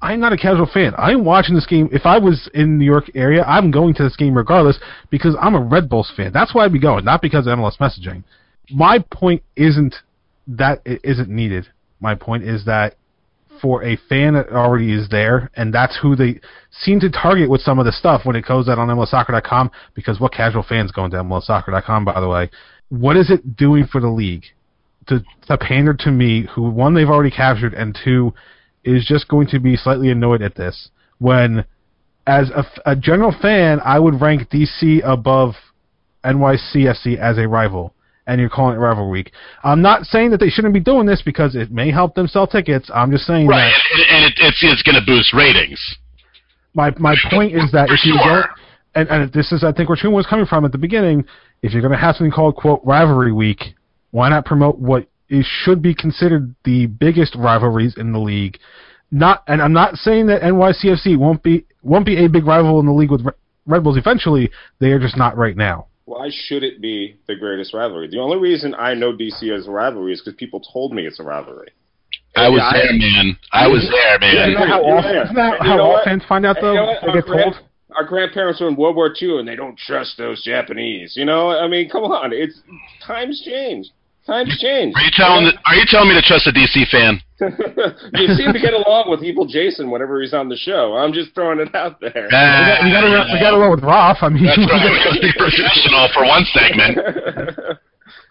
I'm 0.00 0.20
not 0.20 0.32
a 0.32 0.36
casual 0.36 0.68
fan. 0.72 0.92
I'm 0.96 1.24
watching 1.24 1.54
this 1.54 1.66
game. 1.66 1.88
If 1.92 2.06
I 2.06 2.18
was 2.18 2.48
in 2.54 2.78
New 2.78 2.84
York 2.84 3.10
area, 3.14 3.42
I'm 3.42 3.70
going 3.70 3.94
to 3.94 4.04
this 4.04 4.16
game 4.16 4.36
regardless 4.36 4.78
because 5.10 5.36
I'm 5.40 5.54
a 5.54 5.60
Red 5.60 5.88
Bulls 5.88 6.12
fan. 6.16 6.32
That's 6.32 6.54
why 6.54 6.64
I'd 6.64 6.72
be 6.72 6.80
going, 6.80 7.04
not 7.04 7.20
because 7.20 7.46
of 7.46 7.58
MLS 7.58 7.78
messaging. 7.78 8.22
My 8.70 9.04
point 9.10 9.42
isn't 9.56 9.94
that 10.46 10.82
it 10.84 11.00
isn't 11.02 11.28
needed. 11.28 11.66
My 12.00 12.14
point 12.14 12.44
is 12.44 12.64
that 12.66 12.94
for 13.60 13.82
a 13.82 13.96
fan 14.08 14.34
that 14.34 14.50
already 14.50 14.92
is 14.92 15.08
there, 15.08 15.50
and 15.54 15.74
that's 15.74 15.98
who 16.00 16.14
they 16.14 16.40
seem 16.70 17.00
to 17.00 17.10
target 17.10 17.50
with 17.50 17.60
some 17.60 17.80
of 17.80 17.86
the 17.86 17.92
stuff 17.92 18.24
when 18.24 18.36
it 18.36 18.44
goes 18.46 18.68
out 18.68 18.78
on 18.78 18.88
MLSsoccer.com, 18.88 19.70
because 19.94 20.20
what 20.20 20.32
casual 20.32 20.62
fans 20.62 20.92
going 20.92 21.10
to 21.10 21.16
MLSsoccer.com, 21.16 22.04
by 22.04 22.20
the 22.20 22.28
way? 22.28 22.50
What 22.88 23.16
is 23.16 23.30
it 23.30 23.56
doing 23.56 23.86
for 23.86 24.00
the 24.00 24.08
league? 24.08 24.44
To, 25.08 25.24
to 25.48 25.58
pander 25.58 25.94
to 25.94 26.10
me, 26.10 26.46
who, 26.54 26.70
one, 26.70 26.94
they've 26.94 27.08
already 27.08 27.30
captured, 27.30 27.74
and 27.74 27.98
two, 28.04 28.34
is 28.88 29.04
just 29.06 29.28
going 29.28 29.46
to 29.48 29.58
be 29.60 29.76
slightly 29.76 30.10
annoyed 30.10 30.42
at 30.42 30.54
this. 30.54 30.90
When, 31.18 31.64
as 32.26 32.50
a, 32.50 32.64
a 32.86 32.96
general 32.96 33.34
fan, 33.42 33.80
I 33.84 33.98
would 33.98 34.20
rank 34.20 34.50
DC 34.50 35.00
above 35.04 35.54
NYCFC 36.24 37.16
as 37.18 37.38
a 37.38 37.48
rival 37.48 37.94
and 38.28 38.40
you're 38.40 38.50
calling 38.50 38.76
it 38.76 38.78
rival 38.78 39.10
week. 39.10 39.32
I'm 39.64 39.80
not 39.80 40.04
saying 40.04 40.30
that 40.30 40.38
they 40.38 40.50
shouldn't 40.50 40.74
be 40.74 40.80
doing 40.80 41.06
this 41.06 41.22
because 41.22 41.56
it 41.56 41.72
may 41.72 41.90
help 41.90 42.14
them 42.14 42.28
sell 42.28 42.46
tickets. 42.46 42.90
I'm 42.94 43.10
just 43.10 43.24
saying 43.26 43.46
right, 43.48 43.70
that 43.72 43.80
and, 43.94 44.16
and 44.16 44.24
it, 44.26 44.34
it's 44.36 44.58
it's 44.62 44.82
going 44.82 45.00
to 45.00 45.04
boost 45.04 45.32
ratings. 45.32 45.80
my 46.74 46.92
my 46.98 47.16
point 47.30 47.54
is 47.56 47.72
that 47.72 47.88
if 47.90 48.04
you 48.04 48.14
Sure. 48.22 48.42
don't, 48.42 48.50
and, 48.94 49.08
and 49.08 49.32
this 49.32 49.50
is 49.50 49.64
I 49.64 49.72
think 49.72 49.88
where 49.88 49.96
Truman 49.96 50.14
was 50.16 50.26
coming 50.26 50.46
from 50.46 50.64
at 50.64 50.72
the 50.72 50.78
beginning. 50.78 51.24
If 51.62 51.72
you're 51.72 51.82
going 51.82 51.92
to 51.92 51.98
have 51.98 52.14
something 52.14 52.30
called 52.30 52.54
quote 52.54 52.80
rivalry 52.84 53.32
week, 53.32 53.74
why 54.12 54.28
not 54.28 54.44
promote 54.44 54.78
what 54.78 55.06
should 55.42 55.82
be 55.82 55.94
considered 55.94 56.54
the 56.64 56.86
biggest 56.86 57.34
rivalries 57.34 57.96
in 57.96 58.12
the 58.12 58.18
league? 58.18 58.58
Not, 59.10 59.42
and 59.46 59.62
I'm 59.62 59.72
not 59.72 59.96
saying 59.96 60.26
that 60.26 60.42
NYCFC 60.42 61.16
won't 61.16 61.42
be 61.42 61.64
won't 61.82 62.04
be 62.06 62.24
a 62.24 62.28
big 62.28 62.46
rival 62.46 62.80
in 62.80 62.86
the 62.86 62.92
league 62.92 63.10
with 63.10 63.24
Red 63.66 63.82
Bulls 63.82 63.96
eventually. 63.96 64.50
They 64.80 64.90
are 64.92 64.98
just 64.98 65.16
not 65.16 65.36
right 65.36 65.56
now. 65.56 65.86
Why 66.04 66.28
should 66.30 66.62
it 66.62 66.80
be 66.80 67.16
the 67.26 67.36
greatest 67.36 67.72
rivalry? 67.74 68.08
The 68.08 68.18
only 68.18 68.38
reason 68.38 68.74
I 68.74 68.94
know 68.94 69.12
DC 69.12 69.50
as 69.56 69.66
a 69.66 69.70
rivalry 69.70 70.12
is 70.12 70.20
because 70.20 70.36
people 70.36 70.60
told 70.72 70.92
me 70.94 71.06
it's 71.06 71.20
a 71.20 71.22
rivalry. 71.22 71.68
I 72.36 72.48
was 72.48 72.60
Yeah, 72.62 72.72
there, 72.82 72.92
man. 72.98 73.38
I 73.52 73.66
was 73.68 73.88
there, 73.90 74.18
man. 74.18 74.50
Isn't 74.50 74.54
that 74.60 74.68
how 74.68 74.82
Yeah, 74.82 74.92
all, 74.92 74.98
isn't 75.22 75.34
that 75.36 75.60
And 75.60 75.64
you 75.64 75.70
how 75.70 75.76
know 75.76 75.82
all 75.84 75.92
what? 75.92 76.04
fans 76.04 76.22
find 76.28 76.46
out 76.46 76.56
though? 76.60 76.72
you 76.72 76.80
know 76.80 76.94
they 77.02 77.08
Our 77.08 77.14
get 77.14 77.26
told. 77.26 77.54
Our 77.96 78.04
grandparents 78.04 78.60
were 78.60 78.68
in 78.68 78.76
World 78.76 78.96
War 78.96 79.14
II 79.20 79.38
and 79.38 79.48
they 79.48 79.56
don't 79.56 79.76
trust 79.78 80.18
those 80.18 80.42
Japanese. 80.44 81.14
You 81.16 81.24
know, 81.24 81.50
I 81.50 81.66
mean, 81.68 81.88
come 81.88 82.04
on. 82.04 82.32
It's 82.32 82.60
times 83.04 83.42
change. 83.44 83.88
Times 84.28 84.52
change. 84.60 84.92
Are 84.94 85.00
you 85.00 85.10
telling 85.16 85.48
Are 85.64 85.74
you 85.74 85.84
telling 85.88 86.10
me 86.10 86.14
to 86.14 86.20
trust 86.20 86.46
a 86.46 86.52
DC 86.52 86.84
fan? 86.92 87.16
you 88.20 88.28
seem 88.36 88.52
to 88.52 88.60
get 88.60 88.74
along 88.74 89.08
with 89.08 89.22
Evil 89.24 89.46
Jason 89.46 89.90
whenever 89.90 90.20
he's 90.20 90.34
on 90.34 90.50
the 90.50 90.56
show. 90.56 90.94
I'm 91.00 91.14
just 91.14 91.34
throwing 91.34 91.60
it 91.60 91.74
out 91.74 91.98
there. 91.98 92.12
We 92.14 92.30
got, 92.30 92.84
we 92.84 92.90
got 92.92 93.00
to 93.08 93.32
we 93.32 93.40
got 93.40 93.50
to 93.52 93.56
roll 93.56 93.70
with 93.70 93.82
Roth. 93.82 94.18
I 94.20 94.28
mean, 94.28 94.44
That's 94.44 94.58
right. 94.70 95.06
Let's 95.08 95.20
be 95.24 95.32
professional 95.32 96.08
for 96.12 96.24
one 96.28 96.44
segment. 96.52 96.98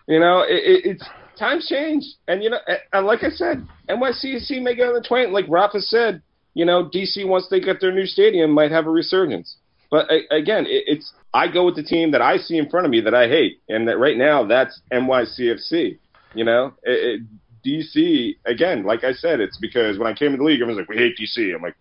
you 0.07 0.19
know, 0.19 0.41
it, 0.47 0.61
it, 0.61 0.85
it's 0.85 1.03
times 1.39 1.67
change, 1.67 2.03
and 2.27 2.43
you 2.43 2.51
know, 2.51 2.59
and- 2.67 2.79
and 2.93 3.05
like 3.07 3.23
I 3.23 3.29
said, 3.29 3.65
NYCFC 3.89 4.61
may 4.61 4.75
get 4.75 4.87
on 4.89 4.93
the 4.93 5.01
train. 5.01 5.33
Like 5.33 5.45
Rafa 5.49 5.81
said, 5.81 6.21
you 6.53 6.65
know, 6.65 6.87
DC 6.93 7.27
once 7.27 7.47
they 7.49 7.59
get 7.59 7.81
their 7.81 7.91
new 7.91 8.05
stadium 8.05 8.51
might 8.51 8.69
have 8.71 8.85
a 8.85 8.91
resurgence. 8.91 9.55
But 9.89 10.09
again, 10.31 10.65
it's 10.67 11.13
I 11.33 11.47
go 11.47 11.65
with 11.65 11.75
the 11.75 11.83
team 11.83 12.11
that 12.11 12.21
I 12.21 12.37
see 12.37 12.57
in 12.57 12.69
front 12.69 12.85
of 12.85 12.91
me 12.91 13.01
that 13.01 13.13
I 13.13 13.27
hate, 13.27 13.61
and 13.69 13.87
that 13.87 13.97
right 13.97 14.17
now 14.17 14.45
that's 14.45 14.81
NYCFC. 14.91 15.97
You 16.33 16.43
know, 16.43 16.73
it, 16.83 17.21
it, 17.21 17.27
DC 17.65 18.35
again, 18.45 18.83
like 18.83 19.03
I 19.03 19.13
said, 19.13 19.39
it's 19.39 19.57
because 19.57 19.97
when 19.97 20.07
I 20.07 20.13
came 20.13 20.33
in 20.33 20.39
the 20.39 20.43
league, 20.43 20.61
everyone's 20.61 20.79
like, 20.79 20.89
"We 20.89 20.97
hate 20.97 21.17
DC." 21.17 21.55
I'm 21.55 21.61
like, 21.61 21.75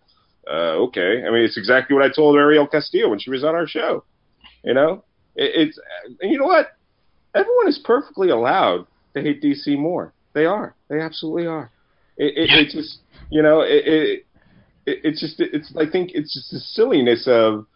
uh, 0.49 0.75
"Okay." 0.85 1.23
I 1.25 1.31
mean, 1.31 1.43
it's 1.43 1.57
exactly 1.57 1.95
what 1.95 2.05
I 2.05 2.13
told 2.13 2.37
Ariel 2.37 2.67
Castillo 2.67 3.09
when 3.09 3.19
she 3.19 3.29
was 3.29 3.43
on 3.43 3.55
our 3.55 3.67
show. 3.67 4.03
You 4.63 4.73
know, 4.73 5.03
it, 5.35 5.67
it's 5.67 5.79
and 6.21 6.31
you 6.31 6.39
know 6.39 6.45
what? 6.45 6.77
Everyone 7.35 7.67
is 7.67 7.79
perfectly 7.83 8.29
allowed 8.29 8.87
to 9.15 9.21
hate 9.21 9.41
DC 9.41 9.77
more. 9.77 10.13
They 10.33 10.45
are. 10.45 10.75
They 10.89 11.01
absolutely 11.01 11.47
are. 11.47 11.71
It, 12.17 12.49
it, 12.49 12.69
just, 12.71 12.99
you 13.29 13.43
know, 13.43 13.61
it, 13.61 13.85
it, 13.85 14.25
it 14.85 14.99
it's 15.03 15.19
just, 15.19 15.39
it's. 15.39 15.71
I 15.77 15.89
think 15.89 16.11
it's 16.13 16.33
just 16.33 16.51
the 16.51 16.59
silliness 16.59 17.27
of 17.27 17.67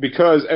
because 0.00 0.46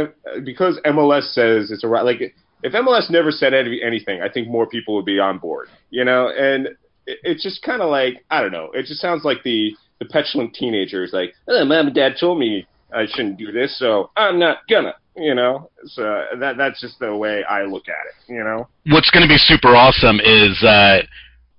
because 0.45 0.79
MLS 0.85 1.33
says 1.33 1.70
it's 1.70 1.85
a 1.85 1.89
right. 1.89 2.05
Like 2.05 2.35
if 2.62 2.73
MLS 2.73 3.11
never 3.11 3.31
said 3.31 3.55
any, 3.55 3.81
anything, 3.83 4.23
I 4.23 4.29
think 4.29 4.49
more 4.49 4.66
people 4.66 4.95
would 4.97 5.05
be 5.05 5.18
on 5.18 5.39
board. 5.39 5.68
You 5.91 6.05
know, 6.05 6.29
and 6.29 6.68
it, 7.07 7.18
it's 7.23 7.43
just 7.43 7.62
kind 7.62 7.83
of 7.83 7.91
like 7.91 8.25
I 8.31 8.41
don't 8.41 8.53
know. 8.53 8.70
It 8.73 8.87
just 8.87 9.01
sounds 9.01 9.25
like 9.25 9.43
the 9.43 9.73
the 9.99 10.07
petulant 10.07 10.55
teenager 10.55 11.05
is 11.05 11.12
like, 11.12 11.35
oh, 11.49 11.64
mom 11.64 11.87
and 11.87 11.95
dad 11.95 12.14
told 12.18 12.39
me 12.39 12.66
I 12.95 13.07
shouldn't 13.07 13.39
do 13.39 13.53
this, 13.53 13.79
so 13.79 14.11
I'm 14.16 14.39
not 14.39 14.59
gonna. 14.68 14.95
You 15.14 15.35
know, 15.35 15.70
so 15.85 16.25
that 16.41 16.57
that's 16.57 16.81
just 16.81 16.99
the 16.99 17.14
way 17.14 17.45
I 17.45 17.64
look 17.64 17.85
at 17.89 18.07
it. 18.07 18.33
You 18.33 18.43
know. 18.43 18.68
What's 18.87 19.11
going 19.11 19.23
to 19.23 19.29
be 19.29 19.37
super 19.37 19.77
awesome 19.77 20.20
is 20.20 20.62
uh, 20.64 21.03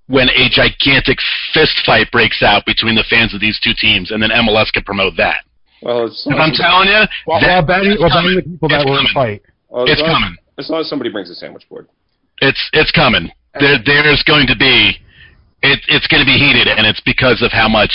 when 0.08 0.28
a 0.28 0.48
gigantic 0.50 1.18
fist 1.52 1.80
fight 1.86 2.10
breaks 2.10 2.42
out 2.42 2.66
between 2.66 2.96
the 2.96 3.04
fans 3.08 3.32
of 3.32 3.40
these 3.40 3.60
two 3.62 3.72
teams, 3.80 4.10
and 4.10 4.20
then 4.20 4.30
MLS 4.30 4.72
can 4.72 4.82
promote 4.82 5.16
that. 5.18 5.44
Well, 5.84 6.06
it's 6.08 6.24
I'm 6.26 6.52
telling 6.56 6.88
you, 6.88 7.04
while, 7.28 7.40
that, 7.40 7.60
while 7.60 7.66
banning, 7.68 7.90
that's 7.90 8.00
while 8.00 8.10
banning 8.24 8.36
the 8.36 8.42
coming. 8.42 8.52
people 8.56 8.68
that 8.72 8.80
It's 8.80 8.88
were 8.90 8.98
in 8.98 9.04
the 9.04 9.12
coming. 9.12 9.38
fight. 9.38 9.42
well, 9.68 9.84
It's 9.84 10.00
as 10.00 10.08
long, 10.08 10.12
coming. 10.16 10.36
As 10.58 10.66
long 10.70 10.80
as 10.80 10.88
somebody 10.88 11.10
brings 11.12 11.28
a 11.30 11.34
sandwich 11.36 11.68
board. 11.68 11.88
It's 12.40 12.58
it's 12.72 12.90
coming. 12.90 13.30
There 13.60 13.78
there's 13.84 14.24
going 14.26 14.48
to 14.48 14.56
be 14.56 14.96
it, 15.62 15.78
it's 15.88 16.08
going 16.08 16.20
to 16.24 16.26
be 16.28 16.34
heated, 16.40 16.66
and 16.68 16.86
it's 16.86 17.00
because 17.04 17.40
of 17.42 17.52
how 17.52 17.68
much 17.68 17.92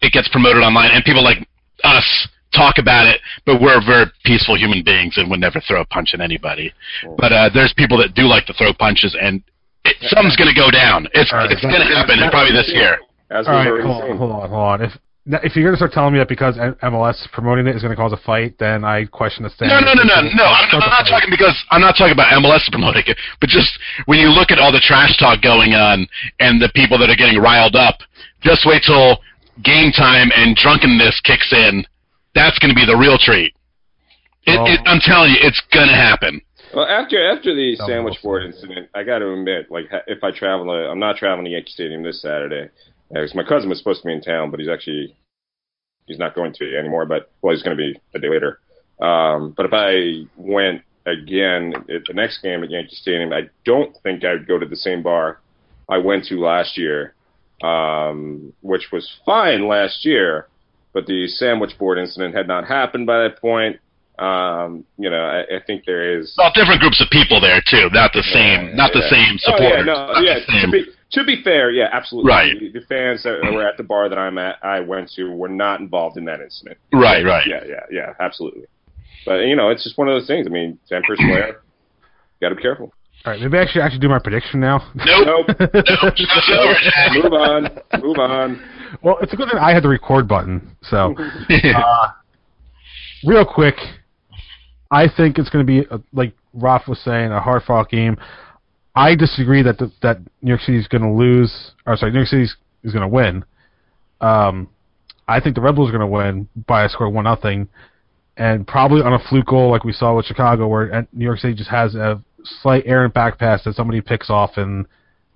it 0.00 0.12
gets 0.12 0.28
promoted 0.30 0.62
online, 0.62 0.90
and 0.94 1.04
people 1.04 1.22
like 1.22 1.38
us 1.84 2.06
talk 2.54 2.78
about 2.78 3.06
it, 3.06 3.20
but 3.44 3.60
we're 3.60 3.84
very 3.84 4.06
peaceful 4.24 4.56
human 4.56 4.82
beings 4.82 5.18
and 5.18 5.28
would 5.30 5.38
never 5.38 5.60
throw 5.60 5.82
a 5.82 5.84
punch 5.86 6.10
at 6.14 6.20
anybody. 6.20 6.72
But 7.18 7.30
uh, 7.32 7.50
there's 7.52 7.74
people 7.76 7.98
that 7.98 8.14
do 8.14 8.22
like 8.24 8.46
to 8.46 8.54
throw 8.54 8.72
punches, 8.72 9.14
and 9.20 9.42
it, 9.84 9.96
something's 10.08 10.34
going 10.36 10.48
to 10.52 10.58
go 10.58 10.70
down. 10.70 11.06
It's 11.12 11.30
All 11.32 11.40
right. 11.44 11.50
it's 11.52 11.60
going 11.60 11.74
to 11.76 11.84
happen, 11.94 12.18
and 12.18 12.30
probably 12.32 12.52
this 12.56 12.70
year. 12.72 12.98
As 13.30 13.46
All 13.46 13.52
we've 13.62 13.72
right, 13.72 13.84
already 13.84 13.86
hold 13.86 14.02
on, 14.10 14.16
hold 14.16 14.32
on, 14.32 14.48
hold 14.48 14.80
on. 14.80 14.82
If 14.82 14.92
if 15.44 15.54
you're 15.56 15.64
gonna 15.64 15.76
start 15.76 15.92
telling 15.92 16.12
me 16.12 16.18
that 16.18 16.28
because 16.28 16.56
MLS 16.56 17.20
promoting 17.32 17.66
it 17.66 17.76
is 17.76 17.82
gonna 17.82 17.96
cause 17.96 18.12
a 18.12 18.16
fight, 18.16 18.56
then 18.58 18.84
I 18.84 19.04
question 19.04 19.42
the 19.44 19.50
No, 19.60 19.68
standard. 19.68 19.84
no, 19.84 19.94
no, 19.94 20.04
no, 20.04 20.28
no. 20.34 20.44
I'm, 20.44 20.68
I'm 20.80 20.88
not 20.90 21.04
talking 21.08 21.28
because 21.30 21.54
I'm 21.70 21.80
not 21.80 21.96
talking 21.96 22.12
about 22.12 22.32
MLS 22.40 22.64
promoting 22.70 23.04
it, 23.06 23.16
but 23.40 23.48
just 23.48 23.70
when 24.06 24.18
you 24.18 24.28
look 24.28 24.50
at 24.50 24.58
all 24.58 24.72
the 24.72 24.80
trash 24.80 25.16
talk 25.18 25.42
going 25.42 25.74
on 25.74 26.06
and 26.40 26.60
the 26.60 26.70
people 26.74 26.98
that 26.98 27.10
are 27.10 27.16
getting 27.16 27.38
riled 27.40 27.76
up, 27.76 27.98
just 28.42 28.64
wait 28.64 28.82
till 28.86 29.18
game 29.64 29.92
time 29.92 30.30
and 30.34 30.56
drunkenness 30.56 31.20
kicks 31.24 31.52
in. 31.52 31.84
That's 32.34 32.58
going 32.60 32.70
to 32.70 32.76
be 32.76 32.86
the 32.86 32.96
real 32.96 33.18
treat. 33.18 33.52
It, 34.46 34.56
Well- 34.56 34.66
it, 34.66 34.80
I'm 34.86 35.00
telling 35.00 35.30
you, 35.32 35.38
it's 35.42 35.60
going 35.74 35.88
to 35.88 35.94
happen. 35.96 36.40
Well, 36.74 36.86
after 36.86 37.16
after 37.32 37.54
the 37.54 37.76
Oh, 37.80 37.86
sandwich 37.88 38.16
board 38.22 38.44
incident, 38.44 38.88
I 38.94 39.02
got 39.02 39.18
to 39.20 39.32
admit, 39.32 39.70
like 39.70 39.86
if 40.06 40.22
I 40.22 40.30
travel, 40.30 40.70
uh, 40.70 40.90
I'm 40.92 40.98
not 41.00 41.16
traveling 41.16 41.46
to 41.46 41.50
Yankee 41.50 41.70
Stadium 41.72 42.02
this 42.02 42.20
Saturday. 42.20 42.68
Because 43.08 43.34
my 43.34 43.42
cousin 43.42 43.68
was 43.68 43.78
supposed 43.78 44.02
to 44.02 44.06
be 44.06 44.12
in 44.12 44.20
town, 44.20 44.50
but 44.50 44.60
he's 44.60 44.68
actually 44.68 45.16
he's 46.06 46.18
not 46.18 46.34
going 46.34 46.52
to 46.54 46.76
anymore. 46.78 47.06
But 47.06 47.30
well, 47.42 47.54
he's 47.54 47.62
going 47.62 47.76
to 47.76 47.82
be 47.82 47.98
a 48.14 48.18
day 48.18 48.28
later. 48.28 48.60
Um, 49.00 49.54
but 49.56 49.66
if 49.66 49.72
I 49.72 50.28
went 50.36 50.82
again 51.06 51.72
at 51.88 52.02
the 52.06 52.12
next 52.14 52.42
game 52.42 52.62
at 52.62 52.70
Yankee 52.70 52.96
Stadium, 52.96 53.32
I 53.32 53.48
don't 53.64 53.96
think 54.02 54.24
I'd 54.24 54.46
go 54.46 54.58
to 54.58 54.66
the 54.66 54.76
same 54.76 55.02
bar 55.02 55.40
I 55.88 55.98
went 55.98 56.26
to 56.26 56.38
last 56.38 56.76
year, 56.76 57.14
um, 57.62 58.52
which 58.60 58.88
was 58.92 59.08
fine 59.24 59.66
last 59.66 60.04
year. 60.04 60.48
But 60.92 61.06
the 61.06 61.26
sandwich 61.28 61.78
board 61.78 61.98
incident 61.98 62.34
had 62.34 62.48
not 62.48 62.66
happened 62.66 63.06
by 63.06 63.22
that 63.22 63.40
point. 63.40 63.78
Um, 64.18 64.84
you 64.98 65.08
know, 65.08 65.22
I, 65.22 65.56
I 65.56 65.60
think 65.66 65.84
there 65.86 66.18
is. 66.18 66.34
Well, 66.36 66.50
different 66.54 66.80
groups 66.80 67.00
of 67.00 67.08
people 67.10 67.40
there 67.40 67.62
too, 67.64 67.88
not 67.92 68.12
the 68.12 68.22
same, 68.22 68.68
Yeah, 68.68 68.74
not 68.74 68.92
the 68.92 69.00
yeah. 69.00 69.10
same 69.10 69.38
Oh, 69.46 69.62
yeah, 69.62 69.82
no, 69.82 70.20
yeah. 70.20 70.62
To 70.62 70.70
be 70.70 70.86
to 71.12 71.24
be 71.24 71.42
fair, 71.42 71.70
yeah, 71.70 71.88
absolutely. 71.92 72.28
Right. 72.28 72.58
The, 72.58 72.80
the 72.80 72.86
fans 72.86 73.22
that 73.22 73.40
were 73.52 73.66
at 73.66 73.76
the 73.76 73.82
bar 73.82 74.08
that 74.08 74.18
I'm 74.18 74.38
at, 74.38 74.56
I 74.62 74.80
went 74.80 75.10
to, 75.16 75.30
were 75.30 75.48
not 75.48 75.80
involved 75.80 76.16
in 76.16 76.24
that 76.26 76.40
incident. 76.40 76.78
right, 76.92 77.24
right. 77.24 77.46
Yeah, 77.46 77.64
yeah, 77.66 77.86
yeah, 77.90 78.14
absolutely. 78.20 78.64
But 79.24 79.40
you 79.40 79.56
know, 79.56 79.70
it's 79.70 79.84
just 79.84 79.98
one 79.98 80.08
of 80.08 80.14
those 80.14 80.26
things. 80.26 80.46
I 80.46 80.50
mean, 80.50 80.78
Emperor 80.90 81.16
Square, 81.16 81.60
got 82.40 82.50
to 82.50 82.54
be 82.54 82.62
careful. 82.62 82.92
All 83.24 83.32
right, 83.32 83.40
maybe 83.40 83.58
I 83.58 83.66
should 83.66 83.82
actually 83.82 83.98
do 83.98 84.08
my 84.08 84.20
prediction 84.20 84.60
now. 84.60 84.78
Nope. 84.94 85.26
Nope. 85.48 85.56
nope. 85.60 86.14
Show's 86.16 86.50
over, 86.50 86.74
Jack. 86.82 87.12
move 87.12 87.32
on. 87.32 87.68
Move 88.00 88.18
on. 88.18 88.62
well, 89.02 89.18
it's 89.20 89.32
a 89.32 89.36
good 89.36 89.48
thing 89.50 89.58
I 89.58 89.72
had 89.72 89.82
the 89.82 89.88
record 89.88 90.28
button. 90.28 90.76
So, 90.82 91.16
uh, 91.50 92.08
real 93.26 93.44
quick, 93.44 93.74
I 94.90 95.08
think 95.08 95.38
it's 95.38 95.50
going 95.50 95.66
to 95.66 95.70
be 95.70 95.86
uh 95.90 95.98
like 96.12 96.32
Roth 96.54 96.86
was 96.88 97.00
saying, 97.00 97.32
a 97.32 97.40
hard 97.40 97.64
fought 97.64 97.90
game. 97.90 98.16
I 98.98 99.14
disagree 99.14 99.62
that 99.62 99.78
the, 99.78 99.92
that 100.02 100.18
New 100.42 100.48
York 100.48 100.60
City 100.62 100.76
is 100.76 100.88
going 100.88 101.02
to 101.02 101.12
lose, 101.12 101.70
or 101.86 101.96
sorry, 101.96 102.10
New 102.10 102.18
York 102.18 102.28
City 102.28 102.42
is 102.42 102.92
going 102.92 103.02
to 103.02 103.08
win. 103.08 103.44
Um, 104.20 104.68
I 105.28 105.38
think 105.38 105.54
the 105.54 105.60
Red 105.60 105.76
Bulls 105.76 105.88
are 105.88 105.92
going 105.92 106.00
to 106.00 106.06
win 106.08 106.48
by 106.66 106.84
a 106.84 106.88
score 106.88 107.06
of 107.06 107.14
one 107.14 107.22
nothing, 107.22 107.68
and 108.36 108.66
probably 108.66 109.00
on 109.02 109.12
a 109.12 109.20
fluke 109.28 109.46
goal 109.46 109.70
like 109.70 109.84
we 109.84 109.92
saw 109.92 110.16
with 110.16 110.26
Chicago, 110.26 110.66
where 110.66 110.92
uh, 110.92 111.02
New 111.12 111.24
York 111.24 111.38
City 111.38 111.54
just 111.54 111.70
has 111.70 111.94
a 111.94 112.20
slight 112.60 112.82
errant 112.86 113.14
back 113.14 113.38
pass 113.38 113.62
that 113.64 113.76
somebody 113.76 114.00
picks 114.00 114.30
off 114.30 114.56
and 114.56 114.84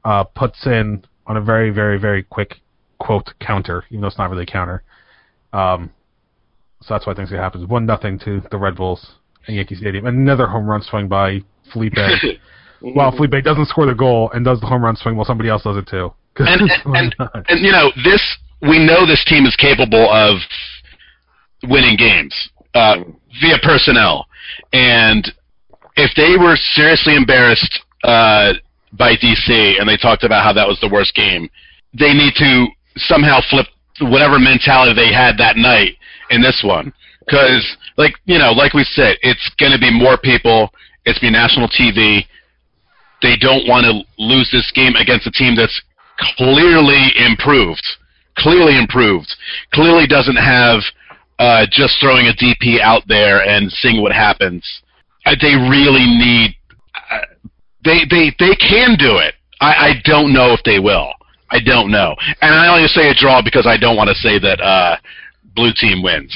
uh, 0.05 0.25
puts 0.25 0.67
in 0.67 1.05
on 1.29 1.37
a 1.37 1.41
very, 1.41 1.71
very, 1.71 2.01
very 2.01 2.25
quick 2.25 2.57
quote 2.99 3.31
counter, 3.41 3.85
even 3.91 4.01
though 4.01 4.09
it's 4.09 4.19
not 4.19 4.29
really 4.29 4.43
a 4.43 4.47
counter. 4.47 4.83
Um, 5.53 5.93
so 6.81 6.95
that's 6.95 7.07
why 7.07 7.13
I 7.13 7.15
think 7.15 7.27
it's 7.27 7.31
gonna 7.31 7.45
happen. 7.45 7.69
One 7.69 7.87
nothing 7.87 8.19
to 8.25 8.43
the 8.51 8.59
Red 8.59 8.75
Bulls 8.75 9.13
at 9.47 9.55
Yankee 9.55 9.77
Stadium. 9.77 10.07
Another 10.07 10.49
home 10.49 10.67
run 10.67 10.83
swing 10.83 11.07
by 11.07 11.43
Felipe. 11.73 11.95
well, 12.83 13.12
Felipe 13.12 13.45
doesn't 13.45 13.66
score 13.66 13.87
the 13.87 13.95
goal 13.95 14.30
and 14.35 14.45
does 14.45 14.61
the 14.61 14.66
home 14.66 14.85
run 14.85 14.97
swing 14.97 15.16
while 15.16 15.26
somebody 15.26 15.49
else 15.49 15.62
does 15.62 15.76
it 15.76 15.87
too. 15.87 16.12
and, 16.39 16.61
and, 16.85 17.14
and, 17.18 17.45
and 17.49 17.61
you 17.64 17.72
know 17.72 17.91
this 18.05 18.22
we 18.62 18.78
know 18.78 19.07
this 19.07 19.24
team 19.26 19.45
is 19.45 19.57
capable 19.57 20.11
of 20.11 20.39
winning 21.64 21.97
games 21.97 22.35
uh, 22.74 22.97
via 23.41 23.59
personnel. 23.62 24.26
And 24.72 25.30
if 25.97 26.11
they 26.16 26.37
were 26.43 26.57
seriously 26.57 27.16
embarrassed 27.16 27.80
uh, 28.05 28.55
by 28.93 29.14
DC 29.16 29.80
and 29.80 29.89
they 29.89 29.97
talked 29.97 30.24
about 30.24 30.45
how 30.45 30.53
that 30.53 30.66
was 30.66 30.78
the 30.80 30.89
worst 30.89 31.14
game 31.14 31.49
they 31.99 32.12
need 32.12 32.33
to 32.37 32.66
somehow 32.97 33.41
flip 33.51 33.66
whatever 34.01 34.39
mentality 34.39 34.95
they 34.95 35.12
had 35.12 35.37
that 35.39 35.57
night 35.57 35.97
in 36.30 36.41
this 36.41 36.62
one. 36.64 36.93
Because 37.20 37.76
like 37.97 38.14
you 38.24 38.39
know 38.39 38.53
like 38.53 38.74
we 38.74 38.85
said 38.85 39.16
it's 39.22 39.51
going 39.59 39.72
to 39.72 39.78
be 39.78 39.93
more 39.93 40.16
people 40.16 40.70
it's 41.05 41.18
be 41.18 41.30
national 41.30 41.68
TV 41.68 42.24
they 43.23 43.37
don't 43.37 43.66
want 43.66 43.87
to 43.87 44.03
lose 44.18 44.51
this 44.51 44.70
game 44.75 44.95
against 44.97 45.27
a 45.27 45.31
team 45.31 45.55
that's 45.57 45.81
clearly 46.37 47.11
improved, 47.16 47.85
clearly 48.37 48.79
improved, 48.79 49.33
clearly 49.73 50.07
doesn't 50.07 50.37
have 50.37 50.81
uh, 51.39 51.66
just 51.70 51.99
throwing 52.01 52.27
a 52.27 52.35
DP 52.35 52.81
out 52.81 53.03
there 53.09 53.43
and 53.47 53.70
seeing 53.70 54.03
what 54.03 54.12
happens. 54.12 54.62
Uh, 55.25 55.35
they 55.41 55.55
really 55.55 56.05
need. 56.07 56.57
Uh, 57.11 57.27
they 57.85 58.01
they 58.11 58.31
they 58.39 58.55
can 58.57 58.97
do 58.99 59.18
it. 59.18 59.35
I, 59.61 59.73
I 59.73 59.93
don't 60.05 60.33
know 60.33 60.53
if 60.53 60.61
they 60.64 60.79
will. 60.79 61.12
I 61.51 61.61
don't 61.61 61.91
know, 61.91 62.16
and 62.41 62.55
I 62.55 62.75
only 62.75 62.89
say 62.89 63.11
a 63.11 63.14
draw 63.14 63.43
because 63.43 63.66
I 63.66 63.77
don't 63.77 63.97
want 63.97 64.09
to 64.09 64.14
say 64.14 64.39
that 64.39 64.61
uh, 64.61 64.97
blue 65.55 65.73
team 65.77 66.03
wins. 66.03 66.33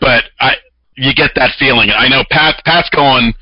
But 0.00 0.24
I, 0.40 0.54
you 0.96 1.14
get 1.14 1.32
that 1.36 1.52
feeling. 1.58 1.90
I 1.90 2.08
know 2.08 2.24
Pat. 2.30 2.62
Pat's 2.64 2.90
going. 2.90 3.34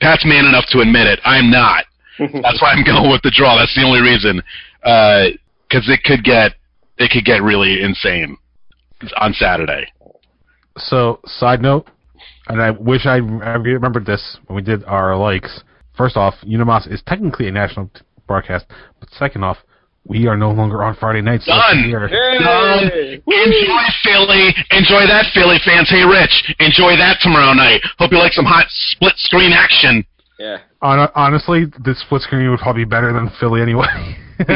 Pat's 0.00 0.26
man 0.26 0.44
enough 0.44 0.66
to 0.70 0.80
admit 0.80 1.06
it. 1.06 1.20
I'm 1.24 1.50
not. 1.50 1.84
That's 2.18 2.60
why 2.62 2.72
I'm 2.72 2.84
going 2.84 3.10
with 3.10 3.22
the 3.22 3.30
draw. 3.34 3.56
That's 3.56 3.74
the 3.74 3.82
only 3.84 4.00
reason, 4.00 4.42
uh, 4.84 5.24
because 5.68 5.88
it 5.88 6.02
could 6.04 6.24
get 6.24 6.52
it 6.98 7.10
could 7.10 7.24
get 7.24 7.42
really 7.42 7.82
insane 7.82 8.36
on 9.18 9.32
Saturday. 9.34 9.86
So, 10.78 11.20
side 11.26 11.60
note, 11.62 11.88
and 12.48 12.60
I 12.60 12.70
wish 12.70 13.06
I, 13.06 13.16
I 13.16 13.56
remembered 13.56 14.06
this 14.06 14.38
when 14.46 14.56
we 14.56 14.62
did 14.62 14.84
our 14.84 15.16
likes. 15.16 15.62
First 15.96 16.16
off, 16.16 16.34
Unimas 16.44 16.90
is 16.92 17.02
technically 17.06 17.48
a 17.48 17.52
national 17.52 17.88
t- 17.94 18.02
broadcast, 18.26 18.66
but 19.00 19.08
second 19.10 19.44
off, 19.44 19.56
we 20.04 20.26
are 20.28 20.36
no 20.36 20.52
longer 20.52 20.84
on 20.84 20.94
Friday 20.94 21.20
nights. 21.22 21.46
this 21.46 21.54
Done. 21.56 21.88
year. 21.88 22.08
Done. 22.08 22.84
Enjoy 23.26 23.84
Philly. 24.04 24.54
Enjoy 24.70 25.02
that 25.08 25.26
Philly 25.34 25.56
fans. 25.64 25.88
Hey 25.90 26.04
Rich, 26.04 26.54
enjoy 26.60 26.96
that 26.96 27.18
tomorrow 27.22 27.52
night. 27.54 27.80
Hope 27.98 28.12
you 28.12 28.18
like 28.18 28.32
some 28.32 28.44
hot 28.44 28.66
split 28.68 29.14
screen 29.16 29.52
action. 29.52 30.04
Yeah. 30.38 30.58
Hon- 30.82 31.08
honestly, 31.14 31.64
this 31.84 32.00
split 32.02 32.22
screen 32.22 32.50
would 32.50 32.60
probably 32.60 32.84
be 32.84 32.88
better 32.90 33.12
than 33.12 33.30
Philly 33.40 33.62
anyway. 33.62 34.16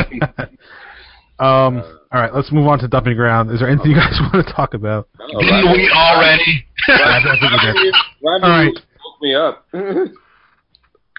um, 1.39 1.83
all 2.13 2.21
right, 2.21 2.35
let's 2.35 2.53
move 2.53 2.67
on 2.67 2.79
to 2.81 2.89
dumping 2.89 3.17
ground. 3.17 3.51
Is 3.51 3.61
there 3.61 3.69
anything 3.69 3.93
you 3.93 3.97
guys 3.97 4.19
want 4.33 4.47
to 4.47 4.53
talk 4.53 4.75
about? 4.75 5.09
Didn't 5.19 5.49
rivalry- 5.51 5.79
we 5.83 5.91
already? 5.91 6.67
rivalry- 6.89 7.93
rivalry 8.23 8.43
All 8.43 8.51
right. 8.51 8.75
woke 8.75 9.23
me 9.23 9.35
up. 9.35 9.67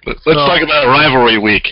Let's 0.03 0.24
talk 0.26 0.62
about 0.64 0.88
rivalry 0.88 1.38
week. 1.38 1.68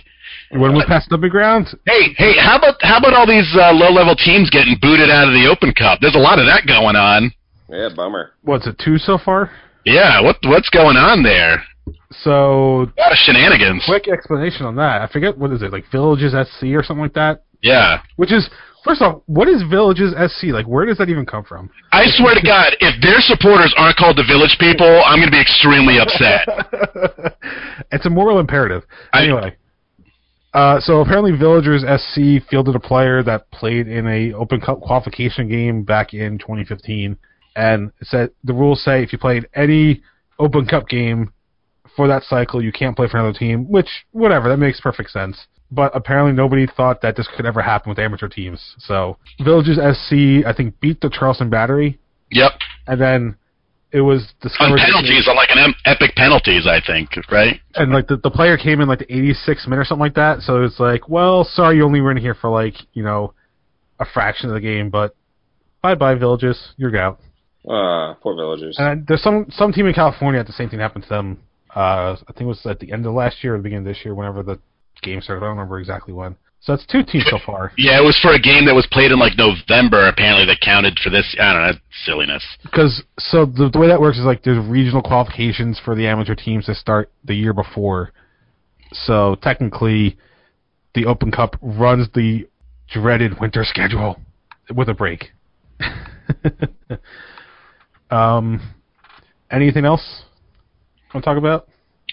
You 0.51 0.59
want 0.59 0.73
to 0.73 0.77
move 0.77 0.87
past 0.87 1.09
dumping 1.09 1.31
ground? 1.31 1.67
Hey, 1.87 2.13
hey, 2.15 2.33
how 2.39 2.57
about 2.57 2.75
how 2.81 2.97
about 2.99 3.13
all 3.13 3.25
these 3.25 3.49
uh, 3.55 3.71
low-level 3.73 4.15
teams 4.15 4.49
getting 4.51 4.77
booted 4.81 5.09
out 5.09 5.27
of 5.27 5.33
the 5.33 5.47
Open 5.49 5.73
Cup? 5.73 5.97
There's 6.01 6.13
a 6.15 6.19
lot 6.19 6.37
of 6.39 6.45
that 6.45 6.65
going 6.67 6.95
on. 6.95 7.31
yeah, 7.69 7.89
bummer. 7.95 8.31
What's 8.43 8.67
it, 8.67 8.77
two 8.83 8.97
so 8.99 9.17
far? 9.17 9.51
Yeah, 9.85 10.21
what 10.21 10.37
what's 10.45 10.69
going 10.69 10.95
on 10.97 11.23
there? 11.23 11.63
So, 12.11 12.81
A 12.97 12.99
lot 13.01 13.11
of 13.11 13.17
shenanigans. 13.17 13.83
quick 13.85 14.07
explanation 14.07 14.65
on 14.65 14.75
that. 14.77 15.01
I 15.01 15.07
forget 15.07 15.37
what 15.37 15.51
is 15.51 15.61
it, 15.61 15.71
like 15.71 15.85
Villages 15.91 16.31
SC 16.33 16.65
or 16.75 16.83
something 16.83 17.01
like 17.03 17.13
that. 17.13 17.43
Yeah. 17.61 18.01
Which 18.15 18.31
is, 18.31 18.49
first 18.83 19.01
off, 19.01 19.21
what 19.25 19.47
is 19.47 19.61
Villages 19.69 20.13
SC? 20.31 20.45
Like, 20.53 20.65
where 20.65 20.85
does 20.85 20.97
that 20.97 21.09
even 21.09 21.25
come 21.25 21.43
from? 21.43 21.69
I 21.91 22.03
swear 22.07 22.35
to 22.35 22.41
God, 22.41 22.73
if 22.79 23.01
their 23.01 23.19
supporters 23.19 23.73
aren't 23.77 23.97
called 23.97 24.17
the 24.17 24.23
Village 24.23 24.55
People, 24.59 24.87
I'm 25.05 25.19
going 25.19 25.27
to 25.27 25.31
be 25.31 25.41
extremely 25.41 25.99
upset. 25.99 26.47
it's 27.91 28.05
a 28.05 28.09
moral 28.09 28.39
imperative. 28.39 28.83
I- 29.13 29.23
Anyway, 29.23 29.55
uh, 30.53 30.79
so 30.79 31.01
apparently 31.01 31.31
Villagers 31.37 31.83
SC 31.83 32.41
fielded 32.49 32.75
a 32.75 32.79
player 32.79 33.21
that 33.23 33.49
played 33.51 33.87
in 33.87 34.07
a 34.07 34.33
Open 34.33 34.59
Cup 34.59 34.79
qualification 34.81 35.47
game 35.47 35.83
back 35.83 36.13
in 36.13 36.39
2015, 36.39 37.17
and 37.55 37.91
it 38.01 38.07
said 38.07 38.31
the 38.43 38.53
rules 38.53 38.83
say 38.83 39.03
if 39.03 39.11
you 39.13 39.19
played 39.19 39.47
any 39.53 40.01
Open 40.39 40.65
Cup 40.65 40.87
game 40.87 41.31
for 42.00 42.08
that 42.08 42.24
cycle, 42.24 42.64
you 42.64 42.72
can't 42.72 42.95
play 42.95 43.10
for 43.10 43.18
another 43.18 43.38
team. 43.38 43.68
Which, 43.70 43.89
whatever, 44.12 44.47
that 44.47 44.56
makes 44.58 44.80
perfect 44.80 45.10
sense. 45.12 45.38
But 45.70 45.93
apparently 45.93 46.32
nobody 46.32 46.66
thought 46.66 47.02
that 47.02 47.18
this 47.18 47.28
could 47.36 47.45
ever 47.45 47.62
happen 47.62 47.89
with 47.89 48.00
amateur 48.00 48.30
teams. 48.30 48.62
So 48.80 49.18
Villagers 49.43 49.76
SC, 49.76 50.45
I 50.47 50.54
think, 50.56 50.80
beat 50.80 51.02
the 51.02 51.10
Charleston 51.10 51.50
Battery 51.50 52.00
Yep. 52.32 52.52
and 52.88 53.02
then 53.02 53.36
it 53.91 54.00
was 54.02 54.32
On 54.62 54.78
penalties, 54.78 55.28
on 55.28 55.36
like 55.36 55.50
an 55.52 55.58
em- 55.60 55.76
epic 55.86 56.16
penalties, 56.16 56.66
I 56.66 56.80
think, 56.80 57.10
right? 57.32 57.60
and 57.76 57.91
like 57.91 58.08
the, 58.08 58.16
the 58.18 58.32
player 58.32 58.56
came 58.56 58.80
in 58.82 58.88
like 58.88 59.00
the 59.00 59.06
86th 59.08 59.68
minute 59.68 59.82
or 59.82 59.86
something 59.86 60.00
like 60.08 60.16
that. 60.16 60.39
So 60.41 60.64
it's 60.64 60.80
like, 60.80 61.10
well, 61.10 61.43
sorry, 61.43 61.76
you 61.78 61.84
only 61.84 62.00
were 62.00 62.12
in 62.12 62.18
here 62.18 62.36
for 62.39 62.50
like 62.50 62.76
you 62.93 63.04
know 63.04 63.34
a 64.00 64.06
fraction 64.06 64.47
of 64.50 64.54
the 64.56 64.62
game, 64.62 64.89
but 64.89 65.16
bye 65.82 65.95
bye 65.95 66.16
villages, 66.16 66.58
you're 66.78 66.95
out. 66.97 67.20
Ah, 67.70 68.16
poor 68.22 68.36
villagers. 68.36 68.76
And 68.80 69.06
there's 69.08 69.22
some 69.24 69.47
some 69.50 69.72
team 69.74 69.86
in 69.88 69.93
California 69.93 70.43
the 70.43 70.54
same 70.54 70.70
thing 70.70 70.80
happened 70.80 71.04
to 71.04 71.10
them. 71.10 71.39
Uh, 71.80 72.17
I 72.27 72.34
think 72.34 72.41
it 72.41 72.45
was 72.45 72.65
at 72.65 72.82
the 72.82 72.91
end 72.91 73.05
of 73.05 73.13
last 73.13 73.41
year 73.41 73.53
or 73.53 73.57
the 73.57 73.63
beginning 73.63 73.88
of 73.88 73.95
this 73.95 74.03
year, 74.03 74.13
whenever 74.13 74.43
the 74.43 74.59
game 75.01 75.21
started. 75.21 75.39
I 75.39 75.47
don't 75.47 75.55
remember 75.55 75.80
exactly 75.80 76.13
when. 76.13 76.36
So 76.59 76.73
that's 76.73 76.86
two 76.86 77.03
teams 77.03 77.23
so 77.30 77.39
far. 77.45 77.71
Yeah, 77.77 78.01
it 78.01 78.03
was 78.03 78.19
for 78.21 78.34
a 78.34 78.39
game 78.39 78.65
that 78.65 78.75
was 78.75 78.86
played 78.91 79.13
in 79.13 79.17
like 79.17 79.38
November. 79.38 80.09
Apparently, 80.09 80.45
that 80.47 80.59
counted 80.59 80.99
for 81.01 81.09
this. 81.09 81.34
I 81.39 81.53
don't 81.53 81.61
know, 81.61 81.80
silliness. 82.03 82.43
Because 82.63 83.01
so 83.17 83.45
the, 83.45 83.69
the 83.71 83.80
way 83.80 83.88
that 83.88 84.01
works 84.01 84.17
is 84.17 84.25
like 84.25 84.43
there's 84.43 84.61
regional 84.67 85.01
qualifications 85.01 85.80
for 85.86 85.95
the 85.95 86.05
amateur 86.05 86.36
teams 86.36 86.67
that 86.67 86.75
start 86.75 87.13
the 87.23 87.34
year 87.34 87.53
before. 87.53 88.11
So 88.91 89.38
technically, 89.41 90.17
the 90.95 91.05
Open 91.05 91.32
Cup 91.32 91.55
runs 91.61 92.09
the 92.13 92.45
dreaded 92.91 93.39
winter 93.39 93.63
schedule 93.63 94.19
with 94.75 94.89
a 94.89 94.93
break. 94.93 95.32
um, 98.11 98.59
anything 99.49 99.86
else? 99.86 100.25
Want 101.14 101.24
to 101.24 101.30
talk 101.30 101.38
about? 101.38 101.68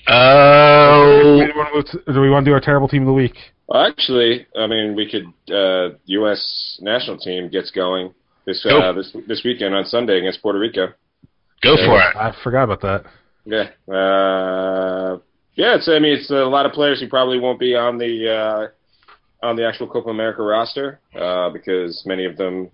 Oh, 0.08 1.22
Do 1.22 1.44
we 1.44 1.52
wanna 1.58 1.74
move 1.74 1.84
to- 1.86 2.12
do 2.12 2.20
we 2.20 2.30
want 2.30 2.44
to 2.44 2.50
do 2.50 2.54
our 2.54 2.60
terrible 2.60 2.88
team 2.88 3.02
of 3.02 3.06
the 3.06 3.12
week? 3.12 3.34
Well, 3.66 3.84
actually, 3.84 4.46
I 4.56 4.66
mean, 4.66 4.94
we 4.94 5.10
could. 5.10 5.26
Uh, 5.52 5.96
U.S. 6.06 6.78
national 6.80 7.18
team 7.18 7.48
gets 7.48 7.70
going 7.70 8.14
this 8.44 8.64
uh, 8.64 8.92
this 8.92 9.14
this 9.26 9.42
weekend 9.44 9.74
on 9.74 9.84
Sunday 9.84 10.18
against 10.18 10.40
Puerto 10.42 10.58
Rico. 10.58 10.88
go 11.62 11.76
for 11.76 11.98
it. 11.98 12.16
I 12.16 12.32
forgot 12.44 12.64
about 12.70 12.80
that. 12.82 13.04
Yeah. 13.44 13.70
Uh, 13.92 15.18
yeah. 15.54 15.74
It's. 15.76 15.88
I 15.88 15.98
mean, 15.98 16.12
it's 16.14 16.30
a 16.30 16.44
lot 16.46 16.64
of 16.66 16.72
players 16.72 17.00
who 17.00 17.08
probably 17.08 17.40
won't 17.40 17.58
be 17.58 17.74
on 17.74 17.98
the 17.98 18.30
uh, 18.32 19.46
on 19.46 19.56
the 19.56 19.66
actual 19.66 19.88
Copa 19.88 20.10
America 20.10 20.42
roster 20.42 21.00
uh, 21.18 21.50
because 21.50 22.02
many 22.06 22.24
of 22.24 22.36
them 22.36 22.70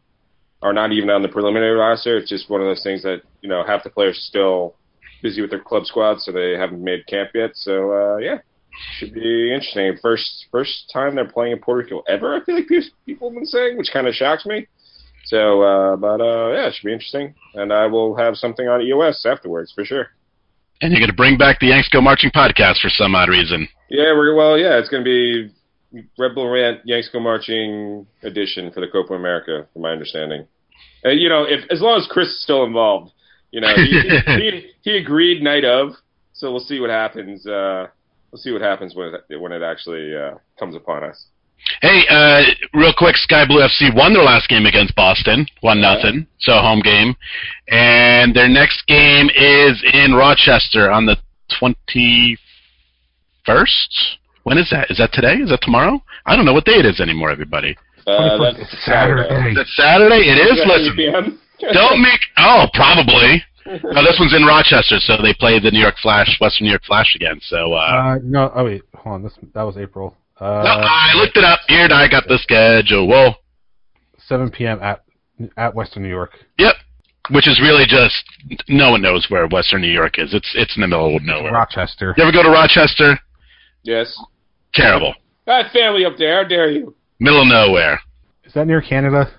are 0.61 0.75
not 0.75 0.93
even 0.93 1.09
on 1.09 1.23
the 1.23 1.29
preliminary 1.29 1.77
roster. 1.77 2.19
It's 2.19 2.29
just 2.29 2.51
one 2.51 2.61
of 2.61 2.67
those 2.67 2.83
things 2.83 3.03
that 3.05 3.23
you 3.41 3.49
know 3.49 3.65
half 3.67 3.83
the 3.83 3.91
players 3.91 4.23
still 4.29 4.75
busy 5.23 5.41
with 5.41 5.51
their 5.51 5.61
club 5.61 5.87
squads, 5.87 6.25
so 6.25 6.33
they 6.33 6.53
haven't 6.53 6.83
made 6.83 7.07
camp 7.07 7.31
yet. 7.35 7.51
So 7.55 7.93
uh, 7.93 8.17
yeah, 8.19 8.39
should 8.99 9.15
be 9.15 9.53
interesting. 9.53 9.97
First 10.01 10.47
first 10.51 10.91
time 10.93 11.15
they're 11.15 11.29
playing 11.29 11.53
in 11.53 11.59
Puerto 11.61 11.85
Rico 11.85 12.03
ever. 12.09 12.35
I 12.35 12.45
feel 12.45 12.57
like 12.57 12.69
pe- 12.69 12.81
people 13.07 13.31
have 13.31 13.35
been 13.35 13.47
saying, 13.47 13.79
which 13.79 13.91
kind 13.93 14.07
of 14.07 14.15
shocks 14.15 14.45
me. 14.47 14.67
So, 15.25 15.63
uh, 15.63 15.97
but 15.97 16.21
uh, 16.21 16.53
yeah, 16.53 16.67
it 16.67 16.75
should 16.75 16.87
be 16.87 16.93
interesting, 16.93 17.35
and 17.55 17.73
I 17.73 17.87
will 17.87 18.17
have 18.17 18.37
something 18.37 18.67
on 18.69 18.83
EOS 18.83 19.25
afterwards 19.25 19.73
for 19.73 19.85
sure. 19.85 20.09
And 20.81 20.91
you're 20.91 21.01
going 21.01 21.11
to 21.11 21.17
bring 21.17 21.39
back 21.39 21.61
the 21.61 21.69
Yanks 21.69 21.89
Go 21.89 22.01
Marching 22.01 22.31
podcast 22.31 22.81
for 22.81 22.91
some 22.91 23.15
odd 23.15 23.29
reason. 23.29 23.69
Yeah, 23.89 24.15
we're 24.17 24.35
well. 24.35 24.59
Yeah, 24.59 24.79
it's 24.79 24.89
going 24.89 25.05
to 25.05 25.09
be 25.09 26.03
Red 26.19 26.35
Bull 26.35 26.51
Rant 26.51 26.81
Yanks 26.85 27.09
Go 27.13 27.21
Marching 27.21 28.07
edition 28.23 28.73
for 28.73 28.81
the 28.81 28.89
Copa 28.89 29.15
America, 29.15 29.69
from 29.73 29.83
my 29.83 29.91
understanding. 29.91 30.47
And 31.05 31.21
you 31.21 31.29
know, 31.29 31.45
if 31.45 31.71
as 31.71 31.81
long 31.81 32.01
as 32.01 32.09
Chris 32.11 32.29
is 32.29 32.43
still 32.43 32.65
involved, 32.65 33.13
you 33.53 33.61
know, 33.61 33.73
he 33.77 34.03
he, 34.27 34.67
he 34.83 34.97
agreed 34.99 35.43
night 35.43 35.65
of. 35.65 35.93
So 36.33 36.51
we'll 36.51 36.61
see 36.61 36.81
what 36.81 36.91
happens. 36.91 37.47
Uh, 37.47 37.87
we'll 38.33 38.41
see 38.43 38.51
what 38.53 38.63
happens 38.63 38.95
when 38.97 39.15
it, 39.31 39.41
when 39.41 39.53
it 39.53 39.63
actually 39.63 40.15
uh, 40.17 40.35
comes 40.59 40.75
upon 40.75 41.05
us. 41.05 41.27
Hey, 41.81 42.03
uh, 42.11 42.43
real 42.75 42.93
quick, 42.97 43.15
Sky 43.17 43.47
Blue 43.47 43.61
FC 43.61 43.95
won 43.95 44.13
their 44.13 44.25
last 44.25 44.49
game 44.49 44.67
against 44.67 44.97
Boston, 44.97 45.47
one 45.61 45.79
Yeah. 45.79 45.95
nothing, 45.95 46.27
so 46.41 46.55
home 46.55 46.81
game, 46.81 47.15
and 47.69 48.35
their 48.35 48.49
next 48.49 48.85
game 48.89 49.29
is 49.31 49.81
in 49.93 50.13
Rochester 50.13 50.91
on 50.91 51.07
the 51.07 51.17
twenty 51.59 52.37
first. 53.47 54.19
When 54.45 54.59
is 54.59 54.69
that? 54.71 54.91
Is 54.91 54.99
that 54.99 55.13
today? 55.13 55.35
Is 55.35 55.51
that 55.51 55.61
tomorrow? 55.63 56.03
I 56.27 56.35
don't 56.35 56.45
know 56.45 56.53
what 56.53 56.65
day 56.65 56.73
it 56.83 56.87
is 56.87 57.01
anymore. 57.01 57.31
Everybody, 57.31 57.77
Uh, 58.09 58.39
that's 58.39 58.59
it's 58.59 58.85
Saturday. 58.85 59.53
is 59.53 59.59
it 59.59 59.67
Saturday? 59.77 60.23
It 60.27 60.39
is. 60.39 60.59
Yeah, 60.59 60.67
Listen, 60.67 60.93
8 60.93 60.97
p.m. 60.97 61.39
don't 61.73 62.01
make. 62.03 62.21
Oh, 62.39 62.67
probably. 62.75 63.43
No, 63.65 64.03
this 64.03 64.17
one's 64.19 64.35
in 64.35 64.45
Rochester, 64.45 64.99
so 64.99 65.23
they 65.23 65.33
play 65.35 65.61
the 65.61 65.71
New 65.71 65.79
York 65.79 65.95
Flash, 66.03 66.37
Western 66.41 66.65
New 66.67 66.71
York 66.71 66.83
Flash 66.85 67.15
again. 67.15 67.39
So, 67.43 67.73
uh, 67.73 67.77
Uh, 67.79 68.19
no, 68.25 68.51
oh 68.57 68.65
wait, 68.65 68.83
hold 68.93 69.15
on. 69.15 69.23
This 69.23 69.35
that 69.55 69.63
was 69.63 69.77
April. 69.77 70.17
Uh, 70.41 70.63
no, 70.65 70.71
I 70.83 71.13
looked 71.15 71.37
it 71.37 71.45
up. 71.45 71.61
Here, 71.69 71.85
and 71.85 71.93
I 71.93 72.09
got 72.11 72.25
the 72.27 72.39
schedule. 72.39 73.07
Whoa. 73.07 73.35
7 74.27 74.51
p.m. 74.51 74.81
at 74.83 75.05
at 75.57 75.77
Western 75.77 76.03
New 76.03 76.09
York. 76.09 76.33
Yep. 76.59 76.75
Which 77.31 77.47
is 77.47 77.61
really 77.63 77.85
just 77.87 78.25
no 78.69 78.91
one 78.91 79.01
knows 79.01 79.27
where 79.29 79.47
Western 79.47 79.81
New 79.81 79.93
York 79.93 80.19
is. 80.19 80.35
It's 80.35 80.53
it's 80.57 80.75
in 80.77 80.81
the 80.81 80.89
middle 80.89 81.15
of 81.17 81.23
nowhere. 81.23 81.53
Rochester. 81.53 82.15
You 82.17 82.25
ever 82.25 82.33
go 82.33 82.43
to 82.43 82.51
Rochester? 82.51 83.17
Yes. 83.85 84.13
Terrible. 84.75 85.15
I 85.47 85.63
have 85.63 85.71
family 85.73 86.05
up 86.05 86.15
there. 86.19 86.43
How 86.43 86.49
dare 86.49 86.69
you? 86.71 86.97
Middle 87.21 87.43
of 87.43 87.47
nowhere. 87.47 88.01
Is 88.45 88.53
that 88.55 88.67
near 88.67 88.83
Canada? 88.83 89.31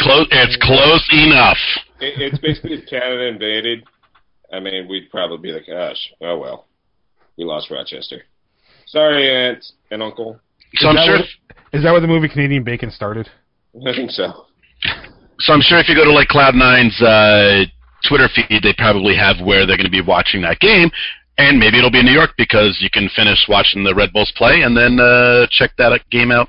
Close. 0.00 0.26
It's 0.30 0.56
close 0.62 1.08
enough. 1.12 1.58
It, 2.00 2.20
it's 2.20 2.38
basically 2.38 2.74
if 2.74 2.88
Canada 2.88 3.26
invaded. 3.28 3.84
I 4.52 4.60
mean, 4.60 4.88
we'd 4.88 5.10
probably 5.10 5.38
be 5.38 5.52
like, 5.52 5.66
gosh, 5.66 5.96
oh 6.22 6.38
well, 6.38 6.66
we 7.38 7.44
lost 7.44 7.70
Rochester. 7.70 8.22
Sorry, 8.86 9.28
aunt 9.30 9.64
and 9.90 10.02
uncle. 10.02 10.38
So 10.74 10.88
I'm 10.88 10.96
that 10.96 11.06
sure. 11.06 11.16
what- 11.18 11.26
Is 11.72 11.82
that 11.84 11.90
where 11.92 12.00
the 12.00 12.06
movie 12.06 12.28
Canadian 12.28 12.64
Bacon 12.64 12.90
started? 12.90 13.28
I 13.86 13.92
think 13.94 14.10
so. 14.10 14.46
So 15.40 15.52
I'm 15.52 15.60
sure 15.60 15.78
if 15.78 15.88
you 15.88 15.94
go 15.94 16.04
to 16.04 16.12
like 16.12 16.28
Cloud 16.28 16.54
Nine's 16.54 17.00
uh, 17.02 17.64
Twitter 18.08 18.28
feed, 18.34 18.62
they 18.62 18.72
probably 18.76 19.14
have 19.16 19.36
where 19.44 19.66
they're 19.66 19.76
going 19.76 19.84
to 19.86 19.90
be 19.90 20.00
watching 20.00 20.40
that 20.42 20.60
game, 20.60 20.90
and 21.38 21.58
maybe 21.58 21.78
it'll 21.78 21.90
be 21.90 22.00
in 22.00 22.06
New 22.06 22.12
York 22.12 22.30
because 22.38 22.78
you 22.80 22.88
can 22.90 23.08
finish 23.14 23.38
watching 23.48 23.84
the 23.84 23.94
Red 23.94 24.12
Bulls 24.12 24.32
play 24.36 24.62
and 24.62 24.76
then 24.76 24.98
uh, 24.98 25.46
check 25.50 25.72
that 25.78 26.00
game 26.10 26.30
out 26.30 26.48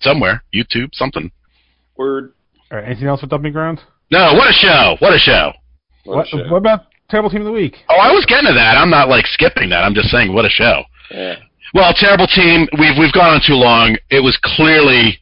somewhere, 0.00 0.42
YouTube, 0.54 0.88
something. 0.94 1.30
Word. 1.96 2.32
All 2.70 2.78
right. 2.78 2.86
Anything 2.86 3.08
else 3.08 3.20
with 3.20 3.30
Dumping 3.30 3.52
Ground? 3.52 3.80
No, 4.10 4.32
what 4.34 4.48
a 4.48 4.52
show! 4.52 4.96
What 5.00 5.12
a 5.14 5.18
show! 5.18 5.52
What, 6.04 6.16
What, 6.16 6.26
a 6.26 6.28
show. 6.30 6.50
what 6.50 6.56
about 6.58 6.80
Terrible 7.10 7.30
Team 7.30 7.40
of 7.42 7.46
the 7.46 7.52
Week? 7.52 7.76
Oh, 7.88 7.96
I 8.00 8.12
was 8.12 8.24
getting 8.26 8.46
to 8.48 8.54
that. 8.54 8.76
I'm 8.76 8.90
not 8.90 9.08
like 9.08 9.26
skipping 9.26 9.68
that. 9.70 9.84
I'm 9.84 9.94
just 9.94 10.08
saying, 10.08 10.32
what 10.32 10.44
a 10.44 10.48
show. 10.50 10.82
Yeah. 11.10 11.36
Well, 11.74 11.92
terrible 11.94 12.26
team. 12.26 12.66
We've 12.78 12.96
we've 12.98 13.12
gone 13.12 13.34
on 13.34 13.40
too 13.46 13.52
long. 13.54 13.96
It 14.10 14.20
was 14.24 14.38
clearly 14.42 15.18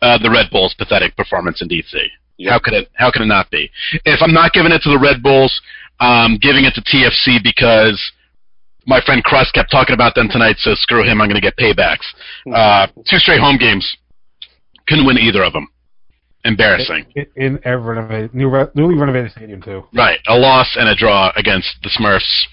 uh, 0.00 0.16
the 0.18 0.30
Red 0.30 0.48
Bulls' 0.50 0.74
pathetic 0.78 1.14
performance 1.16 1.60
in 1.60 1.68
DC. 1.68 1.92
Yep. 2.38 2.50
How 2.50 2.58
could 2.58 2.72
it? 2.72 2.88
How 2.94 3.10
could 3.10 3.20
it 3.22 3.26
not 3.26 3.50
be? 3.50 3.70
If 4.06 4.22
I'm 4.22 4.32
not 4.32 4.52
giving 4.52 4.72
it 4.72 4.80
to 4.82 4.90
the 4.90 4.98
Red 4.98 5.22
Bulls, 5.22 5.52
I'm 6.00 6.38
giving 6.38 6.64
it 6.64 6.72
to 6.74 6.80
TFC 6.80 7.42
because 7.42 8.00
my 8.86 9.00
friend 9.04 9.22
Crust 9.22 9.52
kept 9.52 9.70
talking 9.70 9.92
about 9.92 10.14
them 10.14 10.28
tonight. 10.30 10.56
So 10.58 10.74
screw 10.74 11.02
him. 11.04 11.20
I'm 11.20 11.28
going 11.28 11.40
to 11.40 11.44
get 11.44 11.56
paybacks. 11.58 12.08
Uh, 12.52 12.86
two 13.08 13.18
straight 13.18 13.40
home 13.40 13.58
games. 13.58 13.84
Couldn't 14.88 15.04
win 15.06 15.18
either 15.18 15.44
of 15.44 15.52
them. 15.52 15.68
Embarrassing. 16.44 17.06
In, 17.14 17.26
in 17.36 17.60
a 17.64 17.78
renovated, 17.78 18.34
new, 18.34 18.50
newly 18.74 18.96
renovated 18.96 19.30
stadium 19.32 19.62
too. 19.62 19.84
Right, 19.94 20.18
a 20.28 20.36
loss 20.36 20.76
and 20.78 20.88
a 20.88 20.94
draw 20.96 21.30
against 21.36 21.68
the 21.82 21.90
Smurfs. 21.90 22.44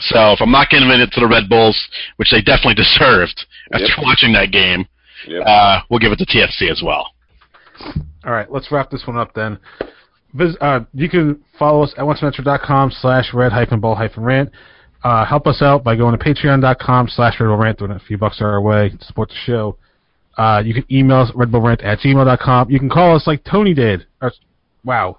So 0.00 0.32
if 0.32 0.40
I'm 0.40 0.50
not 0.52 0.68
giving 0.70 0.88
it 0.90 1.10
to 1.12 1.20
the 1.20 1.26
Red 1.26 1.48
Bulls, 1.48 1.76
which 2.16 2.30
they 2.30 2.40
definitely 2.42 2.74
deserved 2.82 3.46
after 3.72 3.86
Yep. 3.86 3.98
watching 4.02 4.32
that 4.34 4.50
game, 4.52 4.86
Yep. 5.26 5.42
uh, 5.46 5.80
we'll 5.90 5.98
give 6.00 6.12
it 6.12 6.18
to 6.18 6.26
TFC 6.26 6.70
as 6.70 6.82
well. 6.84 7.10
All 8.24 8.32
right, 8.32 8.50
let's 8.50 8.70
wrap 8.70 8.90
this 8.90 9.06
one 9.06 9.16
up 9.16 9.32
then. 9.34 9.58
Vis- 10.34 10.56
uh, 10.60 10.80
you 10.92 11.08
can 11.08 11.40
follow 11.58 11.82
us 11.82 11.94
at 11.96 12.04
oncemetro.com 12.04 12.90
slash 13.00 13.32
red 13.32 13.52
hyphen 13.52 13.80
bull 13.80 13.94
hyphen 13.94 14.22
rant. 14.22 14.50
Uh, 15.02 15.24
help 15.24 15.46
us 15.46 15.62
out 15.62 15.82
by 15.82 15.96
going 15.96 16.16
to 16.16 16.22
patreon.com 16.24 17.08
slash 17.08 17.40
red 17.40 17.46
bull 17.46 17.56
rant, 17.56 17.78
throwing 17.78 17.92
a 17.92 17.98
few 18.00 18.18
bucks 18.18 18.40
our 18.42 18.60
way 18.60 18.90
to 18.90 19.04
support 19.04 19.28
the 19.30 19.34
show. 19.46 19.76
Uh, 20.38 20.62
you 20.64 20.72
can 20.72 20.84
email 20.90 21.18
us 21.18 21.30
redbullrant 21.32 21.84
at 21.84 21.98
gmail.com. 21.98 22.70
You 22.70 22.78
can 22.78 22.88
call 22.88 23.14
us 23.16 23.26
like 23.26 23.44
Tony 23.44 23.74
did. 23.74 24.06
Or, 24.22 24.32
wow. 24.84 25.18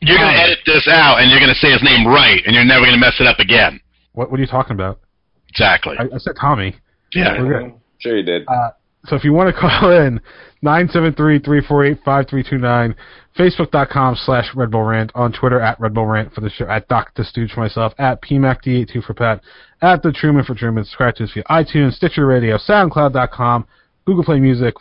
You're 0.00 0.18
going 0.18 0.32
to 0.32 0.40
edit 0.40 0.58
this 0.66 0.86
out, 0.86 1.20
and 1.20 1.28
you're 1.30 1.40
going 1.40 1.52
to 1.52 1.58
say 1.58 1.72
his 1.72 1.82
name 1.82 2.06
right, 2.06 2.40
and 2.46 2.54
you're 2.54 2.64
never 2.64 2.84
going 2.84 2.94
to 2.94 3.00
mess 3.00 3.16
it 3.18 3.26
up 3.26 3.40
again. 3.40 3.80
What, 4.12 4.30
what 4.30 4.38
are 4.38 4.42
you 4.42 4.46
talking 4.48 4.74
about? 4.74 5.00
Exactly. 5.48 5.96
I, 5.98 6.04
I 6.14 6.18
said 6.18 6.34
Tommy. 6.40 6.76
yeah. 7.14 7.42
We're 7.42 7.62
good. 7.62 7.72
Sure 7.98 8.16
you 8.16 8.22
did. 8.22 8.46
Uh, 8.46 8.70
so 9.06 9.16
if 9.16 9.24
you 9.24 9.32
want 9.32 9.52
to 9.52 9.60
call 9.80 9.90
in, 9.90 10.20
973-348-5329, 10.64 12.94
facebook.com 13.38 14.16
slash 14.24 14.46
Red 14.54 14.70
Bull 14.70 14.82
Rant, 14.82 15.10
on 15.14 15.32
Twitter 15.32 15.58
at 15.60 15.80
Red 15.80 15.94
Bull 15.94 16.04
Rant 16.06 16.32
for 16.34 16.42
the 16.42 16.50
show, 16.50 16.68
at 16.68 16.86
Dr. 16.88 17.24
Stooge 17.24 17.52
for 17.52 17.60
myself, 17.60 17.94
at 17.98 18.20
PMACD82 18.22 19.02
for 19.04 19.14
Pat, 19.14 19.40
at 19.80 20.02
The 20.02 20.12
Truman 20.12 20.44
for 20.44 20.54
Truman, 20.54 20.84
subscribe 20.84 21.14
to 21.16 21.24
us 21.24 21.30
via 21.32 21.42
iTunes, 21.44 21.94
Stitcher 21.94 22.26
Radio, 22.26 22.58
SoundCloud.com, 22.58 23.66
Google 24.08 24.24
Play 24.24 24.40
Music, 24.40 24.74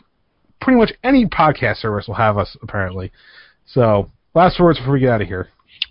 pretty 0.62 0.80
much 0.80 0.94
any 1.04 1.26
podcast 1.26 1.82
service 1.82 2.08
will 2.08 2.16
have 2.16 2.38
us, 2.38 2.56
apparently. 2.62 3.12
So, 3.66 4.10
last 4.34 4.58
words 4.58 4.80
before 4.80 4.94
we 4.94 5.02
get 5.02 5.10
out 5.10 5.22
of 5.22 5.28
here. 5.28 5.50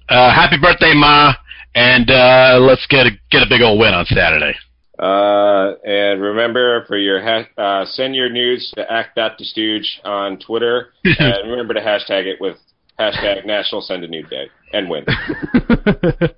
Uh, 0.08 0.34
happy 0.34 0.56
birthday, 0.58 0.94
Ma, 0.96 1.34
and 1.74 2.10
uh, 2.10 2.58
let's 2.62 2.86
get 2.86 3.06
a, 3.06 3.10
get 3.30 3.42
a 3.42 3.46
big 3.46 3.60
old 3.60 3.78
win 3.78 3.92
on 3.92 4.06
Saturday. 4.06 4.54
Uh, 4.98 5.74
and 5.84 6.22
remember 6.22 6.86
for 6.86 6.96
your 6.96 7.20
ha- 7.22 7.62
uh, 7.62 7.84
send 7.84 8.16
your 8.16 8.30
news 8.30 8.72
to 8.74 8.90
act.thestooge 8.90 9.84
on 10.06 10.38
Twitter, 10.38 10.94
and 11.04 11.50
remember 11.50 11.74
to 11.74 11.80
hashtag 11.80 12.24
it 12.24 12.40
with 12.40 12.56
hashtag 12.98 13.44
National 13.44 13.82
Send 13.82 14.02
a 14.02 14.08
Nude 14.08 14.30
Day. 14.30 14.46
and 14.72 14.88
win. 14.88 15.04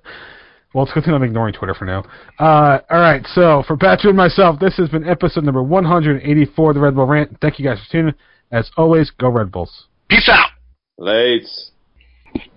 well, 0.73 0.83
it's 0.83 0.91
a 0.91 0.95
good 0.95 1.05
thing 1.05 1.13
I'm 1.13 1.23
ignoring 1.23 1.53
Twitter 1.53 1.73
for 1.73 1.85
now. 1.85 2.03
Uh, 2.39 2.79
all 2.89 2.99
right, 2.99 3.25
so 3.33 3.63
for 3.67 3.75
Patrick 3.77 4.05
and 4.09 4.17
myself, 4.17 4.59
this 4.59 4.75
has 4.77 4.89
been 4.89 5.07
episode 5.07 5.43
number 5.43 5.63
184 5.63 6.69
of 6.69 6.75
the 6.75 6.79
Red 6.81 6.95
Bull 6.95 7.05
Rant. 7.05 7.37
Thank 7.41 7.59
you 7.59 7.65
guys 7.65 7.79
for 7.85 7.91
tuning. 7.91 8.13
in. 8.13 8.57
As 8.57 8.69
always, 8.77 9.11
go 9.11 9.29
Red 9.29 9.51
Bulls. 9.51 9.87
Peace 10.09 10.29
out. 10.31 10.49
Late. 10.97 11.45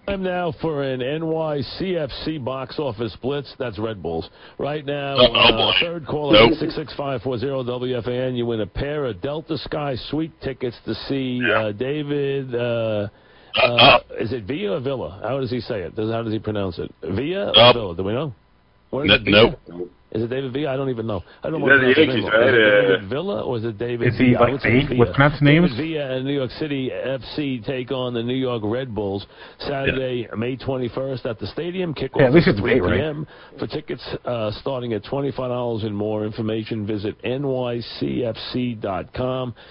Time 0.07 0.23
now 0.23 0.53
for 0.61 0.83
an 0.83 1.01
NYCFC 1.01 2.45
box 2.45 2.79
office 2.79 3.17
blitz. 3.23 3.55
That's 3.59 3.79
Red 3.79 4.03
Bulls. 4.03 4.29
Right 4.59 4.85
now, 4.85 5.15
Oh, 5.17 5.29
oh, 5.33 5.35
uh, 5.35 5.53
boy. 5.53 5.73
third 5.81 6.07
caller 6.07 6.49
Nope. 6.49 6.59
six 6.59 6.75
six 6.75 6.93
five 6.95 7.23
four 7.23 7.39
zero 7.39 7.63
WFAN. 7.63 8.37
You 8.37 8.47
win 8.47 8.61
a 8.61 8.67
pair 8.67 9.05
of 9.07 9.21
Delta 9.21 9.57
Sky 9.59 9.95
suite 10.11 10.33
tickets 10.43 10.77
to 10.87 10.95
see 11.09 11.41
uh, 11.55 11.73
David. 11.73 12.55
Uh, 12.55 13.09
Uh, 13.55 13.99
is 14.19 14.33
it 14.33 14.45
Villa 14.45 14.77
or 14.77 14.81
Villa? 14.81 15.21
How 15.23 15.41
does 15.41 15.51
he 15.51 15.61
say 15.61 15.81
it? 15.83 15.95
Does, 15.95 16.11
how 16.11 16.23
does 16.23 16.33
he 16.33 16.39
pronounce 16.39 16.79
it? 16.79 16.93
Villa 17.03 17.49
or 17.51 17.59
Uh. 17.59 17.73
Villa? 17.73 17.97
Do 17.97 18.03
we 18.05 18.13
know? 18.13 18.35
N- 18.93 19.25
nope. 19.27 19.59
Is 20.13 20.23
it 20.23 20.29
David 20.29 20.53
Villa? 20.53 20.75
I 20.75 20.77
don't 20.77 20.91
even 20.91 21.07
know. 21.07 21.23
I 21.43 21.49
don't 21.49 21.61
know. 21.61 21.67
He's 21.67 21.73
what 21.73 21.73
at 21.73 21.81
the 21.81 21.95
to 21.95 21.95
pronounce 21.95 21.97
his 21.97 22.07
Yankees, 22.07 22.25
name. 22.25 22.33
right? 22.33 22.49
Is 22.49 22.55
it 22.55 22.57
David 22.93 23.09
Villa 23.09 23.41
or 23.45 23.57
is 23.57 23.65
it 23.65 23.79
David? 23.79 24.09
Is 24.09 24.19
he 24.19 24.25
Villa? 24.33 24.37
I 24.37 24.41
like 24.43 24.53
would 24.53 24.61
say 24.61 24.71
Dave 24.73 24.89
Villa. 24.89 25.01
with 25.01 25.13
pronounce 25.15 25.41
names? 25.43 25.71
David 25.71 25.85
Villa 25.95 26.17
and 26.17 26.25
New 26.27 26.35
York 26.35 26.51
City 26.53 26.91
FC 26.93 27.65
take 27.65 27.91
on 27.93 28.13
the 28.13 28.23
New 28.23 28.35
York 28.37 28.61
Red 28.65 28.95
Bulls 28.95 29.25
Saturday, 29.61 30.29
May 30.37 30.57
21st 30.59 31.25
at 31.25 31.39
the 31.39 31.47
stadium. 31.47 31.95
Kickoff 31.95 32.21
Yeah, 32.21 32.27
at 32.27 32.35
least 32.35 32.49
at 32.49 32.57
it's 32.57 32.61
3 32.61 32.75
May, 32.75 32.81
right? 32.81 32.99
p.m. 33.01 33.27
For 33.59 33.67
tickets 33.67 34.07
uh, 34.27 34.51
starting 34.61 34.93
at 34.93 35.03
$25 35.05 35.87
and 35.87 35.97
more 35.97 36.27
information, 36.27 36.87
visit 36.87 37.17
nycfc.com. 37.23 38.35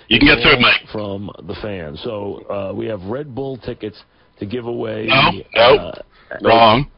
You 0.08 0.20
can 0.20 0.28
get 0.28 0.38
It's 0.40 0.44
through 0.44 0.54
it, 0.54 0.60
Mike. 0.60 0.82
From 0.92 1.30
the 1.48 1.54
fans. 1.62 2.02
So 2.04 2.44
uh, 2.50 2.74
we 2.74 2.86
have 2.88 3.02
Red 3.04 3.34
Bull 3.36 3.58
tickets 3.58 4.02
to 4.40 4.46
give 4.46 4.66
away. 4.66 5.08
No, 5.08 5.16
uh, 5.62 5.92
nope. 5.92 5.96
Wrong. 6.44 6.90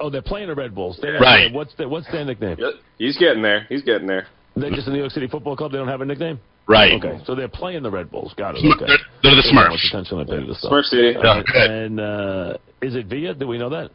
Oh, 0.00 0.10
they're 0.10 0.22
playing 0.22 0.48
the 0.48 0.54
Red 0.54 0.74
Bulls. 0.74 0.98
They're, 1.00 1.20
Right. 1.20 1.52
What's 1.52 1.74
their, 1.76 1.88
what's 1.88 2.10
their 2.10 2.24
nickname? 2.24 2.56
He's 2.98 3.16
getting 3.18 3.42
there. 3.42 3.66
He's 3.68 3.82
getting 3.82 4.06
there. 4.06 4.26
They're 4.56 4.70
just 4.70 4.86
the 4.86 4.92
New 4.92 4.98
York 4.98 5.12
City 5.12 5.28
Football 5.28 5.56
Club. 5.56 5.72
They 5.72 5.78
don't 5.78 5.88
have 5.88 6.00
a 6.00 6.04
nickname. 6.04 6.40
Right. 6.68 6.92
Okay, 6.92 7.18
so 7.24 7.34
they're 7.34 7.48
playing 7.48 7.82
the 7.82 7.90
Red 7.90 8.10
Bulls. 8.10 8.34
Got 8.36 8.54
it. 8.56 8.58
Okay. 8.58 8.86
They're, 8.86 8.96
they're 9.22 9.34
the 9.36 9.42
Don't 9.42 9.54
know 9.54 9.62
how 9.62 9.70
Smurfs. 9.74 9.88
attention 9.88 10.18
I 10.18 10.24
pay 10.24 10.40
to 10.40 10.46
this 10.46 10.58
stuff. 10.58 10.72
Smurf 10.72 10.84
City. 10.84 11.16
All 11.16 11.22
right, 11.22 11.44
Yeah. 11.54 11.64
And 11.72 12.00
uh, 12.00 12.56
is 12.80 12.94
it 12.94 13.06
Villa? 13.06 13.34
Do 13.34 13.46
we 13.48 13.58
know 13.58 13.70
that? 13.70 13.90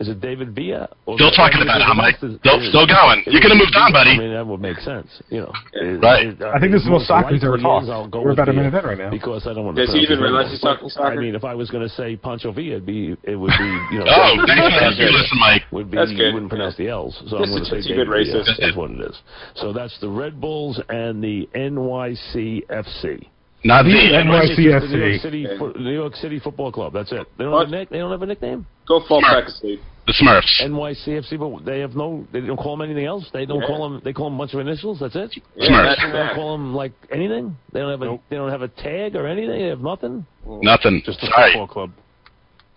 Is 0.00 0.08
it 0.08 0.20
David 0.20 0.54
Villa? 0.54 0.88
Or 1.06 1.16
Still 1.16 1.30
talking 1.30 1.62
about 1.62 1.80
it, 1.80 1.86
huh, 1.86 1.94
Mike? 1.94 2.16
Still- 2.16 2.38
still 2.40 2.86
going. 2.86 3.22
You 3.26 3.40
could 3.40 3.50
have 3.50 3.58
moved 3.60 3.76
on, 3.76 3.92
buddy. 3.92 4.10
I 4.10 4.18
mean, 4.18 4.32
that 4.32 4.46
would 4.46 4.60
make 4.60 4.78
sense. 4.78 5.08
You 5.30 5.42
know, 5.46 5.52
Is- 5.74 6.00
Right. 6.00 6.26
is- 6.26 6.40
uh, 6.40 6.50
I 6.54 6.58
think 6.58 6.72
this 6.72 6.80
is 6.80 6.86
the 6.86 6.90
most 6.90 7.02
most 7.02 7.08
soccer 7.08 7.34
he's 7.34 7.42
ever 7.44 7.58
likely 7.58 7.62
talked. 7.62 7.84
is 7.84 7.90
I'll 7.90 8.08
We're 8.22 8.30
with 8.30 8.38
about 8.38 8.48
a 8.48 8.52
Villa 8.52 8.64
minute 8.70 8.82
in 8.84 8.88
right 8.88 8.98
now. 8.98 9.10
Because 9.10 9.46
I 9.46 9.52
don't 9.54 9.64
want 9.64 9.76
to. 9.76 9.82
Does 9.86 9.94
he 9.94 10.06
pronounce 10.06 10.10
even 10.12 10.22
realize 10.22 10.50
he's 10.50 10.60
talking 10.60 10.88
soccer? 10.88 11.12
I 11.12 11.16
mean, 11.16 11.34
if 11.34 11.44
I 11.44 11.54
was 11.54 11.70
going 11.70 11.82
to 11.82 11.92
say 11.94 12.16
Pancho 12.16 12.52
Villa, 12.52 12.76
it'd 12.82 12.86
be 12.86 13.16
it 13.22 13.36
would 13.36 13.52
be 13.58 13.70
you 13.92 13.98
know. 14.00 14.06
Oh, 14.08 14.36
David 14.46 14.72
thanks 14.78 14.96
for 14.98 15.10
Listen, 15.10 15.38
Mike. 15.38 15.62
would 15.70 15.90
be 15.90 15.96
That's 15.98 16.10
you 16.10 16.16
good. 16.16 16.34
wouldn't 16.34 16.50
pronounce 16.50 16.76
the 16.76 16.88
L's. 16.88 17.14
So 17.28 17.38
Just 17.38 17.52
I'm 17.52 17.58
going 17.58 17.64
to 17.64 17.70
say 17.70 17.76
teensy 17.76 17.88
David 17.94 18.08
bit 18.10 18.26
Villa 18.26 18.44
racist. 18.44 18.68
is 18.68 18.76
what 18.76 18.90
it 18.90 19.00
is. 19.00 19.22
So 19.54 19.72
that's 19.72 19.98
the 20.00 20.08
Red 20.08 20.40
Bulls 20.40 20.80
and 20.88 21.22
the 21.22 21.48
NYCFC. 21.54 23.26
Not 23.64 23.84
The 23.84 23.90
the. 23.90 23.96
NYC. 23.96 24.42
It's 24.42 24.48
just 24.56 24.90
the 24.90 24.96
New 24.96 25.04
York 25.06 25.12
NYCFC. 25.12 25.22
City, 25.22 25.46
fo- 25.58 25.72
New 25.78 25.92
York 25.94 26.16
City 26.16 26.38
Football 26.40 26.72
Club. 26.72 26.92
That's 26.92 27.12
it. 27.12 27.26
They 27.38 27.44
don't 27.44 27.52
What? 27.52 27.66
have 27.66 27.72
a 27.72 27.76
nick. 27.76 27.90
They 27.90 27.98
don't 27.98 28.10
have 28.10 28.22
a 28.22 28.26
nickname. 28.26 28.66
Go 28.88 29.00
fall 29.06 29.22
Smurf. 29.22 29.40
back 29.40 29.48
asleep. 29.48 29.80
The 30.08 30.12
Smurfs. 30.14 30.60
NYCFC, 30.66 31.38
but 31.38 31.64
they 31.64 31.78
have 31.78 31.94
no. 31.94 32.26
They 32.32 32.40
don't 32.40 32.56
call 32.56 32.76
them 32.76 32.82
anything 32.90 33.06
else. 33.06 33.30
They 33.32 33.46
don't 33.46 33.60
Yeah. 33.60 33.66
call 33.68 33.88
them. 33.88 34.00
They 34.04 34.12
call 34.12 34.26
them 34.30 34.34
a 34.34 34.38
bunch 34.38 34.52
of 34.54 34.58
initials. 34.60 34.98
That's 34.98 35.14
it. 35.14 35.36
Yeah, 35.56 35.68
Smurfs. 35.70 36.12
They 36.12 36.18
don't 36.18 36.34
call 36.34 36.52
them 36.58 36.74
like 36.74 36.92
anything. 37.12 37.56
They 37.72 37.78
don't 37.80 37.90
have 37.90 38.02
a. 38.02 38.06
Nope. 38.06 38.22
They 38.28 38.36
don't 38.36 38.50
have 38.50 38.62
a 38.62 38.68
tag 38.68 39.14
or 39.14 39.28
anything. 39.28 39.50
They 39.60 39.68
have 39.68 39.80
nothing. 39.80 40.26
Nothing. 40.44 41.02
Just 41.06 41.22
a 41.22 41.26
Sorry. 41.26 41.52
football 41.52 41.68
club. 41.68 41.90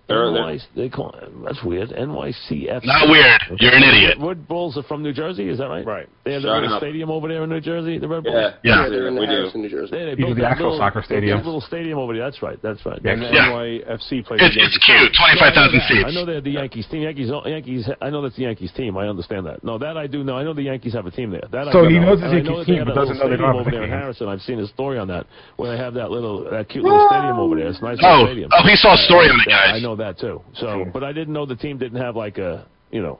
They're- 0.07 0.31
they're- 0.31 0.41
NY, 0.45 0.59
they 0.75 0.89
call 0.89 1.15
that's 1.43 1.63
weird. 1.63 1.89
NYCFC. 1.91 2.85
Not 2.85 3.09
weird. 3.09 3.41
You're 3.59 3.73
an 3.73 3.83
idiot. 3.83 4.17
Red 4.19 4.47
Bulls 4.47 4.77
are 4.77 4.83
from 4.83 5.01
New 5.01 5.13
Jersey. 5.13 5.49
Is 5.49 5.57
that 5.57 5.67
right? 5.69 5.85
Right. 5.85 6.07
They 6.23 6.33
have 6.33 6.43
their 6.43 6.61
Shut 6.63 6.71
own 6.71 6.77
stadium 6.79 7.09
over 7.09 7.27
there 7.27 7.43
in 7.43 7.49
New 7.49 7.59
Jersey. 7.61 7.97
The 7.97 8.07
Red 8.07 8.23
Bulls. 8.23 8.35
Yeah, 8.35 8.53
Yeah. 8.63 8.83
we 8.85 8.89
they're 8.91 9.07
in 9.07 9.15
do. 9.15 9.21
We 9.21 9.25
do. 9.27 9.31
Harrison, 9.33 9.61
New 9.61 9.69
Jersey. 9.69 9.91
They, 9.91 10.05
they 10.05 10.15
These 10.15 10.25
built 10.25 10.37
the 10.37 10.45
actual 10.47 10.65
little, 10.71 10.77
soccer 10.79 11.01
stadium. 11.03 11.37
little 11.43 11.61
stadium 11.61 11.97
over 11.99 12.13
there. 12.13 12.23
That's 12.23 12.41
right. 12.41 12.61
That's 12.61 12.85
right. 12.85 12.99
Yeah, 13.03 13.11
And, 13.13 13.23
uh, 13.23 13.29
Yeah. 13.33 13.49
NYFC 13.49 14.21
plays 14.25 14.41
It's, 14.41 14.55
it's 14.57 14.77
cute. 14.85 15.13
25,000 15.13 15.79
I 15.81 15.87
seats. 15.87 16.05
I 16.07 16.11
know 16.11 16.25
they're 16.25 16.41
the 16.41 16.51
Yankees 16.51 16.85
team. 16.87 17.01
Yankees, 17.03 17.31
Yankees. 17.45 17.89
I 18.01 18.09
know 18.09 18.21
that's 18.21 18.35
the 18.35 18.43
Yankees 18.43 18.71
team. 18.73 18.97
I 18.97 19.07
understand 19.07 19.45
that. 19.47 19.63
No, 19.63 19.77
that 19.77 19.97
I 19.97 20.07
do 20.07 20.23
know. 20.23 20.37
I 20.37 20.43
know 20.43 20.53
the 20.53 20.63
Yankees 20.63 20.93
have 20.93 21.05
a 21.05 21.11
team 21.11 21.31
there. 21.31 21.43
That 21.51 21.69
I 21.69 21.71
So 21.71 21.83
do 21.83 21.89
he 21.89 21.99
know. 21.99 22.13
knows 22.13 22.19
it's 22.19 22.23
And 22.23 22.31
I 22.31 22.35
Yankees 22.35 22.49
know 22.51 22.63
team, 22.63 22.77
they 22.79 22.83
but 22.85 22.95
doesn't 22.95 23.17
know 23.17 23.29
they 23.29 23.37
don't 23.37 23.45
have 23.47 23.55
a 23.55 23.59
over 23.59 23.71
there 23.71 23.83
in. 23.83 23.89
Harrison. 23.89 24.27
I've 24.29 24.41
seen 24.41 24.59
a 24.59 24.67
story 24.67 24.97
on 24.99 25.07
that 25.09 25.25
where 25.57 25.71
they 25.71 25.77
have 25.81 25.93
that 25.95 26.11
little, 26.11 26.45
that 26.49 26.69
cute 26.69 26.83
little 26.83 27.07
stadium 27.09 27.39
over 27.39 27.55
there. 27.55 27.67
It's 27.67 27.81
nice 27.81 27.97
Oh, 28.03 28.25
stadium. 28.25 28.49
oh, 28.53 28.63
he 28.67 28.75
saw 28.75 28.93
a 28.93 28.97
story 28.97 29.29
on 29.29 29.39
it, 29.41 29.47
Yeah, 29.49 29.57
I 29.57 29.71
guys. 29.73 29.81
Know 29.95 30.03
that 30.05 30.19
too. 30.19 30.41
So, 30.55 30.85
but 30.93 31.03
I 31.03 31.13
didn't 31.13 31.33
know 31.33 31.45
the 31.45 31.55
team 31.55 31.77
didn't 31.77 32.01
have 32.01 32.15
like 32.15 32.37
a, 32.37 32.65
you 32.91 33.01
know, 33.01 33.19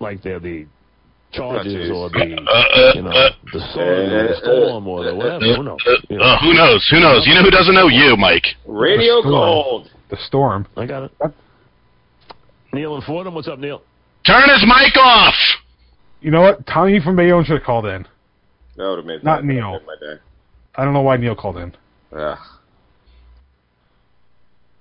like 0.00 0.22
they're 0.22 0.40
the 0.40 0.66
Chargers 1.32 1.90
or 1.94 2.10
the, 2.10 2.36
Uh, 2.46 2.50
uh, 2.50 2.92
you 2.94 3.02
know, 3.02 3.10
uh, 3.10 3.30
the 3.52 3.60
Storm, 3.72 3.88
or 3.88 4.28
the 4.28 4.36
Storm 4.42 4.88
or 4.88 5.04
the 5.04 5.14
whatever. 5.14 5.44
Who 5.56 5.62
knows? 5.62 5.78
You 6.08 6.18
know. 6.18 6.24
uh, 6.24 6.38
who 6.40 6.52
knows? 6.54 6.86
Who 6.90 7.00
knows? 7.00 7.26
You 7.26 7.34
know 7.34 7.42
who 7.42 7.50
doesn't 7.50 7.74
know? 7.74 7.88
You, 7.88 8.16
Mike. 8.16 8.44
Radio 8.66 9.20
Storm. 9.20 9.32
Gold. 9.32 9.90
The 10.10 10.16
Storm. 10.26 10.66
I 10.76 10.86
got 10.86 11.04
it. 11.04 11.12
Neil 12.72 12.94
and 12.94 13.04
Fordham, 13.04 13.34
what's 13.34 13.48
up, 13.48 13.58
Neil? 13.58 13.82
Turn 14.26 14.48
his 14.50 14.62
mic 14.66 14.96
off. 15.00 15.34
You 16.20 16.30
know 16.30 16.42
what? 16.42 16.66
Tommy 16.66 17.00
from 17.00 17.16
Bayonne 17.16 17.44
should 17.44 17.58
have 17.58 17.64
called 17.64 17.86
in. 17.86 18.06
That 18.76 18.88
would 18.88 18.96
have 18.98 19.06
made 19.06 19.24
Not 19.24 19.40
that- 19.42 19.46
that 19.46 19.52
Neil. 19.52 19.72
made 19.72 19.86
my 19.86 19.94
day. 20.00 20.20
I 20.74 20.84
don't 20.84 20.92
know 20.92 21.00
why 21.02 21.16
Neil 21.16 21.34
called 21.34 21.56
in. 21.56 21.74
Ugh. 22.14 22.38